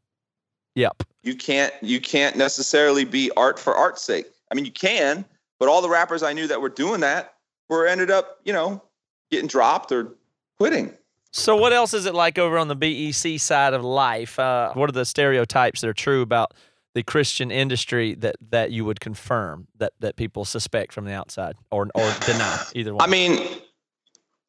Yep. 0.75 1.03
You 1.23 1.35
can't 1.35 1.73
you 1.81 2.01
can't 2.01 2.37
necessarily 2.37 3.05
be 3.05 3.31
art 3.37 3.59
for 3.59 3.75
art's 3.75 4.03
sake. 4.03 4.27
I 4.51 4.55
mean, 4.55 4.67
you 4.67 4.73
can, 4.73 5.25
but 5.59 5.69
all 5.69 5.81
the 5.81 5.89
rappers 5.89 6.23
I 6.23 6.33
knew 6.33 6.47
that 6.49 6.61
were 6.61 6.69
doing 6.69 7.01
that 7.01 7.35
were 7.69 7.87
ended 7.87 8.11
up, 8.11 8.41
you 8.45 8.53
know, 8.53 8.83
getting 9.31 9.47
dropped 9.47 9.91
or 9.91 10.15
quitting. 10.59 10.93
So, 11.33 11.57
what 11.57 11.73
else 11.73 11.95
is 11.95 12.07
it 12.07 12.15
like 12.15 12.39
over 12.39 12.59
on 12.59 12.69
the 12.69 12.77
BEC 12.77 13.41
side 13.41 13.75
of 13.75 13.83
life? 13.83 14.39
Uh, 14.39 14.73
what 14.75 14.89
are 14.89 14.93
the 14.93 15.05
stereotypes 15.05 15.81
that 15.81 15.89
are 15.89 15.95
true 15.95 16.23
about 16.23 16.55
the 16.95 17.03
Christian 17.03 17.51
industry 17.51 18.15
that 18.15 18.37
that 18.51 18.71
you 18.71 18.85
would 18.85 19.01
confirm 19.01 19.67
that 19.77 19.93
that 20.01 20.17
people 20.17 20.45
suspect 20.45 20.93
from 20.93 21.05
the 21.05 21.13
outside 21.13 21.57
or 21.71 21.89
or 21.95 22.15
deny 22.27 22.65
either 22.75 22.95
one? 22.95 23.07
I 23.07 23.11
mean, 23.11 23.61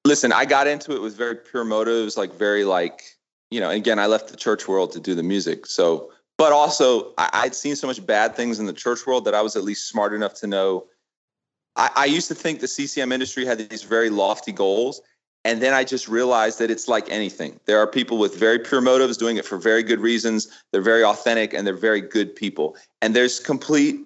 listen, 0.06 0.32
I 0.32 0.46
got 0.46 0.68
into 0.68 0.96
it 0.96 1.02
with 1.02 1.18
very 1.18 1.36
pure 1.36 1.66
motives, 1.66 2.18
like 2.18 2.34
very 2.34 2.64
like 2.64 3.02
you 3.52 3.60
know. 3.60 3.70
Again, 3.70 4.00
I 4.00 4.06
left 4.06 4.30
the 4.30 4.38
church 4.38 4.68
world 4.68 4.92
to 4.94 5.00
do 5.00 5.16
the 5.16 5.24
music, 5.24 5.66
so 5.66 6.12
but 6.38 6.54
also 6.54 7.14
I, 7.18 7.30
I'd 7.34 7.56
seen 7.56 7.76
so 7.76 7.88
much 7.88 8.06
bad 8.06 8.36
things 8.36 8.60
in 8.60 8.68
the 8.68 8.74
church 8.74 9.06
world 9.06 9.26
that 9.26 9.34
I 9.34 9.42
was 9.42 9.56
at 9.56 9.64
least 9.64 9.90
smart 9.90 10.14
enough 10.14 10.36
to 10.36 10.48
know. 10.48 10.86
I, 11.76 11.90
I 11.96 12.06
used 12.06 12.28
to 12.30 12.36
think 12.36 12.60
the 12.60 12.68
CCM 12.68 13.12
industry 13.12 13.46
had 13.46 13.58
these 13.58 13.84
very 13.84 14.10
lofty 14.10 14.52
goals. 14.52 15.02
And 15.46 15.62
then 15.62 15.76
I 15.76 15.84
just 15.84 16.08
realized 16.08 16.58
that 16.58 16.72
it's 16.72 16.88
like 16.88 17.08
anything. 17.10 17.60
There 17.66 17.78
are 17.78 17.86
people 17.86 18.18
with 18.18 18.36
very 18.36 18.58
pure 18.58 18.82
motives 18.82 19.16
doing 19.16 19.38
it 19.38 19.46
for 19.46 19.60
very 19.60 19.84
good 19.84 20.00
reasons. 20.00 20.48
They're 20.72 20.82
very 20.82 21.04
authentic 21.04 21.54
and 21.54 21.68
they're 21.68 21.78
very 21.78 22.02
good 22.02 22.36
people. 22.36 22.76
And 23.02 23.16
there's 23.16 23.40
complete 23.40 24.00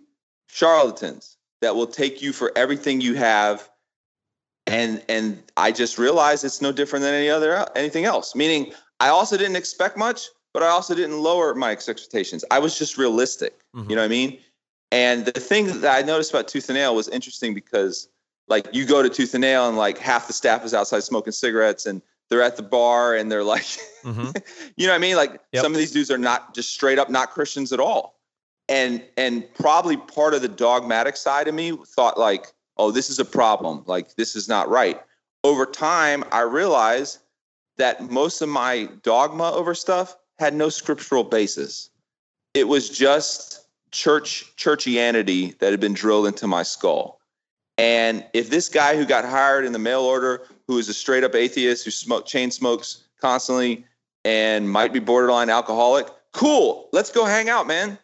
charlatans 0.48 1.38
that 1.62 1.76
will 1.76 1.88
take 1.88 2.22
you 2.22 2.34
for 2.34 2.52
everything 2.58 3.00
you 3.00 3.16
have. 3.16 3.70
And 4.68 5.02
and 5.08 5.42
I 5.56 5.72
just 5.72 5.98
realized 5.98 6.44
it's 6.44 6.62
no 6.62 6.74
different 6.74 7.04
than 7.04 7.14
any 7.14 7.30
other 7.30 7.66
anything 7.74 8.04
else. 8.04 8.36
Meaning 8.36 8.74
I 9.00 9.08
also 9.08 9.38
didn't 9.38 9.56
expect 9.56 9.96
much, 9.96 10.28
but 10.54 10.62
I 10.62 10.68
also 10.68 10.94
didn't 10.94 11.20
lower 11.20 11.56
my 11.56 11.72
expectations. 11.72 12.44
I 12.52 12.60
was 12.60 12.78
just 12.78 12.98
realistic. 12.98 13.58
Mhm. 13.74 13.90
You 13.90 13.96
know 13.96 14.02
what 14.02 14.06
I 14.06 14.10
mean? 14.10 14.40
And 14.92 15.26
the 15.26 15.40
thing 15.40 15.80
that 15.82 15.98
I 15.98 16.06
noticed 16.06 16.32
about 16.32 16.50
Tooth 16.50 16.68
and 16.68 16.76
Nail 16.76 16.96
was 16.96 17.08
interesting 17.08 17.54
because 17.54 18.10
like 18.50 18.68
you 18.74 18.86
go 18.86 19.02
to 19.02 19.10
Tooth 19.10 19.34
and 19.34 19.42
Nail 19.42 19.68
and 19.68 19.78
like 19.78 19.98
half 19.98 20.28
the 20.28 20.34
staff 20.34 20.66
is 20.66 20.74
outside 20.74 21.04
smoking 21.04 21.32
cigarettes 21.32 21.86
and 21.86 22.02
they're 22.30 22.42
at 22.42 22.58
the 22.58 22.64
bar 22.64 23.16
and 23.16 23.32
they're 23.32 23.44
like, 23.44 23.66
Mhm. 24.04 24.36
you 24.78 24.86
know 24.88 24.94
what 24.94 24.98
I 24.98 25.00
mean? 25.00 25.16
Like 25.16 25.40
Yep. 25.52 25.64
some 25.64 25.72
of 25.72 25.78
these 25.78 25.92
dudes 25.92 26.12
are 26.12 26.18
not 26.18 26.54
just 26.54 26.72
straight 26.74 27.00
up 27.00 27.10
not 27.10 27.32
Christians 27.32 27.72
at 27.72 27.80
all. 27.80 28.20
And 28.68 29.04
and 29.18 29.52
probably 29.56 29.98
part 29.98 30.34
of 30.34 30.42
the 30.42 30.48
dogmatic 30.48 31.16
side 31.18 31.48
of 31.48 31.56
me 31.56 31.78
thought 31.96 32.20
like, 32.20 32.48
oh, 32.78 32.92
this 32.92 33.10
is 33.10 33.20
a 33.20 33.26
problem. 33.26 33.84
Like 33.88 34.16
this 34.16 34.36
is 34.36 34.48
not 34.48 34.70
right. 34.70 35.02
Over 35.44 35.66
time, 35.66 36.24
I 36.32 36.42
realized 36.42 37.20
that 37.78 38.12
most 38.12 38.42
of 38.42 38.50
my 38.50 38.90
dogma 39.04 39.52
over 39.52 39.74
stuff 39.74 40.18
had 40.38 40.54
no 40.54 40.70
scriptural 40.70 41.24
basis. 41.24 41.90
It 42.54 42.68
was 42.68 42.90
just 42.90 43.66
church 43.92 44.54
churchianity 44.58 45.58
that 45.60 45.72
had 45.72 45.80
been 45.80 45.94
drilled 45.94 46.28
into 46.28 46.46
my 46.46 46.64
skull. 46.64 47.19
And 47.80 48.26
if 48.34 48.50
this 48.50 48.68
guy 48.68 48.98
who 48.98 49.06
got 49.06 49.24
hired 49.24 49.64
in 49.64 49.72
the 49.72 49.80
mail 49.80 50.02
order, 50.02 50.42
who 50.68 50.78
is 50.78 50.90
a 50.90 50.94
straight 50.94 51.24
up 51.24 51.34
atheist 51.34 51.86
who 51.86 51.92
smoke 51.92 52.26
chain 52.26 52.52
smokes 52.52 53.06
constantly 53.22 53.86
and 54.26 54.70
might 54.70 54.92
be 54.92 55.00
borderline 55.00 55.50
alcoholic, 55.50 56.08
cool, 56.34 56.90
let's 56.92 57.10
go 57.10 57.24
hang 57.24 57.48
out, 57.48 57.68
man. 57.68 57.98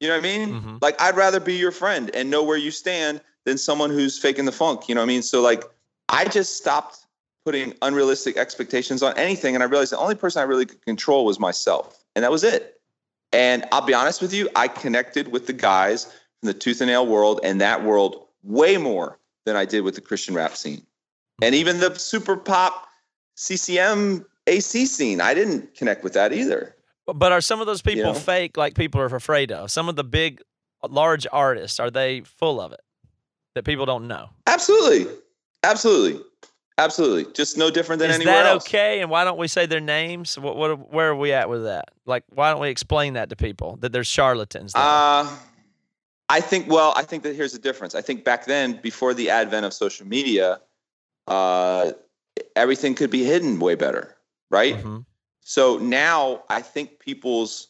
You 0.00 0.08
know 0.08 0.14
what 0.14 0.24
I 0.26 0.38
mean? 0.38 0.60
Mhm. 0.60 0.82
Like 0.82 1.00
I'd 1.00 1.16
rather 1.16 1.40
be 1.40 1.54
your 1.54 1.72
friend 1.72 2.10
and 2.14 2.30
know 2.30 2.42
where 2.42 2.58
you 2.58 2.70
stand 2.70 3.22
than 3.44 3.56
someone 3.56 3.88
who's 3.88 4.18
faking 4.18 4.44
the 4.44 4.52
funk. 4.52 4.90
You 4.90 4.94
know 4.94 5.00
what 5.00 5.06
I 5.06 5.08
mean? 5.08 5.22
So 5.22 5.40
like 5.40 5.64
I 6.10 6.26
just 6.26 6.58
stopped 6.58 6.98
putting 7.46 7.74
unrealistic 7.80 8.36
expectations 8.36 9.02
on 9.02 9.16
anything. 9.16 9.54
And 9.54 9.64
I 9.64 9.66
realized 9.66 9.90
the 9.90 9.98
only 9.98 10.16
person 10.16 10.40
I 10.40 10.44
really 10.44 10.66
could 10.66 10.84
control 10.84 11.24
was 11.24 11.40
myself. 11.40 12.04
And 12.14 12.22
that 12.22 12.30
was 12.30 12.44
it. 12.44 12.78
And 13.32 13.64
I'll 13.72 13.80
be 13.80 13.94
honest 13.94 14.20
with 14.20 14.34
you, 14.34 14.50
I 14.54 14.68
connected 14.68 15.28
with 15.28 15.46
the 15.46 15.54
guys 15.54 16.04
from 16.04 16.46
the 16.48 16.54
tooth 16.54 16.82
and 16.82 16.88
nail 16.88 17.06
world 17.06 17.40
and 17.42 17.58
that 17.62 17.82
world 17.84 18.27
way 18.42 18.76
more 18.76 19.18
than 19.44 19.56
I 19.56 19.64
did 19.64 19.82
with 19.82 19.94
the 19.94 20.00
Christian 20.00 20.34
rap 20.34 20.56
scene. 20.56 20.82
And 21.42 21.54
even 21.54 21.80
the 21.80 21.94
super 21.94 22.36
pop 22.36 22.86
CCM 23.36 24.26
AC 24.46 24.86
scene, 24.86 25.20
I 25.20 25.34
didn't 25.34 25.74
connect 25.74 26.02
with 26.04 26.14
that 26.14 26.32
either. 26.32 26.74
But- 27.06 27.32
are 27.32 27.40
some 27.40 27.60
of 27.60 27.66
those 27.66 27.80
people 27.80 28.12
know? 28.12 28.18
fake 28.18 28.56
like 28.56 28.74
people 28.74 29.00
are 29.00 29.06
afraid 29.06 29.50
of? 29.50 29.70
Some 29.70 29.88
of 29.88 29.96
the 29.96 30.04
big, 30.04 30.42
large 30.86 31.26
artists, 31.32 31.80
are 31.80 31.90
they 31.90 32.20
full 32.20 32.60
of 32.60 32.72
it 32.72 32.80
that 33.54 33.64
people 33.64 33.86
don't 33.86 34.08
know? 34.08 34.28
Absolutely. 34.46 35.06
Absolutely. 35.62 36.22
Absolutely. 36.76 37.32
Just 37.32 37.58
no 37.58 37.70
different 37.70 37.98
than 37.98 38.10
Is 38.10 38.16
anywhere 38.16 38.34
that 38.34 38.46
else. 38.46 38.66
okay? 38.66 39.00
And 39.00 39.10
why 39.10 39.24
don't 39.24 39.38
we 39.38 39.48
say 39.48 39.66
their 39.66 39.80
names? 39.80 40.38
What, 40.38 40.56
what, 40.56 40.92
where 40.92 41.08
are 41.08 41.16
we 41.16 41.32
at 41.32 41.48
with 41.48 41.64
that? 41.64 41.86
Like, 42.06 42.22
why 42.28 42.52
don't 42.52 42.60
we 42.60 42.68
explain 42.68 43.14
that 43.14 43.30
to 43.30 43.36
people 43.36 43.76
that 43.80 43.90
there's 43.90 44.06
charlatans? 44.06 44.74
there? 44.74 44.82
Uh, 44.82 45.28
I 46.28 46.40
think, 46.40 46.70
well, 46.70 46.92
I 46.96 47.04
think 47.04 47.22
that 47.22 47.34
here's 47.34 47.52
the 47.52 47.58
difference. 47.58 47.94
I 47.94 48.02
think 48.02 48.24
back 48.24 48.44
then, 48.44 48.80
before 48.82 49.14
the 49.14 49.30
advent 49.30 49.64
of 49.64 49.72
social 49.72 50.06
media, 50.06 50.60
uh, 51.26 51.92
everything 52.54 52.94
could 52.94 53.10
be 53.10 53.24
hidden 53.24 53.58
way 53.58 53.74
better, 53.74 54.16
right? 54.50 54.76
Mhm. 54.76 55.04
So 55.40 55.78
now 55.78 56.44
I 56.50 56.60
think 56.60 56.98
people's 56.98 57.68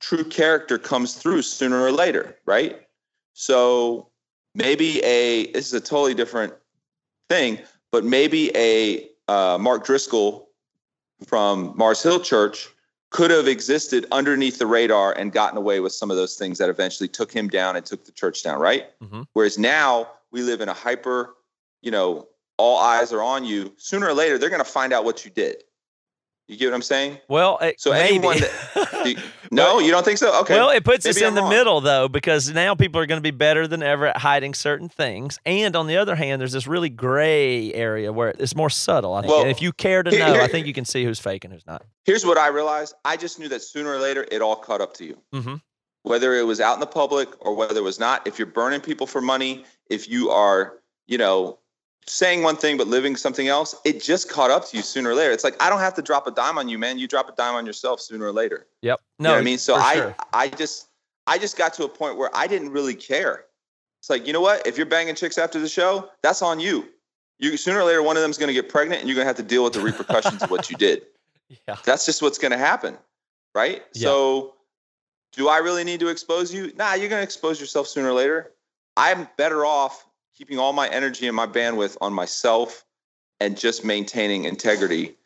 true 0.00 0.24
character 0.24 0.78
comes 0.78 1.14
through 1.14 1.42
sooner 1.42 1.82
or 1.82 1.92
later, 1.92 2.38
right? 2.46 2.86
So 3.34 4.08
maybe 4.54 5.02
a, 5.04 5.52
this 5.52 5.66
is 5.66 5.74
a 5.74 5.80
totally 5.80 6.14
different 6.14 6.54
thing, 7.28 7.58
but 7.92 8.04
maybe 8.04 8.50
a 8.56 9.10
uh, 9.28 9.58
Mark 9.60 9.84
Driscoll 9.84 10.48
from 11.26 11.74
Mars 11.76 12.02
Hill 12.02 12.20
Church 12.20 12.68
could 13.10 13.30
have 13.30 13.48
existed 13.48 14.06
underneath 14.12 14.58
the 14.58 14.66
radar 14.66 15.12
and 15.12 15.32
gotten 15.32 15.56
away 15.56 15.80
with 15.80 15.92
some 15.92 16.10
of 16.10 16.16
those 16.16 16.36
things 16.36 16.58
that 16.58 16.68
eventually 16.68 17.08
took 17.08 17.32
him 17.32 17.48
down 17.48 17.74
and 17.76 17.86
took 17.86 18.04
the 18.04 18.12
church 18.12 18.42
down, 18.42 18.60
right? 18.60 18.86
Mhm. 19.00 19.26
Whereas 19.32 19.58
now 19.58 20.10
we 20.30 20.42
live 20.42 20.60
in 20.60 20.68
a 20.68 20.74
hyper, 20.74 21.34
you 21.80 21.90
know, 21.90 22.28
all 22.58 22.78
eyes 22.78 23.12
are 23.12 23.22
on 23.22 23.44
you. 23.44 23.72
Sooner 23.78 24.08
or 24.08 24.14
later, 24.14 24.36
they're 24.36 24.50
going 24.50 24.64
to 24.64 24.70
find 24.70 24.92
out 24.92 25.04
what 25.04 25.24
you 25.24 25.30
did. 25.30 25.64
You 26.48 26.56
get 26.56 26.68
what 26.68 26.74
I'm 26.76 26.82
saying? 26.82 27.18
Well, 27.28 27.58
it, 27.58 27.78
So 27.78 27.90
maybe. 27.90 28.08
anyone 28.16 28.38
that- 28.38 29.02
you- 29.06 29.16
No, 29.50 29.78
you 29.80 29.90
don't 29.90 30.02
think 30.04 30.16
so? 30.16 30.40
Okay. 30.40 30.54
Well, 30.54 30.70
it 30.70 30.82
puts 30.82 31.04
us 31.04 31.18
in 31.18 31.26
I'm 31.26 31.34
the 31.34 31.42
wrong. 31.42 31.50
middle 31.50 31.80
though, 31.82 32.08
because 32.08 32.50
now 32.52 32.74
people 32.74 33.00
are 33.02 33.06
going 33.06 33.18
to 33.18 33.22
be 33.22 33.30
better 33.30 33.66
than 33.66 33.82
ever 33.82 34.06
at 34.06 34.16
hiding 34.16 34.54
certain 34.54 34.88
things. 34.88 35.38
And 35.44 35.76
on 35.76 35.86
the 35.86 35.98
other 35.98 36.16
hand, 36.16 36.40
there's 36.40 36.52
this 36.52 36.66
really 36.66 36.88
gray 36.88 37.72
area 37.74 38.12
where 38.14 38.30
it's 38.38 38.56
more 38.56 38.70
subtle. 38.70 39.12
I 39.12 39.20
think. 39.20 39.30
Well, 39.30 39.42
and 39.42 39.50
if 39.50 39.60
you 39.60 39.72
care 39.72 40.02
to 40.02 40.10
here- 40.10 40.20
know, 40.20 40.40
I 40.40 40.48
think 40.48 40.66
you 40.66 40.72
can 40.72 40.86
see 40.86 41.04
who's 41.04 41.18
fake 41.20 41.44
and 41.44 41.52
who's 41.52 41.66
not. 41.66 41.84
Here's 42.06 42.24
what 42.24 42.38
I 42.38 42.48
realized. 42.48 42.94
I 43.04 43.18
just 43.18 43.38
knew 43.38 43.48
that 43.48 43.60
sooner 43.62 43.90
or 43.90 43.98
later 43.98 44.26
it 44.32 44.40
all 44.40 44.56
caught 44.56 44.80
up 44.80 44.94
to 44.94 45.04
you. 45.04 45.18
Mm-hmm. 45.34 45.56
Whether 46.04 46.34
it 46.34 46.44
was 46.46 46.60
out 46.62 46.74
in 46.74 46.80
the 46.80 46.86
public 46.86 47.28
or 47.44 47.54
whether 47.54 47.76
it 47.78 47.84
was 47.84 48.00
not, 48.00 48.26
if 48.26 48.38
you're 48.38 48.46
burning 48.46 48.80
people 48.80 49.06
for 49.06 49.20
money, 49.20 49.64
if 49.90 50.08
you 50.08 50.30
are, 50.30 50.78
you 51.06 51.18
know, 51.18 51.58
saying 52.08 52.42
one 52.42 52.56
thing 52.56 52.76
but 52.76 52.86
living 52.86 53.16
something 53.16 53.48
else, 53.48 53.74
it 53.84 54.02
just 54.02 54.28
caught 54.30 54.50
up 54.50 54.68
to 54.68 54.76
you 54.76 54.82
sooner 54.82 55.10
or 55.10 55.14
later. 55.14 55.32
It's 55.32 55.44
like 55.44 55.60
I 55.62 55.70
don't 55.70 55.80
have 55.80 55.94
to 55.94 56.02
drop 56.02 56.26
a 56.26 56.30
dime 56.30 56.58
on 56.58 56.68
you, 56.68 56.78
man. 56.78 56.98
You 56.98 57.06
drop 57.06 57.28
a 57.28 57.32
dime 57.32 57.54
on 57.54 57.66
yourself 57.66 58.00
sooner 58.00 58.26
or 58.26 58.32
later. 58.32 58.66
Yep. 58.82 59.00
You 59.18 59.22
No, 59.24 59.28
know 59.30 59.34
what 59.34 59.40
I 59.40 59.44
mean? 59.44 59.58
So 59.58 59.74
I 59.74 59.94
sure. 59.94 60.16
I 60.32 60.48
just 60.48 60.88
I 61.26 61.38
just 61.38 61.56
got 61.56 61.74
to 61.74 61.84
a 61.84 61.88
point 61.88 62.16
where 62.16 62.30
I 62.34 62.46
didn't 62.46 62.70
really 62.70 62.94
care. 62.94 63.44
It's 64.00 64.10
like, 64.10 64.26
you 64.26 64.32
know 64.32 64.40
what? 64.40 64.66
If 64.66 64.76
you're 64.76 64.86
banging 64.86 65.14
chicks 65.14 65.38
after 65.38 65.58
the 65.60 65.68
show, 65.68 66.08
that's 66.22 66.40
on 66.40 66.60
you. 66.60 66.88
You 67.38 67.56
sooner 67.56 67.80
or 67.80 67.84
later 67.84 68.02
one 68.02 68.16
of 68.16 68.22
them's 68.22 68.38
gonna 68.38 68.52
get 68.52 68.68
pregnant 68.68 69.00
and 69.00 69.08
you're 69.08 69.16
gonna 69.16 69.26
have 69.26 69.36
to 69.36 69.42
deal 69.42 69.64
with 69.64 69.72
the 69.74 69.80
repercussions 69.80 70.42
of 70.42 70.50
what 70.50 70.70
you 70.70 70.76
did. 70.76 71.02
Yeah. 71.66 71.76
That's 71.86 72.04
just 72.04 72.20
what's 72.20 72.36
gonna 72.36 72.58
happen. 72.58 72.98
Right? 73.54 73.82
Yeah. 73.94 74.08
So 74.08 74.54
do 75.32 75.48
I 75.48 75.56
really 75.58 75.82
need 75.82 75.98
to 76.00 76.08
expose 76.08 76.52
you? 76.52 76.72
Nah, 76.76 76.92
you're 76.92 77.08
gonna 77.08 77.22
expose 77.22 77.58
yourself 77.58 77.86
sooner 77.86 78.10
or 78.10 78.12
later. 78.12 78.52
I'm 78.98 79.26
better 79.38 79.64
off 79.64 80.04
keeping 80.38 80.58
all 80.58 80.72
my 80.72 80.88
energy 80.88 81.26
and 81.26 81.34
my 81.34 81.46
bandwidth 81.46 81.96
on 82.00 82.12
myself 82.12 82.84
and 83.40 83.58
just 83.58 83.84
maintaining 83.84 84.44
integrity 84.44 85.18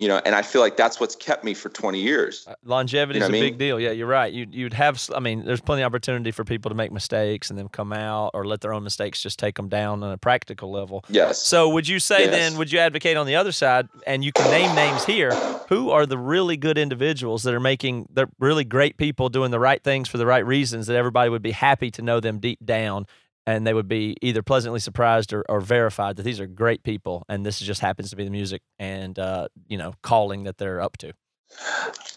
you 0.00 0.08
know, 0.08 0.18
and 0.24 0.34
I 0.34 0.40
feel 0.40 0.62
like 0.62 0.78
that's 0.78 0.98
what's 0.98 1.14
kept 1.14 1.44
me 1.44 1.52
for 1.52 1.68
20 1.68 2.00
years. 2.00 2.46
Uh, 2.48 2.54
Longevity 2.64 3.18
You 3.18 3.20
know 3.20 3.26
is 3.26 3.34
a 3.34 3.36
I 3.36 3.40
big 3.40 3.58
deal. 3.58 3.78
Yeah, 3.78 3.90
you're 3.90 4.06
right. 4.06 4.32
You 4.32 4.46
you'd 4.50 4.72
have. 4.72 4.98
i 5.14 5.20
mean, 5.20 5.44
there's 5.44 5.60
plenty 5.60 5.82
of 5.82 5.86
opportunity 5.86 6.30
for 6.30 6.42
people 6.42 6.70
to 6.70 6.74
make 6.74 6.90
mistakes 6.90 7.50
and 7.50 7.58
then 7.58 7.68
come 7.68 7.92
out 7.92 8.30
or 8.32 8.46
let 8.46 8.62
their 8.62 8.72
own 8.72 8.82
mistakes 8.82 9.22
just 9.22 9.38
take 9.38 9.56
them 9.56 9.68
down 9.68 10.02
on 10.02 10.10
a 10.10 10.16
practical 10.16 10.70
level. 10.70 11.04
Yes. 11.10 11.42
So 11.42 11.68
would 11.68 11.86
you 11.86 11.98
say 11.98 12.24
Yes. 12.24 12.30
then? 12.30 12.58
Would 12.58 12.72
you 12.72 12.78
advocate 12.78 13.18
on 13.18 13.26
the 13.26 13.36
other 13.36 13.52
side? 13.52 13.88
And 14.06 14.24
you 14.24 14.32
can 14.32 14.50
name 14.50 14.74
names 14.74 15.04
here. 15.04 15.32
Who 15.68 15.90
are 15.90 16.06
the 16.06 16.16
really 16.16 16.56
good 16.56 16.78
individuals 16.78 17.42
that 17.42 17.52
are 17.52 17.60
making? 17.60 18.08
They're 18.10 18.30
really 18.38 18.64
great 18.64 18.96
people 18.96 19.28
doing 19.28 19.50
the 19.50 19.60
right 19.60 19.84
things 19.84 20.08
for 20.08 20.16
the 20.16 20.26
right 20.26 20.46
reasons 20.46 20.86
that 20.86 20.96
everybody 20.96 21.28
would 21.28 21.42
be 21.42 21.50
happy 21.52 21.90
to 21.90 22.00
know 22.00 22.20
them 22.20 22.38
deep 22.38 22.64
down. 22.64 23.06
And 23.50 23.66
they 23.66 23.74
would 23.74 23.88
be 23.88 24.16
either 24.22 24.42
pleasantly 24.42 24.80
surprised 24.80 25.32
or, 25.32 25.44
or 25.48 25.60
verified 25.60 26.16
that 26.16 26.22
these 26.22 26.40
are 26.40 26.46
great 26.46 26.82
people, 26.82 27.24
and 27.28 27.44
this 27.44 27.58
just 27.58 27.80
happens 27.80 28.10
to 28.10 28.16
be 28.16 28.24
the 28.24 28.30
music 28.30 28.62
and 28.78 29.18
uh, 29.18 29.48
you 29.68 29.76
know 29.76 29.94
calling 30.02 30.44
that 30.44 30.58
they're 30.58 30.80
up 30.80 30.96
to. 30.98 31.12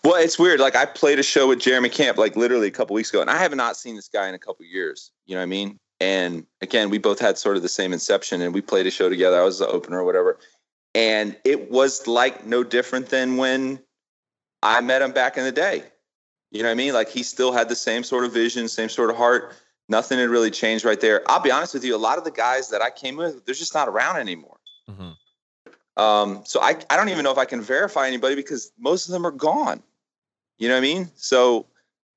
Well, 0.03 0.15
it's 0.15 0.37
weird. 0.37 0.59
Like 0.59 0.75
I 0.75 0.85
played 0.85 1.19
a 1.19 1.23
show 1.23 1.47
with 1.47 1.59
Jeremy 1.59 1.89
Camp 1.89 2.17
like 2.17 2.35
literally 2.35 2.67
a 2.67 2.71
couple 2.71 2.93
weeks 2.93 3.09
ago, 3.09 3.21
and 3.21 3.29
I 3.29 3.37
have 3.37 3.55
not 3.55 3.77
seen 3.77 3.95
this 3.95 4.07
guy 4.07 4.27
in 4.27 4.35
a 4.35 4.39
couple 4.39 4.65
years. 4.65 5.11
You 5.25 5.35
know 5.35 5.41
what 5.41 5.43
I 5.43 5.47
mean? 5.47 5.79
And 5.99 6.45
again, 6.61 6.89
we 6.89 6.97
both 6.97 7.19
had 7.19 7.37
sort 7.37 7.55
of 7.55 7.63
the 7.63 7.69
same 7.69 7.93
inception, 7.93 8.41
and 8.41 8.53
we 8.53 8.61
played 8.61 8.85
a 8.85 8.91
show 8.91 9.09
together. 9.09 9.39
I 9.39 9.43
was 9.43 9.59
the 9.59 9.67
opener 9.67 9.99
or 9.99 10.03
whatever, 10.03 10.37
and 10.93 11.35
it 11.43 11.71
was 11.71 12.07
like 12.07 12.45
no 12.45 12.63
different 12.63 13.09
than 13.09 13.37
when 13.37 13.79
I 14.61 14.81
met 14.81 15.01
him 15.01 15.11
back 15.11 15.37
in 15.37 15.43
the 15.43 15.51
day. 15.51 15.83
You 16.51 16.61
know 16.61 16.69
what 16.69 16.73
I 16.73 16.75
mean? 16.75 16.93
Like 16.93 17.09
he 17.09 17.23
still 17.23 17.51
had 17.51 17.69
the 17.69 17.75
same 17.75 18.03
sort 18.03 18.25
of 18.25 18.33
vision, 18.33 18.67
same 18.67 18.89
sort 18.89 19.09
of 19.09 19.15
heart. 19.15 19.55
Nothing 19.89 20.19
had 20.19 20.29
really 20.29 20.51
changed 20.51 20.85
right 20.85 20.99
there. 20.99 21.21
I'll 21.27 21.41
be 21.41 21.51
honest 21.51 21.73
with 21.73 21.83
you. 21.83 21.95
A 21.95 21.97
lot 21.97 22.17
of 22.17 22.23
the 22.23 22.31
guys 22.31 22.69
that 22.69 22.81
I 22.81 22.89
came 22.89 23.17
with, 23.17 23.45
they're 23.45 23.55
just 23.55 23.73
not 23.73 23.89
around 23.89 24.17
anymore. 24.17 24.57
Um, 25.97 26.41
so 26.45 26.61
I, 26.61 26.75
I 26.89 26.95
don't 26.95 27.09
even 27.09 27.23
know 27.23 27.31
if 27.31 27.37
I 27.37 27.45
can 27.45 27.61
verify 27.61 28.07
anybody 28.07 28.35
because 28.35 28.71
most 28.79 29.07
of 29.07 29.11
them 29.11 29.25
are 29.25 29.31
gone. 29.31 29.83
You 30.57 30.67
know 30.67 30.75
what 30.75 30.79
I 30.79 30.81
mean? 30.81 31.11
So 31.15 31.67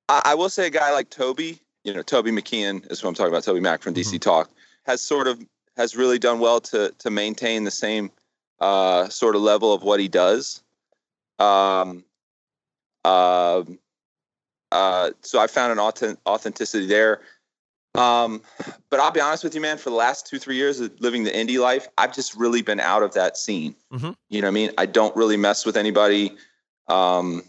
I, 0.09 0.21
I 0.25 0.35
will 0.35 0.49
say 0.49 0.67
a 0.67 0.71
guy 0.71 0.91
like 0.93 1.09
Toby, 1.09 1.59
you 1.83 1.93
know, 1.93 2.01
Toby 2.01 2.31
McKeehan 2.31 2.89
is 2.91 3.03
what 3.03 3.09
I'm 3.09 3.15
talking 3.15 3.31
about. 3.31 3.43
Toby 3.43 3.59
Mac 3.59 3.81
from 3.81 3.93
DC 3.93 4.19
Talk 4.19 4.49
has 4.85 5.01
sort 5.01 5.27
of 5.27 5.39
has 5.75 5.95
really 5.95 6.17
done 6.17 6.39
well 6.39 6.59
to 6.61 6.93
to 6.99 7.09
maintain 7.11 7.63
the 7.63 7.71
same 7.71 8.11
uh, 8.59 9.09
sort 9.09 9.35
of 9.35 9.41
level 9.41 9.73
of 9.73 9.83
what 9.83 9.99
he 9.99 10.07
does. 10.07 10.63
Um, 11.39 12.03
um, 13.05 13.79
uh, 14.71 15.11
so 15.21 15.39
I 15.39 15.47
found 15.47 15.71
an 15.71 15.79
authentic, 15.79 16.19
authenticity 16.27 16.87
there. 16.87 17.21
Um, 17.97 18.41
but 18.89 18.99
I'll 18.99 19.11
be 19.11 19.19
honest 19.19 19.43
with 19.43 19.55
you, 19.55 19.61
man. 19.61 19.77
For 19.77 19.89
the 19.89 19.95
last 19.95 20.27
two, 20.27 20.39
three 20.39 20.55
years 20.55 20.79
of 20.79 20.91
living 20.99 21.23
the 21.23 21.31
indie 21.31 21.59
life, 21.59 21.87
I've 21.97 22.13
just 22.13 22.35
really 22.35 22.61
been 22.61 22.79
out 22.79 23.03
of 23.03 23.13
that 23.13 23.37
scene. 23.37 23.75
Mhm. 23.91 24.15
You 24.29 24.41
know 24.41 24.47
what 24.47 24.51
I 24.51 24.53
mean? 24.53 24.71
I 24.77 24.85
don't 24.85 25.15
really 25.15 25.37
mess 25.37 25.65
with 25.65 25.75
anybody. 25.77 26.37
Um, 26.87 27.43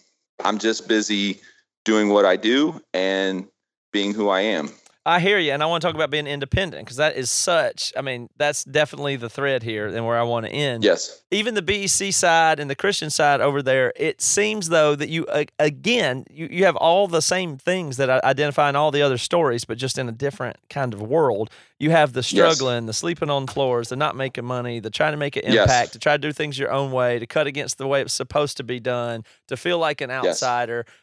I'm 0.45 0.59
just 0.59 0.89
busy 0.89 1.41
doing 1.85 2.09
what 2.09 2.25
I 2.25 2.37
do 2.37 2.81
and 2.93 3.47
being 3.93 4.15
who 4.15 4.29
I 4.29 4.41
am. 4.41 4.71
I 5.09 5.21
hear 5.21 5.39
you, 5.39 5.53
and 5.53 5.63
I 5.63 5.67
want 5.67 5.81
to 5.81 5.89
talk 5.89 5.95
about 5.95 6.11
being 6.11 6.27
independent 6.27 6.85
because 6.85 6.99
that 6.99 7.17
is 7.17 7.31
such. 7.31 7.95
I 7.97 8.03
mean, 8.03 8.29
that's 8.37 8.63
definitely 8.63 9.17
the 9.17 9.31
thread 9.31 9.63
here, 9.63 9.87
and 9.87 10.05
where 10.07 10.19
I 10.19 10.23
want 10.23 10.45
to 10.45 10.53
end. 10.53 10.85
Yes. 10.85 11.23
Even 11.31 11.55
the 11.55 11.63
BEC 11.63 12.13
side 12.13 12.61
and 12.61 12.69
the 12.69 12.75
Christian 12.75 13.09
side 13.09 13.41
over 13.41 13.63
there, 13.63 13.93
it 13.97 14.21
seems 14.21 14.69
though 14.69 14.95
that 14.95 15.09
you 15.09 15.27
again 15.59 16.27
you, 16.31 16.49
you 16.51 16.65
have 16.67 16.77
all 16.77 17.09
the 17.09 17.23
same 17.23 17.57
things 17.57 17.97
that 17.97 18.11
I 18.11 18.21
identify 18.23 18.69
in 18.69 18.77
all 18.77 18.91
the 18.91 19.01
other 19.01 19.17
stories, 19.19 19.65
but 19.65 19.79
just 19.79 19.97
in 19.99 20.09
a 20.11 20.13
different 20.13 20.57
kind 20.69 20.93
of 20.93 21.01
world. 21.01 21.49
You 21.81 21.91
have 21.93 22.13
the 22.13 22.25
struggling, 22.25 22.87
the 22.87 22.93
sleeping 22.93 23.31
on 23.31 23.47
floors, 23.47 23.91
the 23.91 23.95
not 23.95 24.17
making 24.17 24.45
money, 24.45 24.81
the 24.81 24.91
trying 24.91 25.13
to 25.13 25.17
make 25.17 25.37
an 25.37 25.45
Yes. 25.47 25.63
impact, 25.63 25.93
to 25.93 26.01
try 26.01 26.15
to 26.15 26.19
do 26.19 26.33
things 26.33 26.59
your 26.59 26.73
own 26.73 26.91
way, 26.91 27.21
to 27.21 27.27
cut 27.27 27.47
against 27.47 27.79
the 27.79 27.87
way 27.87 28.01
it's 28.03 28.13
supposed 28.13 28.57
to 28.57 28.65
be 28.65 28.81
done, 28.81 29.23
to 29.47 29.57
feel 29.57 29.79
like 29.79 30.01
an 30.01 30.11
Yes. 30.11 30.41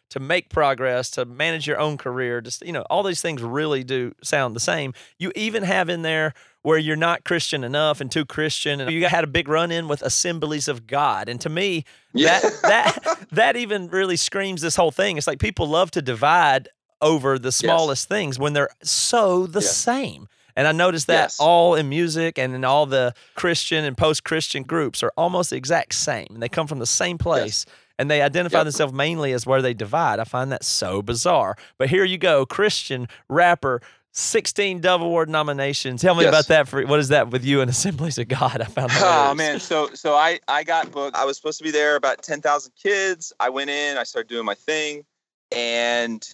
To 0.10 0.20
make 0.20 0.50
progress, 0.50 1.10
to 1.12 1.26
manage 1.26 1.68
your 1.68 1.80
own 1.80 1.98
career. 1.98 2.42
Just 2.42 2.66
you 2.66 2.72
know, 2.72 2.84
all 2.90 3.04
these 3.04 3.22
things 3.22 3.42
really 3.42 3.84
do 3.84 4.14
sound 4.24 4.56
the 4.56 4.60
same. 4.60 4.94
You 5.18 5.32
even 5.36 5.64
have 5.64 5.90
in 5.90 6.02
there 6.04 6.34
where 6.62 6.78
you're 6.78 6.96
not 6.96 7.24
Christian 7.24 7.64
enough 7.64 8.02
and 8.02 8.12
too 8.12 8.26
Christian, 8.26 8.82
and 8.82 8.92
you 8.92 9.06
had 9.08 9.24
a 9.24 9.28
big 9.28 9.48
run 9.48 9.72
in 9.72 9.88
with 9.88 10.02
Assemblies 10.02 10.68
of 10.68 10.88
God. 10.88 11.30
And 11.30 11.40
to 11.42 11.50
me, 11.50 11.86
Yeah. 12.14 12.40
that 12.40 12.62
that 12.64 13.28
that 13.32 13.56
even 13.58 13.88
really 13.90 14.16
screams 14.16 14.62
this 14.62 14.76
whole 14.76 14.92
thing. 14.92 15.18
It's 15.18 15.28
like 15.28 15.40
people 15.40 15.68
love 15.68 15.92
to 15.92 16.02
divide 16.02 16.70
over 17.02 17.38
the 17.38 17.52
smallest 17.52 18.08
things 18.08 18.40
when 18.40 18.54
they're 18.54 18.70
so 18.84 19.46
the 19.48 19.60
Yes. 19.62 19.76
same. 19.78 20.28
And 20.56 20.68
I 20.68 20.72
noticed 20.72 21.08
that 21.08 21.26
Yes. 21.26 21.38
all 21.40 21.76
in 21.76 21.90
music 21.90 22.40
and 22.40 22.56
in 22.56 22.64
all 22.64 22.86
the 22.86 23.14
Christian 23.36 23.84
and 23.84 23.98
post-Christian 23.98 24.64
groups 24.64 25.04
are 25.04 25.12
almost 25.18 25.50
the 25.50 25.58
exact 25.58 25.94
same, 25.94 26.28
and 26.30 26.42
they 26.42 26.48
come 26.48 26.66
from 26.66 26.80
the 26.80 26.86
same 26.86 27.18
place. 27.18 27.66
And 27.98 28.12
they 28.12 28.22
identify 28.22 28.60
Yep. 28.60 28.66
themselves 28.66 28.94
mainly 28.94 29.32
as 29.32 29.46
where 29.46 29.62
they 29.62 29.74
divide. 29.74 30.20
I 30.20 30.24
find 30.26 30.52
that 30.52 30.64
so 30.66 31.02
bizarre. 31.02 31.56
But 31.78 31.90
here 31.90 32.04
you 32.04 32.18
go, 32.18 32.46
Christian 32.46 33.08
rapper, 33.30 33.82
16 34.12 34.82
Dove 34.82 35.02
Award 35.02 35.30
nominations. 35.30 36.02
Tell 36.02 36.16
me 36.16 36.24
Yes. 36.24 36.30
about 36.32 36.48
that. 36.48 36.68
For 36.68 36.86
what 36.86 37.00
is 37.00 37.10
that 37.10 37.30
with 37.32 37.44
you 37.46 37.62
and 37.62 37.70
Assemblies 37.76 38.18
of 38.18 38.28
God? 38.28 38.62
I 38.62 38.66
found. 38.66 38.92
That 38.92 39.02
oh 39.04 39.34
man, 39.36 39.60
so 39.60 39.90
so 39.94 40.14
I 40.16 40.40
I 40.48 40.64
got 40.64 40.92
booked. 40.92 41.16
I 41.18 41.26
was 41.26 41.38
supposed 41.38 41.58
to 41.60 41.64
be 41.64 41.72
there 41.72 41.96
about 41.96 42.22
ten 42.22 42.42
thousand 42.42 42.74
kids. 42.82 43.32
I 43.40 43.50
went 43.50 43.70
in, 43.70 43.98
I 43.98 44.04
started 44.04 44.30
doing 44.30 44.46
my 44.46 44.56
thing, 44.56 45.04
and 45.52 46.28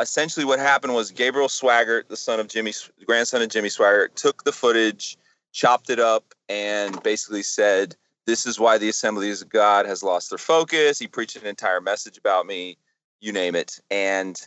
essentially 0.00 0.44
what 0.44 0.58
happened 0.58 0.94
was 0.94 1.10
Gabriel 1.12 1.48
Swaggart, 1.48 2.08
the 2.08 2.16
son 2.16 2.40
of 2.40 2.48
Jimmy, 2.48 2.72
grandson 3.06 3.42
of 3.42 3.48
Jimmy 3.48 3.68
Swaggart, 3.68 4.14
took 4.14 4.42
the 4.44 4.52
footage, 4.52 5.16
chopped 5.52 5.90
it 5.90 6.00
up, 6.00 6.34
and 6.48 7.00
basically 7.04 7.42
said, 7.42 7.94
"This 8.26 8.46
is 8.46 8.58
why 8.58 8.78
the 8.78 8.88
Assemblies 8.88 9.42
of 9.42 9.48
God 9.48 9.86
has 9.86 10.02
lost 10.02 10.30
their 10.30 10.38
focus." 10.38 10.98
He 10.98 11.06
preached 11.06 11.36
an 11.36 11.46
entire 11.46 11.80
message 11.80 12.16
about 12.18 12.46
me, 12.46 12.76
you 13.20 13.32
name 13.32 13.54
it, 13.54 13.80
and 13.90 14.40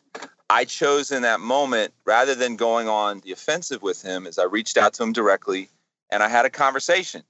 I 0.49 0.63
chose 0.65 1.11
in 1.11 1.23
that 1.23 1.39
moment 1.41 1.93
rather 2.05 2.33
than 2.35 2.55
going 2.55 2.87
on 2.87 3.19
the 3.19 3.31
offensive 3.33 3.81
with 3.81 4.01
him, 4.01 4.25
is 4.25 4.37
I 4.39 4.43
reached 4.45 4.77
out 4.77 4.93
to 4.93 5.03
him 5.03 5.11
directly 5.13 5.69
and 6.09 6.23
I 6.23 6.29
had 6.29 6.45
a 6.45 6.49
conversation 6.49 7.23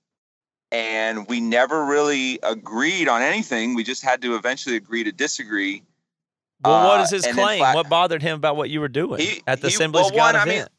and 0.71 1.27
we 1.27 1.39
never 1.39 1.83
really 1.85 2.37
agreed 2.43 3.07
on 3.07 3.21
anything. 3.23 3.73
We 3.73 3.83
just 3.83 4.03
had 4.03 4.21
to 4.21 4.35
eventually 4.35 4.75
agree 4.75 5.03
to 5.03 5.11
disagree. 5.11 5.81
Well, 6.63 6.87
what 6.87 6.99
Uh, 6.99 7.07
his 7.07 7.23
then 7.23 7.33
claim? 7.33 7.59
flat- 7.59 7.75
what 7.75 7.89
bothered 7.89 8.21
him 8.21 8.35
about 8.35 8.55
what 8.55 8.69
you 8.69 8.81
were 8.81 8.87
doing 8.87 9.19
He- 9.19 9.41
at 9.47 9.61
the 9.61 9.69
he- 9.69 9.73
Assemblies 9.75 10.01
well, 10.03 10.09
of 10.09 10.15
God 10.15 10.35
one, 10.35 10.41
I 10.41 10.45
mean, 10.45 10.53
event? 10.57 10.71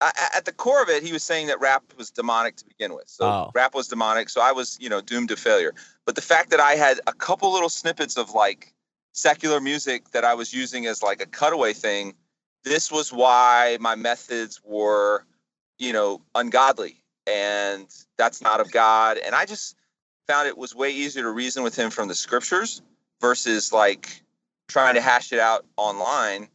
I- 0.00 0.30
At 0.34 0.44
the 0.44 0.52
core 0.52 0.82
of 0.82 0.88
it, 0.88 1.02
he 1.02 1.12
was 1.12 1.22
saying 1.24 1.48
that 1.48 1.60
rap 1.60 1.82
was 1.96 2.10
demonic 2.10 2.56
to 2.56 2.64
begin 2.64 2.94
with. 2.94 3.08
So 3.08 3.24
Oh. 3.26 3.50
rap 3.54 3.74
was 3.74 3.88
demonic. 3.88 4.28
So 4.30 4.40
I 4.40 4.52
was, 4.52 4.76
you 4.80 4.88
know, 4.88 5.00
doomed 5.00 5.28
to 5.30 5.36
failure. 5.36 5.74
But 6.04 6.14
the 6.14 6.22
fact 6.22 6.50
that 6.50 6.60
I 6.60 6.76
had 6.76 7.00
a 7.06 7.12
couple 7.12 7.52
little 7.52 7.68
snippets 7.68 8.16
of 8.16 8.30
like 8.32 8.72
secular 9.12 9.60
music 9.60 10.10
that 10.10 10.24
I 10.24 10.34
was 10.34 10.54
using 10.54 10.86
as 10.86 11.02
like 11.02 11.20
a 11.20 11.26
cutaway 11.26 11.72
thing, 11.72 12.14
this 12.62 12.92
was 12.92 13.12
why 13.12 13.76
my 13.80 13.96
methods 13.96 14.60
were, 14.64 15.24
you 15.78 15.92
know, 15.92 16.22
ungodly. 16.34 17.02
And 17.26 17.88
that's 18.16 18.40
not 18.40 18.60
of 18.60 18.70
God. 18.70 19.18
And 19.18 19.34
I 19.34 19.44
just 19.46 19.74
found 20.28 20.46
it 20.46 20.56
was 20.56 20.74
way 20.74 20.90
easier 20.90 21.24
to 21.24 21.30
reason 21.30 21.62
with 21.62 21.74
him 21.76 21.90
from 21.90 22.06
the 22.08 22.14
scriptures 22.14 22.82
versus 23.20 23.72
like 23.72 24.22
trying 24.68 24.94
to 24.94 25.00
hash 25.00 25.32
it 25.32 25.40
out 25.40 25.64
online 25.76 26.48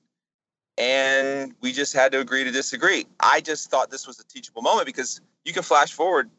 and 0.78 1.54
we 1.62 1.72
just 1.72 1.94
had 1.94 2.12
to 2.14 2.20
agree 2.20 2.44
to 2.44 2.52
disagree. 2.52 3.06
I 3.20 3.42
just 3.42 3.70
thought 3.70 3.92
this 3.92 4.08
was 4.08 4.20
a 4.20 4.26
teachable 4.26 4.62
moment 4.62 4.86
because 4.86 5.22
you 5.46 5.54
can 5.54 5.64
flash 5.64 5.92
forward 5.94 6.30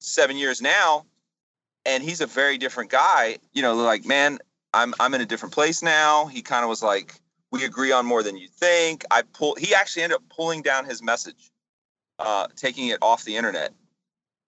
seven 0.00 0.36
years 0.36 0.62
now, 0.62 1.06
and 1.84 2.02
he's 2.02 2.20
a 2.20 2.26
very 2.26 2.58
different 2.58 2.90
guy. 2.90 3.38
You 3.52 3.62
know, 3.62 3.74
like 3.74 4.04
man, 4.04 4.38
I'm 4.74 4.94
I'm 5.00 5.14
in 5.14 5.20
a 5.20 5.26
different 5.26 5.54
place 5.54 5.82
now. 5.82 6.26
He 6.26 6.42
kind 6.42 6.62
of 6.62 6.68
was 6.68 6.82
like, 6.82 7.14
we 7.50 7.64
agree 7.64 7.92
on 7.92 8.06
more 8.06 8.22
than 8.22 8.36
you 8.36 8.48
think. 8.48 9.04
I 9.10 9.22
pull. 9.22 9.56
He 9.56 9.74
actually 9.74 10.04
ended 10.04 10.16
up 10.16 10.22
pulling 10.28 10.62
down 10.62 10.84
his 10.84 11.02
message, 11.02 11.50
uh, 12.18 12.46
taking 12.56 12.88
it 12.88 12.98
off 13.02 13.24
the 13.24 13.36
internet 13.36 13.72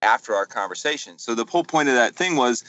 after 0.01 0.33
our 0.35 0.45
conversation. 0.45 1.19
So 1.19 1.35
the 1.35 1.45
whole 1.45 1.63
point 1.63 1.89
of 1.89 1.95
that 1.95 2.15
thing 2.15 2.35
was, 2.35 2.63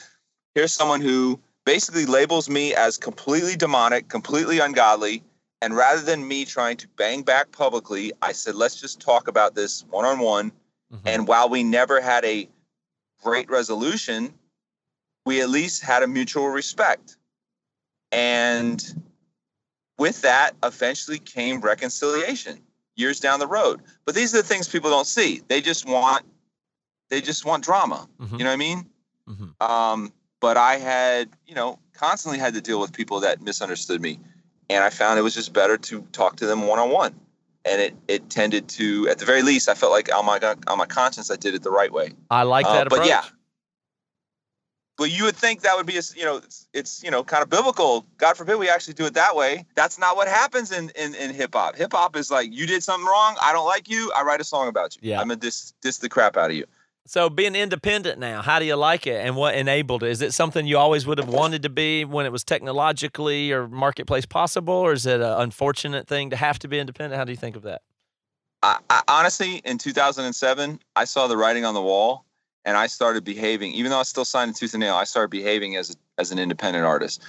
here's 0.55 0.73
someone 0.73 1.01
who 1.01 1.39
basically 1.65 2.05
labels 2.05 2.49
me 2.49 2.75
as 2.75 2.97
completely 2.97 3.55
demonic, 3.55 4.09
completely 4.09 4.59
ungodly 4.59 5.23
and 5.63 5.73
rather 5.73 6.01
than 6.01 6.27
me 6.27 6.43
trying 6.43 6.75
to 6.75 6.89
bang 6.97 7.21
back 7.21 7.53
publicly, 7.53 8.11
I 8.21 8.33
said, 8.33 8.53
let's 8.53 8.75
just 8.75 8.99
talk 8.99 9.29
about 9.29 9.55
this 9.55 9.85
one 9.89 10.03
on 10.03 10.19
one. 10.19 10.51
And 11.05 11.25
while 11.25 11.47
we 11.47 11.63
never 11.63 12.01
had 12.01 12.25
a 12.25 12.49
great 13.23 13.49
resolution, 13.49 14.33
we 15.25 15.41
at 15.41 15.49
least 15.49 15.81
had 15.81 16.03
a 16.03 16.07
mutual 16.07 16.49
respect. 16.49 17.15
And 18.11 18.83
with 19.97 20.21
that, 20.21 20.51
eventually 20.63 21.17
came 21.17 21.61
reconciliation 21.61 22.59
years 22.97 23.21
down 23.21 23.39
the 23.39 23.47
road. 23.47 23.81
But 24.03 24.15
these 24.15 24.35
are 24.35 24.41
the 24.41 24.47
things 24.47 24.67
people 24.67 24.89
don't 24.89 25.07
see. 25.07 25.41
They 25.47 25.61
just 25.61 25.87
want 25.87 26.25
they 27.09 27.21
just 27.21 27.45
want 27.45 27.63
drama. 27.63 28.07
Mhm. 28.19 28.31
You 28.33 28.37
know 28.39 28.49
what 28.49 28.53
I 28.53 28.57
mean? 28.57 28.89
Mhm. 29.29 29.61
Um, 29.61 30.13
but 30.41 30.57
I 30.57 30.77
had, 30.77 31.29
you 31.47 31.55
know, 31.55 31.79
constantly 31.93 32.37
had 32.37 32.53
to 32.53 32.61
deal 32.61 32.81
with 32.81 32.91
people 32.91 33.21
that 33.21 33.41
misunderstood 33.41 34.01
me 34.01 34.19
and 34.69 34.83
I 34.83 34.89
found 34.89 35.19
it 35.19 35.23
was 35.23 35.33
just 35.33 35.53
better 35.53 35.77
to 35.77 36.01
talk 36.11 36.35
to 36.37 36.45
them 36.45 36.67
one 36.67 36.79
on 36.79 36.89
one. 36.89 37.15
And 37.65 37.81
it 37.81 37.95
it 38.07 38.29
tended 38.29 38.67
to, 38.69 39.07
at 39.07 39.19
the 39.19 39.25
very 39.25 39.41
least, 39.41 39.69
I 39.69 39.73
felt 39.73 39.91
like 39.91 40.13
on 40.13 40.25
my 40.25 40.37
on 40.67 40.77
my 40.77 40.85
conscience, 40.85 41.31
I 41.31 41.37
did 41.37 41.55
it 41.55 41.63
the 41.63 41.71
right 41.71 41.91
way. 41.91 42.11
I 42.29 42.43
like 42.43 42.65
Uh, 42.65 42.73
that 42.73 42.89
but 42.89 42.95
approach. 42.99 43.09
yeah. 43.09 43.23
But 44.95 45.11
you 45.11 45.23
would 45.23 45.35
think 45.35 45.61
that 45.61 45.75
would 45.75 45.87
be, 45.87 45.97
a, 45.97 46.01
you 46.15 46.23
know, 46.23 46.37
it's, 46.37 46.67
it's, 46.71 47.03
you 47.03 47.09
know, 47.09 47.23
kind 47.23 47.41
of 47.41 47.49
biblical. 47.49 48.05
God 48.17 48.37
forbid 48.37 48.59
we 48.59 48.69
actually 48.69 48.93
do 48.93 49.05
it 49.05 49.15
that 49.15 49.35
way. 49.35 49.65
That's 49.73 49.97
not 49.97 50.15
what 50.15 50.27
happens 50.27 50.71
in 50.71 50.91
in, 50.95 51.15
in 51.15 51.33
hip 51.33 51.55
hop. 51.55 51.75
Hip 51.75 51.93
hop 51.93 52.15
is 52.15 52.29
like, 52.29 52.53
you 52.53 52.67
did 52.67 52.83
something 52.83 53.07
wrong. 53.07 53.35
I 53.41 53.53
don't 53.53 53.65
like 53.65 53.89
you. 53.89 54.11
I 54.15 54.21
write 54.23 54.39
a 54.39 54.43
song 54.43 54.67
about 54.67 54.95
you. 54.95 55.01
Yeah. 55.09 55.19
I'm 55.19 55.27
gonna 55.29 55.39
diss 55.39 55.73
diss 55.81 55.97
the 55.97 56.09
crap 56.09 56.37
out 56.37 56.51
of 56.51 56.55
you. 56.55 56.65
So 57.05 57.29
being 57.29 57.53
independent 57.53 58.17
now, 58.17 58.41
how 58.41 58.59
do 58.59 58.65
you 58.65 58.75
like 58.75 59.05
it, 59.07 59.25
and 59.25 59.35
what 59.35 59.55
enabled 59.55 60.03
it? 60.03 60.09
Is 60.09 60.21
it 60.21 60.33
something 60.33 60.65
you 60.65 60.77
always 60.77 61.05
would 61.05 61.17
have 61.17 61.27
wanted 61.27 61.63
to 61.63 61.69
be 61.69 62.05
when 62.05 62.25
it 62.25 62.31
was 62.31 62.45
technologically 62.45 63.51
or 63.51 63.67
marketplace 63.67 64.25
possible, 64.25 64.73
or 64.73 64.93
is 64.93 65.05
it 65.05 65.19
an 65.19 65.41
unfortunate 65.41 66.07
thing 66.07 66.29
to 66.29 66.37
have 66.37 66.59
to 66.59 66.69
be 66.69 66.79
independent? 66.79 67.17
How 67.17 67.25
do 67.25 67.31
you 67.31 67.37
think 67.37 67.57
of 67.57 67.63
that? 67.63 67.81
I, 68.61 68.79
I 68.89 69.01
honestly, 69.09 69.61
in 69.65 69.77
2007, 69.77 70.79
I 70.95 71.03
saw 71.03 71.27
the 71.27 71.35
writing 71.35 71.65
on 71.65 71.73
the 71.73 71.81
wall, 71.81 72.23
and 72.63 72.77
I 72.77 72.87
started 72.87 73.25
behaving. 73.25 73.73
Even 73.73 73.91
though 73.91 73.99
I 73.99 74.03
still 74.03 74.23
signed 74.23 74.55
to 74.55 74.59
Tooth 74.59 74.73
and 74.73 74.79
Nail, 74.79 74.95
I 74.95 75.03
started 75.03 75.29
behaving 75.29 75.75
as 75.75 75.97
as 76.17 76.31
an 76.31 76.39
independent 76.39 76.85
artist. 76.85 77.21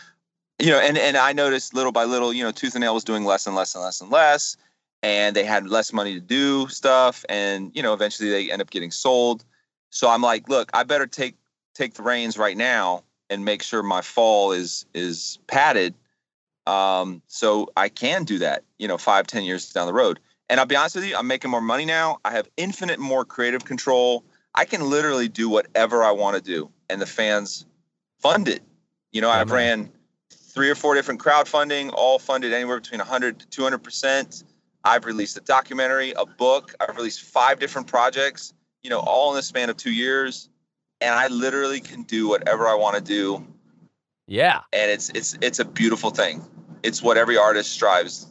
You 0.60 0.70
know, 0.70 0.78
and 0.78 0.96
and 0.96 1.16
I 1.16 1.32
noticed 1.32 1.74
little 1.74 1.90
by 1.90 2.04
little, 2.04 2.32
you 2.32 2.44
know, 2.44 2.52
Tooth 2.52 2.76
and 2.76 2.82
Nail 2.82 2.94
was 2.94 3.02
doing 3.02 3.24
less 3.24 3.48
and 3.48 3.56
less 3.56 3.74
and 3.74 3.82
less 3.82 4.00
and 4.00 4.10
less, 4.10 4.56
and 5.02 5.34
they 5.34 5.44
had 5.44 5.66
less 5.66 5.92
money 5.92 6.14
to 6.14 6.20
do 6.20 6.68
stuff, 6.68 7.24
and 7.28 7.72
you 7.74 7.82
know, 7.82 7.92
eventually 7.92 8.30
they 8.30 8.52
end 8.52 8.62
up 8.62 8.70
getting 8.70 8.92
sold. 8.92 9.44
So 9.94 10.10
I'm 10.10 10.22
like, 10.22 10.48
look, 10.48 10.70
I 10.74 10.82
better 10.82 11.06
take 11.06 11.36
take 11.72 11.94
the 11.94 12.02
reins 12.02 12.36
right 12.36 12.56
now 12.56 13.04
and 13.30 13.44
make 13.44 13.62
sure 13.62 13.80
my 13.80 14.00
fall 14.00 14.50
is 14.50 14.86
is 14.92 15.38
padded, 15.46 15.94
um, 16.66 17.22
so 17.28 17.68
I 17.76 17.90
can 17.90 18.24
do 18.24 18.40
that. 18.40 18.64
You 18.76 18.88
know, 18.88 18.98
five 18.98 19.28
ten 19.28 19.44
years 19.44 19.72
down 19.72 19.86
the 19.86 19.92
road. 19.92 20.18
And 20.50 20.58
I'll 20.58 20.66
be 20.66 20.74
honest 20.74 20.96
with 20.96 21.06
you, 21.06 21.16
I'm 21.16 21.28
making 21.28 21.52
more 21.52 21.60
money 21.60 21.84
now. 21.84 22.18
I 22.24 22.32
have 22.32 22.48
infinite 22.56 22.98
more 22.98 23.24
creative 23.24 23.64
control. 23.64 24.24
I 24.52 24.64
can 24.64 24.90
literally 24.90 25.28
do 25.28 25.48
whatever 25.48 26.02
I 26.02 26.10
want 26.10 26.36
to 26.36 26.42
do, 26.42 26.70
and 26.90 27.00
the 27.00 27.06
fans 27.06 27.64
fund 28.18 28.48
it. 28.48 28.62
You 29.12 29.20
know, 29.20 29.30
I've 29.30 29.52
ran 29.52 29.92
three 30.32 30.70
or 30.70 30.74
four 30.74 30.96
different 30.96 31.20
crowdfunding, 31.20 31.92
all 31.94 32.18
funded 32.18 32.52
anywhere 32.52 32.80
between 32.80 32.98
100 32.98 33.38
to 33.38 33.46
200 33.46 33.78
percent. 33.78 34.42
I've 34.82 35.04
released 35.04 35.36
a 35.36 35.40
documentary, 35.40 36.14
a 36.16 36.26
book. 36.26 36.74
I've 36.80 36.96
released 36.96 37.22
five 37.22 37.60
different 37.60 37.86
projects. 37.86 38.52
You 38.84 38.90
know, 38.90 39.00
all 39.00 39.30
in 39.30 39.36
the 39.36 39.42
span 39.42 39.70
of 39.70 39.76
two 39.78 39.92
years, 39.92 40.50
and 41.00 41.14
I 41.14 41.28
literally 41.28 41.80
can 41.80 42.02
do 42.02 42.28
whatever 42.28 42.68
I 42.68 42.74
want 42.74 42.96
to 42.96 43.02
do, 43.02 43.44
Yeah, 44.26 44.60
and 44.74 44.90
it's 44.90 45.08
it's 45.10 45.36
it's 45.40 45.58
a 45.58 45.64
beautiful 45.64 46.10
thing. 46.10 46.44
It's 46.82 47.02
what 47.02 47.16
every 47.16 47.38
artist 47.38 47.72
strives. 47.72 48.26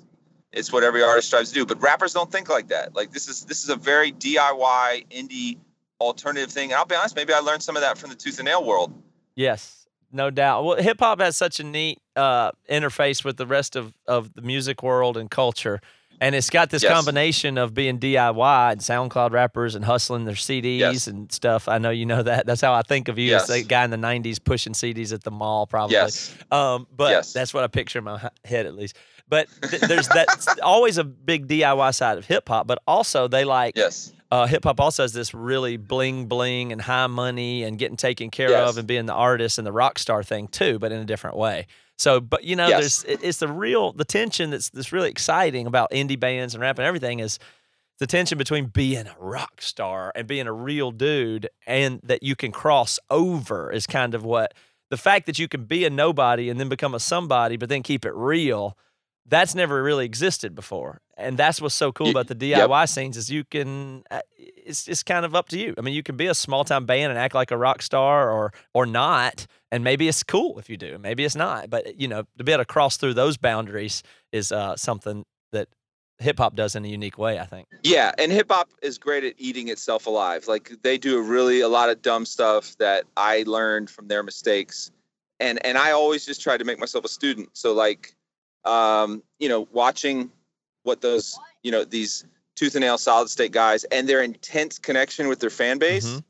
It's 0.51 0.71
what 0.71 0.83
every 0.83 1.01
artist 1.01 1.27
strives 1.27 1.49
to 1.49 1.55
do. 1.55 1.65
But 1.65 1.81
rappers 1.81 2.13
don't 2.13 2.31
think 2.31 2.49
like 2.49 2.67
that. 2.67 2.95
Like 2.95 3.11
this 3.11 3.27
is 3.27 3.45
this 3.45 3.63
is 3.63 3.71
a 3.71 3.75
very 3.75 4.11
DIY 4.11 5.07
indie 5.09 5.57
alternative 5.99 6.51
thing. 6.51 6.71
And 6.71 6.77
I'll 6.77 6.85
be 6.85 6.95
honest, 6.95 7.15
maybe 7.15 7.33
I 7.33 7.39
learned 7.39 7.63
some 7.63 7.75
of 7.75 7.81
that 7.81 7.97
from 7.97 8.11
the 8.11 8.15
tooth 8.15 8.37
and 8.37 8.45
nail 8.45 8.63
world. 8.63 8.93
yes, 9.35 9.87
no 10.11 10.29
doubt. 10.29 10.63
Well, 10.63 10.77
hip 10.77 10.99
hop 10.99 11.19
has 11.19 11.35
such 11.35 11.59
a 11.59 11.63
neat 11.63 11.99
uh, 12.15 12.51
interface 12.69 13.25
with 13.25 13.37
the 13.37 13.47
rest 13.47 13.75
of 13.75 13.93
of 14.07 14.33
the 14.35 14.43
music 14.43 14.83
world 14.83 15.17
and 15.17 15.31
culture. 15.31 15.81
And 16.21 16.35
it's 16.35 16.49
got 16.49 16.69
this 16.69 16.83
Yes. 16.83 16.93
combination 16.93 17.57
of 17.57 17.73
being 17.73 17.97
DIY 17.99 18.71
and 18.71 18.81
SoundCloud 18.81 19.31
rappers 19.31 19.75
and 19.75 19.83
hustling 19.83 20.25
their 20.25 20.35
CDs 20.35 20.79
Yes. 20.79 21.07
and 21.07 21.31
stuff. 21.31 21.67
I 21.67 21.77
know 21.79 21.89
you 21.89 22.05
know 22.05 22.23
that. 22.23 22.45
That's 22.45 22.61
how 22.61 22.73
I 22.73 22.81
think 22.81 23.07
of 23.09 23.17
you 23.19 23.35
as 23.35 23.49
a 23.49 23.61
guy 23.63 23.83
in 23.83 23.89
the 23.91 23.97
'90s 23.97 24.39
pushing 24.43 24.73
CDs 24.73 25.11
at 25.13 25.23
the 25.23 25.31
mall, 25.31 25.67
probably. 25.67 25.95
Yes. 25.95 26.33
Um, 26.51 26.87
but 26.95 27.11
Yes. 27.11 27.33
that's 27.33 27.53
what 27.53 27.63
I 27.63 27.67
picture 27.67 27.99
in 27.99 28.05
my 28.05 28.29
head 28.45 28.65
at 28.65 28.75
least. 28.75 28.95
But 29.27 29.47
th- 29.69 29.81
there's 29.83 30.07
that's 30.07 30.47
always 30.59 30.97
a 30.97 31.03
big 31.03 31.47
DIY 31.47 31.91
side 31.91 32.17
of 32.17 32.25
hip 32.25 32.47
hop, 32.47 32.67
but 32.67 32.79
also 32.87 33.27
they 33.27 33.43
like 33.45 33.75
Yes. 33.75 34.11
uh, 34.31 34.45
hip 34.47 34.63
hop 34.65 34.79
also 34.79 35.03
has 35.03 35.13
this 35.13 35.33
really 35.33 35.77
bling 35.77 36.27
bling 36.27 36.71
and 36.71 36.81
high 36.81 37.07
money 37.07 37.63
and 37.63 37.77
getting 37.79 37.97
taken 37.97 38.29
care 38.29 38.49
Yes. 38.51 38.69
of 38.69 38.77
and 38.77 38.87
being 38.87 39.05
the 39.05 39.13
artist 39.13 39.57
and 39.57 39.65
the 39.67 39.71
rock 39.71 39.97
star 39.99 40.23
thing 40.23 40.47
too, 40.47 40.77
but 40.79 40.91
in 40.91 40.99
a 40.99 41.05
different 41.05 41.35
way. 41.37 41.67
So, 41.97 42.19
but 42.19 42.43
you 42.43 42.55
know, 42.55 42.67
Yes. 42.67 43.03
there's 43.03 43.19
it's 43.23 43.37
the 43.37 43.47
real 43.47 43.93
the 43.93 44.05
tension 44.05 44.49
that's 44.49 44.69
that's 44.69 44.91
really 44.91 45.09
exciting 45.09 45.67
about 45.67 45.91
indie 45.91 46.19
bands 46.19 46.53
and 46.55 46.61
rap 46.61 46.77
and 46.79 46.85
everything 46.87 47.19
is 47.19 47.39
the 47.99 48.07
tension 48.07 48.37
between 48.37 48.65
being 48.65 49.05
a 49.07 49.15
rock 49.19 49.61
star 49.61 50.11
and 50.15 50.27
being 50.27 50.47
a 50.47 50.51
real 50.53 50.91
dude 50.91 51.47
and 51.67 51.99
that 52.03 52.23
you 52.23 52.35
can 52.35 52.51
cross 52.51 52.99
over 53.09 53.71
is 53.71 53.85
kind 53.87 54.15
of 54.15 54.25
what 54.25 54.53
the 54.89 54.97
fact 54.97 55.27
that 55.27 55.37
you 55.39 55.47
can 55.47 55.65
be 55.65 55.85
a 55.85 55.89
nobody 55.89 56.49
and 56.49 56.59
then 56.59 56.67
become 56.69 56.95
a 56.95 56.99
somebody 56.99 57.55
but 57.55 57.69
then 57.69 57.83
keep 57.83 58.03
it 58.05 58.13
real 58.15 58.75
that's 59.27 59.53
never 59.55 59.81
really 59.83 60.05
existed 60.05 60.55
before 60.55 60.99
and 61.15 61.37
that's 61.37 61.61
what's 61.61 61.75
so 61.75 61.91
cool 61.91 62.07
Y- 62.07 62.11
about 62.11 62.27
the 62.27 62.45
yep. 62.47 62.67
diy 62.69 62.89
scenes 62.89 63.15
is 63.15 63.29
you 63.29 63.43
can 63.43 64.03
uh, 64.11 64.19
it's 64.65 64.87
it's 64.87 65.03
kind 65.03 65.25
of 65.25 65.35
up 65.35 65.49
to 65.49 65.57
you 65.57 65.73
i 65.77 65.81
mean 65.81 65.93
you 65.93 66.03
can 66.03 66.17
be 66.17 66.27
a 66.27 66.33
small 66.33 66.63
time 66.63 66.85
band 66.85 67.11
and 67.11 67.19
act 67.19 67.35
like 67.35 67.51
a 67.51 67.57
rock 67.57 67.81
star 67.81 68.29
or 68.31 68.51
or 68.73 68.85
not 68.85 69.45
and 69.71 69.83
maybe 69.83 70.07
it's 70.07 70.23
cool 70.23 70.57
if 70.59 70.69
you 70.69 70.77
do 70.77 70.97
maybe 70.97 71.23
it's 71.23 71.35
not 71.35 71.69
but 71.69 71.99
you 71.99 72.07
know 72.07 72.23
to 72.37 72.43
be 72.43 72.51
able 72.51 72.61
to 72.61 72.65
cross 72.65 72.97
through 72.97 73.13
those 73.13 73.37
boundaries 73.37 74.03
is 74.31 74.51
uh, 74.51 74.75
something 74.75 75.25
that 75.51 75.67
hip 76.19 76.37
hop 76.37 76.55
does 76.55 76.75
in 76.75 76.85
a 76.85 76.87
unique 76.87 77.17
way 77.17 77.39
i 77.39 77.45
think 77.45 77.67
Yeah, 77.83 78.13
and 78.17 78.31
hip 78.31 78.49
hop 78.49 78.69
is 78.81 78.97
great 78.97 79.25
at 79.25 79.33
eating 79.37 79.67
itself 79.67 80.07
alive. 80.07 80.47
Like 80.47 80.71
they 80.83 80.97
do 80.97 81.19
a 81.19 81.21
really 81.21 81.59
a 81.59 81.67
lot 81.67 81.89
of 81.89 82.01
dumb 82.01 82.25
stuff 82.25 82.77
that 82.77 83.03
I 83.17 83.43
learned 83.45 83.89
from 83.89 84.07
their 84.07 84.23
mistakes, 84.23 84.89
and 85.39 85.63
and 85.65 85.77
I 85.77 85.91
always 85.91 86.25
just 86.25 86.41
try 86.41 86.57
to 86.57 86.63
make 86.63 86.79
myself 86.79 87.03
a 87.03 87.09
student. 87.09 87.49
So 87.53 87.73
like, 87.73 88.15
um, 88.63 89.21
you 89.39 89.49
know, 89.49 89.67
watching 89.73 90.31
what 90.83 91.01
those 91.01 91.37
you 91.61 91.71
know 91.71 91.83
these 91.83 92.25
tooth 92.55 92.75
and 92.75 92.81
nail 92.81 92.97
solid 92.97 93.29
state 93.29 93.51
guys 93.51 93.83
and 93.85 94.07
their 94.07 94.21
intense 94.21 94.79
connection 94.79 95.27
with 95.27 95.39
their 95.39 95.49
fan 95.49 95.77
base. 95.79 96.05
Mhm. 96.05 96.23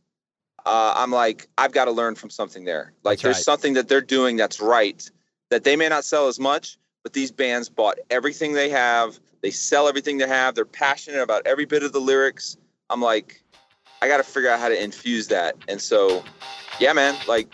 Uh, 0.66 0.94
I'm 0.96 1.12
like, 1.12 1.48
I've 1.58 1.74
got 1.74 1.86
to 1.86 1.92
learn 1.92 2.16
from 2.16 2.30
something 2.30 2.64
there. 2.64 2.94
Like, 3.04 3.18
That's 3.18 3.24
there's 3.24 3.36
right. 3.38 3.44
something 3.44 3.74
that 3.74 3.90
they're 3.90 4.00
doing 4.02 4.38
that's 4.38 4.62
right 4.62 5.10
that 5.50 5.64
they 5.66 5.76
may 5.76 5.90
not 5.90 6.06
sell 6.06 6.28
as 6.30 6.40
much, 6.40 6.78
but 7.04 7.12
these 7.14 7.32
bands 7.32 7.68
bought 7.70 8.00
everything 8.10 8.54
they 8.54 8.70
have. 8.70 9.20
They 9.42 9.52
sell 9.52 9.88
everything 9.90 10.18
they 10.18 10.28
have. 10.28 10.56
They're 10.56 10.64
passionate 10.66 11.22
about 11.22 11.46
every 11.46 11.66
bit 11.66 11.84
of 11.84 11.92
the 11.92 12.00
lyrics. 12.00 12.56
I'm 12.90 13.02
like, 13.02 13.44
I 14.02 14.08
got 14.08 14.18
to 14.18 14.24
figure 14.24 14.50
out 14.50 14.60
how 14.60 14.70
to 14.70 14.82
infuse 14.82 15.28
that. 15.28 15.56
And 15.68 15.82
so, 15.82 16.24
yeah, 16.80 16.94
man, 16.94 17.16
like, 17.28 17.54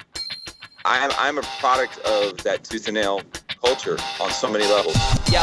I'm 0.86 1.12
I'm 1.18 1.38
a 1.38 1.44
product 1.60 1.98
of 2.00 2.38
that 2.44 2.64
tooth 2.64 2.88
and 2.88 2.96
nail 2.96 3.22
culture 3.64 3.98
on 4.22 4.32
so 4.32 4.50
many 4.50 4.66
levels. 4.66 4.96
Yo, 5.32 5.42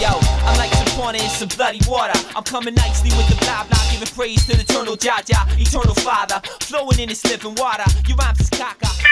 yo, 0.00 0.18
I'm 0.46 0.56
like 0.58 0.72
some 0.72 0.79
corner 1.00 1.18
in 1.18 1.30
some 1.30 1.48
bloody 1.48 1.80
water. 1.88 2.12
I'm 2.36 2.44
coming 2.44 2.74
nicely 2.74 3.10
with 3.16 3.28
the 3.28 3.36
blah 3.36 3.64
blah, 3.64 3.78
giving 3.90 4.08
praise 4.08 4.44
to 4.46 4.56
the 4.56 4.62
eternal 4.62 4.96
Jaja, 4.96 5.40
eternal 5.58 5.94
Father. 5.94 6.40
Flowing 6.60 6.98
in 6.98 7.08
this 7.08 7.24
living 7.24 7.54
water. 7.54 7.84
Your 8.06 8.16
rhymes 8.18 8.40
is 8.40 8.50
caca. 8.50 9.09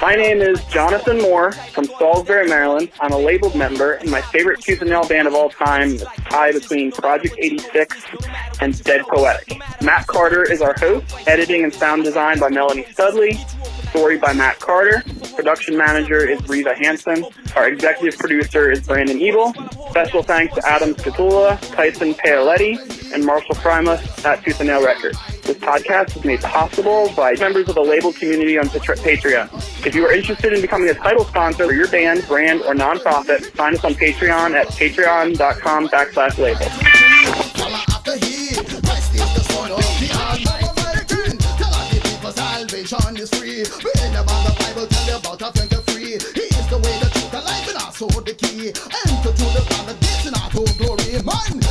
My 0.00 0.14
name 0.14 0.40
is 0.40 0.62
Jonathan 0.64 1.20
Moore 1.20 1.52
from 1.52 1.84
Salisbury, 1.84 2.48
Maryland. 2.48 2.90
I'm 3.00 3.12
a 3.12 3.18
labeled 3.18 3.54
member, 3.54 3.92
and 3.92 4.10
my 4.10 4.20
favorite 4.20 4.66
nail 4.82 5.06
band 5.06 5.28
of 5.28 5.34
all 5.34 5.50
time 5.50 5.90
is 5.90 6.04
tie 6.28 6.52
between 6.52 6.90
Project 6.90 7.36
86 7.38 8.04
and 8.60 8.82
Dead 8.84 9.02
Poetic. 9.02 9.60
Matt 9.80 10.06
Carter 10.06 10.50
is 10.50 10.60
our 10.62 10.74
host. 10.78 11.14
Editing 11.26 11.64
and 11.64 11.72
sound 11.72 12.04
design 12.04 12.38
by 12.40 12.48
Melanie 12.48 12.86
Studley. 12.92 13.34
Story 13.90 14.18
by 14.18 14.32
Matt 14.32 14.58
Carter. 14.58 15.04
Production 15.36 15.76
manager 15.76 16.28
is 16.28 16.40
Reva 16.48 16.74
Hansen. 16.74 17.24
Our 17.54 17.68
executive 17.68 18.18
producer 18.18 18.70
is 18.70 18.80
Brandon 18.86 19.20
Ebel. 19.20 19.52
Special 19.90 20.22
thanks 20.22 20.54
to 20.54 20.66
Adam 20.66 20.96
Scatula, 20.96 21.58
Tyson 21.62 22.14
Paoletti, 22.14 23.12
and 23.12 23.24
Marshall 23.24 23.54
Primus 23.56 24.24
at 24.24 24.42
Tooth 24.42 24.60
and 24.60 24.68
Nail 24.68 24.84
Records. 24.84 25.18
This 25.42 25.56
podcast 25.56 26.16
is 26.16 26.24
made 26.24 26.40
possible 26.40 27.12
by 27.16 27.34
members 27.34 27.68
of 27.68 27.74
the 27.74 27.80
label 27.80 28.12
community 28.12 28.58
on 28.58 28.66
Patreon. 28.66 29.48
If 29.84 29.94
you 29.94 30.06
are 30.06 30.12
interested 30.12 30.52
in 30.52 30.60
becoming 30.60 30.88
a 30.88 30.94
title 30.94 31.24
sponsor 31.24 31.66
for 31.66 31.72
your 31.72 31.88
band, 31.88 32.26
brand, 32.28 32.62
or 32.62 32.74
nonprofit, 32.74 33.46
find 33.52 33.74
us 33.74 33.84
on 33.84 33.94
Patreon 33.94 34.54
at 34.54 34.68
patreon.com 34.68 35.88
backslash 35.88 36.38
label. 36.38 36.66
Salvation 42.32 43.16
is 43.16 43.30
free. 43.30 43.58
Read 43.58 44.14
about 44.14 44.46
the 44.46 44.54
Bible, 44.58 44.86
tell 44.86 45.06
you 45.06 45.16
about 45.16 45.42
a 45.42 45.52
23. 45.58 46.04
He 46.04 46.14
is 46.14 46.66
the 46.68 46.78
way, 46.78 46.98
the 47.00 47.10
truth, 47.12 47.30
the 47.30 47.40
life, 47.40 47.68
and 47.68 49.22
to 49.22 49.30
the 49.30 49.62
planet, 49.66 50.00
this 50.00 50.24
glory. 50.78 51.61